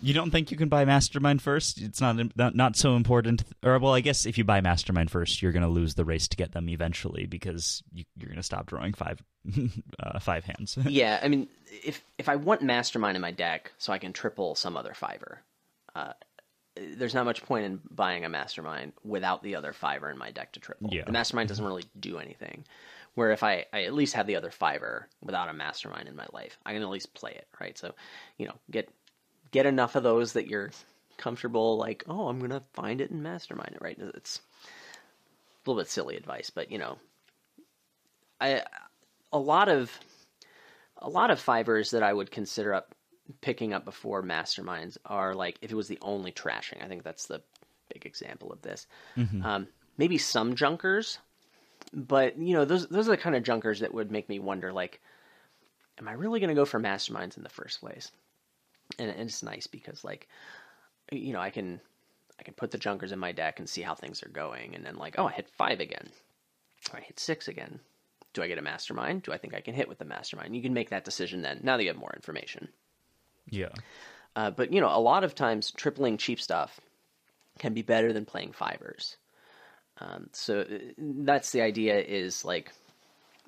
you 0.00 0.14
don't 0.14 0.30
think 0.30 0.50
you 0.50 0.56
can 0.56 0.68
buy 0.68 0.84
Mastermind 0.84 1.42
first? 1.42 1.80
It's 1.80 2.00
not, 2.00 2.16
not 2.36 2.54
not 2.54 2.76
so 2.76 2.96
important. 2.96 3.44
Or 3.62 3.78
well, 3.78 3.94
I 3.94 4.00
guess 4.00 4.26
if 4.26 4.38
you 4.38 4.44
buy 4.44 4.60
Mastermind 4.60 5.10
first, 5.10 5.42
you're 5.42 5.52
going 5.52 5.62
to 5.62 5.68
lose 5.68 5.94
the 5.94 6.04
race 6.04 6.28
to 6.28 6.36
get 6.36 6.52
them 6.52 6.68
eventually 6.68 7.26
because 7.26 7.82
you, 7.92 8.04
you're 8.16 8.28
going 8.28 8.36
to 8.36 8.42
stop 8.42 8.66
drawing 8.66 8.92
five 8.92 9.22
uh, 10.00 10.18
five 10.18 10.44
hands. 10.44 10.78
yeah, 10.86 11.20
I 11.22 11.28
mean, 11.28 11.48
if 11.84 12.02
if 12.18 12.28
I 12.28 12.36
want 12.36 12.62
mastermind 12.62 13.16
in 13.16 13.20
my 13.20 13.30
deck 13.30 13.72
so 13.78 13.92
I 13.92 13.98
can 13.98 14.12
triple 14.12 14.54
some 14.54 14.76
other 14.76 14.94
fiver, 14.94 15.42
uh, 15.94 16.12
there's 16.96 17.14
not 17.14 17.24
much 17.24 17.42
point 17.42 17.64
in 17.64 17.80
buying 17.90 18.24
a 18.24 18.28
mastermind 18.28 18.92
without 19.04 19.42
the 19.42 19.56
other 19.56 19.72
fiver 19.72 20.10
in 20.10 20.18
my 20.18 20.30
deck 20.30 20.52
to 20.52 20.60
triple. 20.60 20.90
Yeah. 20.92 21.04
The 21.04 21.12
mastermind 21.12 21.48
doesn't 21.48 21.64
really 21.64 21.84
do 21.98 22.18
anything. 22.18 22.64
Where 23.14 23.32
if 23.32 23.42
I, 23.42 23.66
I 23.72 23.82
at 23.82 23.94
least 23.94 24.14
have 24.14 24.28
the 24.28 24.36
other 24.36 24.52
fiver 24.52 25.08
without 25.20 25.48
a 25.48 25.52
mastermind 25.52 26.06
in 26.06 26.14
my 26.14 26.26
life, 26.32 26.56
I 26.64 26.72
can 26.72 26.82
at 26.82 26.88
least 26.88 27.14
play 27.14 27.32
it, 27.32 27.48
right? 27.60 27.76
So, 27.76 27.92
you 28.36 28.46
know, 28.46 28.54
get 28.70 28.90
get 29.50 29.66
enough 29.66 29.96
of 29.96 30.02
those 30.02 30.32
that 30.34 30.48
you're 30.48 30.70
comfortable, 31.16 31.76
like, 31.76 32.04
oh, 32.08 32.28
I'm 32.28 32.40
gonna 32.40 32.62
find 32.72 33.00
it 33.00 33.10
and 33.10 33.22
mastermind 33.22 33.72
it, 33.74 33.82
right? 33.82 33.98
It's 34.14 34.40
a 34.64 35.70
little 35.70 35.80
bit 35.80 35.90
silly 35.90 36.16
advice, 36.16 36.50
but 36.50 36.70
you 36.70 36.78
know, 36.78 36.98
I 38.40 38.62
a 39.32 39.38
lot 39.38 39.68
of 39.68 39.98
a 40.98 41.08
lot 41.08 41.30
of 41.30 41.40
fivers 41.40 41.90
that 41.92 42.02
I 42.02 42.12
would 42.12 42.30
consider 42.30 42.74
up 42.74 42.94
picking 43.40 43.72
up 43.74 43.84
before 43.84 44.22
masterminds 44.22 44.96
are 45.04 45.34
like 45.34 45.58
if 45.60 45.70
it 45.70 45.74
was 45.76 45.88
the 45.88 45.98
only 46.02 46.32
trashing. 46.32 46.82
I 46.82 46.88
think 46.88 47.02
that's 47.02 47.26
the 47.26 47.42
big 47.92 48.06
example 48.06 48.52
of 48.52 48.62
this. 48.62 48.86
Um, 49.42 49.68
maybe 49.96 50.18
some 50.18 50.54
junkers, 50.54 51.18
but 51.92 52.38
you 52.38 52.54
know 52.54 52.64
those 52.64 52.86
those 52.88 53.08
are 53.08 53.12
the 53.12 53.16
kind 53.16 53.36
of 53.36 53.42
junkers 53.42 53.80
that 53.80 53.92
would 53.94 54.10
make 54.10 54.28
me 54.28 54.38
wonder 54.38 54.72
like, 54.72 55.00
am 55.98 56.08
I 56.08 56.12
really 56.12 56.40
going 56.40 56.48
to 56.48 56.54
go 56.54 56.64
for 56.64 56.80
masterminds 56.80 57.36
in 57.36 57.42
the 57.42 57.48
first 57.48 57.80
place? 57.80 58.10
And, 58.98 59.10
and 59.10 59.20
it's 59.22 59.42
nice 59.42 59.66
because 59.66 60.04
like, 60.04 60.28
you 61.12 61.32
know, 61.32 61.40
I 61.40 61.50
can 61.50 61.80
I 62.38 62.42
can 62.42 62.54
put 62.54 62.70
the 62.70 62.78
junkers 62.78 63.12
in 63.12 63.18
my 63.18 63.32
deck 63.32 63.58
and 63.58 63.68
see 63.68 63.82
how 63.82 63.94
things 63.94 64.22
are 64.22 64.28
going, 64.28 64.74
and 64.74 64.84
then 64.84 64.96
like, 64.96 65.16
oh, 65.18 65.26
I 65.26 65.32
hit 65.32 65.48
five 65.56 65.80
again, 65.80 66.08
or 66.92 66.98
I 66.98 67.02
hit 67.02 67.18
six 67.18 67.48
again. 67.48 67.80
Do 68.34 68.42
I 68.42 68.48
get 68.48 68.58
a 68.58 68.62
mastermind? 68.62 69.22
Do 69.22 69.32
I 69.32 69.38
think 69.38 69.54
I 69.54 69.60
can 69.60 69.74
hit 69.74 69.88
with 69.88 69.98
the 69.98 70.04
mastermind? 70.04 70.54
You 70.54 70.62
can 70.62 70.74
make 70.74 70.90
that 70.90 71.04
decision 71.04 71.42
then. 71.42 71.60
Now 71.62 71.76
that 71.76 71.82
you 71.82 71.88
have 71.88 71.96
more 71.98 72.12
information. 72.14 72.68
yeah. 73.50 73.70
Uh, 74.36 74.50
but 74.50 74.72
you 74.72 74.80
know, 74.80 74.94
a 74.94 75.00
lot 75.00 75.24
of 75.24 75.34
times 75.34 75.72
tripling 75.72 76.16
cheap 76.16 76.40
stuff 76.40 76.80
can 77.58 77.74
be 77.74 77.82
better 77.82 78.12
than 78.12 78.24
playing 78.24 78.52
fivers. 78.52 79.16
Um, 80.00 80.28
so 80.32 80.60
uh, 80.60 80.78
that's 80.98 81.50
the 81.50 81.62
idea. 81.62 81.98
Is 81.98 82.44
like, 82.44 82.72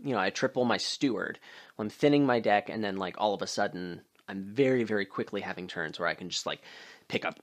you 0.03 0.13
know, 0.13 0.19
I 0.19 0.31
triple 0.31 0.65
my 0.65 0.79
steward. 0.79 1.39
I'm 1.79 1.91
thinning 1.91 2.27
my 2.27 2.41
deck, 2.41 2.69
and 2.69 2.83
then 2.83 2.97
like 2.97 3.17
all 3.19 3.35
of 3.35 3.43
a 3.43 3.47
sudden, 3.47 4.01
I'm 4.31 4.45
very 4.45 4.85
very 4.85 5.05
quickly 5.05 5.41
having 5.41 5.67
turns 5.67 5.99
where 5.99 6.09
I 6.09 6.15
can 6.15 6.31
just 6.31 6.47
like 6.47 6.61
pick 7.09 7.25
up 7.25 7.39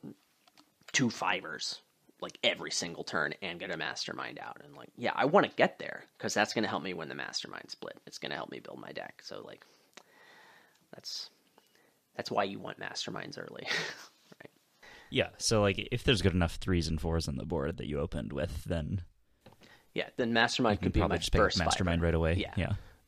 two 0.94 1.10
fivers 1.10 1.82
like 2.22 2.40
every 2.44 2.72
single 2.72 3.04
turn 3.04 3.34
and 3.44 3.60
get 3.60 3.70
a 3.70 3.78
mastermind 3.78 4.40
out 4.40 4.60
and 4.64 4.76
like 4.76 4.90
yeah 4.98 5.12
i 5.16 5.26
want 5.26 5.46
to 5.46 5.52
get 5.56 5.78
there 5.78 6.04
because 6.18 6.34
that's 6.34 6.52
going 6.54 6.64
to 6.64 6.70
help 6.70 6.82
me 6.82 6.94
win 6.94 7.10
the 7.10 7.14
mastermind 7.14 7.70
split 7.70 7.96
it's 8.08 8.18
going 8.18 8.32
to 8.32 8.36
help 8.36 8.50
me 8.50 8.60
build 8.60 8.80
my 8.80 8.92
deck 8.92 9.22
so 9.24 9.44
like 9.46 9.64
that's 10.96 11.30
That's 12.16 12.32
why 12.32 12.44
you 12.46 12.60
want 12.60 12.80
masterminds 12.80 13.38
early. 13.38 13.68
right. 14.42 14.50
Yeah, 15.10 15.30
so 15.38 15.62
like 15.62 15.88
if 15.92 16.04
there's 16.04 16.22
good 16.22 16.34
enough 16.34 16.56
threes 16.56 16.88
and 16.88 17.00
fours 17.00 17.28
on 17.28 17.36
the 17.36 17.46
board 17.46 17.78
that 17.78 17.88
you 17.88 18.00
opened 18.00 18.34
with, 18.34 18.64
then 18.64 19.02
Yeah, 19.94 20.08
then 20.18 20.34
mastermind 20.34 20.82
could 20.82 20.94
be 20.94 21.02
my 21.02 21.18
just 21.18 21.34
first 21.34 21.60
mastermind 21.60 22.00
fiver. 22.00 22.06
right 22.06 22.16
away. 22.16 22.34
Yeah. 22.36 22.54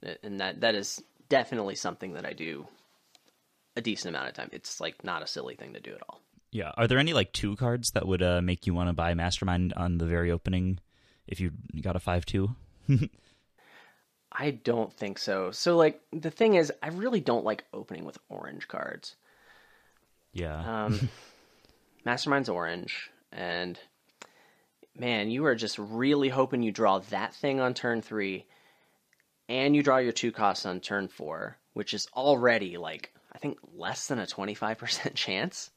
yeah. 0.03 0.13
and 0.23 0.39
that 0.39 0.61
that 0.61 0.75
is 0.75 1.01
definitely 1.29 1.75
something 1.75 2.13
that 2.13 2.25
I 2.25 2.33
do 2.33 2.67
a 3.75 3.81
decent 3.81 4.15
amount 4.15 4.29
of 4.29 4.35
time. 4.35 4.49
It's 4.51 4.79
like 4.79 5.03
not 5.03 5.23
a 5.23 5.27
silly 5.27 5.55
thing 5.55 5.73
to 5.73 5.79
do 5.79 5.93
at 5.93 6.01
all. 6.07 6.21
Yeah. 6.51 6.71
Are 6.77 6.87
there 6.87 6.97
any 6.97 7.13
like 7.13 7.31
two 7.31 7.55
cards 7.55 7.91
that 7.91 8.07
would 8.07 8.21
uh, 8.21 8.41
make 8.41 8.65
you 8.65 8.73
want 8.73 8.89
to 8.89 8.93
buy 8.93 9.13
Mastermind 9.13 9.73
on 9.73 9.97
the 9.97 10.05
very 10.05 10.31
opening 10.31 10.79
if 11.27 11.39
you 11.39 11.51
got 11.81 11.95
a 11.95 11.99
five 11.99 12.25
two? 12.25 12.55
I 14.31 14.51
don't 14.51 14.93
think 14.93 15.17
so. 15.19 15.51
So 15.51 15.75
like 15.75 16.01
the 16.11 16.31
thing 16.31 16.55
is, 16.55 16.71
I 16.81 16.89
really 16.89 17.19
don't 17.19 17.45
like 17.45 17.65
opening 17.73 18.05
with 18.05 18.17
orange 18.29 18.67
cards. 18.67 19.15
Yeah. 20.33 20.85
Um, 20.85 21.09
Mastermind's 22.05 22.49
orange, 22.49 23.09
and 23.31 23.77
man, 24.97 25.29
you 25.29 25.45
are 25.45 25.55
just 25.55 25.77
really 25.77 26.29
hoping 26.29 26.63
you 26.63 26.71
draw 26.71 26.99
that 26.99 27.33
thing 27.35 27.59
on 27.59 27.73
turn 27.73 28.01
three, 28.01 28.45
and 29.47 29.75
you 29.75 29.83
draw 29.83 29.97
your 29.97 30.11
two 30.11 30.31
costs 30.31 30.65
on 30.65 30.79
turn 30.79 31.07
four, 31.07 31.57
which 31.73 31.93
is 31.93 32.07
already 32.15 32.77
like 32.77 33.13
I 33.39 33.41
think 33.41 33.57
less 33.73 34.07
than 34.07 34.19
a 34.19 34.27
twenty 34.27 34.53
five 34.53 34.77
percent 34.77 35.15
chance. 35.15 35.71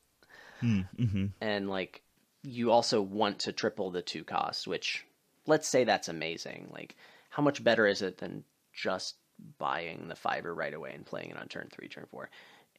mm-hmm. 0.62 1.26
And 1.40 1.68
like 1.70 2.02
you 2.42 2.72
also 2.72 3.00
want 3.00 3.40
to 3.40 3.52
triple 3.52 3.90
the 3.92 4.02
two 4.02 4.24
costs, 4.24 4.66
which 4.66 5.04
let's 5.46 5.68
say 5.68 5.84
that's 5.84 6.08
amazing. 6.08 6.70
Like 6.72 6.96
how 7.30 7.42
much 7.42 7.62
better 7.62 7.86
is 7.86 8.02
it 8.02 8.18
than 8.18 8.42
just 8.72 9.14
buying 9.58 10.08
the 10.08 10.16
fiver 10.16 10.52
right 10.52 10.74
away 10.74 10.92
and 10.94 11.06
playing 11.06 11.30
it 11.30 11.36
on 11.36 11.46
turn 11.46 11.68
three, 11.70 11.86
turn 11.88 12.06
four? 12.10 12.30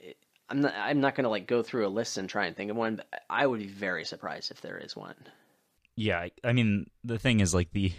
It, 0.01 0.17
I'm 0.49 0.59
not. 0.59 0.73
I'm 0.75 0.99
not 0.99 1.15
going 1.15 1.23
to 1.23 1.29
like 1.29 1.47
go 1.47 1.63
through 1.63 1.87
a 1.87 1.89
list 1.89 2.17
and 2.17 2.27
try 2.29 2.45
and 2.47 2.55
think 2.55 2.69
of 2.69 2.75
one. 2.75 2.97
But 2.97 3.07
I 3.29 3.47
would 3.47 3.59
be 3.61 3.67
very 3.67 4.03
surprised 4.03 4.51
if 4.51 4.59
there 4.59 4.77
is 4.77 4.95
one. 4.97 5.15
Yeah. 5.95 6.19
I- 6.19 6.31
I 6.43 6.51
mean, 6.51 6.89
the 7.05 7.17
thing 7.19 7.39
is 7.39 7.53
like 7.53 7.71
the 7.71 7.93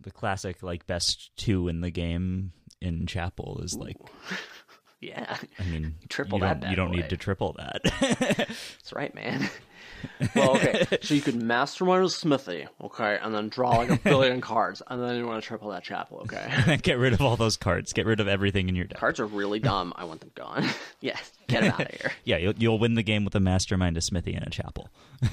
the 0.00 0.10
classic 0.10 0.62
like 0.62 0.86
best 0.86 1.30
two 1.36 1.68
in 1.68 1.82
the 1.82 1.90
game 1.90 2.52
in 2.80 3.06
Chapel 3.06 3.60
is 3.62 3.74
like 3.74 3.96
Yeah, 5.00 5.36
I 5.58 5.64
mean 5.64 5.94
Triple 6.08 6.38
you 6.38 6.44
that 6.44 6.60
don't, 6.60 6.70
you 6.70 6.76
don't 6.76 6.90
boy. 6.90 6.96
need 6.96 7.10
to 7.10 7.16
triple 7.16 7.54
that. 7.58 7.80
that's 8.48 8.92
right, 8.94 9.14
man. 9.14 9.48
well, 10.34 10.56
okay. 10.56 10.84
So 11.02 11.14
you 11.14 11.20
could 11.20 11.36
mastermind 11.36 12.04
a 12.04 12.08
smithy, 12.08 12.66
okay, 12.82 13.18
and 13.20 13.34
then 13.34 13.48
draw 13.48 13.76
like 13.76 13.90
a 13.90 13.96
billion 13.96 14.40
cards, 14.40 14.82
and 14.86 15.02
then 15.02 15.16
you 15.16 15.26
want 15.26 15.42
to 15.42 15.46
triple 15.46 15.70
that 15.70 15.82
chapel, 15.82 16.20
okay. 16.24 16.78
Get 16.82 16.98
rid 16.98 17.12
of 17.12 17.20
all 17.22 17.36
those 17.36 17.56
cards. 17.56 17.92
Get 17.92 18.06
rid 18.06 18.20
of 18.20 18.28
everything 18.28 18.68
in 18.68 18.76
your 18.76 18.84
deck. 18.84 18.98
Cards 18.98 19.20
are 19.20 19.26
really 19.26 19.58
dumb. 19.58 19.92
I 19.96 20.04
want 20.04 20.20
them 20.20 20.30
gone. 20.34 20.66
yeah, 21.00 21.18
get 21.48 21.62
them 21.62 21.72
out 21.72 21.80
of 21.80 21.90
here. 22.00 22.12
Yeah, 22.24 22.36
you'll, 22.36 22.54
you'll 22.56 22.78
win 22.78 22.94
the 22.94 23.02
game 23.02 23.24
with 23.24 23.34
a 23.34 23.40
mastermind, 23.40 23.96
a 23.96 24.00
smithy, 24.00 24.34
and 24.34 24.46
a 24.46 24.50
chapel. 24.50 24.88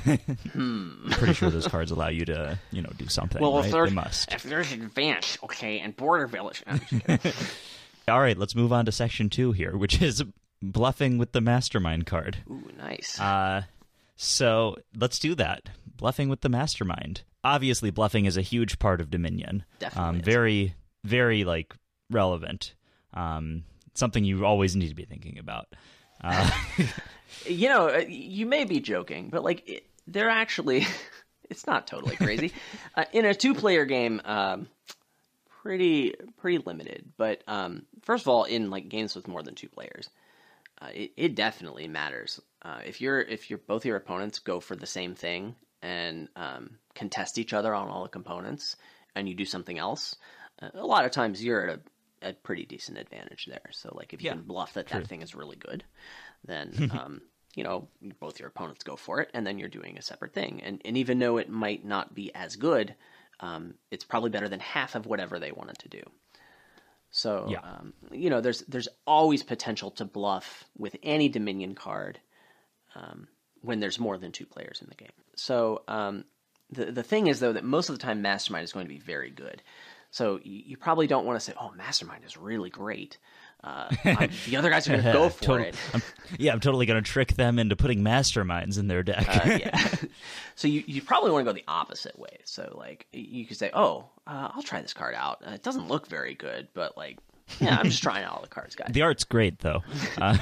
I'm 0.06 1.00
pretty 1.12 1.34
sure 1.34 1.50
those 1.50 1.68
cards 1.68 1.92
allow 1.92 2.08
you 2.10 2.26
to, 2.26 2.58
you 2.72 2.82
know, 2.82 2.92
do 2.98 3.08
something. 3.08 3.40
Hmm. 3.40 3.44
Well, 3.44 3.56
right? 3.58 3.66
if 3.66 3.72
there's 3.72 3.90
They 3.90 3.96
must. 3.96 4.34
if 4.34 4.44
there's 4.44 4.72
advance, 4.72 5.38
okay, 5.44 5.80
and 5.80 5.96
border 5.96 6.28
village. 6.28 6.64
I'm 6.66 6.80
just 6.80 7.06
kidding. 7.06 7.32
All 8.08 8.20
right, 8.20 8.38
let's 8.38 8.56
move 8.56 8.74
on 8.74 8.86
to 8.86 8.92
section 8.92 9.30
two 9.30 9.52
here, 9.54 9.78
which 9.78 10.02
is 10.02 10.24
bluffing 10.62 11.18
with 11.18 11.32
the 11.32 11.42
mastermind 11.42 12.06
card. 12.06 12.38
Ooh, 12.50 12.70
nice. 12.78 13.20
Uh, 13.20 13.64
so 14.16 14.78
let's 14.98 15.20
do 15.20 15.36
that. 15.36 15.70
Bluffing 15.98 16.30
with 16.30 16.42
the 16.42 16.50
mastermind. 16.50 17.22
Obviously, 17.44 17.92
bluffing 17.92 18.26
is 18.26 18.38
a 18.38 18.42
huge 18.42 18.80
part 18.80 19.02
of 19.02 19.10
Dominion. 19.10 19.64
Definitely 19.80 20.10
Um, 20.10 20.22
very, 20.22 20.76
very 21.04 21.44
like 21.44 21.74
relevant. 22.10 22.74
Um, 23.14 23.64
something 23.94 24.24
you 24.24 24.46
always 24.46 24.76
need 24.76 24.90
to 24.90 24.96
be 24.96 25.06
thinking 25.06 25.38
about. 25.38 25.68
Uh, 26.22 26.50
you 27.46 27.68
know, 27.70 27.90
uh, 27.90 28.04
you 28.08 28.46
may 28.46 28.64
be 28.66 28.80
joking, 28.80 29.30
but 29.30 29.44
like 29.44 29.68
it, 29.68 29.86
they're 30.08 30.30
actually, 30.30 30.86
it's 31.50 31.68
not 31.68 31.86
totally 31.88 32.16
crazy. 32.16 32.52
uh, 32.96 33.06
in 33.12 33.26
a 33.26 33.34
two-player 33.36 33.86
game, 33.86 34.22
um, 34.26 34.68
pretty 35.64 36.14
pretty 36.38 36.60
limited. 36.60 37.14
But 37.18 37.44
um, 37.48 37.86
first 38.04 38.24
of 38.24 38.28
all, 38.28 38.44
in 38.44 38.70
like 38.70 38.90
games 38.90 39.16
with 39.16 39.28
more 39.28 39.42
than 39.42 39.56
two 39.56 39.70
players, 39.70 40.10
uh, 40.82 40.90
it, 40.94 41.14
it 41.18 41.36
definitely 41.36 41.88
matters. 41.88 42.40
Uh, 42.62 42.82
if 42.86 43.02
you're 43.02 43.22
if 43.22 43.50
you're 43.50 43.60
both 43.60 43.86
your 43.86 43.96
opponents 43.98 44.40
go 44.40 44.60
for 44.60 44.76
the 44.76 44.86
same 44.86 45.16
thing 45.16 45.56
and 45.82 46.28
um, 46.36 46.78
contest 46.96 47.38
each 47.38 47.54
other 47.54 47.74
on 47.74 47.88
all 47.88 48.04
the 48.04 48.10
components, 48.10 48.76
and 49.16 49.28
you 49.30 49.36
do 49.36 49.46
something 49.46 49.80
else, 49.80 50.16
uh, 50.62 50.70
a 50.74 50.86
lot 50.86 51.06
of 51.06 51.12
times 51.12 51.44
you're 51.44 51.70
at 51.70 51.80
a, 52.24 52.30
a 52.30 52.34
pretty 52.34 52.66
decent 52.66 52.98
advantage 52.98 53.46
there. 53.48 53.70
So 53.72 53.94
like 53.96 54.14
if 54.14 54.22
you 54.22 54.26
Yeah, 54.26 54.34
can 54.36 54.42
bluff 54.44 54.74
that 54.74 54.90
that 54.90 55.08
thing 55.08 55.22
is 55.22 55.36
really 55.36 55.58
good, 55.58 55.84
then 56.46 56.80
um, 56.90 57.22
you 57.56 57.64
know 57.64 57.88
both 58.20 58.40
your 58.40 58.50
opponents 58.50 58.84
go 58.84 58.98
for 58.98 59.22
it, 59.22 59.30
and 59.34 59.48
then 59.48 59.60
you're 59.60 59.70
doing 59.70 59.98
a 59.98 60.02
separate 60.02 60.34
thing. 60.34 60.62
And 60.64 60.82
and 60.86 60.98
even 60.98 61.20
though 61.20 61.38
it 61.38 61.50
might 61.50 61.86
not 61.86 62.14
be 62.14 62.36
as 62.36 62.58
good, 62.58 62.96
um, 63.44 63.74
it's 63.92 64.06
probably 64.06 64.30
better 64.30 64.48
than 64.50 64.62
half 64.62 64.96
of 64.96 65.06
whatever 65.06 65.38
they 65.38 65.52
wanted 65.52 65.78
to 65.80 65.90
do. 65.90 66.04
So 67.12 67.46
Yeah. 67.50 67.60
um, 67.64 67.94
you 68.12 68.30
know, 68.30 68.42
there's 68.42 68.62
there's 68.62 68.88
always 69.06 69.44
potential 69.44 69.92
to 69.92 70.06
bluff 70.06 70.64
with 70.78 70.96
any 71.04 71.30
Dominion 71.30 71.76
card 71.76 72.20
um, 72.96 73.28
when 73.62 73.80
there's 73.80 74.00
more 74.00 74.18
than 74.18 74.32
two 74.32 74.46
players 74.46 74.82
in 74.82 74.88
the 74.90 74.96
game. 74.96 75.12
So 75.36 75.84
um, 75.88 76.26
the 76.72 76.86
the 76.86 77.04
thing 77.04 77.28
is 77.28 77.40
though 77.40 77.54
that 77.54 77.64
most 77.64 77.90
of 77.90 77.96
the 77.96 78.02
time 78.02 78.22
Mastermind 78.22 78.64
is 78.64 78.74
going 78.74 78.86
to 78.86 78.94
be 78.94 79.00
very 79.00 79.30
good. 79.30 79.62
So 80.10 80.40
you, 80.44 80.62
you 80.66 80.78
probably 80.78 81.08
don't 81.08 81.26
want 81.26 81.40
to 81.40 81.46
say, 81.46 81.54
"Oh, 81.60 81.72
Mastermind 81.76 82.24
is 82.26 82.38
really 82.38 82.70
great." 82.70 83.18
Uh, 83.64 83.90
the 84.46 84.58
other 84.58 84.70
guys 84.70 84.88
are 84.88 84.92
going 84.92 85.04
to 85.06 85.14
go 85.14 85.30
for 85.30 85.42
Total- 85.44 85.66
it. 85.68 85.76
I'm- 85.94 86.02
yeah, 86.38 86.52
I'm 86.52 86.60
totally 86.60 86.86
going 86.86 87.02
to 87.02 87.10
trick 87.10 87.34
them 87.36 87.60
into 87.60 87.76
putting 87.76 88.02
masterminds 88.02 88.78
in 88.78 88.88
their 88.88 89.04
deck. 89.04 89.26
Uh, 89.30 89.58
yeah. 89.60 89.88
so 90.56 90.68
you, 90.68 90.84
you 90.88 91.02
probably 91.02 91.32
want 91.32 91.46
to 91.46 91.50
go 91.50 91.54
the 91.54 91.64
opposite 91.68 92.18
way. 92.20 92.40
So 92.44 92.76
like 92.78 93.06
you 93.14 93.46
could 93.46 93.58
say, 93.58 93.70
oh, 93.74 94.06
uh, 94.28 94.50
I'll 94.54 94.64
try 94.64 94.82
this 94.82 94.94
card 94.94 95.16
out. 95.16 95.42
Uh, 95.48 95.52
it 95.52 95.64
doesn't 95.64 95.88
look 95.88 96.08
very 96.08 96.34
good, 96.34 96.68
but 96.74 96.98
like, 96.98 97.20
yeah, 97.60 97.78
I'm 97.78 97.86
just 97.86 98.02
trying 98.04 98.24
out 98.26 98.34
all 98.36 98.42
the 98.42 98.48
cards, 98.48 98.76
guys. 98.76 98.90
the 98.92 99.04
art's 99.04 99.24
great, 99.24 99.60
though. 99.60 99.82
Uh, 100.18 100.38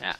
Yeah. 0.00 0.14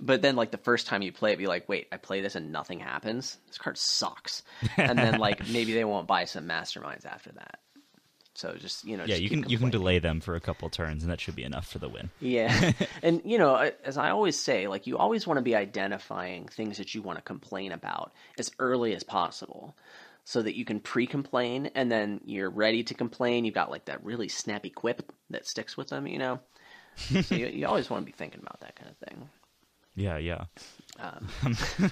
but 0.00 0.22
then 0.22 0.36
like 0.36 0.50
the 0.50 0.58
first 0.58 0.86
time 0.86 1.02
you 1.02 1.12
play 1.12 1.32
it, 1.32 1.38
be 1.38 1.46
like, 1.46 1.68
wait, 1.68 1.88
I 1.92 1.96
play 1.96 2.20
this 2.20 2.34
and 2.34 2.52
nothing 2.52 2.80
happens. 2.80 3.38
This 3.46 3.58
card 3.58 3.76
sucks. 3.78 4.42
And 4.76 4.98
then 4.98 5.18
like 5.18 5.46
maybe 5.48 5.74
they 5.74 5.84
won't 5.84 6.06
buy 6.06 6.24
some 6.24 6.46
masterminds 6.48 7.06
after 7.06 7.32
that. 7.32 7.58
So 8.34 8.54
just 8.54 8.84
you 8.84 8.96
know, 8.96 9.04
yeah, 9.04 9.14
you 9.14 9.30
can 9.30 9.48
you 9.48 9.58
can 9.58 9.70
delay 9.70 10.00
them 10.00 10.20
for 10.20 10.34
a 10.34 10.40
couple 10.40 10.68
turns, 10.68 11.04
and 11.04 11.12
that 11.12 11.20
should 11.20 11.36
be 11.36 11.44
enough 11.44 11.68
for 11.68 11.78
the 11.78 11.88
win. 11.88 12.10
Yeah. 12.20 12.72
and, 13.02 13.22
you 13.24 13.38
know, 13.38 13.70
as 13.84 13.96
I 13.96 14.10
always 14.10 14.38
say, 14.38 14.66
like, 14.66 14.88
you 14.88 14.98
always 14.98 15.26
want 15.26 15.38
to 15.38 15.42
be 15.42 15.54
identifying 15.54 16.48
things 16.48 16.78
that 16.78 16.94
you 16.94 17.02
want 17.02 17.18
to 17.18 17.22
complain 17.22 17.70
about 17.70 18.12
as 18.36 18.50
early 18.58 18.94
as 18.94 19.04
possible 19.04 19.76
so 20.24 20.42
that 20.42 20.56
you 20.56 20.64
can 20.64 20.80
pre 20.80 21.06
complain 21.06 21.70
and 21.76 21.92
then 21.92 22.20
you're 22.24 22.50
ready 22.50 22.82
to 22.84 22.94
complain. 22.94 23.44
You've 23.44 23.54
got, 23.54 23.70
like, 23.70 23.84
that 23.84 24.04
really 24.04 24.28
snappy 24.28 24.70
quip 24.70 25.12
that 25.30 25.46
sticks 25.46 25.76
with 25.76 25.88
them, 25.88 26.08
you 26.08 26.18
know? 26.18 26.40
so 26.96 27.36
you, 27.36 27.46
you 27.46 27.66
always 27.66 27.88
want 27.88 28.02
to 28.02 28.06
be 28.06 28.16
thinking 28.16 28.40
about 28.40 28.60
that 28.60 28.74
kind 28.74 28.90
of 28.90 28.96
thing. 29.08 29.28
Yeah, 29.94 30.18
yeah. 30.18 30.44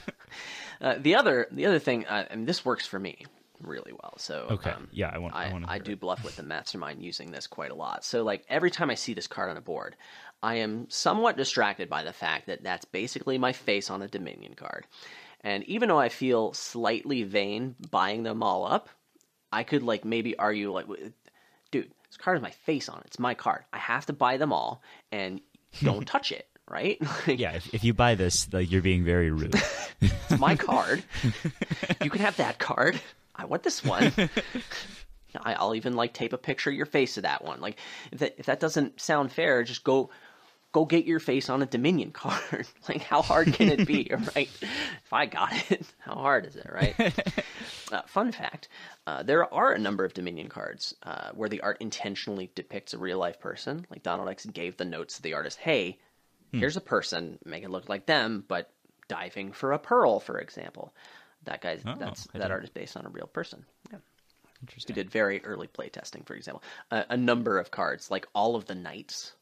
Uh, 0.80 0.96
the 0.98 1.14
other 1.14 1.46
the 1.52 1.66
other 1.66 1.78
thing, 1.78 2.04
uh, 2.06 2.26
mean, 2.34 2.44
this 2.44 2.64
works 2.64 2.84
for 2.84 2.98
me 2.98 3.24
really 3.62 3.92
well. 3.92 4.14
So 4.18 4.46
Okay. 4.50 4.70
um, 4.70 4.88
yeah, 4.92 5.10
I 5.12 5.18
want. 5.18 5.34
I, 5.34 5.46
I, 5.48 5.52
want 5.52 5.64
to. 5.64 5.70
I 5.70 5.78
do 5.78 5.96
bluff 5.96 6.24
with 6.24 6.36
the 6.36 6.42
mastermind 6.42 7.02
using 7.02 7.30
this 7.32 7.46
quite 7.46 7.70
a 7.70 7.74
lot. 7.74 8.04
So, 8.04 8.22
like, 8.22 8.44
every 8.48 8.70
time 8.70 8.90
I 8.90 8.94
see 8.94 9.14
this 9.14 9.26
card 9.26 9.50
on 9.50 9.56
a 9.56 9.60
board, 9.60 9.96
I 10.42 10.56
am 10.56 10.88
somewhat 10.90 11.36
distracted 11.36 11.88
by 11.88 12.02
the 12.02 12.12
fact 12.12 12.46
that 12.46 12.62
that's 12.62 12.84
basically 12.84 13.38
my 13.38 13.52
face 13.52 13.90
on 13.90 14.02
a 14.02 14.08
Dominion 14.08 14.54
card. 14.54 14.86
And 15.40 15.64
even 15.64 15.88
though 15.88 15.98
I 15.98 16.08
feel 16.08 16.52
slightly 16.52 17.22
vain 17.24 17.74
buying 17.90 18.22
them 18.22 18.42
all 18.42 18.66
up, 18.66 18.88
I 19.52 19.64
could, 19.64 19.82
like, 19.82 20.04
maybe 20.04 20.36
argue, 20.38 20.72
like, 20.72 20.86
dude, 21.70 21.90
this 22.08 22.16
card 22.16 22.36
has 22.36 22.42
my 22.42 22.50
face 22.50 22.88
on 22.88 22.98
it. 22.98 23.04
It's 23.06 23.18
my 23.18 23.34
card. 23.34 23.64
I 23.72 23.78
have 23.78 24.06
to 24.06 24.12
buy 24.12 24.36
them 24.36 24.52
all, 24.52 24.82
and 25.10 25.40
don't 25.82 26.06
touch 26.06 26.30
it, 26.32 26.46
right? 26.68 26.98
Like, 27.26 27.38
Yeah, 27.38 27.52
if, 27.52 27.74
if 27.74 27.84
you 27.84 27.92
buy 27.94 28.14
this, 28.14 28.52
like, 28.52 28.70
you're 28.70 28.82
being 28.82 29.04
very 29.04 29.30
rude. 29.30 29.54
it's 30.00 30.38
my 30.38 30.54
card. 30.56 31.02
you 32.02 32.10
can 32.10 32.20
have 32.20 32.36
that 32.36 32.58
card. 32.58 33.00
I 33.34 33.44
want 33.46 33.62
this 33.62 33.84
one. 33.84 34.12
I'll 35.44 35.74
even 35.74 35.94
like 35.94 36.12
tape 36.12 36.32
a 36.32 36.38
picture 36.38 36.70
of 36.70 36.76
your 36.76 36.86
face 36.86 37.14
to 37.14 37.22
that 37.22 37.44
one. 37.44 37.60
Like 37.60 37.78
if 38.10 38.18
that 38.20 38.34
if 38.38 38.46
that 38.46 38.60
doesn't 38.60 39.00
sound 39.00 39.32
fair, 39.32 39.62
just 39.64 39.84
go 39.84 40.10
go 40.72 40.84
get 40.86 41.04
your 41.04 41.20
face 41.20 41.50
on 41.50 41.62
a 41.62 41.66
Dominion 41.66 42.10
card. 42.12 42.66
like 42.88 43.02
how 43.02 43.22
hard 43.22 43.52
can 43.52 43.68
it 43.68 43.86
be, 43.86 44.10
right? 44.36 44.48
If 44.60 45.12
I 45.12 45.26
got 45.26 45.52
it, 45.70 45.86
how 46.00 46.14
hard 46.14 46.46
is 46.46 46.56
it, 46.56 46.66
right? 46.70 46.94
uh, 47.92 48.02
fun 48.06 48.32
fact: 48.32 48.68
uh, 49.06 49.22
there 49.22 49.52
are 49.52 49.72
a 49.72 49.78
number 49.78 50.04
of 50.04 50.14
Dominion 50.14 50.48
cards 50.48 50.94
uh, 51.02 51.30
where 51.34 51.48
the 51.48 51.60
art 51.60 51.78
intentionally 51.80 52.50
depicts 52.54 52.94
a 52.94 52.98
real 52.98 53.18
life 53.18 53.40
person. 53.40 53.86
Like 53.90 54.02
Donald 54.02 54.28
X 54.28 54.46
gave 54.46 54.76
the 54.76 54.84
notes 54.84 55.16
to 55.16 55.22
the 55.22 55.34
artist, 55.34 55.58
"Hey, 55.58 55.98
here's 56.52 56.76
a 56.76 56.82
person, 56.82 57.38
make 57.44 57.64
it 57.64 57.70
look 57.70 57.88
like 57.88 58.06
them, 58.06 58.44
but 58.46 58.70
diving 59.08 59.52
for 59.52 59.72
a 59.72 59.78
pearl, 59.78 60.20
for 60.20 60.38
example." 60.38 60.94
That 61.44 61.60
guy's 61.60 61.82
Oh, 61.86 61.94
that's 61.98 62.26
I 62.28 62.38
that 62.38 62.44
didn't- 62.44 62.52
art 62.52 62.64
is 62.64 62.70
based 62.70 62.96
on 62.96 63.06
a 63.06 63.10
real 63.10 63.26
person. 63.26 63.64
Yeah 63.90 63.98
who 64.60 64.66
Interesting. 64.66 64.94
did 64.94 65.10
very 65.10 65.44
early 65.44 65.66
play 65.66 65.88
testing, 65.88 66.22
for 66.22 66.34
example. 66.34 66.62
A, 66.92 67.04
a 67.10 67.16
number 67.16 67.58
of 67.58 67.72
cards, 67.72 68.12
like 68.12 68.28
all 68.32 68.54
of 68.54 68.64
the 68.66 68.76
knights 68.76 69.32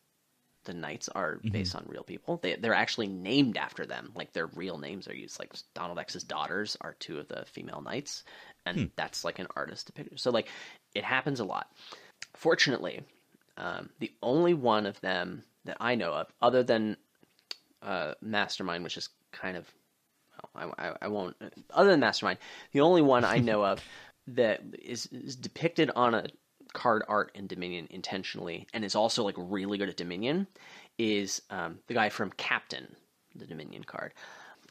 the 0.64 0.72
knights 0.74 1.08
are 1.10 1.40
based 1.52 1.74
on 1.74 1.84
real 1.86 2.02
people. 2.02 2.38
They 2.42 2.54
they're 2.54 2.74
actually 2.74 3.06
named 3.06 3.56
after 3.56 3.84
them. 3.86 4.12
Like 4.14 4.32
their 4.32 4.46
real 4.46 4.76
names 4.78 5.08
are 5.08 5.14
used. 5.14 5.38
Like 5.38 5.52
Donald 5.74 5.98
X's 5.98 6.22
daughters 6.22 6.76
are 6.82 6.94
two 7.00 7.18
of 7.18 7.28
the 7.28 7.44
female 7.46 7.80
knights, 7.82 8.24
and 8.66 8.90
that's 8.96 9.24
like 9.24 9.38
an 9.38 9.46
artist 9.56 9.86
depiction. 9.86 10.16
So 10.18 10.30
like 10.30 10.48
it 10.94 11.04
happens 11.04 11.40
a 11.40 11.44
lot. 11.44 11.70
Fortunately, 12.34 13.00
um, 13.56 13.90
the 14.00 14.12
only 14.22 14.52
one 14.54 14.86
of 14.86 15.00
them 15.00 15.42
that 15.64 15.78
I 15.80 15.94
know 15.94 16.12
of, 16.12 16.26
other 16.42 16.62
than 16.62 16.96
uh, 17.82 18.14
Mastermind, 18.20 18.84
which 18.84 18.96
is 18.98 19.08
kind 19.32 19.56
of 19.56 19.66
I, 20.54 20.64
I, 20.78 20.92
I 21.02 21.08
won't. 21.08 21.36
Other 21.72 21.90
than 21.90 22.00
Mastermind, 22.00 22.38
the 22.72 22.80
only 22.80 23.02
one 23.02 23.24
I 23.24 23.38
know 23.38 23.64
of 23.64 23.82
that 24.28 24.60
is, 24.80 25.06
is 25.06 25.36
depicted 25.36 25.90
on 25.94 26.14
a 26.14 26.26
card 26.72 27.02
art 27.08 27.32
in 27.34 27.46
Dominion 27.46 27.88
intentionally, 27.90 28.66
and 28.72 28.84
is 28.84 28.94
also 28.94 29.24
like 29.24 29.34
really 29.36 29.78
good 29.78 29.88
at 29.88 29.96
Dominion, 29.96 30.46
is 30.98 31.42
um, 31.50 31.78
the 31.88 31.94
guy 31.94 32.08
from 32.10 32.30
Captain, 32.36 32.94
the 33.34 33.46
Dominion 33.46 33.84
card. 33.84 34.12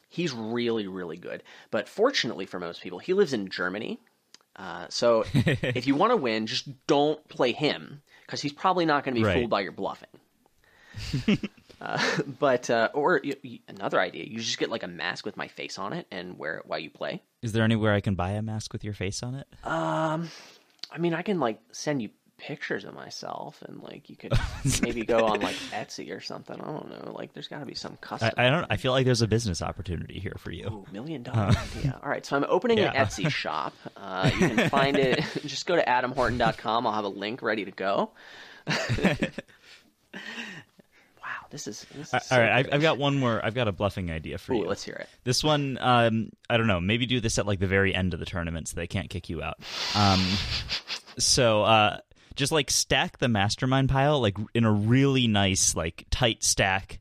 He's 0.08 0.32
really, 0.32 0.86
really 0.86 1.16
good. 1.16 1.42
But 1.70 1.88
fortunately 1.88 2.46
for 2.46 2.58
most 2.58 2.80
people, 2.82 2.98
he 2.98 3.12
lives 3.12 3.32
in 3.32 3.48
Germany. 3.48 4.00
Uh, 4.56 4.86
so 4.88 5.24
if 5.34 5.86
you 5.86 5.94
want 5.94 6.10
to 6.12 6.16
win, 6.16 6.46
just 6.46 6.68
don't 6.86 7.26
play 7.28 7.52
him 7.52 8.02
because 8.26 8.40
he's 8.42 8.52
probably 8.52 8.84
not 8.86 9.04
going 9.04 9.14
to 9.14 9.20
be 9.20 9.24
Right. 9.24 9.34
fooled 9.34 9.50
by 9.50 9.60
your 9.60 9.72
bluffing. 9.72 10.08
uh, 11.80 11.98
but 12.38 12.70
uh, 12.70 12.90
or 12.94 13.20
y 13.22 13.34
y 13.42 13.60
another 13.68 14.00
idea, 14.00 14.24
you 14.24 14.38
just 14.38 14.58
get 14.58 14.70
like 14.70 14.82
a 14.82 14.88
mask 14.88 15.24
with 15.24 15.36
my 15.36 15.48
face 15.48 15.78
on 15.78 15.92
it 15.92 16.06
and 16.10 16.38
wear 16.38 16.58
it 16.58 16.66
while 16.66 16.78
you 16.78 16.90
play. 16.90 17.22
Is 17.42 17.52
there 17.52 17.64
anywhere 17.64 17.94
I 17.94 18.00
can 18.00 18.14
buy 18.14 18.32
a 18.32 18.42
mask 18.42 18.72
with 18.72 18.84
your 18.84 18.94
face 18.94 19.22
on 19.22 19.34
it? 19.34 19.46
Um, 19.64 20.28
I 20.90 20.98
mean, 20.98 21.14
I 21.14 21.22
can 21.22 21.40
like 21.40 21.60
send 21.72 22.02
you 22.02 22.10
pictures 22.40 22.84
of 22.84 22.94
myself, 22.94 23.62
and 23.62 23.82
like 23.82 24.08
you 24.10 24.16
could 24.16 24.32
maybe 24.82 25.04
go 25.04 25.26
on 25.26 25.40
like 25.40 25.56
Etsy 25.72 26.14
or 26.14 26.20
something. 26.20 26.58
I 26.60 26.64
don't 26.64 26.90
know. 26.90 27.12
Like, 27.12 27.32
there's 27.32 27.48
got 27.48 27.60
to 27.60 27.66
be 27.66 27.74
some 27.74 27.96
custom. 28.00 28.30
I, 28.36 28.46
I 28.46 28.50
don't. 28.50 28.66
I 28.70 28.76
feel 28.76 28.92
like 28.92 29.04
there's 29.04 29.22
a 29.22 29.28
business 29.28 29.62
opportunity 29.62 30.18
here 30.18 30.36
for 30.38 30.50
you. 30.50 30.66
Ooh, 30.66 30.86
million 30.92 31.22
dollar 31.22 31.48
idea. 31.76 32.00
All 32.02 32.08
right, 32.08 32.24
so 32.24 32.36
I'm 32.36 32.44
opening 32.48 32.80
an 32.80 32.92
Etsy 32.94 33.30
shop. 33.30 33.74
Uh, 33.96 34.30
you 34.32 34.48
can 34.48 34.68
find 34.70 34.96
it. 34.96 35.22
Just 35.44 35.66
go 35.66 35.76
to 35.76 35.84
adamhorton.com. 35.84 36.86
I'll 36.86 36.92
have 36.92 37.04
a 37.04 37.08
link 37.08 37.42
ready 37.42 37.64
to 37.66 37.70
go. 37.70 38.10
This 41.50 41.66
is. 41.66 41.86
This 41.94 42.08
is 42.08 42.14
All 42.14 42.20
so 42.20 42.38
right, 42.38 42.50
I've. 42.50 42.68
I've 42.72 42.82
got 42.82 42.98
one 42.98 43.18
more. 43.18 43.44
I've 43.44 43.54
got 43.54 43.68
a 43.68 43.72
bluffing 43.72 44.10
idea 44.10 44.38
for 44.38 44.52
Ooh, 44.52 44.58
you. 44.58 44.66
let's 44.66 44.82
hear 44.82 44.94
it. 44.94 45.08
This 45.24 45.44
one, 45.44 45.78
um, 45.80 46.30
I 46.48 46.56
don't 46.56 46.66
know. 46.66 46.80
Maybe 46.80 47.06
do 47.06 47.20
this 47.20 47.38
at 47.38 47.46
like 47.46 47.58
the 47.58 47.66
very 47.66 47.94
end 47.94 48.14
of 48.14 48.20
the 48.20 48.26
tournament 48.26 48.68
so 48.68 48.76
they 48.76 48.86
can't 48.86 49.10
kick 49.10 49.28
you 49.28 49.42
out. 49.42 49.58
Um, 49.94 50.24
so 51.18 51.64
uh, 51.64 51.98
just 52.36 52.52
like 52.52 52.70
stack 52.70 53.18
the 53.18 53.28
mastermind 53.28 53.88
pile 53.88 54.20
like 54.20 54.36
in 54.54 54.64
a 54.64 54.72
really 54.72 55.26
nice 55.26 55.74
like 55.74 56.06
tight 56.10 56.42
stack, 56.42 56.98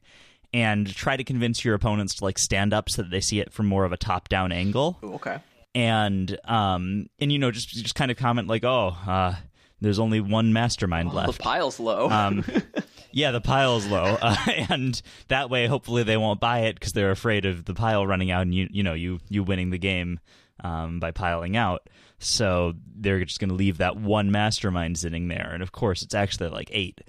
and 0.54 0.88
try 0.88 1.16
to 1.16 1.24
convince 1.24 1.64
your 1.64 1.76
opponents 1.76 2.16
to 2.16 2.24
like 2.24 2.38
stand 2.40 2.74
up 2.74 2.90
so 2.90 3.04
that 3.04 3.12
they 3.12 3.22
see 3.22 3.40
it 3.40 3.54
from 3.54 3.68
more 3.68 3.86
of 3.86 3.92
a 3.92 3.98
top 3.98 4.30
down 4.30 4.52
angle. 4.52 4.98
Ooh, 5.04 5.14
okay. 5.14 5.38
And 5.76 6.38
um, 6.46 7.08
and 7.20 7.32
you 7.32 7.38
know 7.38 7.52
just 7.52 7.70
just 7.70 7.94
kind 7.96 8.10
of 8.10 8.18
comment 8.18 8.48
like, 8.48 8.64
oh, 8.64 8.98
uh, 9.08 9.36
there's 9.82 10.00
only 10.00 10.22
one 10.22 10.54
mastermind 10.54 11.12
The 11.12 11.16
left. 11.16 11.38
The 11.38 11.44
pile's 11.44 11.80
low. 11.80 12.10
Um, 12.10 12.44
yeah, 13.12 13.32
the 13.32 13.42
pile's 13.42 13.88
low, 13.88 14.18
uh, 14.22 14.36
and 14.70 15.02
that 15.28 15.50
way, 15.50 15.68
hopefully, 15.68 16.04
they 16.04 16.18
won't 16.18 16.40
buy 16.40 16.60
it 16.62 16.76
because 16.76 16.94
they're 16.94 17.12
afraid 17.12 17.46
of 17.46 17.66
the 17.66 17.74
pile 17.74 18.06
running 18.06 18.32
out 18.32 18.44
and 18.44 18.54
you, 18.54 18.68
you 18.72 18.84
know, 18.84 18.94
you 18.94 19.20
you 19.30 19.44
winning 19.44 19.70
the 19.70 19.78
game 19.78 20.20
um, 20.64 21.00
by 21.00 21.12
piling 21.12 21.56
out. 21.58 21.90
So 22.20 22.74
they're 22.96 23.24
just 23.24 23.40
going 23.40 23.50
to 23.50 23.56
leave 23.56 23.78
that 23.78 23.96
one 23.96 24.32
mastermind 24.32 24.98
sitting 24.98 25.30
there, 25.30 25.52
and 25.54 25.64
of 25.64 25.72
course, 25.72 26.02
it's 26.02 26.16
actually 26.16 26.50
like 26.50 26.70
eight. 26.72 27.02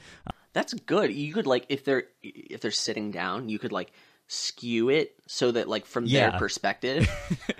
That's 0.52 0.74
good. 0.74 1.12
You 1.12 1.32
could 1.32 1.46
like 1.46 1.66
if 1.68 1.84
they're 1.84 2.04
if 2.22 2.60
they're 2.60 2.70
sitting 2.70 3.10
down, 3.10 3.48
you 3.48 3.58
could 3.58 3.72
like 3.72 3.92
skew 4.32 4.88
it 4.90 5.12
so 5.26 5.50
that 5.50 5.68
like 5.68 5.84
from 5.84 6.06
their 6.06 6.30
perspective, 6.32 7.10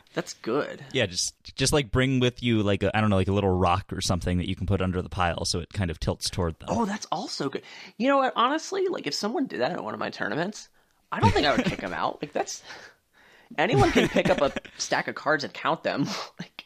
that's 0.14 0.35
good. 0.35 0.85
Yeah, 0.93 1.07
just 1.07 1.35
just 1.57 1.73
like 1.73 1.91
bring 1.91 2.21
with 2.21 2.43
you 2.43 2.62
like 2.62 2.85
a, 2.85 2.97
I 2.97 3.01
don't 3.01 3.11
know, 3.11 3.16
like 3.16 3.29
a 3.29 3.33
little 3.33 3.51
rock 3.51 3.93
or 3.93 4.01
something 4.01 4.39
that 4.39 4.49
you 4.49 4.55
can 4.55 4.66
put 4.66 4.81
under 4.81 5.03
the 5.03 5.09
pile, 5.09 5.45
so 5.45 5.59
it 5.59 5.73
kind 5.73 5.91
of 5.91 5.99
tilts 5.99 6.31
toward 6.31 6.59
them. 6.61 6.68
Oh, 6.71 6.87
that's 6.87 7.07
also 7.11 7.49
good. 7.49 7.62
You 7.99 8.09
know 8.09 8.18
what? 8.18 8.33
Honestly, 8.37 8.87
like 8.89 9.07
if 9.07 9.14
someone 9.14 9.47
did 9.47 9.61
that 9.61 9.73
at 9.73 9.83
one 9.83 9.95
of 9.95 10.01
my 10.01 10.11
tournaments, 10.11 10.68
I 11.11 11.18
don't 11.18 11.33
think 11.33 11.47
I 11.47 11.57
would 11.57 11.64
kick 11.64 11.81
them 11.81 11.93
out. 11.93 12.23
Like 12.23 12.33
that's 12.33 12.62
anyone 13.59 13.91
can 13.91 14.09
pick 14.09 14.31
up 14.31 14.41
a 14.41 14.53
stack 14.79 15.09
of 15.09 15.16
cards 15.16 15.43
and 15.43 15.53
count 15.53 15.83
them. 15.83 16.07
like 16.41 16.64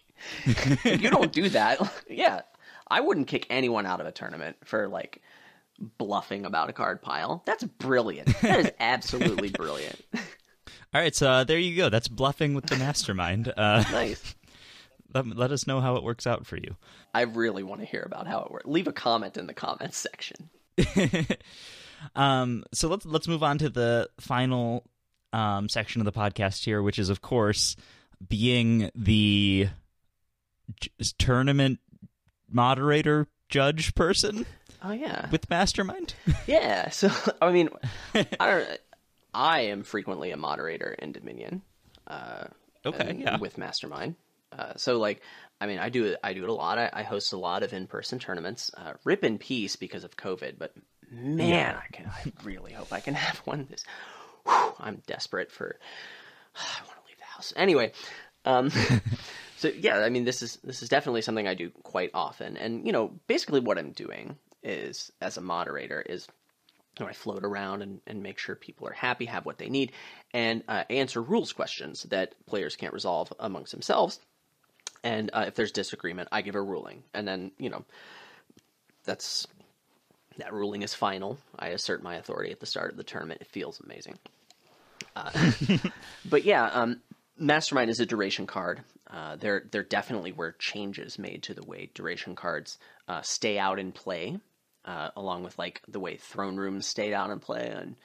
you 0.85 1.09
don't 1.11 1.33
do 1.33 1.49
that, 1.49 1.81
yeah, 2.11 2.43
I 2.89 3.01
wouldn't 3.01 3.27
kick 3.27 3.47
anyone 3.49 3.87
out 3.87 4.01
of 4.03 4.07
a 4.07 4.13
tournament 4.13 4.57
for 4.65 4.87
like 4.87 5.23
bluffing 5.79 6.45
about 6.45 6.71
a 6.71 6.73
card 6.73 7.03
pile. 7.03 7.43
That's 7.47 7.65
brilliant. 7.79 8.41
That 8.41 8.61
is 8.61 8.73
absolutely 8.79 9.51
brilliant. 9.51 10.01
All 10.15 11.01
right, 11.01 11.15
so 11.15 11.29
uh, 11.29 11.45
there 11.45 11.59
you 11.59 11.77
go. 11.77 11.89
That's 11.89 12.09
bluffing 12.09 12.55
with 12.55 12.67
the 12.67 12.77
mastermind. 12.77 13.53
Uh, 13.57 13.85
nice. 13.93 14.35
let, 15.15 15.27
let 15.27 15.53
us 15.53 15.67
know 15.67 15.81
how 15.81 15.97
it 15.97 16.05
works 16.05 16.27
out 16.27 16.47
for 16.47 16.57
you. 16.57 16.77
I 17.13 17.23
really 17.23 17.63
want 17.63 17.81
to 17.81 17.87
hear 17.87 18.03
about 18.03 18.27
how 18.27 18.41
it 18.41 18.51
works. 18.51 18.67
Leave 18.67 18.87
a 18.87 18.93
comment 18.93 19.37
in 19.37 19.47
the 19.47 19.55
comments 19.55 19.97
section. 19.97 20.51
Um, 22.15 22.65
so 22.73 22.89
let's 22.89 23.07
let's 23.07 23.29
move 23.29 23.43
on 23.43 23.59
to 23.59 23.69
the 23.69 24.09
final 24.21 24.85
um, 25.33 25.69
section 25.69 26.01
of 26.01 26.05
the 26.05 26.13
podcast 26.13 26.65
here, 26.65 26.83
which 26.83 26.99
is 26.99 27.09
of 27.09 27.21
course 27.21 27.77
being 28.27 28.91
the 28.95 29.69
j- 30.81 30.91
tournament 31.19 31.81
moderator 32.51 33.27
judge 33.49 33.95
person 33.95 34.47
Oh 34.85 34.93
yeah, 34.93 35.31
with 35.31 35.49
Mastermind. 35.49 36.15
yeah. 36.47 36.91
So 36.91 37.11
I 37.43 37.51
mean, 37.53 37.71
I 38.15 38.25
don't. 38.51 38.79
I 39.33 39.61
am 39.63 39.83
frequently 39.83 40.31
a 40.31 40.37
moderator 40.37 40.95
in 40.99 41.13
Dominion. 41.13 41.63
Uh, 42.07 42.45
Okay, 42.87 43.17
yeah. 43.19 43.39
with 43.39 43.57
Mastermind. 43.57 44.15
Uh, 44.53 44.75
so 44.77 44.99
like, 44.99 45.23
I 45.59 45.67
mean, 45.67 45.79
I 45.79 45.89
do 45.89 46.05
it. 46.05 46.19
I 46.23 46.35
do 46.35 46.43
it 46.45 46.51
a 46.51 46.53
lot. 46.53 46.77
I, 46.79 46.91
I 46.93 47.03
host 47.03 47.33
a 47.33 47.39
lot 47.39 47.63
of 47.63 47.73
in-person 47.73 48.19
tournaments. 48.19 48.71
Uh, 48.77 48.93
rip 49.05 49.25
in 49.25 49.39
peace 49.39 49.77
because 49.77 50.05
of 50.05 50.17
COVID, 50.19 50.59
but 50.59 50.75
man, 51.11 51.77
I 51.77 51.87
can. 51.91 52.07
I 52.07 52.31
really 52.45 52.73
hope 52.73 52.93
I 52.93 53.01
can 53.01 53.15
have 53.27 53.39
one. 53.39 53.67
This, 53.71 53.85
whew, 54.47 54.75
I'm 54.79 55.03
desperate 55.07 55.51
for. 55.51 55.79
I 56.57 56.81
want 56.87 56.99
to 57.01 57.09
leave 57.09 57.19
the 57.19 57.25
house 57.25 57.55
anyway. 57.57 57.93
Um, 58.45 58.71
so 59.57 59.69
yeah, 59.69 60.01
I 60.01 60.11
mean, 60.11 60.25
this 60.25 60.43
is 60.43 60.57
this 60.63 60.83
is 60.83 60.91
definitely 60.91 61.23
something 61.23 61.49
I 61.49 61.55
do 61.55 61.71
quite 61.83 62.11
often, 62.13 62.59
and 62.59 62.85
you 62.87 62.93
know, 62.93 63.13
basically 63.27 63.61
what 63.61 63.79
I'm 63.79 63.93
doing 63.93 64.37
is 64.65 65.13
as 65.21 65.37
a 65.37 65.41
moderator 65.41 66.01
is 66.01 66.27
I 67.01 67.13
float 67.13 67.43
around 67.43 67.83
and, 67.83 68.01
and 68.07 68.23
make 68.23 68.39
sure 68.39 68.55
people 68.55 68.87
are 68.87 68.93
happy, 68.93 69.25
have 69.25 69.45
what 69.45 69.59
they 69.59 69.69
need, 69.69 69.91
and 70.33 70.63
uh, 70.69 70.85
answer 70.89 71.21
rules 71.21 71.53
questions 71.53 72.05
that 72.05 72.35
players 72.47 72.77
can't 72.77 72.95
resolve 72.95 73.33
amongst 73.41 73.73
themselves. 73.73 74.21
And 75.03 75.31
uh, 75.33 75.45
if 75.49 75.57
there's 75.57 75.73
disagreement, 75.73 76.29
I 76.31 76.43
give 76.43 76.55
a 76.55 76.63
ruling, 76.63 77.03
and 77.13 77.27
then 77.27 77.51
you 77.59 77.69
know 77.69 77.85
that's 79.05 79.47
that 80.39 80.53
ruling 80.53 80.83
is 80.83 80.95
final. 80.95 81.39
I 81.59 81.69
assert 81.69 82.03
my 82.03 82.15
authority 82.15 82.53
at 82.53 82.61
the 82.61 82.67
start 82.67 82.91
of 82.91 82.97
the 82.97 83.05
tournament. 83.05 83.41
It 83.41 83.49
feels 83.49 83.81
amazing. 83.81 84.19
Uh, 85.17 85.53
but 86.25 86.45
yeah, 86.45 86.67
um, 86.67 87.01
Mastermind 87.37 87.91
is 87.91 88.01
a 88.01 88.07
duration 88.07 88.47
card. 88.47 88.83
Uh, 89.11 89.37
there, 89.37 89.65
there 89.71 89.83
definitely 89.83 90.33
were 90.33 90.57
changes 90.59 91.19
made 91.19 91.43
to 91.45 91.55
the 91.55 91.65
way 91.65 91.91
duration 91.95 92.35
cards 92.35 92.79
uh, 93.07 93.23
stay 93.23 93.59
out 93.59 93.79
in 93.79 93.93
play, 93.93 94.39
uh, 94.85 95.11
along 95.17 95.45
with 95.45 95.59
like 95.59 95.83
the 95.89 96.01
way 96.01 96.17
throne 96.17 96.57
rooms 96.57 96.87
stayed 96.87 97.13
out 97.13 97.31
in 97.31 97.41
play 97.41 97.73
and 97.75 97.97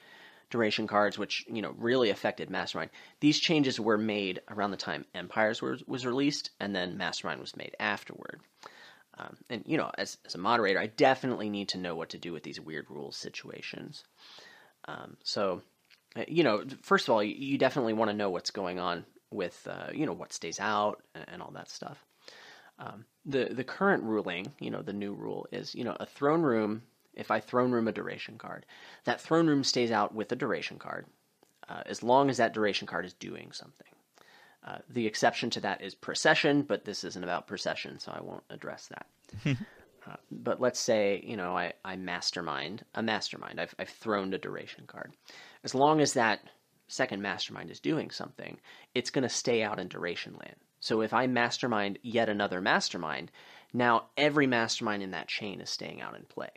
duration 0.50 0.86
cards, 0.86 1.18
which 1.18 1.44
you 1.48 1.62
know 1.62 1.74
really 1.78 2.10
affected 2.10 2.50
Mastermind. 2.50 2.90
These 3.20 3.38
changes 3.38 3.80
were 3.80 3.98
made 3.98 4.40
around 4.48 4.72
the 4.72 4.76
time 4.76 5.06
Empires 5.14 5.62
was, 5.62 5.82
was 5.86 6.04
released, 6.04 6.50
and 6.60 6.74
then 6.74 6.98
Mastermind 6.98 7.40
was 7.40 7.56
made 7.56 7.74
afterward. 7.78 8.40
Um, 9.18 9.36
and 9.48 9.62
you 9.66 9.76
know, 9.76 9.90
as 9.96 10.18
as 10.26 10.34
a 10.34 10.38
moderator, 10.38 10.80
I 10.80 10.86
definitely 10.86 11.50
need 11.50 11.70
to 11.70 11.78
know 11.78 11.94
what 11.94 12.10
to 12.10 12.18
do 12.18 12.32
with 12.32 12.42
these 12.42 12.60
weird 12.60 12.86
rules 12.90 13.16
situations. 13.16 14.04
Um, 14.86 15.16
so, 15.22 15.62
uh, 16.16 16.24
you 16.26 16.42
know, 16.42 16.64
first 16.82 17.08
of 17.08 17.14
all, 17.14 17.22
you, 17.22 17.58
definitely 17.58 17.92
want 17.92 18.10
to 18.10 18.16
know 18.16 18.30
what's 18.30 18.50
going 18.50 18.78
on 18.78 19.04
with 19.30 19.68
uh, 19.70 19.90
you 19.92 20.06
know 20.06 20.12
what 20.12 20.32
stays 20.32 20.58
out 20.58 21.02
and, 21.14 21.24
and 21.28 21.42
all 21.42 21.52
that 21.52 21.70
stuff. 21.70 22.04
Um, 22.80 23.04
the 23.26 23.50
the 23.52 23.64
current 23.64 24.02
ruling, 24.02 24.52
you 24.58 24.70
know, 24.70 24.82
the 24.82 24.92
new 24.92 25.14
rule 25.14 25.46
is 25.52 25.74
you 25.74 25.84
know 25.84 25.96
a 26.00 26.06
throne 26.06 26.42
room. 26.42 26.82
If 27.14 27.30
I 27.30 27.40
throne 27.40 27.70
room 27.70 27.86
a 27.86 27.92
duration 27.92 28.38
card, 28.38 28.64
that 29.04 29.20
throne 29.20 29.46
room 29.46 29.62
stays 29.62 29.90
out 29.90 30.14
with 30.14 30.32
a 30.32 30.36
duration 30.36 30.78
card, 30.78 31.06
uh, 31.68 31.82
as 31.86 32.02
long 32.02 32.30
as 32.30 32.38
that 32.38 32.54
duration 32.54 32.86
card 32.86 33.04
is 33.04 33.12
doing 33.14 33.52
something. 33.52 33.86
Uh, 34.66 34.78
the 34.88 35.06
exception 35.06 35.50
to 35.50 35.60
that 35.60 35.82
is 35.82 35.94
procession, 35.94 36.62
but 36.62 36.84
this 36.84 37.02
isn't 37.04 37.24
about 37.24 37.46
procession, 37.46 37.98
so 37.98 38.12
I 38.12 38.20
won't 38.22 38.44
address 38.50 38.88
that. 38.88 39.06
uh, 40.06 40.16
but 40.30 40.60
let's 40.60 40.78
say, 40.78 41.22
you 41.26 41.36
know, 41.36 41.56
I, 41.56 41.72
I 41.84 41.96
mastermind 41.96 42.84
a 42.94 43.02
mastermind. 43.02 43.58
I've, 43.58 43.74
I've 43.78 43.88
thrown 43.88 44.34
a 44.34 44.38
duration 44.38 44.84
card. 44.86 45.12
As 45.64 45.74
long 45.74 46.00
as 46.00 46.12
that 46.12 46.40
second 46.88 47.22
mastermind 47.22 47.70
is 47.70 47.80
doing 47.80 48.10
something, 48.10 48.58
it's 48.94 49.10
going 49.10 49.22
to 49.22 49.30
stay 49.30 49.62
out 49.62 49.80
in 49.80 49.88
duration 49.88 50.34
land. 50.34 50.56
So 50.80 51.02
if 51.02 51.12
I 51.12 51.26
mastermind 51.26 51.98
yet 52.02 52.28
another 52.28 52.60
mastermind, 52.60 53.30
now 53.72 54.06
every 54.16 54.46
mastermind 54.46 55.02
in 55.02 55.12
that 55.12 55.28
chain 55.28 55.60
is 55.60 55.70
staying 55.70 56.00
out 56.00 56.16
in 56.16 56.24
play. 56.24 56.50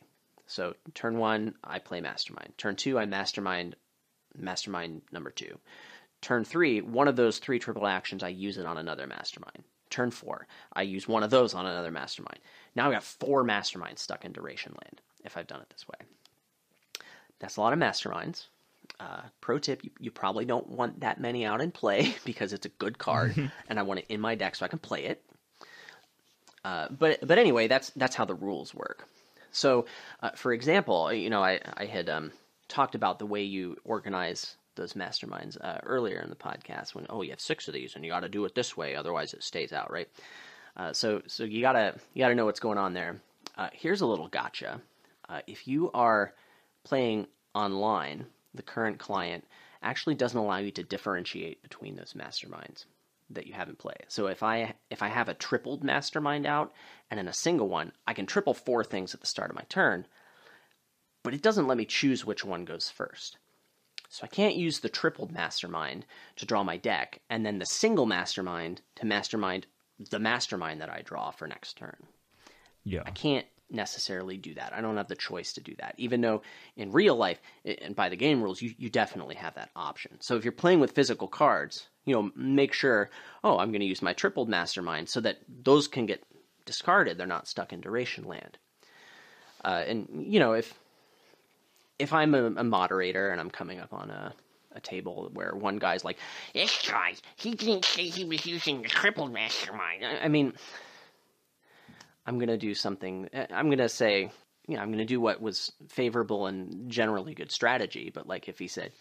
So 0.47 0.73
turn 0.93 1.17
one, 1.17 1.55
I 1.63 1.79
play 1.79 2.01
mastermind. 2.01 2.53
Turn 2.57 2.75
two, 2.75 2.97
I 2.97 3.05
mastermind 3.05 3.75
mastermind 4.35 5.01
number 5.11 5.29
two. 5.29 5.59
Turn 6.21 6.45
three, 6.45 6.81
one 6.81 7.07
of 7.07 7.15
those 7.15 7.37
three 7.37 7.59
triple 7.59 7.85
actions, 7.85 8.23
I 8.23 8.29
use 8.29 8.57
it 8.57 8.65
on 8.65 8.77
another 8.77 9.07
mastermind. 9.07 9.63
Turn 9.89 10.09
four, 10.09 10.47
I 10.71 10.83
use 10.83 11.07
one 11.07 11.21
of 11.21 11.29
those 11.29 11.53
on 11.53 11.65
another 11.65 11.91
mastermind. 11.91 12.39
Now 12.75 12.87
I've 12.87 12.93
got 12.93 13.03
four 13.03 13.43
masterminds 13.43 13.99
stuck 13.99 14.25
in 14.25 14.31
duration 14.31 14.73
land 14.81 15.01
if 15.23 15.37
I've 15.37 15.47
done 15.47 15.61
it 15.61 15.69
this 15.69 15.87
way. 15.87 16.07
That's 17.39 17.57
a 17.57 17.61
lot 17.61 17.73
of 17.73 17.79
masterminds. 17.79 18.45
Uh, 18.99 19.21
pro 19.41 19.59
tip: 19.59 19.83
you, 19.83 19.91
you, 19.99 20.11
probably 20.11 20.45
don't 20.45 20.69
want 20.69 21.01
that 21.01 21.19
many 21.19 21.45
out 21.45 21.61
in 21.61 21.71
play 21.71 22.15
because 22.25 22.53
it's 22.53 22.65
a 22.65 22.69
good 22.69 22.97
card, 22.97 23.51
and 23.69 23.79
I 23.79 23.83
want 23.83 24.01
it 24.01 24.05
in 24.09 24.21
my 24.21 24.35
deck 24.35 24.55
so 24.55 24.65
I 24.65 24.69
can 24.69 24.79
play 24.79 25.05
it. 25.05 25.23
Uh, 26.63 26.87
but 26.89 27.25
but 27.25 27.37
anyway, 27.37 27.67
that's 27.67 27.89
that's 27.91 28.15
how 28.15 28.25
the 28.25 28.35
rules 28.35 28.73
work. 28.73 29.07
So, 29.51 29.85
uh, 30.21 30.31
for 30.31 30.53
example, 30.53 31.11
you 31.11 31.29
know, 31.29 31.43
I 31.43 31.59
I 31.75 31.85
had 31.85 32.09
um, 32.09 32.31
talked 32.67 32.95
about 32.95 33.19
the 33.19 33.25
way 33.25 33.43
you 33.43 33.77
organize 33.83 34.55
those 34.75 34.93
masterminds 34.93 35.57
uh, 35.61 35.79
earlier 35.83 36.19
in 36.19 36.29
the 36.29 36.35
podcast. 36.35 36.95
When 36.95 37.05
oh, 37.09 37.21
you 37.21 37.31
have 37.31 37.41
six 37.41 37.67
of 37.67 37.73
these, 37.73 37.95
and 37.95 38.05
you 38.05 38.11
got 38.11 38.21
to 38.21 38.29
do 38.29 38.45
it 38.45 38.55
this 38.55 38.77
way, 38.77 38.95
otherwise 38.95 39.33
it 39.33 39.43
stays 39.43 39.73
out, 39.73 39.91
right? 39.91 40.07
Uh, 40.77 40.93
so 40.93 41.21
so 41.27 41.43
you 41.43 41.61
gotta 41.61 41.95
you 42.13 42.23
gotta 42.23 42.35
know 42.35 42.45
what's 42.45 42.59
going 42.59 42.77
on 42.77 42.93
there. 42.93 43.21
Uh, 43.57 43.69
here's 43.73 44.01
a 44.01 44.05
little 44.05 44.27
gotcha. 44.27 44.81
if 45.47 45.67
you 45.67 45.91
are 45.93 46.33
playing 46.83 47.27
online, 47.53 48.25
the 48.53 48.63
current 48.63 48.99
client 48.99 49.45
actually 49.81 50.15
doesn't 50.15 50.39
allow 50.39 50.57
you 50.57 50.71
to 50.71 50.83
differentiate 50.83 51.61
between 51.61 51.95
those 51.95 52.13
masterminds 52.13 52.85
that 53.29 53.47
you 53.47 53.53
have 53.53 53.69
in 53.69 53.75
play. 53.75 53.95
So 54.07 54.27
if 54.27 54.43
I 54.43 54.75
if 54.89 55.01
I 55.01 55.07
have 55.07 55.29
a 55.29 55.33
tripled 55.33 55.83
mastermind 55.83 56.45
out 56.45 56.73
and 57.09 57.17
then 57.17 57.27
a 57.27 57.33
single 57.33 57.67
one, 57.67 57.91
I 58.07 58.13
can 58.13 58.25
triple 58.25 58.53
four 58.53 58.83
things 58.83 59.13
at 59.13 59.21
the 59.21 59.27
start 59.27 59.49
of 59.49 59.55
my 59.55 59.65
turn, 59.69 60.05
but 61.23 61.33
it 61.33 61.41
doesn't 61.41 61.67
let 61.67 61.77
me 61.77 61.85
choose 61.85 62.25
which 62.25 62.45
one 62.45 62.65
goes 62.65 62.89
first. 62.89 63.37
So 64.09 64.23
I 64.23 64.27
can't 64.27 64.55
use 64.55 64.79
the 64.79 64.89
tripled 64.89 65.31
mastermind 65.31 66.05
to 66.35 66.45
draw 66.45 66.63
my 66.63 66.77
deck 66.77 67.21
and 67.29 67.45
then 67.45 67.59
the 67.59 67.65
single 67.65 68.05
mastermind 68.05 68.81
to 68.95 69.05
mastermind 69.05 69.65
the 70.09 70.19
mastermind 70.19 70.81
that 70.81 70.89
I 70.89 71.01
draw 71.01 71.31
for 71.31 71.47
next 71.47 71.77
turn. 71.77 72.07
Yeah. 72.83 73.03
I 73.05 73.11
can't 73.11 73.47
necessarily 73.73 74.37
do 74.37 74.53
that. 74.55 74.73
I 74.73 74.81
don't 74.81 74.97
have 74.97 75.07
the 75.07 75.15
choice 75.15 75.53
to 75.53 75.61
do 75.61 75.75
that. 75.79 75.95
Even 75.97 76.21
though 76.21 76.41
in 76.77 76.91
real 76.91 77.15
life 77.15 77.41
and 77.65 77.95
by 77.95 78.09
the 78.09 78.15
game 78.15 78.41
rules, 78.41 78.61
you, 78.61 78.73
you 78.77 78.89
definitely 78.89 79.35
have 79.35 79.55
that 79.55 79.69
option. 79.75 80.17
So 80.19 80.35
if 80.35 80.43
you're 80.43 80.51
playing 80.51 80.79
with 80.79 80.91
physical 80.91 81.27
cards, 81.27 81.87
you 82.05 82.13
know, 82.13 82.31
make 82.35 82.73
sure, 82.73 83.09
oh, 83.43 83.57
I'm 83.57 83.69
going 83.69 83.81
to 83.81 83.87
use 83.87 84.01
my 84.01 84.13
tripled 84.13 84.49
mastermind 84.49 85.09
so 85.09 85.21
that 85.21 85.37
those 85.47 85.87
can 85.87 86.05
get 86.05 86.23
discarded. 86.65 87.17
They're 87.17 87.27
not 87.27 87.47
stuck 87.47 87.73
in 87.73 87.81
duration 87.81 88.25
land. 88.25 88.57
Uh, 89.63 89.83
and 89.87 90.25
you 90.27 90.39
know, 90.39 90.53
if 90.53 90.73
if 91.99 92.11
I'm 92.11 92.35
a, 92.35 92.45
a 92.45 92.63
moderator 92.63 93.29
and 93.29 93.39
I'm 93.39 93.49
coming 93.49 93.79
up 93.79 93.93
on 93.93 94.09
a 94.09 94.33
a 94.75 94.79
table 94.81 95.29
where 95.33 95.53
one 95.53 95.77
guy's 95.77 96.03
like, 96.03 96.17
"This 96.53 96.87
guy, 96.89 97.13
he 97.35 97.55
didn't 97.55 97.85
say 97.85 98.07
he 98.07 98.25
was 98.25 98.45
using 98.45 98.81
the 98.81 98.89
tripled 98.89 99.31
mastermind." 99.31 100.03
I, 100.05 100.25
I 100.25 100.27
mean, 100.27 100.53
I'm 102.25 102.37
going 102.37 102.47
to 102.47 102.57
do 102.57 102.73
something. 102.73 103.29
Eh, 103.33 103.47
I'm 103.51 103.67
going 103.67 103.77
to 103.79 103.89
say, 103.89 104.31
you 104.67 104.75
know, 104.75 104.81
I'm 104.81 104.89
going 104.89 104.99
to 104.99 105.05
do 105.05 105.19
what 105.19 105.41
was 105.41 105.71
favorable 105.89 106.47
and 106.47 106.89
generally 106.89 107.33
good 107.33 107.51
strategy. 107.51 108.11
But 108.13 108.27
like 108.27 108.47
if 108.47 108.59
he 108.59 108.67
said, 108.67 108.91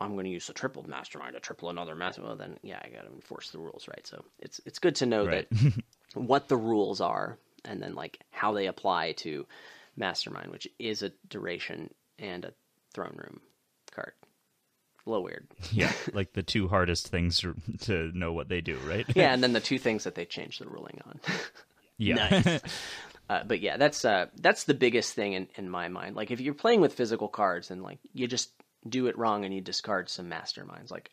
I'm 0.00 0.12
going 0.12 0.24
to 0.24 0.30
use 0.30 0.48
a 0.48 0.52
tripled 0.52 0.88
mastermind 0.88 1.34
to 1.34 1.40
triple 1.40 1.70
another 1.70 1.94
mastermind, 1.94 2.38
well, 2.38 2.48
then 2.48 2.58
yeah, 2.62 2.80
I 2.82 2.88
got 2.88 3.06
to 3.06 3.12
enforce 3.12 3.50
the 3.50 3.58
rules, 3.58 3.88
right? 3.88 4.06
So 4.06 4.24
it's 4.40 4.60
it's 4.66 4.78
good 4.78 4.96
to 4.96 5.06
know 5.06 5.26
right. 5.26 5.48
that 5.50 5.72
what 6.14 6.48
the 6.48 6.56
rules 6.56 7.00
are 7.00 7.38
and 7.64 7.82
then 7.82 7.94
like 7.94 8.20
how 8.30 8.52
they 8.52 8.66
apply 8.66 9.12
to 9.12 9.46
mastermind, 9.96 10.50
which 10.50 10.68
is 10.78 11.02
a 11.02 11.12
duration 11.28 11.92
and 12.18 12.44
a 12.44 12.52
throne 12.92 13.16
room 13.16 13.40
card. 13.92 14.12
A 15.06 15.10
little 15.10 15.24
weird. 15.24 15.46
Yeah, 15.72 15.92
like 16.12 16.32
the 16.32 16.42
two 16.42 16.68
hardest 16.68 17.08
things 17.08 17.44
to 17.80 18.10
know 18.14 18.32
what 18.32 18.48
they 18.48 18.60
do, 18.60 18.76
right? 18.86 19.06
yeah, 19.14 19.32
and 19.32 19.42
then 19.42 19.52
the 19.52 19.60
two 19.60 19.78
things 19.78 20.04
that 20.04 20.14
they 20.14 20.24
change 20.24 20.58
the 20.58 20.66
ruling 20.66 21.00
on. 21.06 21.20
Yeah. 21.98 22.14
Nice. 22.14 22.60
uh, 23.30 23.44
but 23.44 23.60
yeah, 23.60 23.76
that's 23.76 24.04
uh, 24.04 24.26
that's 24.40 24.64
the 24.64 24.74
biggest 24.74 25.14
thing 25.14 25.32
in, 25.34 25.48
in 25.56 25.68
my 25.68 25.88
mind. 25.88 26.16
Like 26.16 26.30
if 26.30 26.40
you're 26.40 26.54
playing 26.54 26.80
with 26.80 26.94
physical 26.94 27.28
cards 27.28 27.70
and 27.70 27.82
like 27.82 27.98
you 28.12 28.26
just 28.26 28.50
do 28.88 29.06
it 29.06 29.16
wrong 29.16 29.44
and 29.44 29.54
you 29.54 29.60
discard 29.60 30.08
some 30.08 30.30
masterminds, 30.30 30.90
like 30.90 31.10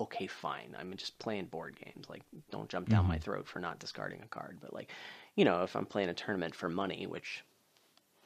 okay, 0.00 0.26
fine. 0.26 0.76
I'm 0.78 0.96
just 0.96 1.18
playing 1.18 1.46
board 1.46 1.76
games. 1.84 2.06
Like 2.08 2.22
don't 2.50 2.68
jump 2.68 2.88
down 2.88 3.00
mm-hmm. 3.00 3.12
my 3.12 3.18
throat 3.18 3.48
for 3.48 3.58
not 3.58 3.78
discarding 3.78 4.20
a 4.22 4.28
card. 4.28 4.58
But 4.60 4.72
like, 4.72 4.90
you 5.34 5.44
know, 5.44 5.62
if 5.62 5.74
I'm 5.74 5.86
playing 5.86 6.08
a 6.08 6.14
tournament 6.14 6.54
for 6.54 6.68
money, 6.68 7.06
which 7.06 7.44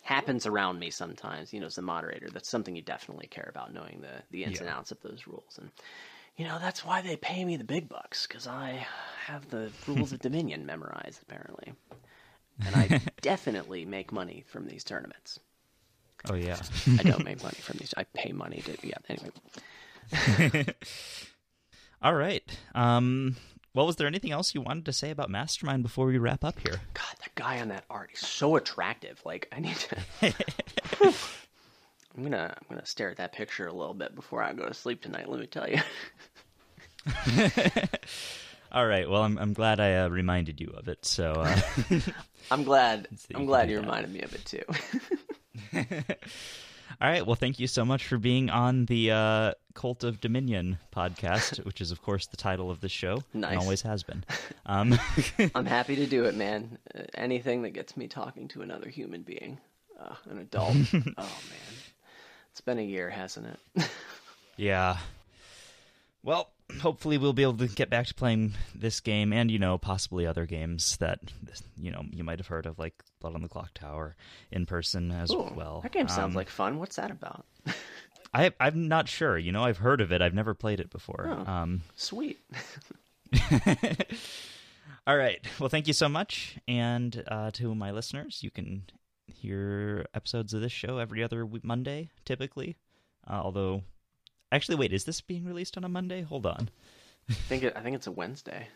happens 0.03 0.46
around 0.46 0.78
me 0.78 0.90
sometimes, 0.90 1.53
you 1.53 1.61
know, 1.61 1.66
as 1.66 1.78
a 1.78 1.82
moderator, 1.82 2.28
that's 2.30 2.48
something 2.48 2.76
you 2.76 2.82
definitely 2.82 3.26
care 3.26 3.48
about 3.48 3.72
knowing 3.72 4.00
the 4.03 4.22
the 4.30 4.44
ins 4.44 4.57
yeah. 4.57 4.66
and 4.66 4.70
outs 4.70 4.90
of 4.90 5.00
those 5.03 5.26
rules 5.26 5.59
and 5.59 5.70
you 6.37 6.45
know, 6.47 6.59
that's 6.59 6.85
why 6.85 7.03
they 7.03 7.16
pay 7.16 7.45
me 7.45 7.57
the 7.57 7.64
big 7.64 7.89
bucks 7.89 8.26
because 8.26 8.47
I 8.47 8.87
have 9.26 9.49
the 9.51 9.70
rules 9.87 10.12
of 10.12 10.18
Dominion 10.22 10.66
memorized, 10.66 11.22
apparently. 11.22 11.72
And 12.64 12.76
I 12.76 13.01
definitely 13.20 13.85
make 13.85 14.12
money 14.12 14.45
from 14.47 14.66
these 14.66 14.85
tournaments. 14.85 15.39
Oh, 16.30 16.35
yeah. 16.35 16.61
I 16.99 17.03
don't 17.03 17.24
make 17.24 17.43
money 17.43 17.59
from 17.61 17.78
these. 17.78 17.93
I 17.97 18.05
pay 18.05 18.33
money 18.33 18.62
to, 18.62 18.76
yeah, 18.87 18.99
anyway. 19.09 20.66
All 22.01 22.14
right. 22.14 22.43
Um, 22.74 23.37
well, 23.74 23.87
was 23.87 23.97
there 23.97 24.07
anything 24.07 24.33
else 24.33 24.55
you 24.55 24.61
wanted 24.61 24.85
to 24.87 24.93
say 24.93 25.11
about 25.11 25.30
Mastermind 25.30 25.83
before 25.83 26.07
we 26.07 26.18
wrap 26.18 26.45
up 26.45 26.59
here? 26.61 26.80
God, 26.95 27.14
that 27.20 27.35
guy 27.35 27.61
on 27.61 27.68
that 27.68 27.85
art, 27.89 28.11
is 28.14 28.20
so 28.20 28.57
attractive. 28.57 29.20
Like, 29.24 29.49
I 29.53 29.61
need 29.61 29.76
to. 29.76 31.14
I'm 32.16 32.22
gonna 32.22 32.54
I'm 32.56 32.66
gonna 32.68 32.86
stare 32.86 33.10
at 33.10 33.16
that 33.16 33.32
picture 33.32 33.66
a 33.66 33.72
little 33.72 33.94
bit 33.94 34.14
before 34.14 34.42
I 34.42 34.52
go 34.52 34.66
to 34.66 34.74
sleep 34.74 35.02
tonight. 35.02 35.28
Let 35.28 35.40
me 35.40 35.46
tell 35.46 35.68
you. 35.68 35.80
All 38.72 38.86
right. 38.86 39.08
Well, 39.08 39.22
I'm 39.22 39.38
I'm 39.38 39.52
glad 39.52 39.80
I 39.80 39.96
uh, 39.96 40.08
reminded 40.08 40.60
you 40.60 40.72
of 40.76 40.88
it. 40.88 41.04
So 41.04 41.32
uh, 41.32 41.60
I'm 42.50 42.64
glad 42.64 43.08
I'm 43.34 43.46
glad 43.46 43.70
you 43.70 43.78
reminded 43.78 44.12
me 44.12 44.20
of 44.20 44.34
it 44.34 44.44
too. 44.44 44.62
All 47.00 47.08
right. 47.08 47.26
Well, 47.26 47.36
thank 47.36 47.58
you 47.58 47.66
so 47.66 47.84
much 47.84 48.06
for 48.06 48.18
being 48.18 48.50
on 48.50 48.84
the 48.86 49.10
uh, 49.10 49.52
Cult 49.74 50.04
of 50.04 50.20
Dominion 50.20 50.78
podcast, 50.94 51.64
which 51.64 51.80
is, 51.80 51.90
of 51.90 52.02
course, 52.02 52.26
the 52.26 52.36
title 52.36 52.70
of 52.70 52.80
the 52.80 52.88
show. 52.88 53.22
Nice. 53.34 53.52
And 53.52 53.60
always 53.60 53.82
has 53.82 54.02
been. 54.02 54.24
Um, 54.66 54.98
I'm 55.54 55.66
happy 55.66 55.96
to 55.96 56.06
do 56.06 56.26
it, 56.26 56.36
man. 56.36 56.78
Uh, 56.94 57.02
anything 57.14 57.62
that 57.62 57.70
gets 57.70 57.96
me 57.96 58.06
talking 58.06 58.46
to 58.48 58.62
another 58.62 58.88
human 58.88 59.22
being, 59.22 59.58
uh, 59.98 60.14
an 60.30 60.38
adult. 60.38 60.76
oh, 60.92 60.92
man. 60.94 61.16
Been 62.64 62.78
a 62.78 62.82
year, 62.82 63.10
hasn't 63.10 63.46
it? 63.46 63.90
yeah. 64.56 64.98
Well, 66.22 66.50
hopefully 66.80 67.18
we'll 67.18 67.32
be 67.32 67.42
able 67.42 67.56
to 67.56 67.66
get 67.66 67.90
back 67.90 68.06
to 68.06 68.14
playing 68.14 68.54
this 68.74 69.00
game 69.00 69.32
and 69.32 69.50
you 69.50 69.58
know 69.58 69.78
possibly 69.78 70.26
other 70.26 70.46
games 70.46 70.96
that 70.98 71.20
you 71.76 71.90
know 71.90 72.04
you 72.12 72.24
might 72.24 72.38
have 72.38 72.46
heard 72.46 72.66
of 72.66 72.78
like 72.78 73.02
Blood 73.20 73.34
on 73.34 73.42
the 73.42 73.48
Clocktower 73.48 74.14
in 74.50 74.66
person 74.66 75.10
as 75.10 75.30
Ooh, 75.30 75.52
well. 75.54 75.80
That 75.82 75.92
game 75.92 76.08
sounds 76.08 76.32
um, 76.32 76.34
like 76.34 76.48
fun. 76.48 76.78
What's 76.78 76.96
that 76.96 77.10
about? 77.10 77.44
I 78.34 78.52
I'm 78.59 78.89
not 78.89 79.09
sure. 79.09 79.36
You 79.36 79.52
know, 79.52 79.64
I've 79.64 79.78
heard 79.78 80.01
of 80.01 80.12
it. 80.12 80.22
I've 80.22 80.34
never 80.34 80.55
played 80.55 80.80
it 80.80 80.90
before. 80.90 81.28
Oh, 81.28 81.51
um, 81.51 81.82
sweet. 81.97 82.40
All 85.06 85.16
right. 85.16 85.44
Well, 85.59 85.68
thank 85.68 85.89
you 85.89 85.93
so 85.93 86.09
much, 86.09 86.56
and 86.68 87.24
uh, 87.26 87.51
to 87.52 87.74
my 87.74 87.90
listeners, 87.90 88.43
you 88.43 88.51
can 88.51 88.84
hear 89.27 90.07
episodes 90.15 90.55
of 90.55 90.61
this 90.61 90.73
show 90.73 90.99
every 90.99 91.23
other 91.23 91.47
Monday, 91.62 92.11
typically. 92.24 92.77
Uh, 93.28 93.40
although, 93.43 93.82
actually, 94.51 94.77
wait, 94.77 94.93
is 94.93 95.05
this 95.05 95.20
being 95.20 95.44
released 95.44 95.77
on 95.77 95.85
a 95.85 95.89
Monday? 95.89 96.23
Hold 96.23 96.47
on. 96.47 96.70
I 97.28 97.35
think 97.35 97.62
it, 97.62 97.73
I 97.77 97.81
think 97.81 97.97
it's 97.97 98.07
a 98.07 98.12
Wednesday. 98.12 98.69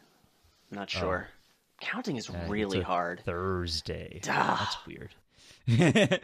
I'm 0.70 0.78
not 0.78 0.92
oh. 0.96 0.98
sure. 0.98 1.28
Oh. 1.28 1.32
Counting 1.80 2.16
is 2.16 2.30
uh, 2.30 2.46
really 2.48 2.80
hard. 2.80 3.20
Thursday. 3.20 4.20
Duh. 4.22 4.32
That's 4.32 4.86
weird. 4.86 5.14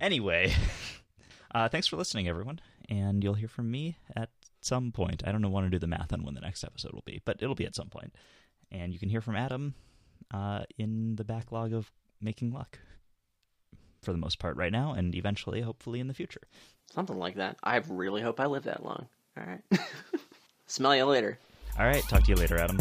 anyway, 0.00 0.52
uh, 1.54 1.68
thanks 1.68 1.86
for 1.86 1.96
listening, 1.96 2.28
everyone, 2.28 2.60
and 2.88 3.24
you'll 3.24 3.34
hear 3.34 3.48
from 3.48 3.70
me 3.70 3.96
at 4.16 4.28
some 4.60 4.92
point. 4.92 5.22
I 5.26 5.32
don't 5.32 5.40
know 5.40 5.48
want 5.48 5.66
to 5.66 5.70
do 5.70 5.78
the 5.78 5.86
math 5.86 6.12
on 6.12 6.24
when 6.24 6.34
the 6.34 6.40
next 6.40 6.64
episode 6.64 6.92
will 6.92 7.04
be, 7.06 7.22
but 7.24 7.38
it'll 7.40 7.54
be 7.54 7.64
at 7.64 7.74
some 7.74 7.88
point. 7.88 8.14
And 8.70 8.92
you 8.92 8.98
can 8.98 9.08
hear 9.08 9.20
from 9.20 9.36
Adam 9.36 9.74
uh, 10.32 10.64
in 10.78 11.16
the 11.16 11.24
backlog 11.24 11.72
of 11.72 11.90
making 12.20 12.52
luck 12.52 12.78
for 14.02 14.12
the 14.12 14.18
most 14.18 14.38
part 14.38 14.56
right 14.56 14.72
now, 14.72 14.92
and 14.92 15.14
eventually, 15.14 15.60
hopefully, 15.60 16.00
in 16.00 16.08
the 16.08 16.14
future. 16.14 16.42
Something 16.92 17.18
like 17.18 17.36
that. 17.36 17.56
I 17.62 17.76
really 17.88 18.22
hope 18.22 18.40
I 18.40 18.46
live 18.46 18.64
that 18.64 18.84
long. 18.84 19.06
All 19.36 19.44
right. 19.46 19.62
Smell 20.66 20.96
you 20.96 21.04
later. 21.04 21.38
All 21.78 21.86
right. 21.86 22.02
Talk 22.04 22.24
to 22.24 22.30
you 22.30 22.36
later, 22.36 22.58
Adam. 22.58 22.78